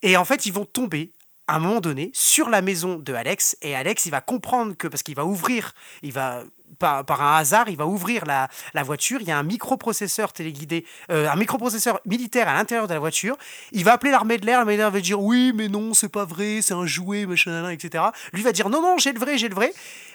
Et 0.02 0.18
en 0.18 0.26
fait, 0.26 0.46
ils 0.46 0.54
vont 0.54 0.66
tomber 0.66 1.12
à 1.48 1.58
un 1.58 1.60
moment 1.60 1.82
donné 1.82 2.10
sur 2.14 2.50
la 2.50 2.62
maison 2.62 2.98
de 2.98 3.14
Alex. 3.14 3.58
Et 3.62 3.76
Alex, 3.76 4.06
il 4.06 4.12
va 4.12 4.22
comprendre 4.22 4.76
que, 4.76 4.88
parce 4.88 5.04
qu'il 5.04 5.16
va 5.16 5.26
ouvrir, 5.26 5.74
il 6.02 6.14
va, 6.14 6.44
par, 6.80 7.06
par 7.06 7.22
un 7.22 7.38
hasard, 7.38 7.70
il 7.70 7.78
va 7.78 7.86
ouvrir 7.86 8.26
la, 8.26 8.50
la 8.74 8.84
voiture. 8.84 9.20
Il 9.22 9.28
y 9.28 9.32
a 9.32 9.38
un 9.38 9.44
microprocesseur 9.44 10.34
téléguidé, 10.34 10.86
euh, 11.12 11.30
un 11.30 11.36
microprocesseur 11.36 12.00
militaire 12.06 12.48
à 12.48 12.54
l'intérieur 12.54 12.88
de 12.88 12.94
la 12.94 13.00
voiture. 13.00 13.38
Il 13.72 13.84
va 13.84 13.94
appeler 13.94 14.12
l'armée 14.12 14.38
de 14.38 14.46
l'air. 14.46 14.58
L'armée 14.58 14.74
de 14.74 14.80
l'air 14.80 14.92
va 14.92 15.00
dire 15.00 15.22
Oui, 15.22 15.52
mais 15.54 15.68
non, 15.68 15.94
c'est 15.94 16.10
pas 16.10 16.26
vrai, 16.26 16.60
c'est 16.62 16.74
un 16.74 16.86
jouet, 16.86 17.26
machin, 17.26 17.70
etc. 17.70 18.04
Lui 18.34 18.44
va 18.44 18.52
dire 18.52 18.70
Non, 18.70 18.82
non, 18.82 18.98
j'ai 18.98 19.12
le 19.14 19.20
vrai, 19.20 19.38
j'ai 19.38 19.50
le 19.50 19.56
vrai. 19.56 19.74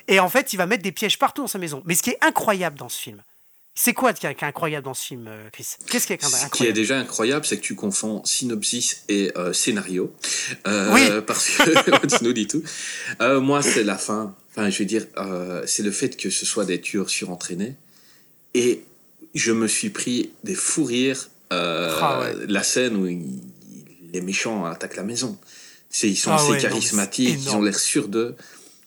Et 0.09 0.21
en 0.21 0.29
fait, 0.29 0.53
il 0.53 0.57
va 0.57 0.67
mettre 0.67 0.83
des 0.83 0.93
pièges 0.93 1.19
partout 1.19 1.43
dans 1.43 1.49
sa 1.49 1.59
maison. 1.59 1.83
Mais 1.85 1.95
ce 1.95 2.03
qui 2.03 2.11
est 2.11 2.19
incroyable 2.23 2.79
dans 2.79 2.89
ce 2.89 3.01
film, 3.01 3.23
c'est 3.81 3.95
quoi 3.95 4.13
qui 4.13 4.27
est 4.27 4.43
incroyable 4.43 4.87
dans 4.87 4.95
ce 4.95 5.07
film, 5.07 5.27
euh, 5.29 5.49
Chris? 5.53 5.77
Qu'est-ce 5.89 6.09
qui 6.09 6.13
est 6.13 6.21
Ce 6.21 6.29
qui 6.29 6.35
est 6.35 6.45
incroyable 6.45 6.77
déjà 6.77 6.99
incroyable, 6.99 7.47
c'est 7.47 7.59
que 7.59 7.63
tu 7.63 7.77
confonds 7.77 8.25
synopsis 8.25 9.05
et 9.09 9.31
euh, 9.37 9.53
scénario. 9.53 10.13
Euh, 10.67 10.93
Oui. 10.93 11.09
Parce 11.25 11.49
que 11.49 12.07
tu 12.19 12.25
nous 12.25 12.33
dis 12.33 12.49
tout. 12.49 12.63
Euh, 13.21 13.41
moi, 13.41 13.63
c'est 13.63 13.85
la 13.85 13.97
fin. 13.97 14.35
Enfin, 14.59 14.71
je 14.71 14.79
veux 14.81 14.87
dire, 14.87 15.07
euh, 15.19 15.63
c'est 15.67 15.85
le 15.85 15.93
fait 15.93 16.17
que 16.17 16.31
ce 16.31 16.45
soit 16.45 16.65
des 16.65 16.81
tueurs 16.81 17.09
surentraînés. 17.11 17.75
Et 18.55 18.83
je 19.37 19.53
me 19.53 19.69
suis 19.69 19.91
pris 19.91 20.31
des 20.43 20.57
fous 20.57 20.83
rires. 20.83 21.29
euh, 21.53 21.97
Ah 22.03 22.21
ouais. 22.21 22.35
La 22.49 22.65
scène 22.65 22.97
où 22.97 23.07
les 24.13 24.21
méchants 24.21 24.65
attaquent 24.65 24.97
la 24.97 25.05
maison. 25.05 25.39
C'est, 25.91 26.09
ils 26.09 26.17
sont 26.17 26.33
Ah 26.33 26.37
assez 26.37 26.51
ouais, 26.51 26.57
non, 26.57 26.63
charismatiques, 26.63 27.39
ils 27.45 27.51
ont 27.51 27.63
l'air 27.63 27.79
sûrs 27.79 28.09
d'eux. 28.09 28.35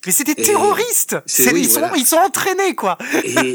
Mais 0.05 0.11
c'est 0.11 0.25
des 0.25 0.33
Et- 0.33 0.43
terroristes 0.43 1.15
c'est- 1.25 1.53
oui, 1.53 1.61
ils, 1.61 1.69
sont, 1.69 1.89
ils 1.95 2.05
sont 2.05 2.17
entraînés, 2.17 2.75
quoi 2.75 2.97
Et 3.23 3.53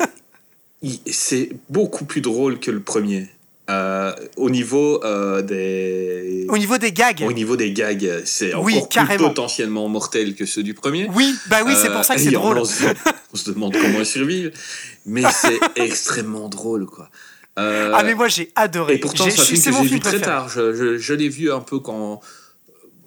c'est 1.13 1.51
beaucoup 1.69 2.07
plus 2.07 2.23
drôle 2.23 2.59
que 2.61 2.71
le 2.71 2.81
premier. 2.81 3.29
Euh, 3.69 4.13
au 4.37 4.49
niveau 4.49 5.03
euh, 5.05 5.43
des 5.43 6.47
Au 6.49 6.57
niveau 6.57 6.79
des 6.79 6.93
gags. 6.93 7.25
au 7.27 7.33
niveau 7.33 7.57
des 7.57 7.73
gags, 7.73 8.23
c'est 8.25 8.53
encore 8.55 8.65
Oui, 8.65 8.75
plus 8.81 8.89
carrément. 8.89 9.29
potentiellement 9.29 9.89
mortel 9.89 10.37
que 10.37 10.47
ceux 10.47 10.63
du 10.63 10.73
premier. 10.73 11.09
Oui, 11.15 11.35
bah 11.49 11.59
oui, 11.67 11.73
c'est 11.77 11.91
pour 11.91 12.05
ça 12.05 12.15
que 12.15 12.21
Euh, 12.21 12.25
c'est 12.31 12.37
on- 12.37 12.41
drôle. 12.41 12.59
On 12.59 12.65
se, 12.65 12.85
on 13.33 13.37
se 13.37 13.51
demande 13.51 13.73
comment 13.73 13.99
ils 13.99 14.07
survivent, 14.07 14.53
mais 15.05 15.23
c'est 15.33 15.59
extrêmement 15.75 16.49
drôle, 16.49 16.87
quoi. 16.87 17.11
Euh, 17.59 17.91
Ah, 17.95 18.05
mais 18.05 18.15
moi 18.15 18.29
j'ai 18.29 18.53
adoré. 18.55 18.95
et 18.95 18.99
pourtant, 18.99 19.25
c'est 19.31 19.41
un 19.41 19.45
film 19.45 19.57
que 19.59 19.65
j'ai 19.65 19.73
film 19.73 19.85
vu 19.95 20.01
très 20.01 20.21
tard. 20.21 20.49
Je, 20.49 20.73
je- 20.75 20.99
je 20.99 21.15
l'ai 21.15 21.29
vu 21.29 21.51
un 21.51 21.61
peu 21.61 21.81
quand. 21.81 22.21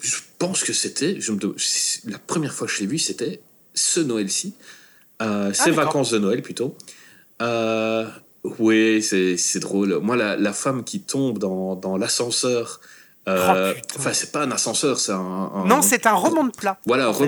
Je 0.02 0.16
pense 0.40 0.64
que 0.64 0.74
c'était. 0.74 1.18
La 2.06 2.20
première 2.20 2.54
fois 2.54 2.68
que 2.68 2.74
je 2.74 2.80
l'ai 2.80 2.86
vu, 2.88 2.98
c'était 3.00 3.40
ce 3.74 4.00
Noël-ci. 4.02 4.56
Euh, 5.22 5.54
ces 5.54 5.62
Ah, 5.62 5.66
d'accord. 5.68 5.84
vacances 5.86 6.12
de 6.12 6.18
Noël, 6.20 6.42
plutôt. 6.42 6.76
Euh, 7.42 8.06
oui, 8.60 9.02
c'est 9.02 9.38
c'est 9.38 9.60
drôle. 9.60 10.00
Moi, 10.02 10.16
la, 10.16 10.36
la 10.38 10.54
femme 10.54 10.84
qui 10.84 11.02
tombe 11.02 11.38
dans, 11.40 11.76
dans 11.76 11.98
l'ascenseur. 11.98 12.80
euh, 13.28 13.74
Oh, 13.76 13.98
enfin, 14.00 14.14
c'est 14.14 14.32
pas 14.32 14.44
un 14.44 14.52
ascenseur, 14.52 15.00
c'est 15.00 15.12
un, 15.12 15.18
un- 15.54 15.66
Non, 15.66 15.82
c'est 15.82 16.06
un 16.08 16.14
remonte 16.14 16.56
plat. 16.58 16.78
voilà, 16.86 17.10
en 17.10 17.14
fait. 17.14 17.24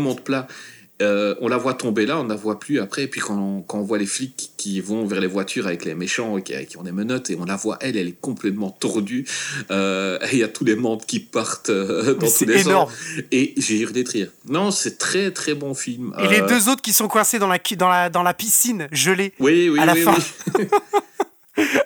Euh, 1.01 1.35
on 1.41 1.47
la 1.47 1.57
voit 1.57 1.73
tomber 1.73 2.05
là, 2.05 2.19
on 2.19 2.23
ne 2.23 2.29
la 2.29 2.35
voit 2.35 2.59
plus 2.59 2.79
après. 2.79 3.03
Et 3.03 3.07
puis 3.07 3.19
quand 3.19 3.35
on, 3.37 3.61
quand 3.61 3.79
on 3.79 3.83
voit 3.83 3.97
les 3.97 4.05
flics 4.05 4.51
qui 4.57 4.79
vont 4.79 5.05
vers 5.05 5.19
les 5.19 5.27
voitures 5.27 5.67
avec 5.67 5.83
les 5.83 5.95
méchants 5.95 6.37
et 6.37 6.43
qui, 6.43 6.53
qui 6.67 6.77
ont 6.77 6.83
des 6.83 6.91
menottes, 6.91 7.29
et 7.29 7.37
on 7.39 7.45
la 7.45 7.55
voit, 7.55 7.77
elle, 7.81 7.97
elle 7.97 8.07
est 8.07 8.19
complètement 8.21 8.69
tordue. 8.69 9.25
Euh, 9.71 10.19
et 10.31 10.33
il 10.33 10.39
y 10.39 10.43
a 10.43 10.47
tous 10.47 10.63
les 10.63 10.75
membres 10.75 11.05
qui 11.05 11.19
partent 11.19 11.69
euh, 11.71 12.13
dans 12.13 12.29
tous 12.29 12.45
les 12.45 12.61
énorme. 12.61 12.89
sens. 12.91 13.23
Et 13.31 13.53
j'ai 13.57 13.79
hurlé 13.79 14.03
de 14.03 14.09
rire. 14.09 14.31
Non, 14.47 14.71
c'est 14.71 14.97
très 14.97 15.31
très 15.31 15.53
bon 15.55 15.73
film. 15.73 16.13
Et 16.19 16.27
les 16.27 16.41
deux 16.41 16.69
autres 16.69 16.81
qui 16.81 16.93
sont 16.93 17.07
coincés 17.07 17.39
dans 17.39 17.47
la, 17.47 17.59
cu- 17.59 17.75
dans 17.75 17.89
la, 17.89 18.09
dans 18.09 18.23
la 18.23 18.33
piscine 18.33 18.87
gelée. 18.91 19.33
Oui, 19.39 19.69
oui, 19.69 19.79
à 19.79 19.85
la 19.85 19.93
oui, 19.93 20.01
fin. 20.03 20.15
oui. 20.57 20.65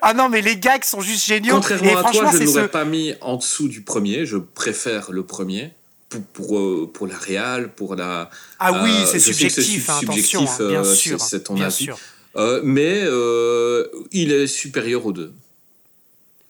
Ah 0.02 0.14
non, 0.14 0.30
mais 0.30 0.42
les 0.42 0.58
gags 0.58 0.84
sont 0.84 1.02
juste 1.02 1.26
géniaux. 1.26 1.56
Contrairement 1.56 1.90
Et 1.90 1.96
à 1.96 2.02
toi, 2.04 2.12
je 2.14 2.38
ne 2.38 2.46
l'aurais 2.46 2.62
ce... 2.64 2.68
pas 2.68 2.86
mis 2.86 3.14
en 3.22 3.38
dessous 3.38 3.68
du 3.68 3.82
premier. 3.82 4.26
Je 4.26 4.38
préfère 4.38 5.12
le 5.12 5.24
premier. 5.24 5.72
Pour, 6.34 6.48
pour, 6.94 7.06
euh, 7.06 7.08
la 7.10 7.18
réal, 7.18 7.74
pour 7.74 7.96
la. 7.96 8.30
Ah 8.60 8.84
oui, 8.84 8.92
Euh, 8.92 9.06
c'est 9.06 9.14
que 9.14 9.20
c'est 9.20 9.34
subjectif, 9.34 9.90
hein, 9.90 10.00
subjectif, 10.00 10.36
attention, 10.40 10.66
hein, 10.66 10.70
bien 10.70 10.82
euh, 10.84 10.94
sûr. 10.96 11.22
c'est- 11.22 11.42
ton 11.44 11.54
bien 11.56 11.66
avis. 11.66 11.76
sûr. 11.86 11.98
Mais 12.64 13.04
il 14.12 14.32
est 14.32 14.48
supérieur 14.48 15.06
aux 15.06 15.12
deux. 15.14 15.34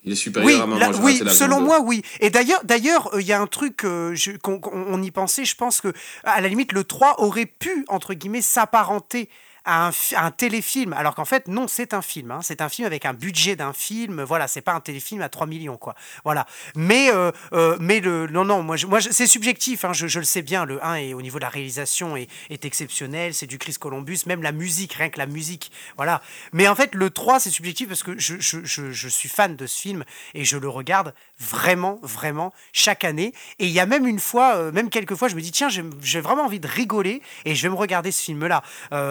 Il 0.08 0.12
est 0.12 0.16
supérieur 0.16 0.48
Oui, 0.48 0.62
à 0.62 0.68
Maman, 0.68 1.00
oui 1.04 1.20
selon 1.34 1.62
moi, 1.62 1.80
oui. 1.82 2.04
Et 2.20 2.30
d'ailleurs, 2.30 2.62
d'ailleurs, 2.64 3.10
euh, 3.16 3.22
il 3.22 3.28
y 3.28 3.34
a 3.34 3.42
un 3.42 3.48
truc, 3.48 3.84
euh, 3.86 4.16
qu'on, 4.44 4.60
qu'on- 4.60 4.86
on 4.88 5.02
y 5.02 5.10
pensait, 5.10 5.46
je 5.46 5.56
pense 5.56 5.82
que, 5.82 5.92
à 6.24 6.42
la 6.42 6.48
limite, 6.48 6.74
le 6.74 6.84
3 6.84 7.22
aurait 7.24 7.48
pu, 7.48 7.86
entre 7.88 8.14
guillemets, 8.14 8.44
s'apparenter 8.44 9.30
un, 9.66 10.32
téléfilm, 10.32 10.94
alors 10.94 11.16
qu'en 11.16 11.26
fait, 11.26 11.48
non, 11.48 11.68
c'est 11.68 11.94
un 11.94 12.02
film. 12.02 12.32
hein. 12.32 12.40
C'est 12.44 12.62
un 12.62 12.70
film 12.70 12.86
avec 12.86 13.06
un 13.06 13.14
budget 13.14 13.56
d'un 13.56 13.74
film. 13.74 14.22
Voilà, 14.22 14.48
c'est 14.48 14.62
pas 14.62 14.74
un 14.74 14.80
téléfilm 14.80 15.22
à 15.22 15.30
3 15.30 15.48
millions, 15.48 15.78
quoi. 15.78 15.96
Voilà. 16.24 16.46
Mais, 16.76 17.12
euh, 17.12 17.32
euh, 17.54 17.76
mais 17.80 18.00
le, 18.00 18.28
non, 18.28 18.46
non, 18.46 18.62
moi, 18.62 18.76
moi 18.88 19.02
c'est 19.02 19.28
subjectif, 19.28 19.84
hein, 19.84 19.94
je, 19.94 20.20
le 20.20 20.26
sais 20.26 20.44
bien. 20.44 20.66
Le 20.66 20.84
1 20.86 20.96
est, 20.96 21.14
au 21.14 21.22
niveau 21.22 21.40
de 21.40 21.44
la 21.44 21.50
réalisation 21.50 22.16
est, 22.16 22.28
est 22.50 22.64
exceptionnel. 22.66 23.34
C'est 23.34 23.48
du 23.48 23.58
Chris 23.58 23.76
Columbus, 23.80 24.20
même 24.28 24.44
la 24.44 24.52
musique, 24.52 24.94
rien 24.94 25.10
que 25.10 25.18
la 25.18 25.26
musique. 25.26 25.72
Voilà. 25.96 26.22
Mais 26.54 26.68
en 26.68 26.76
fait, 26.76 26.94
le 26.94 27.10
3, 27.10 27.40
c'est 27.40 27.50
subjectif 27.50 27.88
parce 27.88 28.04
que 28.04 28.18
je, 28.18 28.36
je, 28.40 29.08
suis 29.08 29.30
fan 29.30 29.56
de 29.56 29.66
ce 29.66 29.82
film 29.82 30.04
et 30.34 30.46
je 30.46 30.58
le 30.58 30.70
regarde 30.70 31.14
vraiment, 31.40 32.00
vraiment 32.04 32.54
chaque 32.72 33.04
année. 33.04 33.34
Et 33.60 33.66
il 33.66 33.72
y 33.72 33.80
a 33.80 33.86
même 33.86 34.06
une 34.06 34.20
fois, 34.20 34.56
euh, 34.58 34.72
même 34.72 34.90
quelques 34.90 35.16
fois, 35.16 35.28
je 35.28 35.36
me 35.36 35.42
dis, 35.42 35.52
tiens, 35.52 35.70
j'ai 35.70 36.22
vraiment 36.22 36.46
envie 36.46 36.60
de 36.60 36.68
rigoler 36.68 37.22
et 37.46 37.56
je 37.56 37.64
vais 37.64 37.70
me 37.70 37.76
regarder 37.76 38.12
ce 38.12 38.22
film-là. 38.22 38.62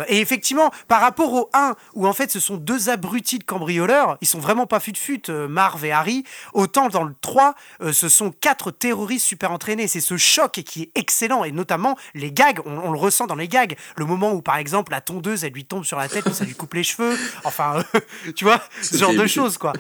Et 0.08 0.20
effectivement, 0.20 0.43
effectivement, 0.44 0.70
par 0.88 1.00
rapport 1.00 1.32
au 1.32 1.48
1, 1.54 1.74
où 1.94 2.06
en 2.06 2.12
fait 2.12 2.30
ce 2.30 2.38
sont 2.38 2.56
deux 2.56 2.90
abrutis 2.90 3.38
de 3.38 3.44
cambrioleurs, 3.44 4.18
ils 4.20 4.28
sont 4.28 4.40
vraiment 4.40 4.66
pas 4.66 4.78
fut-fut, 4.78 5.30
euh, 5.30 5.48
Marv 5.48 5.82
et 5.86 5.92
Harry, 5.92 6.22
autant 6.52 6.88
dans 6.88 7.04
le 7.04 7.14
3, 7.22 7.54
euh, 7.80 7.94
ce 7.94 8.10
sont 8.10 8.30
quatre 8.30 8.70
terroristes 8.70 9.24
super 9.24 9.52
entraînés. 9.52 9.88
C'est 9.88 10.02
ce 10.02 10.18
choc 10.18 10.52
qui 10.52 10.82
est 10.82 10.90
excellent, 10.96 11.44
et 11.44 11.52
notamment 11.52 11.96
les 12.14 12.30
gags, 12.30 12.60
on, 12.66 12.92
le 12.92 12.98
ressent 12.98 13.26
dans 13.26 13.36
les 13.36 13.48
gags. 13.48 13.74
Le 13.96 14.04
moment 14.04 14.32
où, 14.32 14.42
par 14.42 14.58
exemple, 14.58 14.92
la 14.92 15.00
tondeuse, 15.00 15.44
elle 15.44 15.54
lui 15.54 15.64
tombe 15.64 15.84
sur 15.84 15.96
la 15.98 16.08
tête, 16.10 16.30
ça 16.34 16.44
lui 16.44 16.54
coupe 16.54 16.74
les 16.74 16.84
cheveux. 16.84 17.16
Enfin, 17.44 17.82
tu 18.36 18.44
vois, 18.44 18.60
ce 18.82 18.98
genre 18.98 19.14
de 19.14 19.26
choses, 19.26 19.56
quoi. 19.56 19.72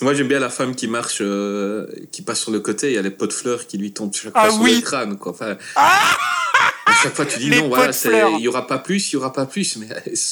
Moi, 0.00 0.14
j'aime 0.14 0.28
bien 0.28 0.38
la 0.38 0.48
femme 0.48 0.74
qui 0.74 0.88
marche, 0.88 1.18
euh, 1.20 1.86
qui 2.12 2.22
passe 2.22 2.40
sur 2.40 2.50
le 2.50 2.60
côté, 2.60 2.88
il 2.88 2.94
y 2.94 2.98
a 2.98 3.02
les 3.02 3.10
pots 3.10 3.26
de 3.26 3.32
fleurs 3.32 3.66
qui 3.66 3.76
lui 3.76 3.92
tombent 3.92 4.14
fois 4.14 4.30
ah 4.34 4.50
sur 4.50 4.64
le 4.64 4.80
crâne, 4.80 5.18
quoi. 5.18 5.32
Enfin, 5.32 5.58
ah 5.76 6.16
à 6.92 7.02
chaque 7.02 7.14
fois, 7.14 7.26
tu 7.26 7.38
dis 7.38 7.50
non, 7.50 7.68
voilà, 7.68 7.92
il 8.30 8.36
n'y 8.38 8.48
aura 8.48 8.66
pas 8.66 8.78
plus, 8.78 9.12
il 9.12 9.16
n'y 9.16 9.20
aura 9.20 9.32
pas 9.32 9.46
plus, 9.46 9.76
mais 9.76 9.88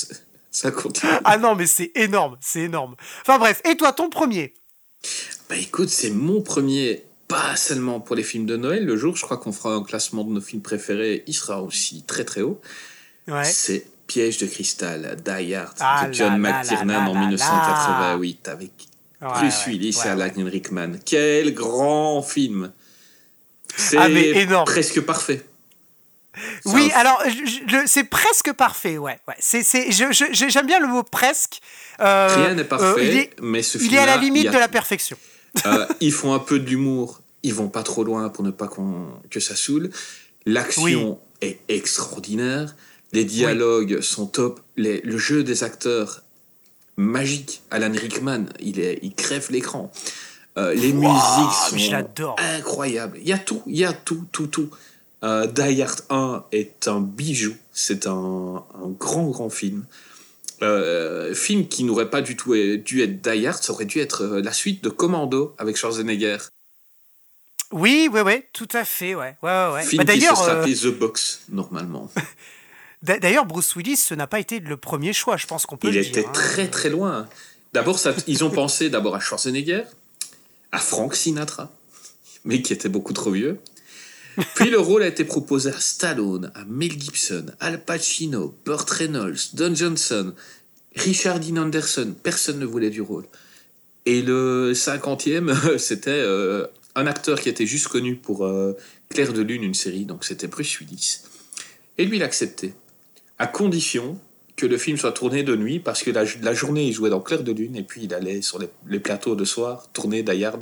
ça 0.51 0.71
continue. 0.71 1.13
Ah 1.25 1.39
non, 1.39 1.55
mais 1.55 1.67
c'est 1.67 1.93
énorme, 1.95 2.37
c'est 2.41 2.61
énorme. 2.61 2.97
Enfin 3.23 3.39
bref, 3.39 3.61
et 3.69 3.77
toi, 3.77 3.93
ton 3.93 4.11
premier? 4.11 4.55
Bah 5.49 5.57
écoute, 5.57 5.89
c'est 5.89 6.11
mon 6.11 6.43
premier, 6.43 7.05
pas 7.29 7.57
seulement 7.57 8.01
pour 8.01 8.17
les 8.17 8.23
films 8.23 8.47
de 8.47 8.57
Noël. 8.57 8.85
Le 8.85 8.97
jour, 8.97 9.17
je 9.17 9.25
crois 9.25 9.39
qu'on 9.39 9.53
fera 9.53 9.75
un 9.75 9.83
classement 9.83 10.25
de 10.25 10.31
nos 10.31 10.41
films 10.41 10.63
préférés, 10.63 11.25
il 11.27 11.35
sera 11.35 11.63
aussi 11.63 12.05
très 12.07 12.25
très 12.25 12.43
haut. 12.43 12.61
Ouais. 13.29 13.45
C'est 13.45 13.87
Piège 14.07 14.39
de 14.39 14.47
cristal, 14.47 15.17
Die 15.25 15.55
Hard, 15.55 15.77
ah 15.79 16.09
de 16.09 16.13
John 16.13 16.39
McTiernan 16.39 17.07
en 17.07 17.15
1988, 17.15 18.49
avec 18.49 18.73
Bruce 19.21 19.67
Willis 19.67 19.97
et 20.05 20.09
Alan 20.09 20.33
Rickman. 20.37 20.93
Quel 21.05 21.55
grand 21.55 22.23
film 22.23 22.73
C'est 23.77 23.97
ah, 23.99 24.65
presque 24.65 25.01
parfait. 25.03 25.45
Oui, 26.67 26.91
alors 26.95 27.23
c'est 27.87 28.05
presque 28.05 28.53
parfait, 28.53 28.99
ouais. 28.99 29.19
ouais. 29.29 29.35
C'est, 29.39 29.65
j'aime 29.91 30.67
bien 30.67 30.81
le 30.81 30.87
mot 30.87 31.03
presque. 31.03 31.61
Euh, 32.01 32.29
Rien 32.35 32.55
n'est 32.55 32.65
parfait, 32.65 32.85
euh, 32.85 33.03
il 33.03 33.17
est, 33.17 33.31
mais 33.41 33.63
ce 33.63 33.79
Il 33.79 33.95
est 33.95 33.99
à 33.99 34.07
la 34.07 34.17
limite 34.17 34.51
de 34.51 34.59
la 34.59 34.69
perfection. 34.69 35.17
Euh, 35.67 35.87
ils 36.01 36.13
font 36.13 36.33
un 36.33 36.39
peu 36.39 36.59
d'humour, 36.59 37.21
ils 37.43 37.55
vont 37.55 37.69
pas 37.69 37.83
trop 37.83 38.05
loin 38.05 38.29
pour 38.29 38.45
ne 38.45 38.51
pas 38.51 38.71
que 39.31 39.41
ça 39.41 39.57
saoule. 39.57 39.91
L'action 40.47 41.19
est 41.41 41.59
extraordinaire, 41.69 42.75
les 43.13 43.25
dialogues 43.25 44.01
sont 44.01 44.27
top, 44.27 44.61
le 44.77 45.19
jeu 45.19 45.43
des 45.43 45.65
acteurs 45.65 46.23
magique. 46.97 47.63
Alan 47.71 47.93
Rickman, 47.93 48.45
il, 48.61 48.79
est, 48.79 48.99
il 49.03 49.15
crève 49.15 49.49
l'écran. 49.51 49.91
les 50.57 50.93
musiques 50.93 51.53
sont 51.71 52.35
incroyables. 52.39 53.19
Il 53.21 53.29
y 53.29 53.33
a 53.33 53.39
tout, 53.39 53.63
il 53.67 53.77
y 53.77 53.85
a 53.85 53.93
tout, 53.93 54.27
tout, 54.33 54.47
tout. 54.47 54.71
Euh, 55.23 55.47
Die 55.47 55.83
Hard 55.83 56.03
1 56.09 56.45
est 56.53 56.89
un 56.89 57.01
bijou, 57.01 57.55
c'est 57.73 58.07
un, 58.07 58.65
grand, 58.99 59.27
grand 59.29 59.51
film. 59.51 59.85
Euh, 60.63 61.35
film 61.35 61.69
qui 61.69 61.85
n'aurait 61.85 62.11
pas 62.11 62.21
du 62.21 62.37
tout 62.37 62.55
dû 62.55 63.03
être 63.03 63.21
Die 63.21 63.47
Hard, 63.47 63.63
ça 63.63 63.73
aurait 63.73 63.85
dû 63.85 63.99
être 63.99 64.23
euh, 64.25 64.43
la 64.43 64.53
suite 64.53 64.83
de 64.85 64.89
Commando 64.89 65.55
avec 65.59 65.77
Schwarzenegger. 65.77 66.39
Oui, 67.73 68.09
oui, 68.13 68.21
oui, 68.25 68.43
tout 68.53 68.69
à 68.73 68.85
fait, 68.85 69.15
ouais. 69.15 69.37
ouais, 69.43 69.73
ouais. 69.73 69.83
Film 69.85 70.05
bah, 70.05 70.15
qui 70.15 70.21
se 70.23 70.35
serait 70.35 70.73
The 70.73 70.99
Box, 70.99 71.43
normalement. 71.51 72.11
D'ailleurs, 73.03 73.47
Bruce 73.47 73.77
Willis, 73.77 73.97
ce 73.97 74.15
n'a 74.15 74.27
pas 74.27 74.41
été 74.41 74.61
le 74.61 74.77
premier 74.77 75.13
choix, 75.13 75.37
je 75.37 75.47
pense 75.47 75.65
qu'on 75.65 75.77
peut 75.77 75.89
Il 75.89 75.95
le 75.95 76.03
dire. 76.03 76.11
Il 76.13 76.19
était 76.19 76.29
hein. 76.29 76.33
très, 76.33 76.69
très 76.69 76.91
loin. 76.91 77.29
D'abord, 77.73 77.99
ils 78.27 78.45
ont 78.45 78.51
pensé 78.51 78.91
d'abord 78.91 79.15
à 79.15 79.21
Schwarzenegger, 79.21 79.85
à 80.73 80.79
Frank 80.79 81.15
Sinatra, 81.15 81.71
mais 82.45 82.61
qui 82.61 82.73
était 82.73 82.89
beaucoup 82.89 83.13
trop 83.13 83.31
vieux. 83.31 83.61
Puis 84.55 84.71
le 84.71 84.79
rôle 84.79 85.03
a 85.03 85.07
été 85.07 85.25
proposé 85.25 85.71
à 85.71 85.81
Stallone, 85.81 86.51
à 86.55 86.65
Mel 86.65 86.93
Gibson, 86.93 87.47
Al 87.61 87.85
Pacino, 87.85 88.55
Burt 88.65 88.89
Reynolds, 88.91 89.55
Don 89.55 89.75
Johnson, 89.75 90.35
Richard 90.97 91.41
Dean 91.41 91.57
Anderson. 91.57 92.15
Personne 92.23 92.59
ne 92.59 92.67
voulait 92.67 92.91
du 92.91 93.01
rôle. 93.01 93.27
Et 94.07 94.23
le 94.23 94.73
cinquantième, 94.75 95.55
c'était 95.79 96.11
euh, 96.11 96.67
un 96.95 97.07
acteur 97.07 97.41
qui 97.41 97.49
était 97.49 97.67
juste 97.67 97.89
connu 97.89 98.17
pour 98.17 98.45
euh, 98.45 98.77
Claire 99.09 99.33
de 99.33 99.43
Lune, 99.43 99.63
une 99.63 99.75
série, 99.75 100.05
donc 100.05 100.25
c'était 100.25 100.47
Bruce 100.47 100.79
Willis. 100.81 101.21
Et 101.99 102.05
lui, 102.05 102.17
il 102.17 102.23
a 102.23 102.27
accepté, 102.27 102.75
à 103.39 103.47
condition 103.47 104.19
que 104.57 104.67
le 104.67 104.79
film 104.79 104.97
soit 104.97 105.13
tourné 105.13 105.43
de 105.43 105.57
nuit, 105.57 105.81
parce 105.81 106.03
que 106.03 106.11
la, 106.11 106.55
journée, 106.55 106.87
il 106.87 106.93
jouait 106.93 107.11
dans 107.11 107.21
Claire 107.21 107.43
de 107.43 107.53
Lune, 107.53 107.77
et 107.77 107.83
puis 107.83 108.03
il 108.05 108.15
allait 108.15 108.43
sur 108.43 108.59
les, 108.59 109.01
plateaux 109.01 109.35
de 109.35 109.45
soir 109.45 109.89
tourner 109.93 110.23
Dayard. 110.23 110.59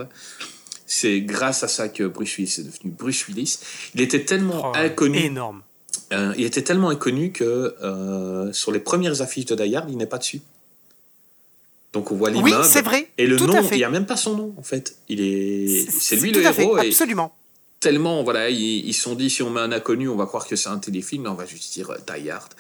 C'est 0.89 1.21
grâce 1.21 1.63
à 1.63 1.69
ça 1.69 1.89
que 1.89 2.05
Bruce 2.05 2.39
Willis 2.39 2.55
est 2.59 2.63
devenu 2.65 2.91
Bruce 2.91 3.29
Willis. 3.29 3.59
Il 3.95 4.01
était 4.01 4.25
tellement 4.25 4.73
oh, 4.73 4.73
inconnu. 4.75 5.19
Énorme. 5.19 5.63
Euh, 6.13 6.33
il 6.39 6.45
était 6.45 6.63
tellement 6.63 6.89
inconnu 6.89 7.31
que 7.31 7.45
euh, 7.83 8.53
sur 8.55 8.73
les 8.73 8.81
premières 8.81 9.21
affiches 9.21 9.45
de 9.45 9.55
Die 9.55 9.77
Hard, 9.77 9.91
il 9.91 9.99
n'est 9.99 10.07
pas 10.07 10.17
dessus. 10.19 10.41
Donc 11.93 12.11
on 12.11 12.17
voit 12.17 12.31
l'immeuble. 12.31 12.57
Oui, 12.57 12.67
c'est 12.67 12.83
vrai. 12.83 13.11
Et 13.19 13.27
le 13.27 13.37
nom, 13.37 13.63
il 13.71 13.77
n'y 13.77 13.85
a 13.85 13.91
même 13.91 14.07
pas 14.07 14.17
son 14.17 14.35
nom 14.35 14.55
en 14.57 14.63
fait. 14.63 14.97
Il 15.09 15.21
est, 15.21 15.91
c'est 15.91 16.17
lui 16.17 16.33
le 16.33 16.43
héros. 16.43 16.77
absolument. 16.77 17.35
tellement, 17.81 18.23
voilà, 18.23 18.49
ils 18.49 18.93
se 18.95 19.03
sont 19.03 19.15
dit 19.15 19.29
si 19.29 19.43
on 19.43 19.51
met 19.51 19.61
un 19.61 19.73
inconnu, 19.73 20.09
on 20.09 20.17
va 20.17 20.25
croire 20.27 20.47
que 20.47 20.57
c'est 20.57 20.71
un 20.71 20.79
téléfilm. 20.79 21.27
on 21.27 21.35
va 21.35 21.45
juste 21.45 21.73
dire 21.75 21.91
euh, 21.91 21.99
Die 22.17 22.31
Hard. 22.31 22.55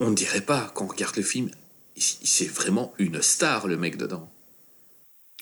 on 0.00 0.10
ne 0.10 0.14
dirait 0.14 0.40
pas 0.40 0.70
quand 0.74 0.86
on 0.86 0.88
regarde 0.88 1.16
le 1.16 1.22
film, 1.22 1.50
c'est 1.96 2.48
vraiment 2.48 2.94
une 2.98 3.20
star 3.20 3.66
le 3.66 3.76
mec 3.76 3.98
dedans. 3.98 4.30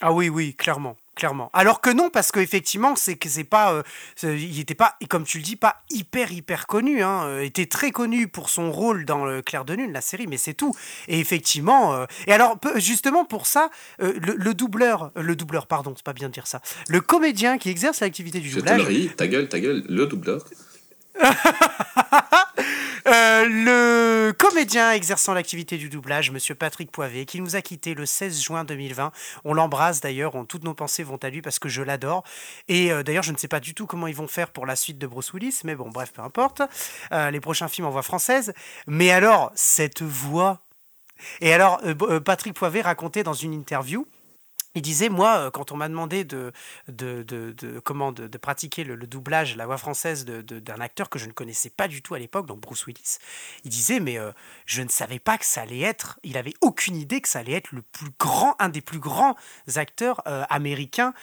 Ah 0.02 0.12
oui, 0.12 0.28
oui, 0.28 0.54
clairement, 0.54 0.96
clairement. 1.14 1.50
Alors 1.54 1.80
que 1.80 1.88
non, 1.88 2.10
parce 2.10 2.30
qu'effectivement, 2.30 2.96
c'est 2.96 3.16
que 3.16 3.30
c'est 3.30 3.44
pas, 3.44 3.72
euh, 3.72 3.82
il 4.22 4.60
était 4.60 4.74
pas, 4.74 4.94
comme 5.08 5.24
tu 5.24 5.38
le 5.38 5.42
dis, 5.42 5.56
pas 5.56 5.76
hyper 5.88 6.32
hyper 6.32 6.66
connu. 6.66 7.02
Hein, 7.02 7.24
euh, 7.24 7.40
était 7.40 7.64
très 7.64 7.92
connu 7.92 8.28
pour 8.28 8.50
son 8.50 8.70
rôle 8.70 9.06
dans 9.06 9.24
le 9.24 9.40
Clair 9.40 9.64
de 9.64 9.72
Lune, 9.72 9.92
la 9.92 10.02
série, 10.02 10.26
mais 10.26 10.36
c'est 10.36 10.52
tout. 10.52 10.74
Et 11.08 11.18
effectivement, 11.18 11.94
euh, 11.94 12.04
et 12.26 12.32
alors 12.32 12.58
justement 12.76 13.24
pour 13.24 13.46
ça, 13.46 13.70
le, 13.98 14.52
doubleur, 14.52 15.12
le 15.16 15.34
doubleur, 15.34 15.66
pardon, 15.66 15.94
c'est 15.96 16.04
pas 16.04 16.12
bien 16.12 16.28
de 16.28 16.34
dire 16.34 16.46
ça, 16.46 16.60
le 16.88 17.00
comédien 17.00 17.56
qui 17.56 17.70
exerce 17.70 18.00
l'activité 18.00 18.40
du 18.40 18.50
doublage. 18.50 18.82
ta 19.16 19.26
gueule, 19.26 19.48
ta 19.48 19.60
gueule, 19.60 19.82
le 19.88 20.06
doubleur. 20.06 20.44
Euh, 23.08 23.46
le 23.48 24.32
comédien 24.32 24.90
exerçant 24.90 25.32
l'activité 25.32 25.76
du 25.76 25.88
doublage, 25.88 26.32
Monsieur 26.32 26.56
Patrick 26.56 26.90
Poivet, 26.90 27.24
qui 27.24 27.40
nous 27.40 27.54
a 27.54 27.62
quitté 27.62 27.94
le 27.94 28.04
16 28.04 28.42
juin 28.42 28.64
2020. 28.64 29.12
On 29.44 29.54
l'embrasse 29.54 30.00
d'ailleurs, 30.00 30.32
toutes 30.48 30.64
nos 30.64 30.74
pensées 30.74 31.04
vont 31.04 31.16
à 31.18 31.30
lui 31.30 31.40
parce 31.40 31.60
que 31.60 31.68
je 31.68 31.82
l'adore. 31.82 32.24
Et 32.66 32.90
euh, 32.90 33.04
d'ailleurs, 33.04 33.22
je 33.22 33.30
ne 33.30 33.36
sais 33.36 33.46
pas 33.46 33.60
du 33.60 33.74
tout 33.74 33.86
comment 33.86 34.08
ils 34.08 34.16
vont 34.16 34.26
faire 34.26 34.50
pour 34.50 34.66
la 34.66 34.74
suite 34.74 34.98
de 34.98 35.06
Bruce 35.06 35.32
Willis, 35.32 35.60
mais 35.62 35.76
bon, 35.76 35.88
bref, 35.88 36.12
peu 36.12 36.22
importe. 36.22 36.62
Euh, 37.12 37.30
les 37.30 37.38
prochains 37.38 37.68
films 37.68 37.86
en 37.86 37.90
voix 37.90 38.02
française. 38.02 38.52
Mais 38.88 39.12
alors, 39.12 39.52
cette 39.54 40.02
voix. 40.02 40.62
Et 41.40 41.52
alors, 41.52 41.80
Patrick 42.24 42.54
Poivet 42.54 42.80
racontait 42.80 43.22
dans 43.22 43.34
une 43.34 43.52
interview 43.52 44.04
il 44.76 44.82
disait, 44.82 45.08
moi, 45.08 45.38
euh, 45.38 45.50
quand 45.50 45.72
on 45.72 45.76
m'a 45.76 45.88
demandé 45.88 46.24
de, 46.24 46.52
de, 46.88 47.22
de, 47.22 47.80
comment, 47.80 48.12
de, 48.12 48.28
pratiquer 48.38 48.84
le, 48.84 48.96
doublage, 49.06 49.56
la 49.56 49.66
voix 49.66 49.78
française 49.78 50.24
d'un 50.26 50.80
acteur 50.80 51.08
que 51.08 51.18
je 51.18 51.26
ne 51.26 51.32
connaissais 51.32 51.70
pas 51.70 51.88
du 51.88 52.02
tout 52.02 52.14
à 52.14 52.18
l'époque, 52.18 52.46
donc 52.46 52.60
Bruce 52.60 52.86
Willis, 52.86 53.16
il 53.64 53.70
disait, 53.70 54.00
mais 54.00 54.18
euh, 54.18 54.32
je 54.66 54.82
ne 54.82 54.88
savais 54.88 55.18
pas 55.18 55.38
que 55.38 55.46
ça 55.46 55.62
allait 55.62 55.80
être, 55.80 56.20
il 56.22 56.36
avait 56.36 56.54
aucune 56.60 56.94
idée 56.94 57.22
que 57.22 57.28
ça 57.28 57.38
allait 57.38 57.54
être 57.54 57.72
le 57.72 57.80
plus 57.80 58.10
grand, 58.18 58.54
un 58.58 58.68
des 58.68 58.82
plus 58.82 58.98
grands 58.98 59.34
acteurs 59.76 60.20
euh, 60.26 60.44
américains, 60.50 61.14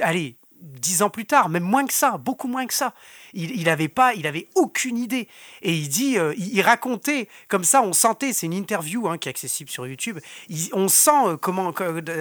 allez, 0.00 0.36
dix 0.60 1.02
ans 1.02 1.10
plus 1.10 1.26
tard, 1.26 1.48
même 1.48 1.62
moins 1.62 1.86
que 1.86 1.92
ça, 1.92 2.18
beaucoup 2.18 2.48
moins 2.48 2.66
que 2.66 2.74
ça. 2.74 2.92
Il, 3.34 3.58
il 3.58 3.68
avait 3.68 3.88
pas, 3.88 4.14
il 4.14 4.26
avait 4.26 4.48
aucune 4.54 4.98
idée. 4.98 5.28
Et 5.62 5.72
il 5.72 5.88
dit, 5.88 6.18
euh, 6.18 6.34
il, 6.36 6.60
racontait 6.62 7.28
comme 7.48 7.64
ça, 7.64 7.82
on 7.82 7.92
sentait, 7.92 8.32
c'est 8.32 8.46
une 8.46 8.52
interview 8.52 9.08
hein, 9.08 9.18
qui 9.18 9.28
est 9.28 9.30
accessible 9.30 9.70
sur 9.70 9.86
YouTube. 9.86 10.18
on 10.72 10.88
sent 10.88 11.10
euh, 11.26 11.36
comment, 11.36 11.72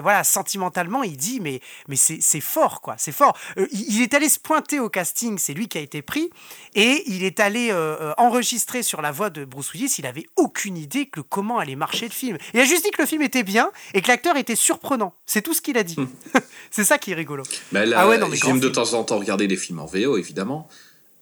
voilà, 0.02 0.24
sentimentalement, 0.24 1.04
il 1.04 1.18
dit, 1.18 1.40
mais, 1.40 1.60
mais 1.88 1.96
c'est 1.96 2.42
fort, 2.42 2.82
quoi, 2.82 2.96
c'est 2.98 3.12
fort. 3.12 3.38
Euh, 3.58 3.68
il, 3.72 4.02
est 4.02 4.14
allé 4.14 4.30
se 4.30 4.40
pointer 4.40 4.80
au 4.80 4.90
casting, 4.90 5.38
c'est 5.38 5.54
lui 5.54 5.68
qui 5.68 5.78
a 5.78 5.82
été 5.82 6.02
pris, 6.02 6.30
et 6.76 7.04
il 7.08 7.24
est 7.24 7.40
allé 7.40 7.74
enregistrer 8.18 8.84
sur 8.84 9.02
la 9.02 9.12
voix 9.12 9.30
de 9.30 9.46
Bruce 9.46 9.74
Willis. 9.74 9.96
Il 9.98 10.06
avait 10.06 10.26
aucune 10.36 10.78
idée 10.78 11.08
que 11.08 11.22
comment 11.22 11.60
allait 11.60 11.76
marcher 11.76 12.06
le 12.06 12.12
film. 12.12 12.38
Il 12.54 12.60
a 12.60 12.66
juste 12.66 12.84
dit 12.84 12.92
que 12.92 13.02
le 13.02 13.08
film 13.08 13.22
était 13.22 13.44
bien 13.44 13.72
et 13.94 14.02
que 14.02 14.08
l'acteur 14.08 14.38
était 14.38 14.56
surprenant. 14.56 15.14
C'est 15.26 15.42
tout 15.42 15.54
ce 15.54 15.62
qu'il 15.62 15.78
a 15.78 15.84
dit. 15.84 16.00
Hmm. 16.00 16.08
c'est 16.72 16.84
ça 16.84 16.98
qui 16.98 17.12
est 17.12 17.16
rigolo. 17.16 17.44
ah 17.74 18.08
ouais, 18.08 18.18
non, 18.18 18.28
J'aime 18.32 18.60
de 18.60 18.70
temps 18.70 18.94
en 18.94 19.04
temps 19.04 19.18
regarder 19.18 19.48
des 19.48 19.58
films 19.58 19.80
en 19.80 19.86
VO, 19.86 20.18
évidemment. 20.18 20.68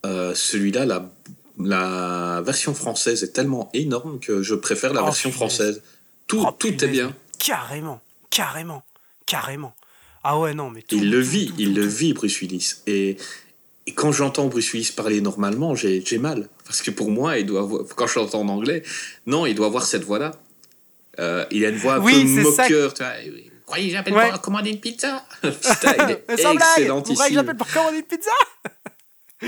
Euh, 0.05 0.35
celui-là, 0.35 0.85
la, 0.85 1.09
la, 1.57 2.41
version 2.45 2.73
française 2.73 3.23
est 3.23 3.33
tellement 3.33 3.69
énorme 3.73 4.19
que 4.19 4.43
je 4.43 4.53
préfère 4.53 4.93
la 4.93 5.01
oh, 5.01 5.05
version 5.05 5.31
française. 5.31 5.81
Tout, 6.27 6.43
oh, 6.45 6.51
tout 6.51 6.83
est 6.83 6.87
bien. 6.87 7.15
Carrément, 7.39 8.01
carrément, 8.29 8.83
carrément. 9.25 9.73
Ah 10.23 10.39
ouais, 10.39 10.53
non, 10.53 10.69
mais 10.69 10.83
Il 10.91 11.09
le 11.09 11.19
vit, 11.19 11.53
il 11.57 11.73
le 11.73 11.85
vit, 11.85 12.13
Bruce 12.13 12.39
Willis. 12.41 12.75
Et, 12.87 13.17
et 13.87 13.93
quand 13.93 14.11
j'entends 14.11 14.47
Bruce 14.47 14.73
Willis 14.73 14.91
parler 14.95 15.21
normalement, 15.21 15.75
j'ai 15.75 16.17
mal. 16.17 16.49
Parce 16.65 16.81
que 16.81 16.91
pour 16.91 17.11
moi, 17.11 17.37
il 17.37 17.45
doit 17.45 17.61
avoir, 17.61 17.83
quand 17.95 18.07
je 18.07 18.19
l'entends 18.19 18.41
en 18.41 18.49
anglais, 18.49 18.83
non, 19.25 19.45
il 19.45 19.55
doit 19.55 19.67
avoir 19.67 19.85
cette 19.85 20.03
voix-là. 20.03 20.31
Euh, 21.19 21.45
il 21.51 21.65
a 21.65 21.69
une 21.69 21.77
voix 21.77 21.95
un 21.95 22.01
peu 22.01 22.23
moqueur. 22.23 22.93
Tu 22.93 23.03
vois, 23.03 23.13
croyez 23.65 23.87
que 23.87 23.93
j'appelle 23.93 24.13
pour 24.13 24.41
commander 24.41 24.71
une 24.71 24.79
pizza? 24.79 25.25
Putain, 25.41 25.93
il 25.99 26.11
est 26.11 26.25
excellent 26.29 27.01
Vous 27.01 27.13
croyez 27.13 27.29
que 27.29 27.39
j'appelle 27.39 27.57
pour 27.57 27.67
commander 27.67 27.97
une 27.97 28.03
pizza? 28.03 28.31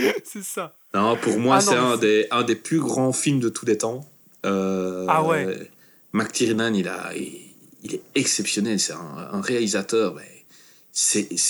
c'est 0.23 0.43
ça. 0.43 0.73
Non, 0.93 1.15
pour 1.17 1.37
moi, 1.39 1.57
Ah 1.57 1.61
c'est 1.61 1.75
un 1.75 1.97
des, 1.97 2.27
un 2.31 2.43
des 2.43 2.55
plus 2.55 2.79
grands 2.79 3.13
films 3.13 3.39
de 3.39 3.49
tous 3.49 3.65
les 3.65 3.77
temps. 3.77 4.05
Euh, 4.45 5.05
Ah 5.09 5.23
ouais. 5.23 5.69
McTiernan, 6.13 6.73
il, 6.73 6.87
a, 6.87 7.11
il, 7.15 7.33
il 7.83 7.95
est 7.95 8.01
exceptionnel. 8.15 8.79
C'est 8.79 8.93
un, 8.93 9.29
un 9.33 9.41
réalisateur. 9.41 10.15
mais 10.15 10.45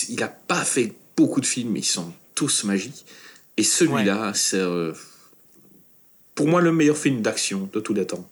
il 0.08 0.18
n'a 0.20 0.28
pas 0.28 0.64
fait 0.64 0.92
beaucoup 1.16 1.40
de 1.40 1.46
films, 1.46 1.70
mais 1.72 1.80
ils 1.80 1.84
sont 1.84 2.12
tous 2.34 2.64
magiques. 2.64 3.06
Et 3.56 3.62
celui-là, 3.64 4.32
c'est 4.34 4.58
euh, 4.58 4.92
pour 6.34 6.46
moi 6.46 6.60
le 6.60 6.70
meilleur 6.72 6.96
film 6.96 7.22
d'action 7.22 7.68
de 7.72 7.80
tous 7.80 7.94
les 7.94 8.06
temps. 8.06 8.28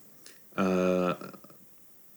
Euh, 0.58 1.12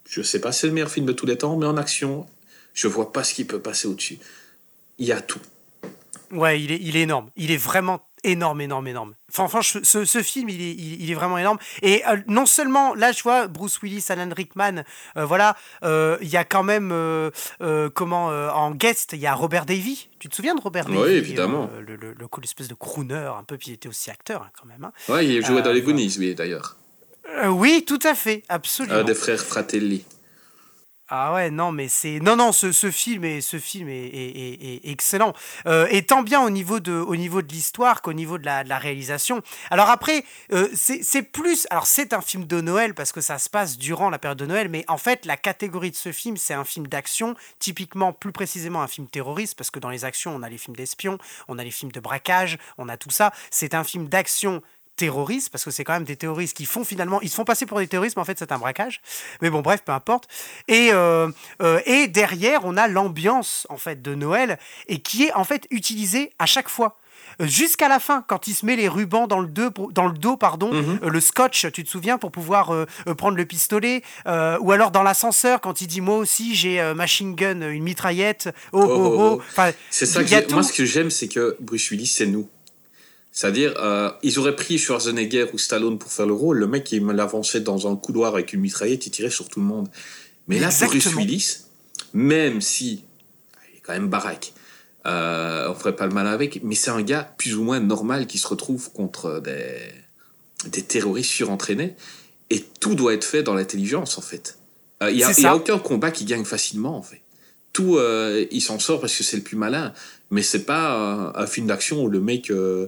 je 0.08 0.22
sais 0.22 0.40
pas 0.40 0.52
si 0.52 0.62
c'est 0.62 0.68
le 0.68 0.74
meilleur 0.74 0.92
film 0.92 1.06
de 1.06 1.14
tous 1.14 1.26
les 1.26 1.38
temps, 1.38 1.58
mais 1.58 1.66
en 1.66 1.78
action, 1.78 2.28
je 2.74 2.88
vois 2.88 3.12
pas 3.12 3.24
ce 3.24 3.34
qui 3.34 3.46
peut 3.46 3.60
passer 3.60 3.88
au-dessus. 3.88 4.20
Il 4.98 5.08
y 5.08 5.12
a 5.12 5.22
tout. 5.22 5.40
Ouais, 6.32 6.62
il 6.62 6.72
est, 6.72 6.80
il 6.82 6.96
est 6.98 7.02
énorme. 7.02 7.30
Il 7.36 7.52
est 7.52 7.58
vraiment 7.58 8.02
énorme, 8.24 8.60
énorme, 8.62 8.88
énorme. 8.88 9.14
Enfin, 9.32 9.48
franchement, 9.48 9.82
ce, 9.84 10.04
ce 10.04 10.22
film, 10.22 10.50
il 10.50 10.62
est, 10.62 10.72
il, 10.76 11.10
est 11.10 11.14
vraiment 11.14 11.38
énorme. 11.38 11.58
Et 11.82 12.04
euh, 12.06 12.18
non 12.28 12.46
seulement, 12.46 12.94
là, 12.94 13.12
je 13.14 13.24
vois 13.24 13.48
Bruce 13.48 13.82
Willis, 13.82 14.06
Alan 14.10 14.30
Rickman, 14.36 14.84
euh, 15.16 15.26
voilà, 15.26 15.56
euh, 15.84 16.18
il 16.22 16.28
y 16.28 16.36
a 16.36 16.44
quand 16.44 16.64
même, 16.64 16.92
comment, 17.96 18.26
en 18.28 18.72
guest, 18.72 19.12
il 19.14 19.20
y 19.20 19.28
a 19.28 19.34
Robert 19.34 19.66
Davy. 19.66 20.10
Tu 20.20 20.28
te 20.28 20.36
souviens 20.36 20.56
de 20.56 20.62
Robert 20.62 20.86
Oui, 20.90 20.96
Davy 20.98 21.14
évidemment. 21.16 21.70
euh, 21.74 21.82
le, 21.82 21.96
le, 21.96 22.14
le- 22.14 22.28
l'espèce 22.42 22.68
de 22.68 22.74
crooner, 22.74 23.16
un 23.38 23.44
peu, 23.44 23.58
puis 23.58 23.70
il 23.70 23.74
était 23.74 23.88
aussi 23.90 24.10
acteur, 24.12 24.42
hein, 24.44 24.50
quand 24.60 24.68
même. 24.68 24.84
hein. 24.84 24.92
Ouais, 25.08 25.26
il 25.26 25.46
jouait 25.46 25.62
dans 25.62 25.72
les. 25.72 25.82
Goonies, 25.82 26.16
lui, 26.20 26.36
d'ailleurs. 26.36 26.76
Oui, 27.48 27.86
tout 27.88 28.00
à 28.04 28.16
fait, 28.16 28.44
absolument. 28.50 28.96
Euh, 28.98 29.04
des 29.04 29.14
frères 29.16 29.40
Fratelli. 29.40 30.04
Ah 31.12 31.34
ouais, 31.34 31.50
non, 31.50 31.72
mais 31.72 31.88
c'est 31.88 32.20
non, 32.20 32.36
non, 32.36 32.52
ce, 32.52 32.72
ce 32.72 32.92
film 32.92 33.24
est 33.24 33.42
ce 33.42 33.58
film 33.58 33.90
est, 33.90 34.82
excellent, 34.84 35.34
euh, 35.66 35.88
et 35.90 36.06
tant 36.06 36.22
bien 36.22 36.40
au 36.42 36.52
niveau 36.52 36.80
de 36.80 36.94
au 36.94 37.16
niveau 37.16 37.42
de 37.42 37.52
l'histoire 37.52 38.04
qu'au 38.04 38.14
niveau 38.14 38.38
de 38.38 38.46
la, 38.46 38.78
réalisation. 38.78 39.42
Alors 39.72 39.90
après, 39.90 40.24
euh, 40.54 40.70
c'est 40.76 41.02
c'est 41.02 41.24
plus, 41.24 41.66
alors 41.72 41.88
c'est 41.88 42.14
un 42.14 42.22
film 42.22 42.46
de 42.46 42.62
Noël 42.62 42.94
parce 42.94 43.12
que 43.12 43.22
ça 43.22 43.40
se 43.40 43.50
passe 43.50 43.80
durant 43.80 44.12
la 44.12 44.20
période 44.20 44.38
de 44.38 44.46
Noël, 44.46 44.70
mais 44.70 44.86
en 44.88 44.98
fait 44.98 45.26
la 45.26 45.36
catégorie 45.36 45.90
de 45.90 45.96
ce 45.96 46.12
film 46.12 46.38
c'est 46.38 46.54
un 46.54 46.64
film 46.64 46.86
d'action, 46.86 47.36
typiquement 47.58 48.14
plus 48.14 48.32
précisément 48.32 48.84
un 48.84 48.88
film 48.88 49.08
terroriste 49.08 49.56
parce 49.56 49.72
que 49.72 49.80
dans 49.80 49.90
les 49.90 50.06
actions 50.06 50.36
on 50.36 50.44
a 50.44 50.50
les 50.50 50.60
films 50.60 50.76
d'espions, 50.76 51.18
on 51.48 51.58
a 51.58 51.64
les 51.64 51.72
films 51.72 51.92
de 51.92 52.00
braquage, 52.00 52.60
on 52.78 52.88
a 52.88 52.98
tout 52.98 53.10
ça. 53.10 53.34
C'est 53.50 53.74
un 53.74 53.84
film 53.84 54.08
d'action 54.10 54.62
terroristes, 55.00 55.50
parce 55.50 55.64
que 55.64 55.72
c'est 55.72 55.86
quand 55.86 55.94
même 55.94 56.04
des 56.04 56.18
terroristes 56.18 56.56
qui 56.58 56.66
font 56.66 56.84
finalement, 56.84 57.22
ils 57.22 57.30
se 57.30 57.36
font 57.36 57.46
passer 57.46 57.66
pour 57.66 57.80
des 57.80 57.88
terroristes, 57.88 58.18
mais 58.18 58.22
en 58.22 58.26
fait 58.26 58.38
c'est 58.38 58.52
un 58.52 58.58
braquage. 58.60 59.00
Mais 59.42 59.50
bon, 59.50 59.62
bref, 59.62 59.82
peu 59.86 59.94
importe. 59.94 60.28
Et, 60.68 60.90
euh, 60.92 61.30
euh, 61.62 61.80
et 61.86 62.08
derrière, 62.08 62.62
on 62.66 62.76
a 62.78 62.88
l'ambiance 62.88 63.66
en 63.70 63.78
fait 63.78 64.02
de 64.02 64.14
Noël 64.16 64.60
et 64.88 65.00
qui 65.00 65.24
est 65.26 65.34
en 65.34 65.46
fait 65.46 65.66
utilisée 65.72 66.34
à 66.38 66.46
chaque 66.46 66.70
fois. 66.70 66.98
Jusqu'à 67.40 67.88
la 67.88 68.00
fin, 68.00 68.24
quand 68.28 68.48
il 68.48 68.54
se 68.56 68.66
met 68.66 68.76
les 68.76 68.90
rubans 68.90 69.28
dans 69.28 69.40
le, 69.40 69.48
deux, 69.48 69.70
pour- 69.72 69.92
dans 69.94 70.08
le 70.08 70.18
dos, 70.18 70.36
pardon, 70.36 70.74
Mhm. 70.74 71.00
euh, 71.04 71.10
le 71.10 71.22
scotch, 71.22 71.68
tu 71.72 71.84
te 71.86 71.90
souviens, 71.90 72.18
pour 72.18 72.32
pouvoir 72.32 72.74
euh, 72.74 72.86
euh, 73.08 73.14
prendre 73.16 73.38
le 73.38 73.46
pistolet, 73.46 74.02
ou 74.26 74.72
alors 74.72 74.92
dans 74.92 75.04
l'ascenseur, 75.04 75.62
quand 75.62 75.80
il 75.82 75.88
dit 75.88 76.02
moi 76.02 76.18
aussi 76.18 76.56
j'ai 76.56 76.82
machine 76.96 77.36
gun, 77.36 77.62
une 77.70 77.84
mitraillette, 77.84 78.50
oh 78.74 78.82
oh 78.84 78.88
Oh, 78.90 79.18
oh. 79.38 79.42
Enfin, 79.52 79.72
C'est 79.90 80.06
ça 80.06 80.24
que 80.24 80.52
moi 80.54 80.64
ce 80.64 80.74
que 80.74 80.84
j'aime 80.86 81.10
c'est 81.10 81.28
que 81.30 81.56
Bruce 81.62 81.90
Willis 81.92 82.08
c'est 82.08 82.26
nous. 82.26 82.48
C'est-à-dire 83.32 83.74
euh, 83.78 84.12
ils 84.24 84.40
auraient 84.40 84.56
pris 84.56 84.78
Schwarzenegger 84.78 85.48
ou 85.54 85.58
Stallone 85.58 85.98
pour 85.98 86.12
faire 86.12 86.26
le 86.26 86.34
rôle, 86.34 86.58
le 86.58 86.68
mec 86.68 86.92
il 86.92 87.04
me 87.04 87.14
l'avançait 87.14 87.62
dans 87.62 87.92
un 87.92 87.96
couloir 87.96 88.34
avec 88.34 88.54
une 88.54 88.62
mitraillette, 88.62 89.06
il 89.06 89.12
tirait 89.12 89.30
sur 89.30 89.48
tout 89.48 89.60
le 89.60 89.66
monde. 89.66 89.88
Mais 90.48 90.60
là 90.60 90.70
Bruce. 90.82 91.14
Willis, 91.16 91.58
même 92.14 92.60
si 92.60 93.04
il 93.72 93.78
est 93.78 93.82
quand 93.82 93.94
même 93.94 94.10
baraque, 94.10 94.54
euh, 95.06 95.70
on 95.70 95.76
ferait 95.76 95.96
pas 95.96 96.08
le 96.08 96.14
mal 96.14 96.28
avec, 96.28 96.64
mais 96.64 96.76
c'est 96.76 96.92
un 96.92 97.02
gars 97.02 97.34
plus 97.38 97.56
ou 97.56 97.64
moins 97.64 97.80
normal 97.80 98.28
qui 98.28 98.40
se 98.40 98.48
retrouve 98.48 98.92
contre 98.92 99.40
des 99.40 99.78
des 100.68 100.82
terroristes 100.82 101.30
surentraînés 101.30 101.96
et 102.50 102.66
tout 102.80 102.96
doit 102.96 103.14
être 103.14 103.24
fait 103.24 103.44
dans 103.44 103.54
l'intelligence 103.54 104.18
en 104.18 104.22
fait. 104.22 104.58
Euh, 105.04 105.12
Il 105.12 105.18
n'y 105.18 105.46
a, 105.46 105.56
aucun 105.56 105.80
combat 105.80 106.12
qui 106.12 106.26
gagne 106.26 106.46
facilement 106.46 106.98
en 106.98 107.02
fait. 107.02 107.22
Tout, 107.72 107.98
euh, 107.98 108.46
il 108.52 108.62
s'en 108.62 108.80
sort 108.80 109.00
parce 109.00 109.16
que 109.16 109.24
c'est 109.24 109.38
le 109.38 109.44
plus 109.44 109.56
malin. 109.56 109.94
Mais 110.32 110.42
c'est 110.42 110.66
pas 110.66 110.92
un, 110.92 111.36
un 111.36 111.48
film 111.48 111.68
d'action 111.68 112.04
où 112.04 112.10
le 112.10 112.20
mec, 112.20 112.52
euh, 112.52 112.88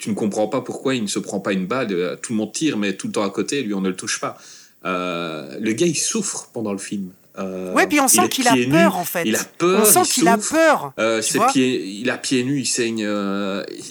tu 0.00 0.08
ne 0.10 0.14
comprends 0.14 0.48
pas 0.48 0.62
pourquoi 0.62 0.94
il 0.94 1.02
ne 1.02 1.08
se 1.08 1.18
prend 1.18 1.40
pas 1.40 1.52
une 1.52 1.66
balle. 1.66 1.88
euh, 1.92 2.16
Tout 2.16 2.32
le 2.32 2.38
monde 2.38 2.52
tire, 2.52 2.76
mais 2.78 2.94
tout 2.94 3.06
le 3.08 3.12
temps 3.12 3.22
à 3.22 3.30
côté, 3.30 3.62
lui 3.62 3.74
on 3.74 3.80
ne 3.82 3.88
le 3.90 3.96
touche 3.96 4.18
pas. 4.18 4.38
Euh, 4.86 5.58
le 5.60 5.72
gars 5.72 5.86
il 5.86 5.94
souffre 5.96 6.48
pendant 6.54 6.72
le 6.72 6.78
film. 6.78 7.10
Euh, 7.38 7.72
Ouais, 7.74 7.86
puis 7.86 8.00
on 8.00 8.08
sent 8.08 8.28
qu'il 8.30 8.48
a 8.48 8.54
nus, 8.54 8.68
peur 8.70 8.96
en 8.96 9.04
fait. 9.04 9.24
Il 9.26 9.36
a 9.36 9.44
peur. 9.44 9.82
on 9.82 9.84
sent 9.84 10.00
il 10.06 10.12
qu'il 10.12 10.28
a 10.28 10.38
peur. 10.38 10.92
Euh, 10.98 11.20
ses 11.20 11.38
pieds, 11.52 11.84
il 11.86 12.08
a 12.10 12.16
pieds 12.16 12.42
nus, 12.44 12.60
il 12.60 12.66
saigne, 12.66 13.06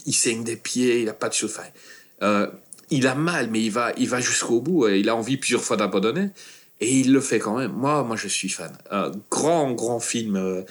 il 0.08 0.14
saigne 0.14 0.44
des 0.44 0.56
pieds, 0.56 1.02
il 1.04 1.10
a 1.10 1.14
pas 1.14 1.30
de 1.30 1.36
chauffage. 1.36 1.72
Il 2.92 3.06
a 3.06 3.14
mal, 3.14 3.50
mais 3.52 3.62
il 3.62 3.70
va, 3.72 3.94
il 3.98 4.10
va 4.10 4.20
jusqu'au 4.20 4.62
bout. 4.62 4.88
et 4.88 5.00
il 5.00 5.10
a 5.10 5.16
envie 5.16 5.38
plusieurs 5.38 5.62
fois 5.62 5.78
d'abandonner 5.78 6.30
et 6.82 6.92
il 7.02 7.14
le 7.14 7.22
fait 7.22 7.38
quand 7.38 7.56
même. 7.58 7.72
Moi, 7.72 8.04
moi, 8.04 8.16
je 8.16 8.28
suis 8.28 8.50
fan. 8.50 8.72
Un 8.90 9.12
grand, 9.30 9.72
grand 9.74 10.00
film 10.00 10.64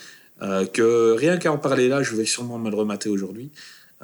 que 0.72 1.12
rien 1.12 1.36
qu'à 1.38 1.52
en 1.52 1.58
parler 1.58 1.88
là, 1.88 2.02
je 2.02 2.16
vais 2.16 2.24
sûrement 2.24 2.58
me 2.58 2.70
le 2.70 2.76
remater 2.76 3.08
aujourd'hui. 3.08 3.50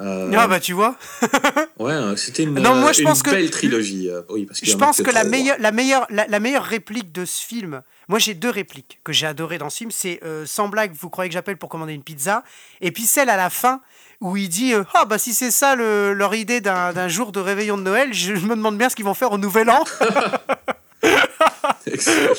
Euh, 0.01 0.29
Ah 0.37 0.47
bah 0.47 0.59
tu 0.59 0.73
vois. 0.73 0.97
ouais, 1.79 1.93
euh, 1.93 2.15
c'était 2.17 2.43
une, 2.43 2.55
Non, 2.55 2.75
moi, 2.75 2.91
je 2.91 2.99
une 2.99 3.07
pense 3.07 3.23
que- 3.23 3.31
belle 3.31 3.49
trilogie. 3.49 4.09
euh, 4.09 4.21
oui, 4.29 4.45
parce 4.45 4.59
Je 4.63 4.75
pense 4.75 5.01
que 5.01 5.09
la 5.09 5.23
meilleure, 5.23 5.55
la, 5.59 5.71
meilleure, 5.71 6.05
la, 6.09 6.27
la 6.27 6.39
meilleure 6.41 6.65
réplique 6.65 7.13
de 7.13 7.23
ce 7.23 7.41
film, 7.45 7.81
moi 8.09 8.19
j'ai 8.19 8.33
deux 8.33 8.49
répliques 8.49 8.99
que 9.05 9.13
j'ai 9.13 9.25
adorées 9.25 9.57
dans 9.57 9.69
ce 9.69 9.77
film, 9.77 9.91
c'est 9.91 10.19
euh, 10.25 10.45
sans 10.45 10.67
blague, 10.67 10.91
vous 10.99 11.09
croyez 11.09 11.29
que 11.29 11.33
j'appelle 11.33 11.55
pour 11.57 11.69
commander 11.69 11.93
une 11.93 12.03
pizza, 12.03 12.43
et 12.81 12.91
puis 12.91 13.03
celle 13.03 13.29
à 13.29 13.37
la 13.37 13.49
fin 13.49 13.79
où 14.19 14.35
il 14.35 14.49
dit 14.49 14.73
euh, 14.73 14.83
ah 14.95 15.05
bah 15.05 15.17
si 15.17 15.33
c'est 15.33 15.51
ça 15.51 15.75
le- 15.75 16.11
leur 16.13 16.35
idée 16.35 16.59
d'un 16.59 16.91
d'un 16.91 17.07
jour 17.07 17.31
de 17.31 17.39
réveillon 17.39 17.77
de 17.77 17.83
Noël, 17.83 18.13
je, 18.13 18.35
je 18.35 18.45
me 18.45 18.55
demande 18.57 18.77
bien 18.77 18.89
ce 18.89 18.97
qu'ils 18.97 19.05
vont 19.05 19.13
faire 19.13 19.31
au 19.31 19.37
Nouvel 19.37 19.69
An. 19.69 19.83
Excellent. 21.85 22.33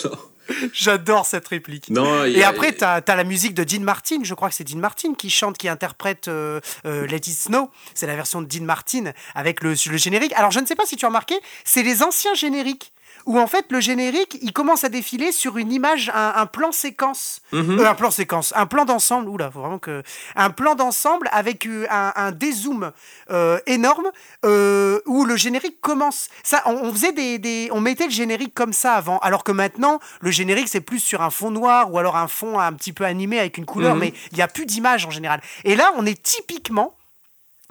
J'adore 0.73 1.27
cette 1.27 1.49
réplique. 1.49 1.91
Non, 1.91 2.25
Et 2.25 2.43
a- 2.43 2.49
après, 2.49 2.75
tu 2.75 2.85
as, 2.85 3.03
la 3.07 3.25
musique 3.25 3.55
de 3.55 3.65
Dean 3.65 3.81
Martin, 3.83 4.19
je 4.23 4.35
crois 4.35 4.49
que 4.49 4.55
c'est 4.55 4.65
Dean 4.65 4.79
Martin 4.79 5.15
qui 5.15 5.31
chante, 5.31 5.59
qui 5.59 5.69
interprète 5.69 6.29
euh, 6.29 6.61
euh, 6.85 7.07
Let 7.07 7.17
It 7.17 7.27
Snow. 7.37 7.71
C'est 7.95 8.07
la 8.07 8.17
version 8.17 8.43
de 8.43 8.47
Dean 8.47 8.65
Martin 8.65 9.13
avec 9.35 9.63
le, 9.63 9.71
le 9.71 9.97
générique. 9.97 10.33
Alors, 10.35 10.51
je 10.51 10.61
ne 10.61 10.67
sais 10.67 10.77
pas 10.77 10.87
si 10.87 10.97
tu 10.97 11.05
as 11.05 11.09
remarqué, 11.09 11.35
c'est 11.65 11.83
les 11.83 12.03
anciens 12.03 12.35
génériques. 12.35 12.93
Où 13.27 13.39
en 13.39 13.47
fait, 13.47 13.67
le 13.71 13.81
générique, 13.81 14.39
il 14.41 14.53
commence 14.53 14.85
à 14.85 14.89
défiler 14.89 15.33
sur 15.33 15.59
une 15.59 15.73
image, 15.73 16.11
un, 16.15 16.33
un 16.37 16.47
plan 16.47 16.73
séquence. 16.73 17.41
Mhm. 17.53 17.81
Euh, 17.81 17.91
un 17.91 17.95
plan 17.95 18.11
séquence, 18.11 18.53
un 18.57 18.67
plan 18.67 18.85
d'ensemble. 18.85 19.29
Oula, 19.29 19.51
faut 19.51 19.61
vraiment 19.61 19.79
que. 19.79 20.03
Un 20.37 20.51
plan 20.51 20.75
d'ensemble 20.77 21.29
avec 21.33 21.67
euh, 21.67 21.87
un, 21.91 22.13
un 22.17 22.33
dézoom 22.33 22.93
euh, 23.31 23.59
énorme 23.67 24.11
euh, 24.45 25.01
où 25.07 25.25
le 25.25 25.37
générique 25.37 25.81
commence. 25.81 26.29
Ça, 26.43 26.63
on, 26.67 26.73
on 26.75 26.93
faisait 26.93 27.13
des, 27.13 27.39
des- 27.39 27.69
on 27.73 27.81
mettait 27.81 28.05
le 28.07 28.11
générique 28.11 28.55
comme 28.55 28.73
ça 28.73 28.95
avant, 28.95 29.19
alors 29.19 29.43
que 29.45 29.53
maintenant 29.53 29.99
le 30.21 30.31
générique 30.31 30.69
c'est 30.69 30.81
plus 30.81 31.01
sur 31.01 31.21
un 31.23 31.31
fond 31.31 31.51
noir 31.51 31.93
ou 31.93 31.99
alors 31.99 32.17
un 32.17 32.29
fond 32.29 32.59
un 32.59 32.73
petit 32.73 32.93
peu 32.93 33.05
animé 33.05 33.39
avec 33.39 33.59
une 33.59 33.67
couleur, 33.67 33.95
Mhm. 33.95 34.01
mais 34.01 34.15
il 34.33 34.39
y 34.39 34.43
a 34.43 34.49
plus 34.49 34.67
d'image 34.67 35.05
en 35.07 35.11
général. 35.11 35.41
Et 35.65 35.75
là, 35.77 35.93
on 35.97 36.07
est 36.07 36.23
typiquement 36.23 36.96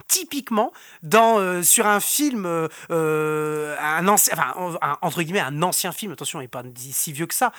typiquement 0.08 0.72
dans 1.02 1.38
euh, 1.38 1.62
sur 1.62 1.86
un 1.86 2.00
film 2.00 2.46
euh, 2.46 2.68
euh, 2.90 3.76
un 3.80 4.06
ancien 4.08 4.36
entre 5.02 5.22
guillemets 5.22 5.40
un 5.40 5.62
ancien 5.62 5.92
film 5.92 6.12
attention 6.12 6.40
il 6.40 6.44
n'est 6.44 6.48
pas 6.48 6.62
si 6.76 7.12
vieux 7.12 7.26
que 7.26 7.34
ça 7.34 7.52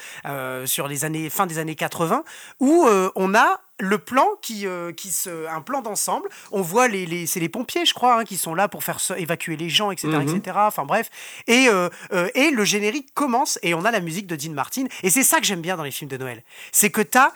sur 0.65 0.87
les 0.87 1.05
années 1.05 1.29
fin 1.29 1.45
des 1.45 1.59
années 1.59 1.75
80 1.75 2.23
où 2.59 2.87
on 3.15 3.35
a 3.35 3.61
le 3.79 3.97
plan 3.99 4.27
qui, 4.41 4.65
euh, 4.65 4.91
qui 4.91 5.11
se 5.11 5.47
un 5.47 5.61
plan 5.61 5.81
d'ensemble. 5.81 6.27
On 6.51 6.61
voit 6.61 6.87
les, 6.87 7.05
les 7.05 7.27
c'est 7.27 7.39
les 7.39 7.49
pompiers 7.49 7.85
je 7.85 7.93
crois 7.93 8.19
hein, 8.19 8.23
qui 8.23 8.35
sont 8.37 8.55
là 8.55 8.67
pour 8.67 8.83
faire 8.83 8.97
évacuer 9.17 9.55
les 9.55 9.69
gens 9.69 9.91
etc 9.91 10.07
Mhm. 10.09 10.35
etc 10.37 10.57
enfin 10.61 10.83
bref. 10.85 11.09
Et 11.47 11.67
euh, 11.69 11.89
euh, 12.13 12.29
et 12.33 12.49
le 12.49 12.65
générique 12.65 13.13
commence 13.13 13.59
et 13.61 13.73
on 13.73 13.85
a 13.85 13.91
la 13.91 13.99
musique 13.99 14.25
de 14.27 14.35
Dean 14.35 14.53
Martin. 14.53 14.85
Et 15.03 15.09
c'est 15.09 15.23
ça 15.23 15.39
que 15.39 15.45
j'aime 15.45 15.61
bien 15.61 15.77
dans 15.77 15.83
les 15.83 15.91
films 15.91 16.09
de 16.09 16.17
Noël. 16.17 16.43
C'est 16.71 16.89
que 16.89 17.01
t'as 17.01 17.31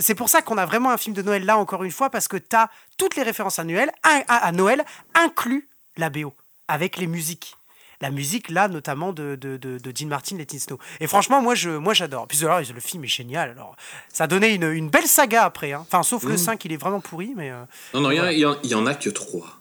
c'est 0.00 0.14
pour 0.14 0.28
ça 0.28 0.40
qu'on 0.42 0.56
a 0.58 0.66
vraiment 0.66 0.90
un 0.90 0.96
film 0.96 1.14
de 1.14 1.22
Noël 1.22 1.44
là 1.44 1.58
encore 1.58 1.84
une 1.84 1.90
fois 1.90 2.08
parce 2.10 2.28
que 2.28 2.36
t'as 2.38 2.68
toutes 2.96 3.16
les 3.16 3.22
références 3.22 3.58
à 3.58 3.64
Noël 3.64 3.90
à, 4.02 4.22
à- 4.28 4.46
à 4.46 4.52
Noël 4.52 4.84
inclus 5.14 5.68
la 5.96 6.08
BO 6.10 6.32
avec 6.68 6.96
les 6.96 7.06
musiques 7.06 7.56
la 8.02 8.10
musique 8.10 8.50
là 8.50 8.68
notamment 8.68 9.12
de, 9.14 9.36
de, 9.36 9.56
de, 9.56 9.78
de 9.78 9.90
Dean 9.92 10.08
Martin 10.08 10.36
et 10.38 10.44
Tin 10.44 10.58
Snow 10.58 10.78
et 11.00 11.06
franchement 11.06 11.40
moi 11.40 11.54
je 11.54 11.70
moi 11.70 11.94
j'adore 11.94 12.26
puis 12.28 12.44
alors 12.44 12.58
le 12.60 12.80
film 12.80 13.04
est 13.04 13.08
génial 13.08 13.50
alors 13.52 13.74
ça 14.12 14.24
a 14.24 14.26
donné 14.26 14.52
une, 14.54 14.64
une 14.70 14.90
belle 14.90 15.06
saga 15.06 15.44
après 15.44 15.72
hein. 15.72 15.86
enfin 15.88 16.02
sauf 16.02 16.24
le 16.24 16.32
Mhm. 16.32 16.36
5 16.38 16.64
il 16.66 16.72
est 16.72 16.76
vraiment 16.76 17.00
pourri 17.00 17.32
mais 17.36 17.50
euh, 17.50 17.62
Non, 17.94 18.00
non, 18.02 18.10
il 18.10 18.16
y 18.16 18.20
en 18.20 18.24
a- 18.24 18.32
il 18.32 18.38
y, 18.40 18.44
en- 18.44 18.56
il 18.64 18.70
y 18.70 18.74
en 18.74 18.84
a 18.86 18.94
que 18.94 19.08
trois. 19.08 19.58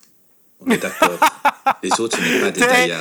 On 0.59 0.69
est 0.69 0.77
d'accord. 0.77 1.17
Les 1.83 1.91
autres, 1.99 2.19
n'est 2.21 2.39
pas 2.51 2.51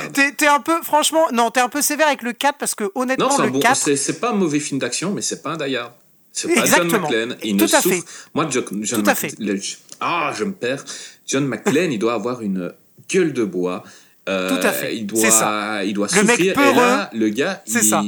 des 0.09 0.35
t'es 0.35 0.47
un 0.47 0.59
peu 0.61 0.81
franchement 0.83 1.27
non 1.31 1.51
t'es 1.51 1.59
un 1.59 1.69
peu 1.69 1.81
sévère 1.81 2.07
avec 2.07 2.21
le 2.23 2.33
4 2.33 2.57
parce 2.57 2.73
que 2.75 2.91
honnêtement 2.95 3.29
Non, 3.29 3.35
c'est 3.37 3.43
le 3.43 3.49
bon, 3.51 3.59
4 3.59 3.75
c'est 3.75 3.95
c'est 3.95 4.19
pas 4.19 4.29
un 4.31 4.35
mauvais 4.35 4.59
film 4.59 4.79
d'action, 4.79 5.11
mais 5.11 5.21
c'est 5.21 5.41
pas 5.41 5.51
un 5.51 5.57
Die-Hard. 5.57 5.91
C'est 6.31 6.53
pas 6.55 6.65
John. 6.65 6.87
McClane. 6.87 7.37
Il 7.43 7.57
Tout 7.57 7.65
ne 7.65 7.75
à 7.75 7.81
souffre. 7.81 7.95
fait. 7.95 8.03
Moi, 8.33 8.47
Jo- 8.49 8.63
John 8.81 9.03
Tout 9.03 9.09
à 9.09 9.13
Mc- 9.13 9.15
fait. 9.17 9.35
le- 9.39 9.59
Ah, 9.99 10.31
je 10.35 10.43
me 10.45 10.53
perds. 10.53 10.83
John 11.27 11.45
McClane, 11.45 11.91
il 11.91 11.99
doit 11.99 12.13
avoir 12.13 12.41
une 12.41 12.73
gueule 13.09 13.33
de 13.33 13.43
bois. 13.43 13.83
Euh, 14.31 14.49
Tout 14.49 14.65
à 14.67 14.71
fait. 14.71 14.95
Il 14.97 15.05
doit, 15.07 15.29
ça. 15.31 15.83
il 15.83 15.93
doit 15.93 16.07
Le 16.15 16.23
mec 16.23 16.37
souffrir. 16.37 16.53
peureux, 16.53 16.71
et 16.71 16.75
là, 16.75 17.09
le 17.13 17.29
gars, 17.29 17.61
c'est 17.65 17.79
il, 17.79 17.85
ça. 17.89 18.03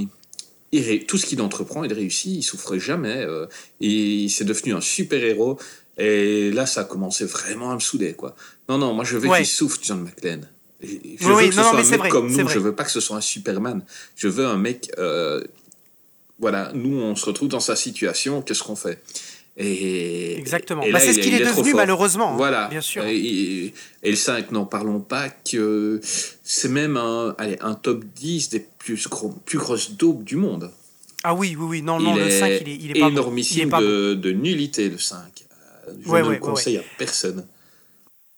il 0.71 1.05
tout 1.05 1.17
ce 1.17 1.25
qu'il 1.25 1.41
entreprend, 1.41 1.83
il 1.83 1.93
réussit. 1.93 2.31
Il 2.31 2.43
souffre 2.43 2.77
jamais. 2.77 3.17
euh, 3.27 3.45
et 3.81 4.27
c'est 4.29 4.45
devenu 4.45 4.73
un 4.73 4.81
super 4.81 5.23
héros. 5.23 5.59
Et 5.97 6.49
là, 6.51 6.65
ça 6.65 6.81
a 6.81 6.83
commencé 6.85 7.25
vraiment 7.25 7.71
à 7.71 7.75
me 7.75 7.79
souder, 7.79 8.13
quoi. 8.13 8.35
Non, 8.69 8.77
non, 8.79 8.93
moi, 8.93 9.03
je 9.03 9.17
veux 9.17 9.29
Ouais. 9.29 9.37
qu'il 9.39 9.45
souffre, 9.47 9.77
John 9.83 10.01
McClane. 10.01 10.47
Je 10.81 10.87
Oui, 10.87 11.17
veux 11.19 11.33
oui, 11.35 11.47
que 11.49 11.53
ce 11.55 11.59
non, 11.59 11.69
soit 11.69 11.79
un 11.79 11.83
mec 11.89 11.99
vrai, 11.99 12.09
comme 12.09 12.31
nous. 12.31 12.47
Je 12.49 12.59
veux 12.59 12.73
pas 12.75 12.83
que 12.83 12.91
ce 12.91 12.99
soit 12.99 13.15
un 13.17 13.21
Superman. 13.21 13.83
Je 14.15 14.27
veux 14.27 14.45
un 14.45 14.57
mec. 14.57 14.91
euh, 14.97 15.43
voilà, 16.39 16.71
nous, 16.73 16.97
on 16.97 17.15
se 17.15 17.25
retrouve 17.25 17.47
dans 17.47 17.59
sa 17.61 17.75
situation. 17.75 18.41
Qu'est-ce 18.41 18.63
qu'on 18.63 18.75
fait? 18.75 19.01
Et, 19.57 20.37
Exactement. 20.39 20.83
Bah, 20.91 20.99
c'est 20.99 21.13
ce 21.13 21.19
il 21.19 21.23
qu'il 21.25 21.33
est 21.35 21.39
devenu, 21.45 21.73
malheureusement, 21.73 22.33
hein, 22.33 22.37
Voilà. 22.37 22.67
bien 22.69 22.81
sûr. 22.81 23.05
Et, 23.05 23.73
et 24.01 24.09
le 24.09 24.15
5, 24.15 24.51
n'en 24.51 24.65
parlons 24.65 24.99
pas, 24.99 25.29
que 25.29 25.99
c'est 26.43 26.69
même 26.69 26.97
un, 26.97 27.35
allez, 27.37 27.57
un 27.61 27.75
top 27.75 28.03
10 28.03 28.49
des 28.49 28.59
plus, 28.59 29.07
gros, 29.07 29.29
plus 29.45 29.57
grosses 29.59 29.91
daubes 29.91 30.23
du 30.23 30.35
monde. 30.35 30.71
Ah 31.23 31.33
oui, 31.35 31.55
oui, 31.57 31.65
oui. 31.67 31.81
Non, 31.81 31.99
non, 31.99 32.15
le 32.15 32.23
est 32.27 32.39
5, 32.39 32.47
il 32.65 32.69
est, 32.69 32.75
il 32.75 32.91
est 32.91 32.99
pas 32.99 33.05
bon. 33.05 33.07
Il 33.07 33.11
énormissime 33.13 33.67
est 33.67 33.71
pas 33.71 33.79
bon. 33.79 33.85
de, 33.85 34.13
de 34.15 34.31
nullité, 34.31 34.89
le 34.89 34.97
5. 34.97 35.17
Euh, 35.87 35.93
Je 36.03 36.09
Ouais, 36.09 36.19
ne 36.21 36.23
ouais, 36.27 36.29
le 36.29 36.29
ouais, 36.29 36.39
conseille 36.39 36.77
à 36.77 36.83
personne. 36.97 37.45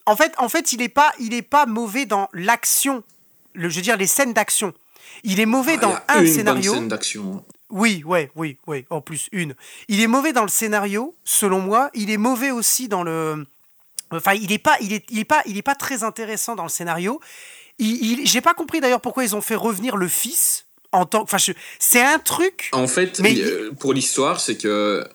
En 0.06 0.16
fait, 0.16 0.34
en 0.38 0.50
fait, 0.50 0.72
il 0.74 0.82
est 0.84 0.90
pas, 0.90 1.12
il 1.20 1.34
est 1.34 1.42
pas 1.42 1.66
mauvais 1.66 2.06
dans 2.06 2.30
l'action. 2.34 3.04
Le, 3.54 3.70
je 3.70 3.78
veux 3.78 3.82
dire, 3.82 3.98
les 3.98 4.06
scènes 4.06 4.34
d'action. 4.34 4.74
Il 5.24 5.40
est 5.40 5.46
mauvais 5.48 5.78
Ah, 5.78 5.82
dans 5.82 5.96
un 6.10 6.26
scénario. 6.28 6.74
scène 6.74 6.88
d'action. 6.90 7.44
Oui, 7.72 8.04
ouais, 8.06 8.30
oui, 8.36 8.58
oui. 8.68 8.86
En 8.90 9.02
plus, 9.02 9.28
une. 9.32 9.56
Il 9.88 10.00
est 10.02 10.08
mauvais 10.08 10.34
dans 10.34 10.44
le 10.44 10.50
scénario, 10.50 11.16
selon 11.24 11.60
moi. 11.60 11.90
Il 11.94 12.10
est 12.12 12.18
mauvais 12.18 12.52
aussi 12.52 12.88
dans 12.88 13.04
le. 13.04 13.46
Enfin, 14.12 14.34
il 14.34 14.52
est 14.52 14.60
pas, 14.60 14.78
il 14.82 14.94
est, 14.94 15.04
il 15.10 15.20
est 15.20 15.26
pas, 15.26 15.42
il 15.46 15.58
est 15.58 15.62
pas 15.64 15.76
très 15.76 16.04
intéressant 16.04 16.56
dans 16.56 16.64
le 16.64 16.70
scénario. 16.70 17.20
Il, 17.80 18.20
il- 18.22 18.28
j'ai 18.28 18.42
pas 18.42 18.54
compris 18.54 18.80
d'ailleurs 18.82 19.02
pourquoi 19.02 19.24
ils 19.24 19.36
ont 19.36 19.42
fait 19.42 19.56
revenir 19.56 19.98
le 19.98 20.08
fils 20.08 20.68
en 20.92 21.06
tant. 21.06 21.24
Enfin, 21.24 21.38
je- 21.40 21.54
c'est 21.80 22.02
un 22.04 22.20
truc. 22.20 22.70
En 22.72 22.88
fait, 22.88 23.20
Mais 23.20 23.36
pour 23.80 23.94
l'histoire, 23.94 24.40
c'est 24.40 24.58
que 24.58 25.06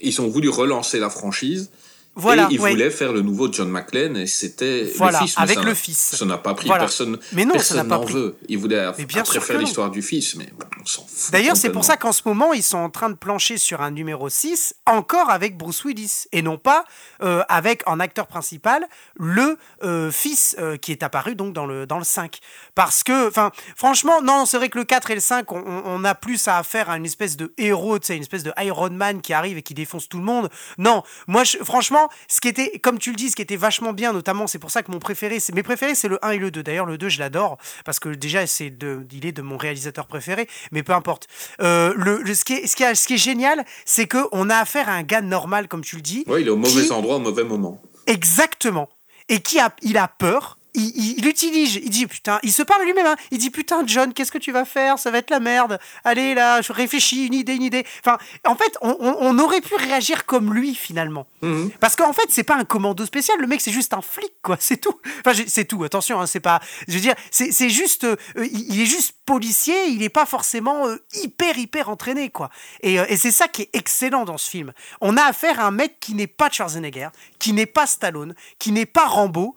ils 0.00 0.20
ont 0.20 0.28
voulu 0.28 0.48
relancer 0.48 0.98
la 0.98 1.10
franchise. 1.10 1.70
Voilà, 2.20 2.44
et 2.50 2.54
ils 2.54 2.60
ouais. 2.60 2.70
voulaient 2.70 2.90
faire 2.90 3.12
le 3.12 3.22
nouveau 3.22 3.50
John 3.52 3.70
McClane 3.70 4.16
et 4.16 4.26
c'était 4.26 4.90
Voilà, 4.96 5.20
le 5.20 5.26
fils. 5.26 5.38
avec 5.38 5.58
ça 5.58 5.64
le 5.64 5.74
fils. 5.74 6.16
Ça 6.16 6.24
n'a 6.24 6.36
pas 6.38 6.54
pris 6.54 6.66
Voilà. 6.66 6.84
personne. 6.84 7.18
Mais 7.32 7.44
non, 7.44 7.52
ça 7.52 7.58
personne 7.58 7.76
n'a 7.78 7.84
pas 7.84 7.98
n'en 7.98 8.04
pris. 8.04 8.14
veut. 8.14 8.36
Mais 8.48 9.04
bien 9.06 9.20
après 9.22 9.40
faire 9.40 9.58
l'histoire 9.58 9.90
du 9.90 10.02
fils, 10.02 10.34
mais 10.36 10.48
on 10.80 10.84
s'en 10.86 11.02
fout. 11.06 11.32
D'ailleurs, 11.32 11.56
c'est 11.56 11.70
pour 11.70 11.84
ça 11.84 11.96
qu'en 11.96 12.12
ce 12.12 12.22
moment, 12.26 12.52
ils 12.52 12.62
sont 12.62 12.78
en 12.78 12.90
train 12.90 13.08
de 13.10 13.14
plancher 13.14 13.56
sur 13.58 13.80
un 13.82 13.90
numéro 13.90 14.28
6, 14.28 14.74
encore 14.86 15.30
avec 15.30 15.56
Bruce 15.56 15.84
Willis, 15.84 16.24
et 16.32 16.42
non 16.42 16.58
pas 16.58 16.84
euh, 17.22 17.42
avec 17.48 17.82
en 17.86 18.00
acteur 18.00 18.26
principal 18.26 18.86
le 19.16 19.56
euh, 19.84 20.10
fils 20.10 20.56
euh, 20.58 20.76
qui 20.76 20.92
est 20.92 21.02
apparu 21.02 21.34
donc 21.34 21.52
dans 21.52 21.66
le, 21.66 21.86
dans 21.86 21.98
le 21.98 22.04
5. 22.04 22.38
Parce 22.74 23.02
que, 23.02 23.28
enfin, 23.28 23.50
franchement, 23.76 24.22
non, 24.22 24.46
c'est 24.46 24.56
vrai 24.56 24.68
que 24.68 24.78
le 24.78 24.84
4 24.84 25.10
et 25.10 25.14
le 25.14 25.20
5, 25.20 25.50
on, 25.52 25.58
on- 25.58 25.82
on 25.86 26.04
a 26.04 26.14
plus 26.14 26.48
à 26.48 26.58
affaire 26.58 26.90
à 26.90 26.96
une 26.96 27.06
espèce 27.06 27.36
de 27.36 27.52
héros, 27.58 27.98
tu 27.98 28.06
sais, 28.06 28.16
une 28.16 28.22
espèce 28.22 28.42
de 28.42 28.52
Iron 28.58 28.90
Man 28.90 29.20
qui 29.20 29.32
arrive 29.32 29.58
et 29.58 29.62
qui 29.62 29.74
défonce 29.74 30.08
tout 30.08 30.18
le 30.18 30.24
monde. 30.24 30.48
Non, 30.78 31.02
moi, 31.26 31.44
je- 31.44 31.58
franchement, 31.58 32.07
ce 32.28 32.40
qui 32.40 32.48
était, 32.48 32.78
comme 32.78 32.98
tu 32.98 33.10
le 33.10 33.16
dis, 33.16 33.30
ce 33.30 33.36
qui 33.36 33.42
était 33.42 33.56
vachement 33.56 33.92
bien, 33.92 34.12
notamment, 34.12 34.46
c'est 34.46 34.58
pour 34.58 34.70
ça 34.70 34.82
que 34.82 34.90
mon 34.90 34.98
préféré, 34.98 35.40
c'est 35.40 35.54
mes 35.54 35.62
préférés, 35.62 35.94
c'est 35.94 36.08
le 36.08 36.24
1 36.24 36.30
et 36.30 36.38
le 36.38 36.50
2. 36.50 36.62
D'ailleurs, 36.62 36.86
le 36.86 36.98
2, 36.98 37.08
je 37.08 37.18
l'adore, 37.18 37.58
parce 37.84 37.98
que 38.00 38.08
déjà, 38.10 38.46
c'est 38.46 38.70
de, 38.70 39.06
il 39.12 39.26
est 39.26 39.32
de 39.32 39.42
mon 39.42 39.56
réalisateur 39.56 40.06
préféré, 40.06 40.48
mais 40.72 40.82
peu 40.82 40.92
importe. 40.92 41.26
Euh, 41.60 41.92
le, 41.96 42.18
le- 42.22 42.34
ce, 42.34 42.44
qui 42.44 42.54
est, 42.54 42.66
ce, 42.66 42.76
qui 42.76 42.82
est, 42.82 42.94
ce 42.94 43.06
qui 43.06 43.14
est 43.14 43.18
génial, 43.18 43.64
c'est 43.84 44.06
qu'on 44.08 44.50
a 44.50 44.56
affaire 44.56 44.88
à 44.88 44.92
un 44.92 45.02
gars 45.02 45.20
normal, 45.20 45.68
comme 45.68 45.82
tu 45.82 45.96
le 45.96 46.02
dis. 46.02 46.24
Ouais, 46.26 46.40
il 46.42 46.46
est 46.46 46.50
au 46.50 46.56
mauvais 46.56 46.82
qui- 46.84 46.92
endroit 46.92 47.16
au 47.16 47.20
mauvais 47.20 47.44
moment. 47.44 47.80
Exactement. 48.06 48.88
Et 49.28 49.40
qui 49.40 49.58
a, 49.60 49.74
il 49.82 49.96
a 49.98 50.08
peur. 50.08 50.57
Il, 50.74 50.92
il- 50.96 51.18
il 51.18 51.26
utilise, 51.26 51.76
il 51.76 51.90
dit 51.90 52.06
putain, 52.06 52.38
il 52.42 52.52
se 52.52 52.62
parle 52.62 52.82
lui-même. 52.84 53.06
hein. 53.06 53.16
Il 53.30 53.38
dit 53.38 53.50
putain, 53.50 53.82
John, 53.86 54.12
qu'est-ce 54.12 54.30
que 54.32 54.38
tu 54.38 54.52
vas 54.52 54.64
faire? 54.64 54.98
Ça 54.98 55.10
va 55.10 55.18
être 55.18 55.30
la 55.30 55.40
merde. 55.40 55.78
Allez 56.04 56.34
là, 56.34 56.60
je 56.62 56.72
réfléchis, 56.72 57.26
une 57.26 57.34
idée, 57.34 57.54
une 57.54 57.62
idée. 57.62 57.84
Enfin, 58.00 58.18
en 58.46 58.54
fait, 58.54 58.76
on, 58.82 58.96
on- 59.00 59.16
on 59.20 59.38
aurait 59.38 59.60
pu 59.60 59.74
réagir 59.76 60.26
comme 60.26 60.52
lui 60.54 60.74
finalement. 60.74 61.26
Mhm. 61.42 61.70
Parce 61.80 61.96
qu'en 61.96 62.12
fait, 62.12 62.26
c'est 62.28 62.42
pas 62.44 62.56
un 62.56 62.64
commando 62.64 63.04
spécial. 63.06 63.38
Le 63.40 63.46
mec, 63.46 63.60
c'est 63.60 63.72
juste 63.72 63.94
un 63.94 64.02
flic, 64.02 64.32
quoi. 64.42 64.56
C'est 64.60 64.76
tout. 64.76 65.00
Enfin, 65.24 65.40
c'est 65.46 65.64
tout. 65.64 65.82
Attention, 65.84 66.20
hein, 66.20 66.26
c'est 66.26 66.40
pas. 66.40 66.60
Je 66.86 66.94
veux 66.94 67.00
dire, 67.00 67.14
c'est 67.30 67.70
juste. 67.70 68.04
euh, 68.04 68.16
il 68.36 68.80
est 68.80 68.86
juste 68.86 69.14
policier. 69.24 69.86
Il 69.88 70.02
est 70.02 70.08
pas 70.08 70.26
forcément 70.26 70.86
euh, 70.86 70.96
hyper 71.14 71.56
hyper 71.58 71.88
entraîné, 71.88 72.28
quoi. 72.30 72.50
Et, 72.82 73.00
euh, 73.00 73.06
et 73.08 73.16
c'est 73.16 73.30
ça 73.30 73.48
qui 73.48 73.62
est 73.62 73.70
excellent 73.72 74.24
dans 74.24 74.38
ce 74.38 74.48
film. 74.50 74.72
On 75.00 75.16
a 75.16 75.22
affaire 75.22 75.60
à 75.60 75.64
un 75.64 75.70
mec 75.70 75.98
qui 76.00 76.14
n'est 76.14 76.26
pas 76.26 76.50
Schwarzenegger, 76.50 77.08
qui 77.38 77.52
n'est 77.52 77.66
pas 77.66 77.86
Stallone, 77.86 78.34
qui 78.58 78.72
n'est 78.72 78.86
pas 78.86 79.06
Rambo, 79.06 79.54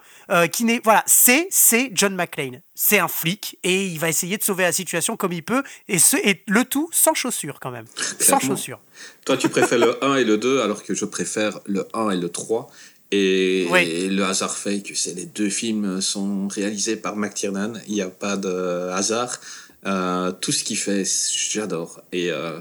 qui 0.51 0.63
n'est 0.63 0.79
voilà. 0.83 1.03
C'est 1.13 1.49
c'est 1.51 1.91
John 1.93 2.15
McClane. 2.15 2.61
C'est 2.73 2.97
un 2.97 3.09
flic 3.09 3.59
et 3.63 3.85
il 3.85 3.99
va 3.99 4.07
essayer 4.07 4.37
de 4.37 4.43
sauver 4.43 4.63
la 4.63 4.71
situation 4.71 5.17
comme 5.17 5.33
il 5.33 5.43
peut 5.43 5.61
et 5.89 5.99
ce 5.99 6.15
et 6.15 6.41
le 6.47 6.63
tout 6.63 6.89
sans 6.93 7.13
chaussures 7.13 7.59
quand 7.59 7.69
même. 7.69 7.83
Sans 8.21 8.39
chaussures. 8.39 8.79
Toi, 9.25 9.35
tu 9.35 9.49
préfères 9.49 9.77
le 9.79 10.01
1 10.01 10.15
et 10.15 10.23
le 10.23 10.37
2, 10.37 10.61
alors 10.61 10.83
que 10.83 10.93
je 10.93 11.03
préfère 11.03 11.59
le 11.65 11.85
1 11.93 12.11
et 12.11 12.17
le 12.17 12.29
3. 12.29 12.71
Et, 13.11 13.67
Oui. 13.69 13.81
et 13.81 14.07
le 14.07 14.23
hasard 14.23 14.57
fait 14.57 14.81
que 14.81 14.93
les 15.13 15.25
deux 15.25 15.49
films 15.49 15.99
sont 15.99 16.47
réalisés 16.47 16.95
par 16.95 17.17
McTiernan. 17.17 17.73
Il 17.87 17.93
n'y 17.93 18.01
a 18.01 18.07
pas 18.09 18.37
de 18.37 18.89
hasard. 18.93 19.37
Euh, 19.85 20.31
tout 20.31 20.53
ce 20.53 20.63
qu'il 20.63 20.77
fait, 20.77 21.03
j'adore. 21.51 22.01
Et 22.13 22.31
euh, 22.31 22.57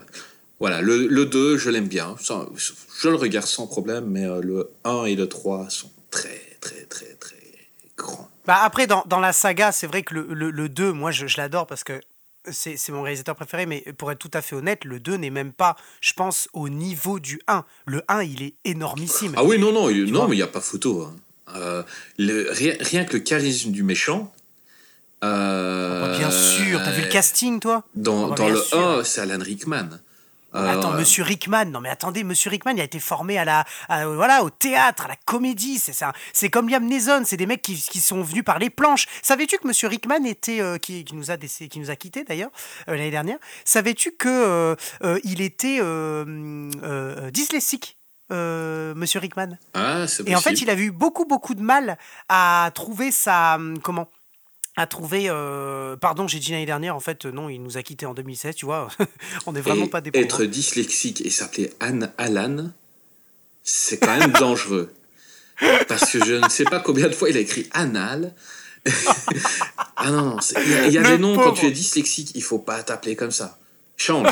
voilà, 0.58 0.80
le, 0.80 1.06
le 1.06 1.24
2, 1.24 1.56
je 1.56 1.70
l'aime 1.70 1.86
bien. 1.86 2.16
Je 2.20 3.08
le 3.08 3.14
regarde 3.14 3.46
sans 3.46 3.68
problème, 3.68 4.06
mais 4.08 4.24
euh, 4.26 4.40
le 4.42 4.70
1 4.82 5.04
et 5.04 5.14
le 5.14 5.28
3 5.28 5.70
sont 5.70 5.92
très, 6.10 6.42
très, 6.60 6.82
très, 6.86 7.14
très 7.14 7.36
grands. 7.96 8.28
Bah 8.50 8.58
après, 8.64 8.88
dans, 8.88 9.04
dans 9.06 9.20
la 9.20 9.32
saga, 9.32 9.70
c'est 9.70 9.86
vrai 9.86 10.02
que 10.02 10.12
le, 10.12 10.26
le, 10.34 10.50
le 10.50 10.68
2, 10.68 10.90
moi, 10.92 11.12
je, 11.12 11.28
je 11.28 11.36
l'adore 11.36 11.68
parce 11.68 11.84
que 11.84 12.00
c'est 12.50 12.76
mon 12.88 13.02
réalisateur 13.02 13.36
préféré, 13.36 13.64
mais 13.64 13.84
pour 13.96 14.10
être 14.10 14.18
tout 14.18 14.30
à 14.34 14.42
fait 14.42 14.56
honnête, 14.56 14.84
le 14.84 14.98
2 14.98 15.14
n'est 15.18 15.30
même 15.30 15.52
pas, 15.52 15.76
je 16.00 16.14
pense, 16.14 16.48
au 16.52 16.68
niveau 16.68 17.20
du 17.20 17.40
1. 17.46 17.64
Le 17.86 18.02
1, 18.08 18.24
il 18.24 18.42
est 18.42 18.54
énormissime. 18.64 19.34
Ah 19.36 19.44
oui, 19.44 19.56
non, 19.60 19.70
non, 19.70 19.88
il- 19.88 20.10
non 20.10 20.26
mais 20.26 20.34
il 20.34 20.38
n'y 20.38 20.42
a 20.42 20.48
pas 20.48 20.60
photo. 20.60 21.02
hein. 21.02 21.14
Euh, 21.54 21.84
le- 22.18 22.48
rien, 22.50 22.74
rien 22.80 23.04
que 23.04 23.12
le 23.12 23.20
charisme 23.20 23.70
du 23.70 23.84
méchant. 23.84 24.32
euh, 25.22 26.00
Bah, 26.10 26.18
bien 26.18 26.32
sûr, 26.32 26.80
t'as 26.84 26.90
vu 26.90 27.02
le 27.02 27.08
casting, 27.08 27.60
toi? 27.60 27.84
Dans, 27.94 28.24
Ah 28.24 28.28
bah, 28.30 28.34
dans 28.34 28.48
le 28.48 28.56
sûr. 28.60 28.78
1, 29.00 29.04
c'est 29.04 29.20
Alan 29.20 29.38
Rickman. 29.44 29.90
Mais 30.52 30.68
Attends, 30.68 30.92
Euh, 30.94 30.98
Monsieur 30.98 31.22
Rickman, 31.22 31.66
non 31.66 31.80
mais 31.80 31.88
attendez, 31.90 32.24
Monsieur 32.24 32.50
Rickman, 32.50 32.72
il 32.74 32.80
a 32.80 32.84
été 32.84 32.98
formé 32.98 33.38
à 33.38 33.44
la, 33.44 33.64
à- 33.88 34.06
voilà, 34.06 34.42
au 34.42 34.50
théâtre, 34.50 35.04
à 35.04 35.08
la 35.08 35.16
comédie. 35.24 35.78
C'est 35.78 35.92
ça, 35.92 36.12
c'est 36.32 36.50
comme 36.50 36.68
Liam 36.68 36.84
Neeson, 36.84 37.22
c'est 37.24 37.36
des 37.36 37.46
mecs 37.46 37.62
qui, 37.62 37.76
qui 37.76 38.00
sont 38.00 38.22
venus 38.22 38.44
par 38.44 38.58
les 38.58 38.70
planches. 38.70 39.06
Savais-tu 39.22 39.58
que 39.58 39.66
Monsieur 39.68 39.88
Rickman 39.88 40.24
était, 40.24 40.60
euh, 40.60 40.78
qui, 40.78 41.04
qui 41.04 41.14
nous 41.14 41.30
a 41.30 41.36
décé- 41.36 41.68
qui 41.68 41.78
nous 41.78 41.90
a 41.90 41.96
quitté 41.96 42.24
d'ailleurs 42.24 42.50
euh, 42.88 42.92
l'année 42.96 43.10
dernière. 43.12 43.38
Savais-tu 43.64 44.12
que 44.12 44.28
euh, 44.28 44.74
euh, 45.04 45.20
il 45.24 45.40
était 45.40 45.78
euh, 45.80 46.70
euh, 46.82 47.30
dyslexique, 47.30 47.96
euh, 48.32 48.94
Monsieur 48.96 49.20
Rickman? 49.20 49.58
Ah, 49.74 50.06
c'est 50.08 50.28
Et 50.28 50.34
en 50.34 50.40
fait, 50.40 50.60
il 50.62 50.70
avait 50.70 50.82
eu 50.84 50.90
beaucoup, 50.90 51.24
beaucoup 51.26 51.54
de 51.54 51.62
mal 51.62 51.96
à 52.28 52.70
trouver 52.74 53.12
sa. 53.12 53.54
hum, 53.54 53.78
Comment? 53.80 54.08
À 54.80 54.86
trouver. 54.86 55.24
euh, 55.28 55.96
pardon, 55.96 56.26
j'ai 56.26 56.38
dit 56.38 56.52
l'année 56.52 56.66
dernière, 56.66 56.96
en 56.96 57.00
fait, 57.00 57.26
non, 57.26 57.48
il 57.48 57.62
nous 57.62 57.76
a 57.76 57.82
quittés 57.82 58.06
en 58.06 58.14
2016, 58.14 58.54
tu 58.54 58.64
vois. 58.64 58.88
On 59.46 59.52
n'est 59.52 59.60
vraiment 59.60 59.84
Et 59.84 59.90
pas 59.90 60.00
des 60.00 60.10
être 60.14 60.44
dyslexique 60.44 61.24
et 61.24 61.30
s'appeler 61.30 61.72
Anne 61.80 62.12
Alan, 62.18 62.70
c'est 63.62 63.98
quand 63.98 64.16
même 64.18 64.32
dangereux. 64.38 64.92
Parce 65.88 66.10
que 66.10 66.24
je 66.24 66.34
ne 66.34 66.48
sais 66.48 66.64
pas 66.64 66.80
combien 66.80 67.08
de 67.08 67.12
fois 67.12 67.28
il 67.28 67.36
a 67.36 67.40
écrit 67.40 67.68
anal. 67.72 68.34
ah 69.96 70.10
non, 70.10 70.38
il 70.64 70.70
y 70.70 70.74
a, 70.74 70.86
y 70.88 70.98
a 70.98 71.02
des 71.02 71.18
noms 71.18 71.36
quand 71.36 71.52
tu 71.52 71.66
es 71.66 71.70
dyslexique, 71.70 72.32
il 72.34 72.42
faut 72.42 72.58
pas 72.58 72.82
t'appeler 72.82 73.14
comme 73.14 73.30
ça. 73.30 73.58
Change. 73.98 74.26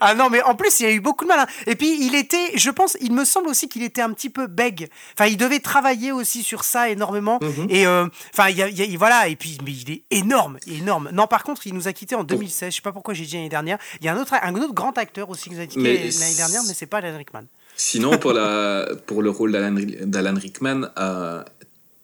Ah 0.00 0.14
non, 0.14 0.28
mais 0.30 0.42
en 0.42 0.54
plus, 0.54 0.80
il 0.80 0.86
a 0.86 0.90
eu 0.92 1.00
beaucoup 1.00 1.24
de 1.24 1.28
mal. 1.28 1.38
hein. 1.40 1.46
Et 1.66 1.76
puis, 1.76 1.96
il 2.04 2.14
était, 2.14 2.56
je 2.56 2.70
pense, 2.70 2.96
il 3.00 3.12
me 3.12 3.24
semble 3.24 3.48
aussi 3.48 3.68
qu'il 3.68 3.82
était 3.82 4.02
un 4.02 4.12
petit 4.12 4.30
peu 4.30 4.46
bègue. 4.46 4.88
Enfin, 5.16 5.26
il 5.28 5.36
devait 5.36 5.60
travailler 5.60 6.10
aussi 6.12 6.42
sur 6.42 6.64
ça 6.64 6.88
énormément. 6.88 7.38
Mhm. 7.42 7.66
Et 7.70 7.86
euh, 7.86 8.06
enfin, 8.32 8.48
il 8.48 8.56
y 8.56 8.62
a, 8.62 8.68
il 8.68 8.76
y 8.78 8.94
a- 8.94 8.98
voilà. 8.98 9.28
Et 9.28 9.36
puis, 9.36 9.58
mais 9.64 9.72
il 9.72 9.90
est 9.90 10.02
énorme, 10.10 10.58
énorme. 10.66 11.10
Non, 11.12 11.26
par 11.26 11.44
contre, 11.44 11.66
il 11.66 11.74
nous 11.74 11.86
a 11.88 11.92
quittés 11.92 12.14
en 12.14 12.24
2016. 12.24 12.70
Je 12.72 12.76
sais 12.76 12.82
pas 12.82 12.92
pourquoi 12.92 13.14
j'ai 13.14 13.24
dit 13.24 13.34
l'année 13.36 13.48
dernière. 13.48 13.78
Il 14.00 14.06
y 14.06 14.08
a 14.08 14.14
un 14.14 14.20
autre, 14.20 14.34
un 14.40 14.54
autre 14.56 14.74
grand 14.74 14.96
acteur 14.98 15.30
aussi 15.30 15.48
qui 15.50 15.54
nous 15.54 15.60
a 15.60 15.66
quittés 15.66 15.98
l'année 16.20 16.34
dernière, 16.36 16.62
mais 16.66 16.74
c'est 16.74 16.86
pas 16.86 16.98
Alan 16.98 17.16
Rickman. 17.16 17.44
Sinon, 17.76 18.18
pour, 18.18 18.32
la, 18.32 18.86
pour 19.06 19.22
le 19.22 19.30
rôle 19.30 19.52
d'Alan 19.52 20.34
Rickman, 20.38 20.88
euh, 20.98 21.42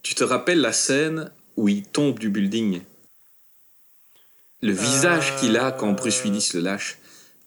tu 0.02 0.14
te 0.14 0.24
rappelles 0.24 0.60
la 0.60 0.72
scène 0.72 1.30
où 1.56 1.68
il 1.68 1.82
tombe 1.82 2.18
du 2.18 2.28
building? 2.28 2.80
Le 4.62 4.72
visage 4.72 5.36
qu'il 5.36 5.56
a 5.56 5.70
quand 5.72 5.92
Bruce 5.92 6.22
Willis 6.24 6.50
le 6.54 6.60
lâche? 6.60 6.98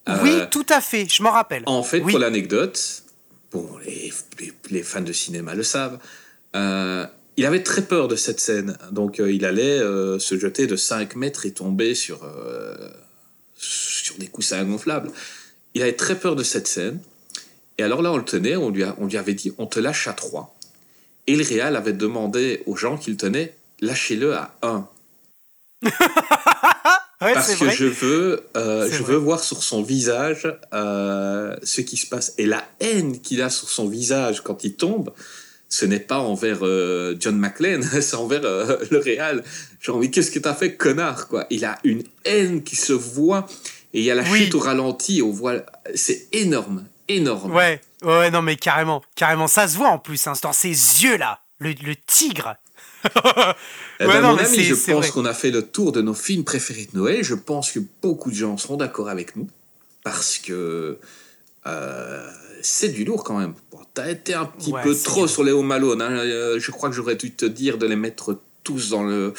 Euh, 0.10 0.18
oui, 0.24 0.34
tout 0.52 0.66
à 0.70 0.82
fait. 0.82 1.08
Je 1.10 1.22
m'en 1.24 1.32
rappelle. 1.32 1.64
En 1.68 1.84
fait, 1.84 2.00
Oui. 2.02 2.12
pour 2.12 2.20
l'anecdote, 2.20 3.04
bon, 3.52 3.70
les, 3.86 4.12
les- 4.40 4.54
les 4.70 4.84
fans 4.84 5.02
de 5.02 5.14
cinéma 5.14 5.54
le 5.56 5.64
savent, 5.64 6.00
euh, 6.56 7.06
il 7.38 7.46
avait 7.46 7.64
très 7.64 7.84
peur 7.84 8.08
de 8.08 8.16
cette 8.16 8.40
scène. 8.40 8.78
Donc, 8.92 9.20
euh, 9.20 9.32
il 9.32 9.46
allait 9.46 9.80
se 10.20 10.38
jeter 10.40 10.68
de 10.68 10.76
5 10.76 11.16
mètres 11.16 11.46
et 11.46 11.52
tomber 11.52 11.94
sur, 11.96 12.28
sur 13.56 14.18
des 14.18 14.28
coussins 14.28 14.64
gonflables. 14.64 15.12
Il 15.74 15.82
avait 15.82 15.96
très 15.96 16.16
peur 16.20 16.36
de 16.36 16.44
cette 16.44 16.68
scène. 16.68 17.00
Et 17.78 17.84
alors 17.84 18.02
là, 18.02 18.12
on 18.12 18.18
le 18.18 18.26
tenait, 18.26 18.56
on 18.56 18.70
lui, 18.70 18.84
a- 18.84 18.96
on 19.00 19.06
lui 19.08 19.18
avait 19.18 19.34
dit 19.34 19.54
on 19.58 19.66
te 19.68 19.80
lâche 19.80 20.08
à 20.08 20.14
3. 20.14 20.56
Et 21.28 21.36
le 21.36 21.44
Réal 21.44 21.76
avait 21.76 21.94
demandé 21.94 22.64
aux 22.66 22.76
gens 22.76 22.98
qu'il 22.98 23.16
tenait 23.18 23.56
lâchez-le 23.80 24.34
à 24.36 24.56
1. 24.64 24.88
Ouais, 27.22 27.34
Parce 27.34 27.54
que 27.56 27.66
vrai. 27.66 27.76
je 27.76 27.86
veux, 27.86 28.44
euh, 28.58 28.90
je 28.92 29.04
vrai. 29.04 29.14
veux 29.14 29.18
voir 29.20 29.40
sur 29.44 29.62
son 29.64 29.84
visage 29.84 30.52
euh, 30.74 31.56
ce 31.64 31.82
qui 31.82 31.98
se 31.98 32.08
passe. 32.08 32.34
Et 32.38 32.46
la 32.48 32.64
haine 32.80 33.22
qu'il 33.22 33.42
a 33.44 33.50
sur 33.50 33.70
son 33.70 33.88
visage 33.88 34.42
quand 34.42 34.64
il 34.64 34.74
tombe, 34.76 35.14
ce 35.70 35.86
n'est 35.86 36.00
pas 36.00 36.18
envers 36.20 36.60
euh, 36.64 37.16
John 37.20 37.38
McClane, 37.38 37.84
c'est 38.02 38.16
envers 38.16 38.42
le 38.42 38.98
Real. 38.98 39.44
Genre, 39.80 40.00
mais 40.00 40.10
qu'est-ce 40.10 40.32
que 40.32 40.40
t'as 40.40 40.56
fait, 40.56 40.76
connard, 40.76 41.28
quoi? 41.28 41.46
Il 41.52 41.64
a 41.64 41.78
une 41.84 42.04
haine 42.26 42.64
qui 42.64 42.76
se 42.76 42.94
voit. 42.94 43.46
Et 43.94 44.00
il 44.00 44.06
y 44.06 44.12
a 44.12 44.16
la 44.16 44.24
Oui. 44.24 44.46
chute 44.46 44.56
au 44.56 44.60
ralenti, 44.60 45.22
on 45.22 45.32
voit. 45.32 45.64
C'est 45.96 46.28
énorme, 46.32 46.86
énorme. 47.08 47.54
Ouais, 47.54 47.82
ouais, 48.04 48.32
non, 48.32 48.42
mais 48.42 48.56
carrément, 48.56 49.02
carrément. 49.16 49.48
Ça 49.48 49.68
se 49.68 49.78
voit 49.78 49.90
en 49.90 50.00
plus, 50.00 50.26
hein, 50.28 50.34
dans 50.42 50.54
ses 50.54 50.70
yeux 50.70 51.18
là, 51.18 51.42
le, 51.60 51.74
le 51.84 51.96
tigre. 51.96 52.56
Eh 53.06 54.06
Ouais, 54.06 54.14
ben, 54.14 54.22
non, 54.22 54.30
mon 54.30 54.36
mais 54.38 54.46
ami, 54.46 54.64
je 54.64 54.74
pense 54.76 55.12
qu'on 55.12 55.26
a 55.26 55.34
fait 55.34 55.52
le 55.52 55.62
tour 55.62 55.92
de 55.92 56.02
nos 56.02 56.14
films 56.14 56.44
préférés 56.44 56.88
de 56.92 56.98
Noël. 56.98 57.24
Je 57.24 57.36
pense 57.36 57.72
que 57.72 57.80
beaucoup 58.02 58.32
de 58.32 58.36
gens 58.36 58.58
seront 58.58 58.78
d'accord 58.78 59.10
avec 59.10 59.36
nous. 59.36 59.48
Parce 60.04 60.38
que 60.40 60.98
euh, 61.68 62.28
c'est 62.62 62.90
du 62.90 63.04
lourd 63.06 63.24
quand 63.24 63.38
même. 63.38 63.54
Bon, 63.72 63.80
T'as 63.94 64.10
été 64.10 64.34
un 64.34 64.46
petit 64.46 64.72
Ouais, 64.72 64.82
peu 64.82 64.96
trop 64.96 65.28
sur 65.28 65.44
les 65.44 65.52
Home 65.52 65.72
Alone. 65.72 66.02
hein. 66.02 66.12
Euh, 66.12 66.60
Je 66.60 66.72
crois 66.72 66.90
que 66.90 66.96
j'aurais 66.96 67.16
dû 67.16 67.32
te 67.32 67.46
dire 67.46 67.78
de 67.78 67.86
les 67.86 67.96
mettre 67.96 68.40
tous 68.64 68.90
dans 68.90 69.04
le, 69.04 69.34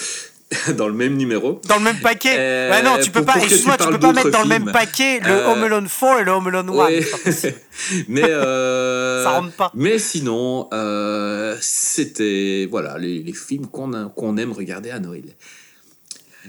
dans 0.76 0.88
le 0.88 0.94
même 0.94 1.16
numéro. 1.16 1.60
Dans 1.68 1.76
le 1.76 1.82
même 1.84 2.00
paquet 2.00 2.34
Euh, 2.38 2.82
non, 2.82 2.98
tu 3.02 3.10
peux 3.10 3.20
pour- 3.24 3.34
pas, 3.34 3.38
tu 3.40 3.44
excuse-moi, 3.46 3.74
tu 3.76 3.78
parles 3.84 3.94
peux 3.94 4.00
pas 4.00 4.12
mettre 4.12 4.30
dans 4.30 4.42
le 4.42 4.48
même 4.48 4.70
paquet 4.72 5.20
le 5.20 5.26
Euh, 5.30 5.48
Home 5.52 5.64
Alone 5.64 5.88
4 5.88 6.20
et 6.20 6.24
le 6.24 6.30
Home 6.32 6.46
Alone 6.48 6.68
1. 6.70 6.72
Ouais. 6.72 7.02
c'est 7.02 7.10
pas 7.10 7.18
possible. 7.18 7.54
mais, 8.08 8.24
euh, 8.24 9.24
Ça 9.24 9.30
rentre 9.38 9.52
pas. 9.52 9.70
mais 9.74 9.98
sinon, 9.98 10.68
euh, 10.72 11.56
c'était 11.60 12.66
voilà 12.70 12.98
les, 12.98 13.22
les 13.22 13.32
films 13.34 13.66
qu'on 13.66 14.36
aime 14.36 14.52
regarder 14.52 14.90
à 14.90 14.98
Noël. 15.00 15.24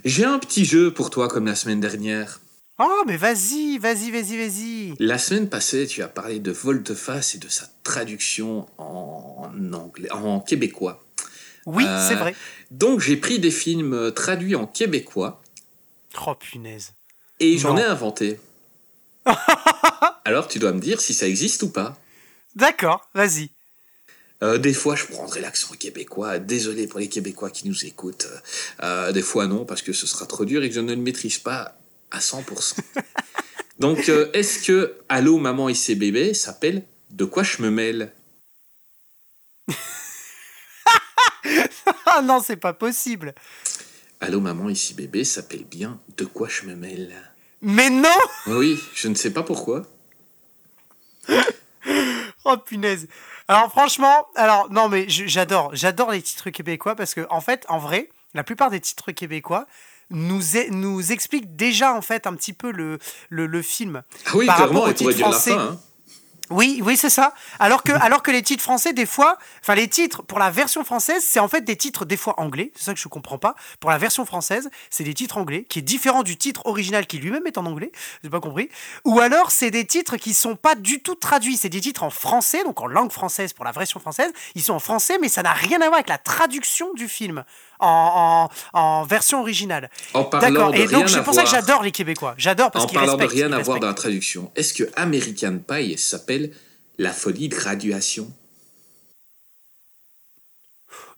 J'ai 0.06 0.26
un 0.26 0.40
petit 0.40 0.66
jeu 0.66 0.92
pour 0.92 1.10
toi 1.10 1.28
comme 1.28 1.46
la 1.46 1.56
semaine 1.56 1.80
dernière. 1.80 2.40
Oh, 2.80 3.04
mais 3.06 3.18
vas-y, 3.18 3.78
vas-y, 3.78 4.10
vas-y, 4.10 4.36
vas-y. 4.36 4.94
La 4.98 5.20
semaine 5.20 5.48
passée, 5.48 5.86
tu 5.86 6.02
as 6.02 6.08
parlé 6.08 6.40
de 6.40 6.52
Volte-Face 6.52 7.36
et 7.36 7.38
de 7.38 7.48
sa 7.48 7.66
traduction 7.84 8.66
en 8.80 9.52
anglais, 9.74 10.10
en 10.12 10.40
québécois. 10.40 11.03
Oui, 11.66 11.86
Euh, 11.88 12.08
c'est 12.08 12.16
vrai. 12.16 12.36
Donc 12.72 13.00
j'ai 13.00 13.18
pris 13.18 13.40
des 13.40 13.52
films 13.52 13.94
euh, 13.94 14.12
traduits 14.12 14.56
en 14.56 14.66
québécois 14.68 15.42
Oh, 16.26 16.36
punaise. 16.36 16.94
et 17.40 17.58
j'en 17.58 17.78
ai 17.78 17.84
inventé. 17.84 18.40
Alors 20.26 20.48
tu 20.48 20.60
dois 20.60 20.72
me 20.74 20.80
dire 20.80 21.02
si 21.02 21.14
ça 21.14 21.28
existe 21.28 21.64
ou 21.64 21.70
pas. 21.70 21.98
D'accord, 22.56 23.10
vas-y. 23.14 23.50
Euh, 24.44 24.58
des 24.58 24.74
fois, 24.74 24.96
je 24.96 25.06
prendrai 25.06 25.40
l'accent 25.40 25.74
québécois. 25.76 26.38
Désolé 26.38 26.86
pour 26.86 27.00
les 27.00 27.08
Québécois 27.08 27.50
qui 27.50 27.68
nous 27.68 27.86
écoutent. 27.86 28.28
Euh, 28.84 29.14
des 29.14 29.22
fois, 29.22 29.48
non, 29.48 29.64
parce 29.64 29.82
que 29.82 29.94
ce 29.94 30.06
sera 30.06 30.26
trop 30.26 30.44
dur 30.44 30.62
et 30.64 30.70
que 30.70 30.76
je 30.76 30.82
ne 30.82 30.94
le 30.94 31.02
maîtrise 31.02 31.38
pas 31.38 31.78
à 32.12 32.20
100%. 32.20 32.76
Donc, 33.80 34.10
euh, 34.10 34.30
est-ce 34.34 34.62
que 34.68 34.98
Allô, 35.08 35.38
maman 35.38 35.70
et 35.70 35.74
ses 35.74 35.96
bébés 35.96 36.34
s'appelle 36.34 36.84
De 37.10 37.24
quoi 37.26 37.44
je 37.44 37.62
me 37.62 37.70
mêle? 37.72 38.12
Non, 42.24 42.42
c'est 42.44 42.56
pas 42.58 42.74
possible. 42.74 43.34
Allô, 44.22 44.40
maman, 44.40 44.70
ici 44.70 44.94
bébé 44.94 45.24
s'appelle 45.24 45.66
bien 45.66 46.00
De 46.18 46.26
quoi 46.26 46.48
je 46.50 46.64
me 46.66 46.76
mêle? 46.76 47.14
Mais 47.62 47.90
non 47.90 48.10
Oui, 48.48 48.80
je 48.94 49.08
ne 49.08 49.16
sais 49.16 49.32
pas 49.32 49.44
pourquoi. 49.44 49.84
Oh 52.46 52.58
punaise. 52.58 53.08
Alors 53.48 53.70
franchement, 53.72 54.28
alors 54.36 54.70
non 54.72 54.90
mais 54.90 55.06
j'adore, 55.08 55.72
j'adore 55.74 56.12
les 56.12 56.22
titres 56.22 56.50
québécois 56.50 56.94
parce 56.96 57.14
que 57.14 57.26
en 57.30 57.40
fait, 57.40 57.66
en 57.70 57.78
vrai, 57.78 58.10
la 58.34 58.44
plupart 58.44 58.70
des 58.70 58.82
titres 58.82 59.12
québécois 59.14 59.66
nous 60.10 60.58
est- 60.58 60.70
nous 60.70 61.12
expliquent 61.14 61.56
déjà 61.56 61.94
en 61.94 62.02
fait 62.02 62.28
un 62.28 62.34
petit 62.36 62.52
peu 62.54 62.72
le 62.72 63.00
le, 63.30 63.46
le 63.48 63.62
film. 63.62 64.04
Ah 64.26 64.32
oui, 64.36 64.46
Par 64.46 64.58
clairement, 64.58 64.82
rapport 64.82 64.90
au 64.90 64.94
titre 64.94 65.12
dire 65.14 65.30
la 65.30 65.32
français. 65.34 65.52
fin. 65.56 65.60
hein. 65.72 65.80
Oui, 66.54 66.82
oui, 66.86 66.98
c'est 66.98 67.10
ça. 67.10 67.34
Alors 67.58 67.82
que, 67.82 67.92
alors 67.92 68.22
que 68.22 68.30
les 68.30 68.44
titres 68.44 68.62
français, 68.62 68.94
des 68.94 69.08
fois, 69.08 69.40
enfin, 69.64 69.74
les 69.74 69.88
titres 69.88 70.22
pour 70.22 70.38
la 70.38 70.52
version 70.52 70.84
française, 70.84 71.24
c'est 71.28 71.40
en 71.40 71.48
fait 71.48 71.62
des 71.62 71.76
titres 71.76 72.06
des 72.06 72.16
fois 72.16 72.40
anglais. 72.40 72.72
C'est 72.76 72.84
ça 72.84 72.94
que 72.94 73.00
je 73.00 73.08
comprends 73.08 73.40
pas. 73.40 73.56
Pour 73.80 73.90
la 73.90 73.98
version 73.98 74.24
française, 74.24 74.70
c'est 74.92 75.04
des 75.04 75.16
titres 75.16 75.38
anglais, 75.38 75.66
qui 75.68 75.80
est 75.80 75.82
différent 75.82 76.22
du 76.22 76.38
titre 76.38 76.68
original 76.68 77.08
qui 77.08 77.18
lui-même 77.18 77.48
est 77.48 77.58
en 77.58 77.66
anglais. 77.66 77.92
J'ai 78.24 78.30
pas 78.30 78.40
compris. 78.40 78.70
Ou 79.04 79.20
alors, 79.20 79.50
c'est 79.50 79.72
des 79.72 79.88
titres 79.88 80.18
qui 80.18 80.36
sont 80.36 80.56
pas 80.56 80.76
du 80.76 81.02
tout 81.02 81.16
traduits. 81.16 81.58
C'est 81.58 81.70
des 81.70 81.82
titres 81.82 82.04
en 82.04 82.12
français, 82.12 82.64
donc 82.64 82.80
en 82.82 82.86
langue 82.86 83.12
française 83.12 83.52
pour 83.52 83.66
la 83.66 83.72
version 83.72 84.00
française. 84.00 84.32
Ils 84.54 84.62
sont 84.62 84.76
en 84.76 84.80
français, 84.80 85.18
mais 85.20 85.30
ça 85.30 85.42
n'a 85.42 85.54
rien 85.54 85.82
à 85.82 85.86
voir 85.86 85.96
avec 85.96 86.10
la 86.10 86.20
traduction 86.20 86.94
du 86.94 87.08
film 87.08 87.44
en, 87.80 88.50
en, 88.74 88.80
en 88.80 89.04
version 89.06 89.42
originale. 89.42 89.90
En 90.14 90.24
parlant 90.26 90.50
D'accord. 90.52 90.72
de 90.72 90.78
Et 90.78 90.88
donc, 90.88 91.06
rien 91.06 91.08
c'est 91.08 91.24
pour 91.24 91.34
ça 91.34 91.44
que 91.44 91.50
j'adore 91.50 91.84
les 91.84 91.92
Québécois. 91.92 92.36
J'adore 92.38 92.72
parce 92.72 92.86
En 92.86 92.88
qu'ils 92.88 92.98
parlant 92.98 93.14
de 93.18 93.22
respectent. 93.24 93.36
rien 93.36 93.46
à 93.48 93.50
voir 93.50 93.58
respectent. 93.60 93.82
dans 93.82 93.88
la 93.88 93.94
traduction, 93.94 94.52
est-ce 94.56 94.74
que 94.74 94.84
American 94.96 95.58
Pie 95.68 95.98
s'appelle 95.98 96.52
La 96.98 97.12
folie 97.12 97.50
de 97.50 97.56
graduation? 97.56 98.32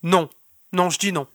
Non, 0.04 0.30
non, 0.74 0.90
je 0.90 1.00
dis 1.00 1.12
non, 1.12 1.28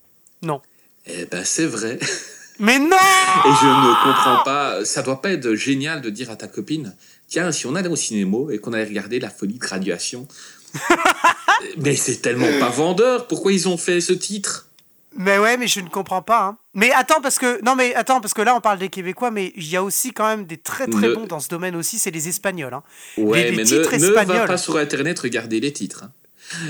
non. 0.42 0.60
Eh 1.06 1.24
ben, 1.26 1.44
c'est 1.44 1.66
vrai. 1.66 1.98
Mais 2.58 2.78
non 2.78 2.88
Et 2.96 3.48
je 3.60 3.66
ne 3.66 4.04
comprends 4.04 4.44
pas. 4.44 4.84
Ça 4.84 5.00
doit 5.02 5.22
pas 5.22 5.32
être 5.32 5.54
génial 5.54 6.02
de 6.02 6.10
dire 6.10 6.30
à 6.30 6.36
ta 6.36 6.46
copine 6.46 6.94
Tiens, 7.26 7.52
si 7.52 7.64
on 7.66 7.74
allait 7.74 7.88
au 7.88 7.96
cinéma 7.96 8.36
et 8.52 8.58
qu'on 8.58 8.74
allait 8.74 8.84
regarder 8.84 9.18
La 9.18 9.30
folie 9.30 9.54
de 9.54 9.58
graduation. 9.58 10.28
mais 11.78 11.96
c'est 11.96 12.16
tellement 12.20 12.50
pas 12.60 12.68
vendeur. 12.68 13.26
Pourquoi 13.28 13.52
ils 13.52 13.66
ont 13.68 13.78
fait 13.78 14.00
ce 14.00 14.12
titre? 14.12 14.68
Mais 15.16 15.38
ouais, 15.38 15.56
mais 15.56 15.66
je 15.66 15.80
ne 15.80 15.88
comprends 15.88 16.22
pas. 16.22 16.42
hein. 16.44 16.56
Mais 16.74 16.92
attends, 16.92 17.20
parce 17.20 17.38
que 17.38 17.60
non, 17.64 17.74
mais 17.74 17.94
attends, 17.96 18.20
parce 18.20 18.32
que 18.32 18.42
là 18.42 18.54
on 18.54 18.60
parle 18.60 18.78
des 18.78 18.88
Québécois, 18.90 19.30
mais 19.32 19.52
il 19.56 19.66
y 19.68 19.76
a 19.76 19.82
aussi 19.82 20.12
quand 20.12 20.26
même 20.28 20.44
des 20.46 20.56
très 20.56 20.86
très 20.86 21.08
Ne- 21.08 21.14
bons 21.14 21.26
dans 21.26 21.40
ce 21.40 21.48
domaine 21.48 21.74
aussi, 21.74 21.98
c'est 21.98 22.12
les 22.12 22.28
Espagnols. 22.28 22.72
hein. 22.74 22.82
Ouais, 23.16 23.42
Les- 23.44 23.50
les 23.50 23.56
mais 23.56 23.64
titres 23.64 23.92
ne, 23.92 23.98
ne 23.98 24.06
va 24.12 24.20
espagnols. 24.22 24.46
pas 24.46 24.56
sur 24.58 24.76
Internet 24.76 25.18
regarder 25.18 25.58
les 25.60 25.72
titres. 25.72 26.04
hein. 26.04 26.12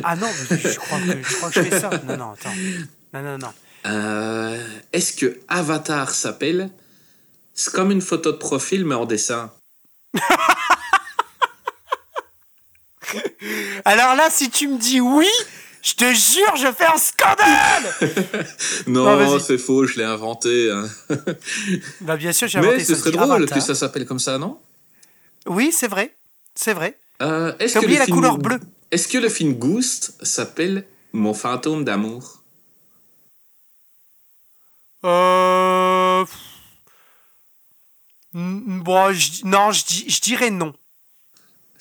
Ah 0.05 0.17
non, 0.17 0.29
je 0.51 0.79
crois 0.79 0.99
que 0.99 1.23
je 1.23 1.37
crois 1.37 1.51
que 1.51 1.63
je 1.63 1.69
fais 1.69 1.81
ça. 1.81 1.91
Non, 2.07 2.17
non, 2.17 2.31
attends. 2.33 2.53
Non, 3.15 3.23
non, 3.23 3.39
non. 3.39 3.53
Euh, 3.87 4.59
Est-ce 4.93 5.13
que 5.15 5.39
Avatar 5.49 6.11
s'appelle? 6.11 6.71
C'est 7.55 7.73
comme 7.73 7.91
une 7.91 8.01
photo 8.03 8.33
de 8.33 8.37
profil, 8.39 8.85
mais 8.87 8.95
en 8.95 9.05
dessin. 9.07 9.51
Alors 13.85 14.15
là, 14.15 14.29
si 14.31 14.51
tu 14.51 14.69
me 14.69 14.79
dis 14.79 15.01
oui, 15.01 15.27
je 15.83 15.95
te 15.95 16.05
jure, 16.13 16.57
je 16.57 16.73
fais 16.73 16.87
un 16.87 16.97
scandale. 16.99 18.47
Non, 18.87 19.05
Non, 19.17 19.39
c'est 19.39 19.59
faux, 19.59 19.87
je 19.87 19.97
l'ai 19.99 20.05
inventé. 20.05 20.71
hein. 20.71 20.89
Bah 22.03 22.17
bien 22.17 22.33
sûr, 22.33 22.49
j'ai 22.49 22.61
Mais 22.61 22.69
inventé 22.69 22.85
ce 22.85 22.95
ça, 22.95 23.01
serait 23.01 23.11
drôle 23.13 23.47
que 23.49 23.61
ça 23.61 23.75
s'appelle 23.75 24.07
comme 24.07 24.19
ça, 24.19 24.39
non? 24.39 24.59
Oui, 25.47 25.73
c'est 25.73 25.89
vrai, 25.89 26.15
c'est 26.55 26.75
vrai. 26.75 26.99
Euh, 27.23 27.53
que 27.81 27.85
oublié 27.85 27.95
le 27.95 27.99
la 28.01 28.05
film- 28.07 28.17
couleur 28.17 28.39
bleue. 28.39 28.61
Est-ce 28.91 29.09
que 29.09 29.19
le 29.19 29.29
film 29.29 29.55
Ghost 29.55 30.15
s'appelle 30.23 30.85
Mon 31.13 31.33
fantôme 31.35 31.85
d'amour? 31.85 32.43
Euh... 35.05 36.25
Bon, 38.33 39.13
je- 39.13 39.45
non, 39.45 39.73
je, 39.73 39.85
dis- 39.85 40.05
je 40.11 40.21
dirais 40.21 40.51
non. 40.51 40.75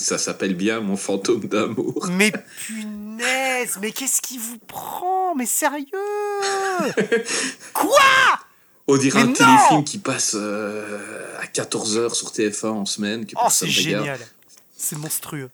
Ça 0.01 0.17
s'appelle 0.17 0.55
bien 0.55 0.79
Mon 0.79 0.95
fantôme 0.95 1.41
d'amour. 1.47 2.07
Mais 2.11 2.31
punaise, 2.65 3.77
mais 3.81 3.91
qu'est-ce 3.91 4.21
qui 4.21 4.37
vous 4.37 4.57
prend? 4.59 5.35
Mais 5.35 5.45
sérieux? 5.45 5.85
Quoi? 7.73 7.89
On 8.87 8.97
dirait 8.97 9.23
Mais 9.25 9.29
un 9.29 9.33
téléfilm 9.33 9.83
qui 9.83 9.97
passe 9.99 10.35
euh, 10.39 11.37
à 11.39 11.45
14h 11.45 12.13
sur 12.13 12.29
TF1 12.31 12.67
en 12.67 12.85
semaine. 12.85 13.25
Que 13.25 13.33
Oh, 13.35 13.47
c'est 13.49 13.67
génial. 13.67 14.19
C'est 14.75 14.97
monstrueux. 14.97 15.49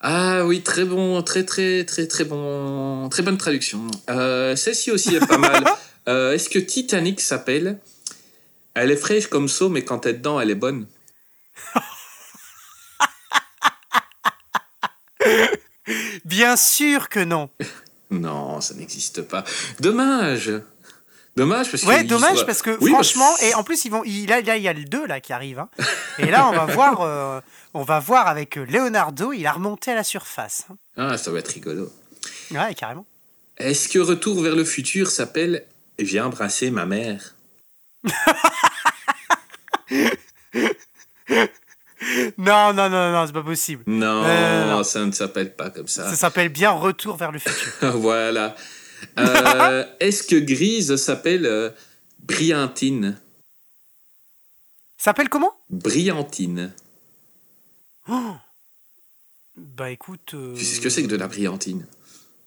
Ah 0.00 0.44
oui, 0.46 0.62
très 0.62 0.84
bon, 0.84 1.22
très 1.22 1.44
très 1.44 1.84
très 1.84 2.08
très 2.08 2.24
bon, 2.24 3.08
très 3.10 3.22
bonne 3.22 3.36
traduction. 3.38 3.86
Euh, 4.10 4.56
Celle-ci 4.56 4.90
aussi 4.90 5.14
est 5.14 5.26
pas 5.26 5.38
mal. 5.38 5.64
Euh, 6.08 6.32
Est-ce 6.32 6.48
que 6.48 6.58
Titanic 6.58 7.20
s'appelle? 7.20 7.78
Elle 8.74 8.90
est 8.90 8.96
fraîche 8.96 9.28
comme 9.28 9.48
ça, 9.48 9.68
mais 9.68 9.84
quand 9.84 10.00
t'es 10.00 10.14
dedans, 10.14 10.40
elle 10.40 10.50
est 10.50 10.56
bonne. 10.56 10.88
Bien 16.32 16.56
sûr 16.56 17.10
que 17.10 17.20
non. 17.20 17.50
Non, 18.10 18.62
ça 18.62 18.72
n'existe 18.72 19.20
pas. 19.20 19.44
Dommage. 19.80 20.50
Dommage 21.36 21.70
parce 21.70 21.82
que 21.82 21.88
Ouais, 21.88 22.04
dommage 22.04 22.46
parce 22.46 22.62
que 22.62 22.76
Oui, 22.80 22.90
franchement, 22.90 23.30
et 23.42 23.52
en 23.54 23.62
plus 23.64 23.84
ils 23.84 23.90
vont, 23.90 24.02
il, 24.04 24.26
là, 24.28 24.40
il 24.40 24.62
y 24.62 24.68
a 24.68 24.72
le 24.72 24.84
2 24.84 25.06
là 25.06 25.20
qui 25.20 25.34
arrive, 25.34 25.58
hein. 25.58 25.68
et 26.18 26.26
là 26.30 26.46
on 26.48 26.52
va 26.52 26.64
voir, 26.74 27.00
euh, 27.02 27.40
on 27.74 27.82
va 27.82 28.00
voir 28.00 28.28
avec 28.28 28.56
Leonardo, 28.56 29.32
il 29.34 29.46
a 29.46 29.52
remonté 29.52 29.92
à 29.92 29.94
la 29.94 30.04
surface. 30.04 30.64
hein. 30.70 30.76
Ah, 30.96 31.18
ça 31.18 31.30
va 31.30 31.38
être 31.40 31.48
rigolo. 31.48 31.90
Ouais, 32.50 32.74
carrément. 32.74 33.04
Est-ce 33.58 33.88
que 33.90 33.98
Retour 33.98 34.42
vers 34.42 34.56
le 34.56 34.64
futur 34.64 35.10
s'appelle 35.10 35.66
Viens 35.98 36.26
embrasser 36.26 36.70
ma 36.70 36.86
mère 36.86 37.34
Non, 42.38 42.72
non, 42.72 42.88
non, 42.90 43.12
non, 43.12 43.26
c'est 43.26 43.32
pas 43.32 43.42
possible. 43.42 43.82
Non, 43.86 44.22
Euh, 44.24 44.70
non. 44.70 44.84
ça 44.84 45.04
ne 45.04 45.12
s'appelle 45.12 45.54
pas 45.54 45.70
comme 45.70 45.88
ça. 45.88 46.08
Ça 46.10 46.16
s'appelle 46.16 46.48
bien 46.48 46.70
Retour 46.72 47.16
vers 47.16 47.30
le 47.32 47.38
futur. 47.38 47.72
voilà. 47.98 48.56
Euh, 49.18 49.84
Est-ce 50.00 50.22
que 50.24 50.36
Grise 50.36 50.96
s'appelle 50.96 51.46
euh, 51.46 51.70
Briantine? 52.20 53.18
S'appelle 54.96 55.28
comment? 55.28 55.52
Brillantine. 55.70 56.72
Oh 58.08 58.34
Bah 59.56 59.90
écoute. 59.90 60.34
Tu 60.56 60.64
sais 60.64 60.76
ce 60.76 60.80
que 60.80 60.88
c'est 60.88 61.02
que 61.02 61.08
de 61.08 61.16
la 61.16 61.26
brillantine 61.28 61.86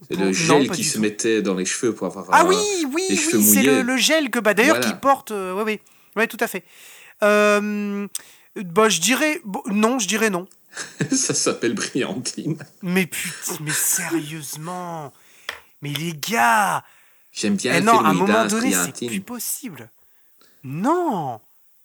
C'est 0.10 0.18
non, 0.18 0.26
le 0.26 0.34
gel 0.34 0.68
pas 0.68 0.76
qui 0.76 0.84
se 0.84 0.96
tout. 0.96 1.02
mettait 1.02 1.42
dans 1.42 1.54
les 1.56 1.66
cheveux 1.66 1.94
pour 1.94 2.08
avoir. 2.08 2.28
Ah 2.32 2.42
un- 2.42 2.46
oui, 2.48 2.56
oui, 2.94 3.06
les 3.10 3.16
oui, 3.36 3.44
c'est 3.44 3.64
le, 3.64 3.82
le 3.82 3.98
gel 3.98 4.30
que 4.30 4.40
bah 4.40 4.54
d'ailleurs 4.54 4.78
Voilà. 4.78 4.92
qui 4.92 5.00
porte. 5.00 5.32
ouais, 5.32 5.52
ouais, 5.64 5.82
ouais, 6.16 6.28
tout 6.28 6.38
à 6.40 6.48
fait. 6.48 6.64
Euh, 7.24 8.08
bah 8.56 8.90
je 8.90 9.02
dirais 9.02 9.42
non, 9.68 10.00
je 10.00 10.08
dirais 10.08 10.30
non. 10.30 10.48
Ça 11.12 11.34
s'appelle 11.34 11.74
brillantine. 11.74 12.58
Mais 12.82 13.06
putain, 13.06 13.58
mais 13.62 13.72
sérieusement, 13.72 15.14
mais 15.82 15.92
les 15.94 16.14
gars, 16.14 16.84
J'aime 17.32 17.56
bien 17.56 17.76
eh 17.78 17.82
non, 17.82 18.00
à 18.00 18.10
un 18.10 18.14
moment 18.14 18.46
donné, 18.46 18.74
c'est 18.74 19.08
plus 19.08 19.22
possible. 19.22 19.90
Non, 20.64 21.42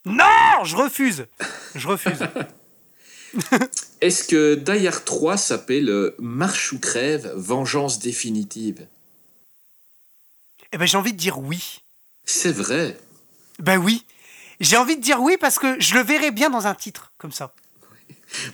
non, 0.07 0.65
je 0.65 0.77
refuse, 0.77 1.27
je 1.75 1.89
refuse. 1.89 2.19
Est-ce 4.01 4.25
que 4.25 4.55
Die 4.55 4.89
Hard 4.89 5.05
3 5.05 5.37
s'appelle 5.37 5.89
euh, 5.89 6.15
Marche 6.19 6.73
ou 6.73 6.79
crève, 6.79 7.33
vengeance 7.37 7.99
définitive? 7.99 8.87
Eh 10.73 10.79
ben 10.79 10.87
j'ai 10.87 10.97
envie 10.97 11.13
de 11.13 11.19
dire 11.19 11.39
oui. 11.39 11.83
C'est 12.25 12.53
vrai. 12.53 12.99
Ben 13.59 13.77
oui, 13.77 14.05
j'ai 14.61 14.77
envie 14.77 14.97
de 14.97 15.03
dire 15.03 15.21
oui 15.21 15.37
parce 15.41 15.59
que 15.59 15.81
je 15.81 15.95
le 15.95 16.03
verrais 16.03 16.31
bien 16.31 16.51
dans 16.51 16.67
un 16.67 16.75
titre 16.75 17.13
comme 17.19 17.33
ça. 17.33 17.53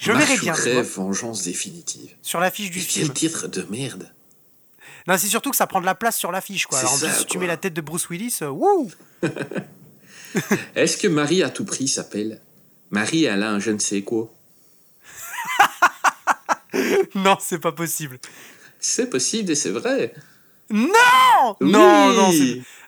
Je 0.00 0.12
le 0.12 0.18
verrais 0.18 0.38
bien 0.38 0.54
vengeance 0.82 1.42
définitive. 1.42 2.10
sur 2.22 2.40
l'affiche 2.40 2.70
du 2.70 2.80
film. 2.80 3.08
Quel 3.08 3.14
titre 3.14 3.48
de 3.48 3.66
merde. 3.68 4.10
Non, 5.06 5.16
c'est 5.18 5.28
surtout 5.28 5.50
que 5.50 5.56
ça 5.56 5.66
prend 5.66 5.80
de 5.80 5.86
la 5.86 5.94
place 5.94 6.16
sur 6.16 6.32
l'affiche, 6.32 6.66
quoi. 6.66 6.78
Alors, 6.78 6.92
en 6.92 6.96
ça, 6.96 7.06
plus, 7.08 7.18
si 7.18 7.26
tu 7.26 7.38
mets 7.38 7.46
la 7.46 7.56
tête 7.56 7.74
de 7.74 7.80
Bruce 7.80 8.08
Willis, 8.08 8.38
euh, 8.42 8.48
wouh 8.48 8.90
Est-ce 10.74 10.96
que 10.96 11.06
Marie 11.06 11.42
à 11.42 11.50
tout 11.50 11.64
prix 11.64 11.88
s'appelle 11.88 12.40
Marie 12.90 13.26
Alain 13.28 13.58
je 13.58 13.70
ne 13.70 13.78
sais 13.78 14.02
quoi 14.02 14.32
Non, 17.14 17.36
c'est 17.40 17.58
pas 17.60 17.72
possible. 17.72 18.18
C'est 18.80 19.08
possible 19.08 19.52
et 19.52 19.54
c'est 19.54 19.70
vrai. 19.70 20.12
Non 20.70 21.56
Oui. 21.60 21.70
Non, 21.70 22.12
non. 22.12 22.32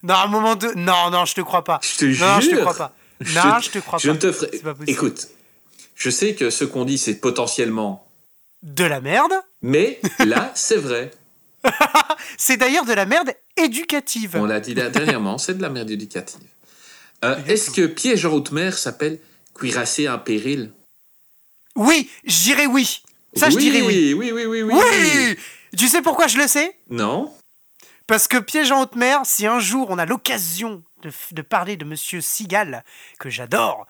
Non, 0.03 0.15
à 0.15 0.25
un 0.25 0.27
moment 0.27 0.57
de... 0.57 0.69
Non, 0.77 1.11
non, 1.11 1.25
je 1.25 1.35
te 1.35 1.41
crois 1.41 1.65
pas. 1.65 1.81
Je 1.83 1.97
te 1.97 2.05
non, 2.05 2.41
je 2.41 2.51
te 2.51 2.55
jure. 2.55 2.61
crois 2.61 2.75
pas. 2.77 2.95
Je 3.21 3.39
non, 3.39 3.59
je 3.61 3.71
te 3.71 3.79
crois 3.79 3.99
Je 3.99 4.09
pas. 4.09 4.15
ne 4.15 4.19
te 4.19 4.33
ferai. 4.33 4.59
Pas. 4.59 4.75
Écoute, 4.87 5.29
je 5.97 6.11
sais 6.11 6.35
que 6.35 6.51
ce 6.51 6.65
qu'on 6.65 6.85
dit 6.85 6.99
c'est 6.99 7.17
potentiellement, 7.17 8.09
De 8.63 8.85
la 8.85 9.01
merde. 9.01 9.33
mais 9.63 10.01
là 10.21 10.53
c'est 10.55 10.77
vrai. 10.77 11.11
C'est 12.39 12.57
d'ailleurs 12.57 12.85
de 12.85 12.93
la 12.93 13.05
merde 13.05 13.33
éducative. 13.57 14.37
On 14.37 14.45
l'a 14.45 14.61
dit 14.61 14.75
là 14.75 14.91
dernièrement, 14.91 15.39
c'est 15.39 15.55
de 15.55 15.63
la 15.63 15.69
merde 15.69 15.91
éducative. 15.91 16.41
Euh, 17.25 17.37
Est-ce 17.47 17.71
que 17.73 17.87
piège 17.87 18.25
en 18.27 18.33
haute 18.33 18.53
mer 18.53 18.79
s'appelle 18.79 19.19
cuirassé 19.55 20.09
en 20.09 20.19
péril? 20.21 20.71
Oui, 21.75 22.09
je 22.25 22.43
dirais 22.45 22.67
oui. 22.67 23.03
Ça, 23.35 23.51
je 23.51 23.57
oui, 23.57 23.63
dirais 23.71 23.83
oui. 23.83 24.15
Oui, 24.15 24.31
oui, 24.33 24.47
oui, 24.47 24.63
oui. 24.63 24.75
Oui 24.75 25.37
Tu 25.77 25.89
sais 25.89 26.01
pourquoi 26.01 26.29
je 26.29 26.39
le 26.39 26.47
sais? 26.47 26.77
Non 26.91 27.33
Parce 28.07 28.29
que 28.29 28.39
Piège 28.39 28.71
en 28.73 28.83
haute 28.83 28.95
mer, 28.95 29.21
si 29.25 29.47
un 29.47 29.59
jour 29.59 29.89
on 29.91 29.99
a 29.99 30.07
l'occasion 30.07 30.83
de, 31.03 31.43
parler 31.43 31.77
de 31.77 31.85
Monsieur 31.85 32.21
Seagal, 32.21 32.85
que 33.19 33.29
j'adore, 33.31 33.87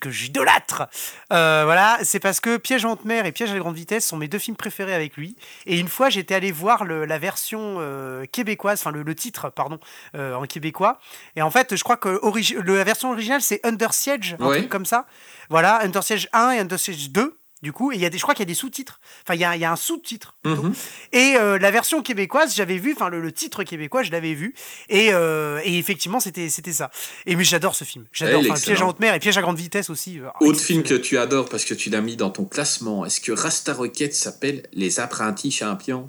que 0.00 0.10
j'idolâtre, 0.10 0.88
euh, 1.34 1.62
voilà, 1.66 1.98
c'est 2.02 2.18
parce 2.18 2.40
que 2.40 2.56
Piège 2.56 2.86
en 2.86 2.92
haute 2.92 3.04
mer 3.04 3.26
et 3.26 3.32
Piège 3.32 3.50
à 3.52 3.58
grande 3.58 3.74
vitesse 3.76 4.06
sont 4.06 4.16
mes 4.16 4.26
deux 4.26 4.38
films 4.38 4.56
préférés 4.56 4.94
avec 4.94 5.16
lui. 5.18 5.36
Et 5.66 5.78
une 5.78 5.88
fois, 5.88 6.08
j'étais 6.08 6.34
allé 6.34 6.50
voir 6.50 6.84
le- 6.84 7.04
la 7.04 7.18
version 7.18 7.76
euh, 7.80 8.24
québécoise, 8.24 8.80
enfin 8.80 8.90
le, 8.90 9.02
le 9.02 9.14
titre, 9.14 9.50
pardon, 9.50 9.78
euh, 10.14 10.34
en 10.34 10.46
québécois. 10.46 10.98
Et 11.36 11.42
en 11.42 11.50
fait, 11.50 11.76
je 11.76 11.84
crois 11.84 11.98
que 11.98 12.18
la 12.64 12.84
version 12.84 13.10
originale, 13.12 13.42
c'est 13.42 13.60
Under 13.66 13.92
Siege, 13.92 14.36
un 14.40 14.46
Ouais. 14.46 14.58
truc 14.60 14.70
comme 14.70 14.86
ça. 14.86 15.04
Voilà, 15.50 15.82
Under 15.82 16.02
Siege 16.02 16.28
1 16.32 16.52
et 16.52 16.58
Under 16.60 16.78
Siege 16.78 17.10
2. 17.10 17.36
Du 17.66 17.72
coup, 17.72 17.90
et 17.90 17.96
il 17.96 18.00
y 18.00 18.06
a 18.06 18.10
des, 18.10 18.16
je 18.18 18.22
crois 18.22 18.32
qu'il 18.32 18.42
y 18.42 18.48
a 18.48 18.52
des 18.54 18.54
sous-titres. 18.54 19.00
Enfin, 19.24 19.34
il 19.34 19.40
y 19.40 19.44
a, 19.44 19.56
il 19.56 19.60
y 19.60 19.64
a 19.64 19.72
un 19.72 19.76
sous-titre. 19.76 20.36
Mhm. 20.44 20.72
Et 21.12 21.34
euh, 21.36 21.58
la 21.58 21.72
version 21.72 22.00
québécoise, 22.00 22.54
j'avais 22.54 22.78
vu, 22.78 22.92
enfin 22.94 23.08
le, 23.08 23.20
le 23.20 23.32
titre 23.32 23.64
québécois, 23.64 24.04
je 24.04 24.12
l'avais 24.12 24.34
vu, 24.34 24.54
et, 24.88 25.08
euh, 25.12 25.60
et 25.64 25.76
effectivement 25.76 26.20
c'était 26.20 26.48
ça. 26.48 26.92
Et 27.26 27.34
mais 27.34 27.42
j'adore 27.42 27.74
ce 27.74 27.82
film, 27.82 28.04
j'adore. 28.12 28.42
Piège 28.54 28.82
en 28.82 28.88
haute 28.90 29.00
mer 29.00 29.14
et 29.14 29.18
Piège 29.18 29.36
à 29.36 29.42
grande 29.42 29.56
vitesse 29.58 29.90
aussi. 29.90 30.20
euh, 30.20 30.28
Autre 30.38 30.60
film 30.60 30.84
que 30.84 30.94
tu 30.94 31.18
adores 31.18 31.48
parce 31.48 31.64
que 31.64 31.74
tu 31.74 31.90
l'as 31.90 32.00
mis 32.02 32.14
dans 32.14 32.30
ton 32.30 32.44
classement, 32.44 33.04
est-ce 33.04 33.20
que 33.20 33.32
Rasta 33.32 33.74
Rocket 33.74 34.14
s'appelle 34.14 34.62
Les 34.72 35.00
apprentis 35.00 35.50
champions? 35.50 36.08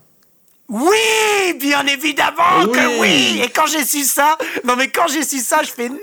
Oui, 0.69 1.53
bien 1.59 1.85
évidemment 1.87 2.65
que 2.73 2.99
Oui. 2.99 3.39
Et 3.41 3.47
quand 3.49 3.67
j'ai 3.67 3.85
su 3.85 4.03
ça, 4.03 4.37
non 4.65 4.75
mais 4.75 4.89
quand 4.89 5.07
j'ai 5.07 5.23
su 5.23 5.39
ça, 5.39 5.61
je 5.63 5.69
fais 5.71 5.87
non, 5.87 5.95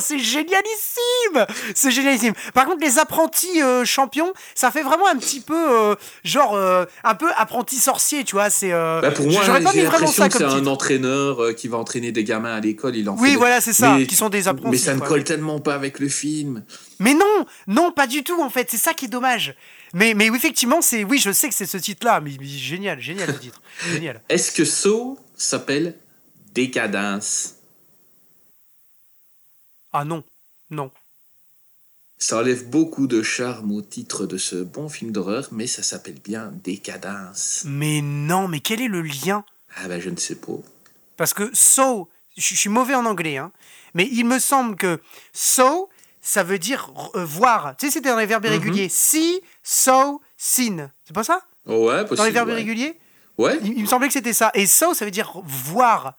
c'est 0.00 0.18
génialissime, 0.18 1.46
c'est 1.74 1.90
génialissime. 1.90 2.34
Par 2.52 2.66
contre, 2.66 2.84
les 2.84 2.98
apprentis 2.98 3.62
euh, 3.62 3.86
champions, 3.86 4.32
ça 4.54 4.70
fait 4.70 4.82
vraiment 4.82 5.06
un 5.08 5.16
petit 5.16 5.40
peu 5.40 5.56
euh, 5.56 5.94
genre 6.24 6.54
euh, 6.54 6.84
un 7.04 7.14
peu 7.14 7.28
apprenti 7.38 7.76
sorcier, 7.76 8.24
tu 8.24 8.34
vois. 8.36 8.50
C'est 8.50 8.70
Bah 8.70 9.10
pour 9.14 9.26
moi, 9.26 9.40
j'aurais 9.46 9.62
pas 9.62 9.72
mis 9.72 9.80
vraiment 9.80 9.92
l'impression 9.92 10.22
ça 10.24 10.28
que 10.28 10.34
c'est 10.38 10.44
comme 10.44 10.52
un 10.52 10.66
entraîneur 10.66 11.54
qui 11.56 11.68
va 11.68 11.78
entraîner 11.78 12.12
des 12.12 12.24
gamins 12.24 12.54
à 12.54 12.60
l'école. 12.60 12.96
Il 12.96 13.08
en 13.08 13.16
fait 13.16 13.22
Oui, 13.22 13.30
des- 13.30 13.36
voilà, 13.36 13.62
c'est 13.62 13.72
ça, 13.72 13.94
Mais- 13.96 14.06
qui 14.06 14.14
sont 14.14 14.28
des 14.28 14.46
apprentis. 14.46 14.72
Mais 14.72 14.76
ça 14.78 14.92
ne 14.92 14.98
quoi. 14.98 15.08
colle 15.08 15.24
tellement 15.24 15.58
pas 15.60 15.74
avec 15.74 16.00
le 16.00 16.08
film. 16.10 16.64
Mais 16.98 17.14
non, 17.14 17.46
non, 17.66 17.92
pas 17.92 18.06
du 18.06 18.22
tout 18.24 18.42
en 18.42 18.50
fait. 18.50 18.68
C'est 18.70 18.76
ça 18.76 18.92
qui 18.92 19.06
est 19.06 19.08
dommage. 19.08 19.54
Mais, 19.94 20.12
mais 20.14 20.28
oui, 20.28 20.36
effectivement, 20.36 20.82
c'est 20.82 21.04
oui, 21.04 21.18
je 21.18 21.30
sais 21.30 21.48
que 21.48 21.54
c'est 21.54 21.66
ce 21.66 21.76
titre-là, 21.76 22.20
mais, 22.20 22.32
mais 22.38 22.46
génial, 22.46 23.00
génial 23.00 23.28
le 23.28 23.38
titre, 23.38 23.62
génial. 23.92 24.20
Est-ce 24.28 24.50
que 24.50 24.64
Saw 24.64 25.16
s'appelle 25.36 25.96
Décadence? 26.52 27.54
Ah 29.92 30.04
non, 30.04 30.24
non. 30.70 30.90
Ça 32.18 32.38
enlève 32.38 32.68
beaucoup 32.68 33.06
de 33.06 33.22
charme 33.22 33.70
au 33.70 33.82
titre 33.82 34.26
de 34.26 34.36
ce 34.36 34.56
bon 34.56 34.88
film 34.88 35.12
d'horreur, 35.12 35.48
mais 35.52 35.68
ça 35.68 35.84
s'appelle 35.84 36.18
bien 36.24 36.52
Décadence. 36.64 37.62
Mais 37.64 38.00
non, 38.02 38.48
mais 38.48 38.58
quel 38.58 38.80
est 38.80 38.88
le 38.88 39.02
lien? 39.02 39.44
Ah 39.76 39.86
ben 39.86 40.00
je 40.00 40.10
ne 40.10 40.16
sais 40.16 40.36
pas. 40.36 40.58
Parce 41.16 41.34
que 41.34 41.50
so, 41.52 42.08
je 42.36 42.42
je 42.42 42.54
suis 42.56 42.68
mauvais 42.68 42.96
en 42.96 43.06
anglais, 43.06 43.36
hein, 43.36 43.52
mais 43.94 44.08
il 44.10 44.24
me 44.24 44.40
semble 44.40 44.74
que 44.74 45.00
so, 45.32 45.88
ça 46.24 46.42
veut 46.42 46.58
dire 46.58 46.90
euh, 47.14 47.24
voir. 47.24 47.76
Tu 47.78 47.86
sais, 47.86 47.92
c'était 47.92 48.08
dans 48.08 48.18
les 48.18 48.26
verbes 48.26 48.46
irréguliers. 48.46 48.88
See, 48.88 49.40
saw, 49.62 50.20
seen. 50.38 50.90
C'est 51.04 51.14
pas 51.14 51.22
ça? 51.22 51.42
Oh 51.66 51.88
ouais, 51.88 52.00
possible. 52.00 52.16
Dans 52.16 52.24
les 52.24 52.30
verbes 52.30 52.48
ouais. 52.48 52.54
irréguliers? 52.54 52.98
Ouais. 53.36 53.58
il, 53.62 53.76
il 53.76 53.82
me 53.82 53.86
semblait 53.86 54.08
que 54.08 54.14
c'était 54.14 54.32
ça. 54.32 54.50
Et 54.54 54.66
so, 54.66 54.94
ça 54.94 55.04
veut 55.04 55.10
dire 55.10 55.32
voir. 55.44 56.14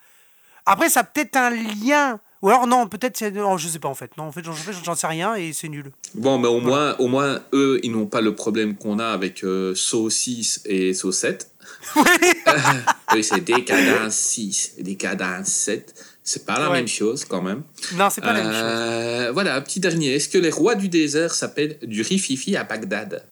Après, 0.65 0.89
ça 0.89 0.99
a 0.99 1.03
peut-être 1.03 1.35
un 1.35 1.49
lien. 1.49 2.19
Ou 2.43 2.49
alors, 2.49 2.67
non, 2.67 2.87
peut-être. 2.87 3.19
Non, 3.33 3.57
je 3.57 3.67
sais 3.67 3.79
pas 3.79 3.87
en 3.87 3.95
fait. 3.95 4.15
Non, 4.15 4.25
en 4.25 4.31
fait, 4.31 4.43
j'en 4.83 4.93
sais 4.93 5.07
rien 5.07 5.33
et 5.33 5.53
c'est 5.53 5.69
nul. 5.69 5.91
Bon, 6.13 6.37
mais 6.37 6.47
au 6.47 6.59
moins, 6.59 6.95
au 6.99 7.07
moins, 7.07 7.41
eux, 7.53 7.79
ils 7.81 7.91
n'ont 7.91 8.05
pas 8.05 8.21
le 8.21 8.35
problème 8.35 8.75
qu'on 8.75 8.99
a 8.99 9.07
avec 9.07 9.43
euh, 9.43 9.73
Saw 9.73 10.11
6 10.11 10.61
et 10.65 10.93
Saw 10.93 11.11
7. 11.11 11.51
oui, 11.95 13.23
c'est 13.23 13.43
Décadence 13.43 14.13
6 14.13 14.73
et 14.77 14.83
Décadence 14.83 15.47
7. 15.47 16.14
C'est 16.27 16.43
pas 16.45 16.59
la 16.59 16.69
Ouais. 16.71 16.77
même 16.77 16.87
chose 16.87 17.23
quand 17.23 17.41
même. 17.43 17.61
Non, 17.93 18.09
c'est 18.09 18.19
pas 18.21 18.33
la 18.33 18.41
même 18.43 18.51
chose. 18.51 18.61
Euh, 18.63 19.31
Voilà, 19.31 19.61
petit 19.61 19.79
dernier. 19.79 20.15
Est-ce 20.15 20.27
que 20.27 20.39
les 20.39 20.49
rois 20.49 20.73
du 20.75 20.89
désert 20.89 21.33
s'appellent 21.35 21.77
du 21.83 22.01
rififi 22.01 22.57
à 22.57 22.63
Bagdad? 22.63 23.23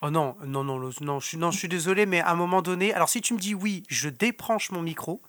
Oh 0.00 0.10
non, 0.10 0.36
non, 0.46 0.62
non, 0.62 0.78
non, 0.78 0.90
non, 1.00 1.18
je 1.18 1.26
suis, 1.26 1.36
non, 1.36 1.50
je 1.50 1.58
suis 1.58 1.68
désolé, 1.68 2.06
mais 2.06 2.20
à 2.20 2.30
un 2.30 2.36
moment 2.36 2.62
donné, 2.62 2.94
alors 2.94 3.08
si 3.08 3.20
tu 3.20 3.34
me 3.34 3.38
dis 3.40 3.52
oui, 3.54 3.82
je 3.88 4.08
débranche 4.08 4.70
mon 4.70 4.80
micro, 4.80 5.20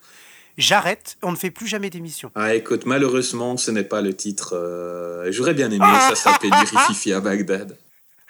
j'arrête, 0.59 1.17
on 1.23 1.31
ne 1.31 1.35
fait 1.37 1.49
plus 1.49 1.65
jamais 1.65 1.89
d'émission. 1.89 2.31
Ah, 2.35 2.53
écoute, 2.53 2.85
malheureusement, 2.85 3.57
ce 3.57 3.71
n'est 3.71 3.83
pas 3.83 4.01
le 4.01 4.15
titre. 4.15 4.51
euh, 4.55 5.31
J'aurais 5.31 5.55
bien 5.55 5.71
aimé 5.71 5.85
ça 6.07 6.13
s'appelle 6.13 6.51
du 6.51 6.77
rififi 6.77 7.13
à 7.13 7.19
Bagdad. 7.19 7.77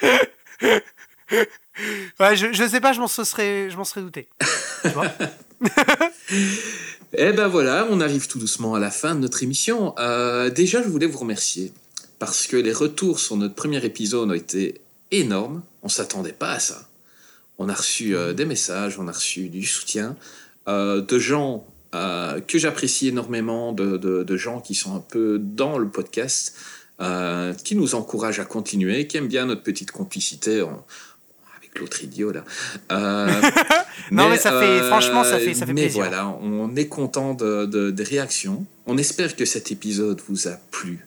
Ouais, 2.19 2.35
je, 2.35 2.51
je 2.51 2.67
sais 2.67 2.81
pas, 2.81 2.91
je 2.91 2.99
m'en 2.99 3.07
serais, 3.07 3.69
je 3.69 3.77
m'en 3.77 3.85
serais 3.85 4.01
douté. 4.01 4.27
Tu 4.81 4.89
vois? 4.89 5.05
Eh 7.17 7.31
ben 7.31 7.47
voilà, 7.47 7.87
on 7.89 8.01
arrive 8.01 8.27
tout 8.27 8.37
doucement 8.37 8.75
à 8.75 8.79
la 8.79 8.91
fin 8.91 9.15
de 9.15 9.19
notre 9.19 9.41
émission. 9.41 9.95
Euh, 9.97 10.51
déjà, 10.51 10.83
je 10.83 10.89
voulais 10.89 11.07
vous 11.07 11.17
remercier 11.17 11.73
parce 12.19 12.45
que 12.45 12.55
les 12.55 12.71
retours 12.71 13.19
sur 13.19 13.35
notre 13.35 13.55
premier 13.55 13.83
épisode 13.83 14.29
ont 14.29 14.33
été 14.33 14.79
énormes. 15.09 15.63
On 15.81 15.89
s'attendait 15.89 16.33
pas 16.33 16.51
à 16.51 16.59
ça. 16.59 16.87
On 17.57 17.67
a 17.67 17.73
reçu 17.73 18.15
euh, 18.15 18.33
des 18.33 18.45
messages, 18.45 18.99
on 18.99 19.07
a 19.07 19.11
reçu 19.11 19.49
du 19.49 19.65
soutien 19.65 20.15
euh, 20.67 21.01
de 21.01 21.17
gens 21.17 21.65
que 21.91 22.59
j'apprécie 22.59 23.07
énormément, 23.07 23.71
de, 23.73 24.37
gens 24.37 24.61
qui 24.61 24.75
sont 24.75 24.95
un 24.95 24.99
peu 24.99 25.39
dans 25.39 25.79
le 25.79 25.89
podcast, 25.89 26.55
qui 27.63 27.75
nous 27.75 27.95
encouragent 27.95 28.39
à 28.39 28.45
continuer, 28.45 29.07
qui 29.07 29.17
aiment 29.17 29.27
bien 29.27 29.47
notre 29.47 29.63
petite 29.63 29.89
complicité. 29.89 30.63
Avec 31.69 31.79
l'autre 31.81 32.03
idiot 32.03 32.31
là. 32.31 32.43
Euh, 32.91 33.41
Non, 34.11 34.29
mais 34.29 34.37
ça 34.37 34.59
fait- 34.59 34.81
franchement, 34.87 35.23
ça 35.23 35.37
fait- 35.39 35.53
ça 35.53 35.65
fait 35.65 35.73
mais 35.73 35.83
plaisir. 35.83 36.01
voilà, 36.03 36.27
on 36.41 36.75
est 36.75 36.87
content 36.87 37.33
de, 37.35 37.65
de- 37.65 37.91
des 37.91 38.03
réactions. 38.03 38.65
On 38.87 38.97
espère 38.97 39.35
que 39.35 39.45
cet 39.45 39.71
épisode 39.71 40.21
vous 40.27 40.47
a 40.47 40.53
plu 40.71 41.05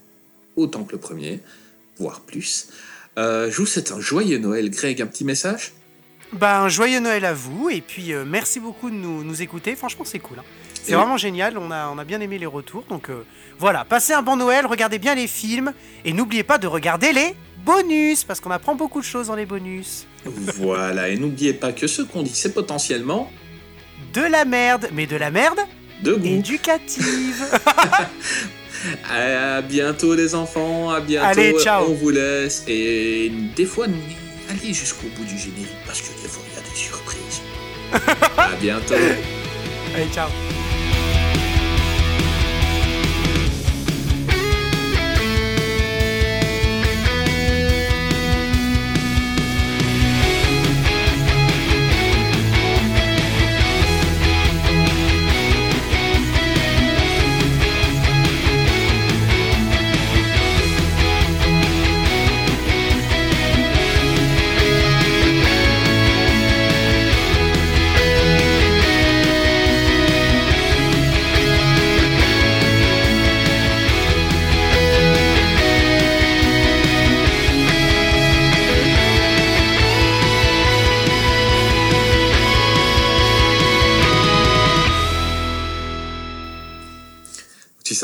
autant 0.56 0.84
que 0.84 0.92
le 0.92 0.98
premier, 0.98 1.40
voire 1.98 2.20
plus. 2.20 2.68
Euh, 3.18 3.50
je 3.50 3.56
vous 3.56 3.66
souhaite 3.66 3.90
un 3.92 4.00
joyeux 4.00 4.38
Noël. 4.38 4.70
Greg, 4.70 5.02
un 5.02 5.06
petit 5.06 5.24
message? 5.24 5.72
Ben, 6.32 6.68
joyeux 6.68 7.00
Noël 7.00 7.24
à 7.24 7.34
vous, 7.34 7.68
et 7.68 7.80
puis 7.82 8.12
euh, 8.14 8.24
merci 8.26 8.58
beaucoup 8.60 8.88
de 8.88 8.94
nous, 8.94 9.22
nous 9.24 9.42
écouter, 9.42 9.74
franchement, 9.76 10.04
c'est 10.06 10.18
cool. 10.20 10.38
hein. 10.38 10.44
C'est 10.84 10.94
vraiment 10.94 11.16
génial, 11.16 11.58
on 11.58 11.70
a, 11.70 11.88
on 11.94 11.98
a 11.98 12.04
bien 12.04 12.20
aimé 12.20 12.38
les 12.38 12.46
retours. 12.46 12.84
Donc 12.88 13.08
euh, 13.10 13.24
voilà, 13.58 13.84
passez 13.84 14.14
un 14.14 14.22
bon 14.22 14.36
Noël, 14.36 14.66
regardez 14.66 14.98
bien 14.98 15.14
les 15.14 15.26
films 15.28 15.72
et 16.04 16.12
n'oubliez 16.12 16.42
pas 16.42 16.58
de 16.58 16.66
regarder 16.66 17.12
les 17.12 17.34
bonus 17.64 18.24
parce 18.24 18.40
qu'on 18.40 18.50
apprend 18.50 18.74
beaucoup 18.74 19.00
de 19.00 19.04
choses 19.06 19.28
dans 19.28 19.36
les 19.36 19.46
bonus. 19.46 20.06
Voilà, 20.24 21.08
et 21.08 21.16
n'oubliez 21.16 21.52
pas 21.54 21.72
que 21.72 21.86
ce 21.86 22.02
qu'on 22.02 22.22
dit, 22.22 22.34
c'est 22.34 22.54
potentiellement 22.54 23.30
De 24.12 24.22
la 24.22 24.44
merde, 24.44 24.88
mais 24.92 25.06
de 25.06 25.16
la 25.16 25.30
merde 25.30 25.60
de 26.02 26.14
goût. 26.14 26.26
éducative. 26.26 27.44
À 29.10 29.62
bientôt 29.62 30.14
les 30.14 30.34
enfants, 30.34 30.90
à 30.90 31.00
bientôt. 31.00 31.26
Allez, 31.26 31.54
ciao. 31.60 31.86
On 31.88 31.94
vous 31.94 32.10
laisse 32.10 32.64
et 32.66 33.30
des 33.56 33.66
fois 33.66 33.86
allez 34.50 34.72
jusqu'au 34.72 35.06
bout 35.16 35.24
du 35.24 35.38
générique 35.38 35.68
parce 35.86 36.00
que 36.00 36.08
des 36.20 36.28
fois 36.28 36.42
il 36.50 36.56
y 36.56 36.66
a 36.66 36.68
des 36.68 36.76
surprises. 36.76 37.42
à 38.38 38.56
bientôt. 38.60 38.94
Allez, 39.94 40.08
ciao. 40.12 40.28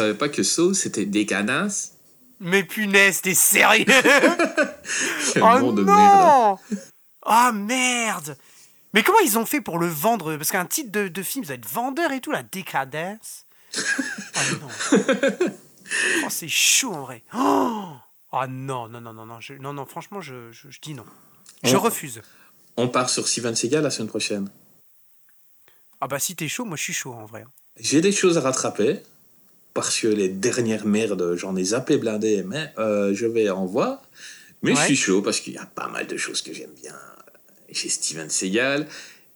Savais 0.08 0.18
pas 0.18 0.28
que 0.28 0.42
So 0.42 0.74
c'était 0.74 1.06
décadence 1.06 1.92
Mais 2.40 2.64
punaise, 2.64 3.20
t'es 3.22 3.34
sérieux? 3.34 3.84
Quel 5.32 5.42
Oh 5.42 5.72
de 5.72 5.82
non 5.84 5.94
merde. 5.94 6.58
Ah 7.22 7.52
merde 7.52 8.36
Mais 8.94 9.02
comment 9.02 9.18
ils 9.20 9.38
ont 9.38 9.46
fait 9.46 9.60
pour 9.60 9.78
le 9.78 9.86
vendre? 9.88 10.36
Parce 10.36 10.50
qu'un 10.50 10.64
titre 10.66 10.90
de, 10.90 11.08
de 11.08 11.22
film, 11.22 11.44
ça 11.44 11.48
doit 11.48 11.56
être 11.56 11.68
vendeur 11.72 12.12
et 12.12 12.20
tout, 12.20 12.30
la 12.32 12.42
décadence. 12.42 13.44
Oh 13.76 14.40
non. 14.62 14.98
Oh, 16.22 16.28
c'est 16.28 16.48
chaud 16.48 16.92
en 16.92 17.00
vrai. 17.00 17.22
Oh, 17.34 17.92
Ah 18.32 18.46
non, 18.46 18.88
non, 18.88 19.00
non, 19.00 19.14
non, 19.14 19.24
non, 19.24 19.40
je- 19.40 19.54
non, 19.54 19.72
non, 19.72 19.86
franchement, 19.86 20.20
je, 20.20 20.52
je, 20.52 20.68
je 20.70 20.80
dis 20.82 20.92
non. 20.92 21.04
Je 21.64 21.76
refuse. 21.76 22.20
On 22.76 22.88
part 22.88 23.08
sur 23.08 23.26
Steven 23.26 23.56
Seagal 23.56 23.82
la 23.82 23.90
semaine 23.90 24.08
prochaine. 24.08 24.50
Ah 26.02 26.06
bah 26.06 26.18
si 26.18 26.36
t'es 26.36 26.46
chaud, 26.46 26.66
moi 26.66 26.76
je 26.76 26.82
suis 26.82 26.92
chaud 26.92 27.14
en 27.14 27.24
vrai. 27.24 27.44
J'ai 27.80 28.02
des 28.02 28.12
choses 28.12 28.36
à 28.36 28.42
rattraper 28.42 29.00
parce 29.78 30.00
que 30.00 30.08
les 30.08 30.28
dernières 30.28 30.86
merdes, 30.86 31.36
j'en 31.36 31.54
ai 31.54 31.62
zappé 31.62 31.98
blindé, 31.98 32.42
mais 32.44 32.72
euh, 32.78 33.14
je 33.14 33.26
vais 33.26 33.48
en 33.48 33.64
voir. 33.64 34.02
Mais 34.62 34.74
je 34.74 34.80
suis 34.80 34.96
chaud 34.96 35.22
parce 35.22 35.38
qu'il 35.38 35.52
y 35.52 35.58
a 35.58 35.66
pas 35.66 35.86
mal 35.86 36.08
de 36.08 36.16
choses 36.16 36.42
que 36.42 36.52
j'aime 36.52 36.74
bien 36.82 36.96
chez 37.70 37.88
Steven 37.88 38.28
Seagal 38.28 38.88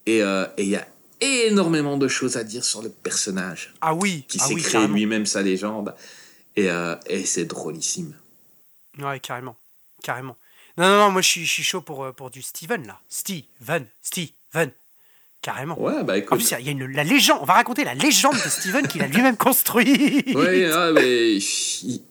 et 0.04 0.20
euh, 0.20 0.44
et 0.56 0.64
il 0.64 0.70
y 0.70 0.74
a 0.74 0.84
énormément 1.20 1.96
de 1.96 2.08
choses 2.08 2.36
à 2.36 2.42
dire 2.42 2.64
sur 2.64 2.82
le 2.82 2.88
personnage 2.88 3.72
Ah 3.80 3.94
oui, 3.94 4.24
qui 4.26 4.38
ah 4.40 4.48
s'est 4.48 4.54
oui, 4.54 4.62
créé 4.62 4.88
lui-même 4.88 5.26
sa 5.26 5.42
légende 5.42 5.94
et, 6.56 6.68
euh, 6.68 6.96
et 7.06 7.24
c'est 7.24 7.44
drôlissime. 7.44 8.12
Ouais, 8.98 9.20
carrément. 9.20 9.54
Carrément. 10.02 10.36
Non, 10.76 10.88
non, 10.88 10.98
non, 10.98 11.10
moi 11.12 11.22
je 11.22 11.28
suis, 11.28 11.44
je 11.44 11.52
suis 11.52 11.62
chaud 11.62 11.82
pour, 11.82 12.02
euh, 12.02 12.10
pour 12.10 12.30
du 12.30 12.42
Steven 12.42 12.84
là. 12.84 13.00
Steven, 13.08 13.86
Steven. 14.02 14.72
Carrément. 15.42 15.76
Ouais, 15.80 16.04
bah 16.04 16.12
En 16.12 16.16
écoute. 16.16 16.38
plus, 16.38 16.50
il 16.58 16.64
y 16.64 16.68
a- 16.68 16.70
une, 16.70 16.86
la 16.86 17.02
légende, 17.02 17.40
on 17.42 17.44
va 17.44 17.54
raconter 17.54 17.82
la 17.82 17.94
légende 17.94 18.34
de 18.34 18.48
Steven 18.48 18.86
qu'il 18.86 19.02
a 19.02 19.08
lui-même 19.08 19.36
construit. 19.36 20.22
Oui, 20.36 20.64
ah, 20.72 20.92
mais 20.92 21.36
et 21.36 21.40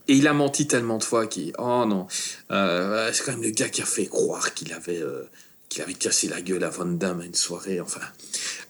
il 0.10 0.28
a 0.28 0.34
menti 0.34 0.68
tellement 0.68 0.98
de 0.98 1.04
fois 1.06 1.28
qu'il. 1.28 1.54
Oh 1.58 1.86
non. 1.86 2.08
Euh, 2.52 3.10
c'est 3.14 3.24
quand 3.24 3.32
même 3.32 3.42
le 3.44 3.52
gars 3.52 3.70
qui 3.70 3.82
a 3.82 3.86
fait 3.86 4.06
croire 4.08 4.54
qu'il 4.54 4.74
avait, 4.74 5.02
euh, 5.02 5.24
qu'il 5.70 5.82
avait 5.82 5.94
cassé 5.94 6.28
la 6.28 6.42
gueule 6.42 6.64
à 6.66 6.70
Van 6.70 6.86
Damme 6.86 7.22
à 7.22 7.26
une 7.26 7.34
soirée. 7.34 7.80
Enfin. 7.80 8.02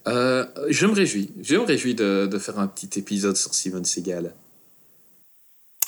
Euh, 0.07 0.45
je 0.69 0.85
me 0.85 0.93
réjouis. 0.93 1.31
Je 1.41 1.55
me 1.55 1.61
réjouis 1.63 1.95
de, 1.95 2.27
de 2.31 2.37
faire 2.39 2.59
un 2.59 2.67
petit 2.67 2.99
épisode 2.99 3.37
sur 3.37 3.55
Steven 3.55 3.83
Seagal. 3.83 4.31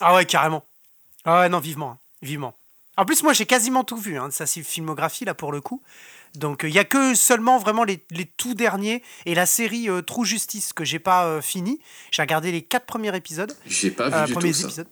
Ah 0.02 0.16
ouais, 0.16 0.26
carrément. 0.26 0.64
Ah 1.26 1.42
ouais, 1.42 1.50
non, 1.50 1.60
vivement. 1.60 1.92
hein, 1.92 1.98
Vivement. 2.24 2.56
En 2.98 3.06
plus, 3.06 3.22
moi, 3.24 3.34
j'ai 3.34 3.46
quasiment 3.46 3.84
tout 3.84 3.98
vu 3.98 4.18
hein, 4.18 4.28
de 4.30 4.34
sa 4.34 4.46
filmographie, 4.46 5.26
là, 5.26 5.34
pour 5.34 5.52
le 5.52 5.62
coup. 5.62 5.82
Donc, 6.36 6.62
il 6.64 6.72
y 6.74 6.80
a 6.80 6.84
que 6.84 7.14
seulement 7.14 7.60
vraiment 7.60 7.84
les, 7.84 8.04
les 8.10 8.26
tout 8.26 8.56
derniers 8.56 9.04
et 9.26 9.36
la 9.36 9.46
série 9.46 9.90
euh, 9.90 10.02
True 10.02 10.26
Justice 10.26 10.74
que 10.74 10.84
j'ai 10.84 11.00
pas 11.00 11.26
euh, 11.26 11.42
fini. 11.42 11.80
J'ai 12.12 12.22
regardé 12.24 12.52
les 12.52 12.64
quatre 12.64 12.86
premiers 12.86 13.16
épisodes. 13.16 13.56
J'ai 13.68 13.92
pas 13.92 14.10
vu 14.10 14.16
euh, 14.16 14.26
du 14.26 14.34
premiers 14.34 14.52
tout 14.52 14.58
épisodes. 14.66 14.88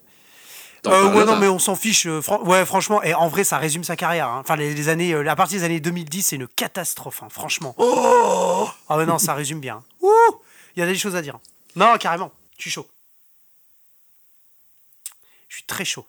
Euh, 0.87 1.03
ouais, 1.13 1.25
non, 1.25 1.37
mais 1.39 1.47
on 1.47 1.59
s'en 1.59 1.75
fiche. 1.75 2.05
euh, 2.07 2.21
fran- 2.21 2.41
ouais, 2.43 2.65
franchement, 2.65 3.01
et 3.03 3.13
en 3.13 3.27
vrai, 3.27 3.43
ça 3.43 3.57
résume 3.59 3.83
sa 3.83 3.95
carrière. 3.95 4.27
hein. 4.27 4.39
Enfin, 4.43 4.55
les, 4.55 4.73
les 4.73 4.89
années, 4.89 5.13
euh, 5.13 5.27
à 5.27 5.35
partir 5.35 5.59
des 5.59 5.63
années 5.65 5.79
2010, 5.79 6.23
c'est 6.23 6.35
une 6.37 6.47
catastrophe, 6.47 7.21
hein, 7.23 7.27
franchement. 7.29 7.73
Oh 7.77 8.67
ah 8.89 8.97
ouais, 8.97 9.05
non, 9.05 9.17
ça 9.19 9.33
résume 9.33 9.59
bien. 9.59 9.83
Ouh 10.01 10.09
Il 10.75 10.79
y 10.79 10.83
a 10.83 10.85
des 10.87 10.97
choses 10.97 11.15
à 11.15 11.21
dire. 11.21 11.39
Non, 11.75 11.97
carrément, 11.99 12.31
je 12.57 12.63
suis 12.63 12.71
chaud. 12.71 12.87
Je 15.49 15.55
suis 15.57 15.65
très 15.65 15.85
chaud. 15.85 16.05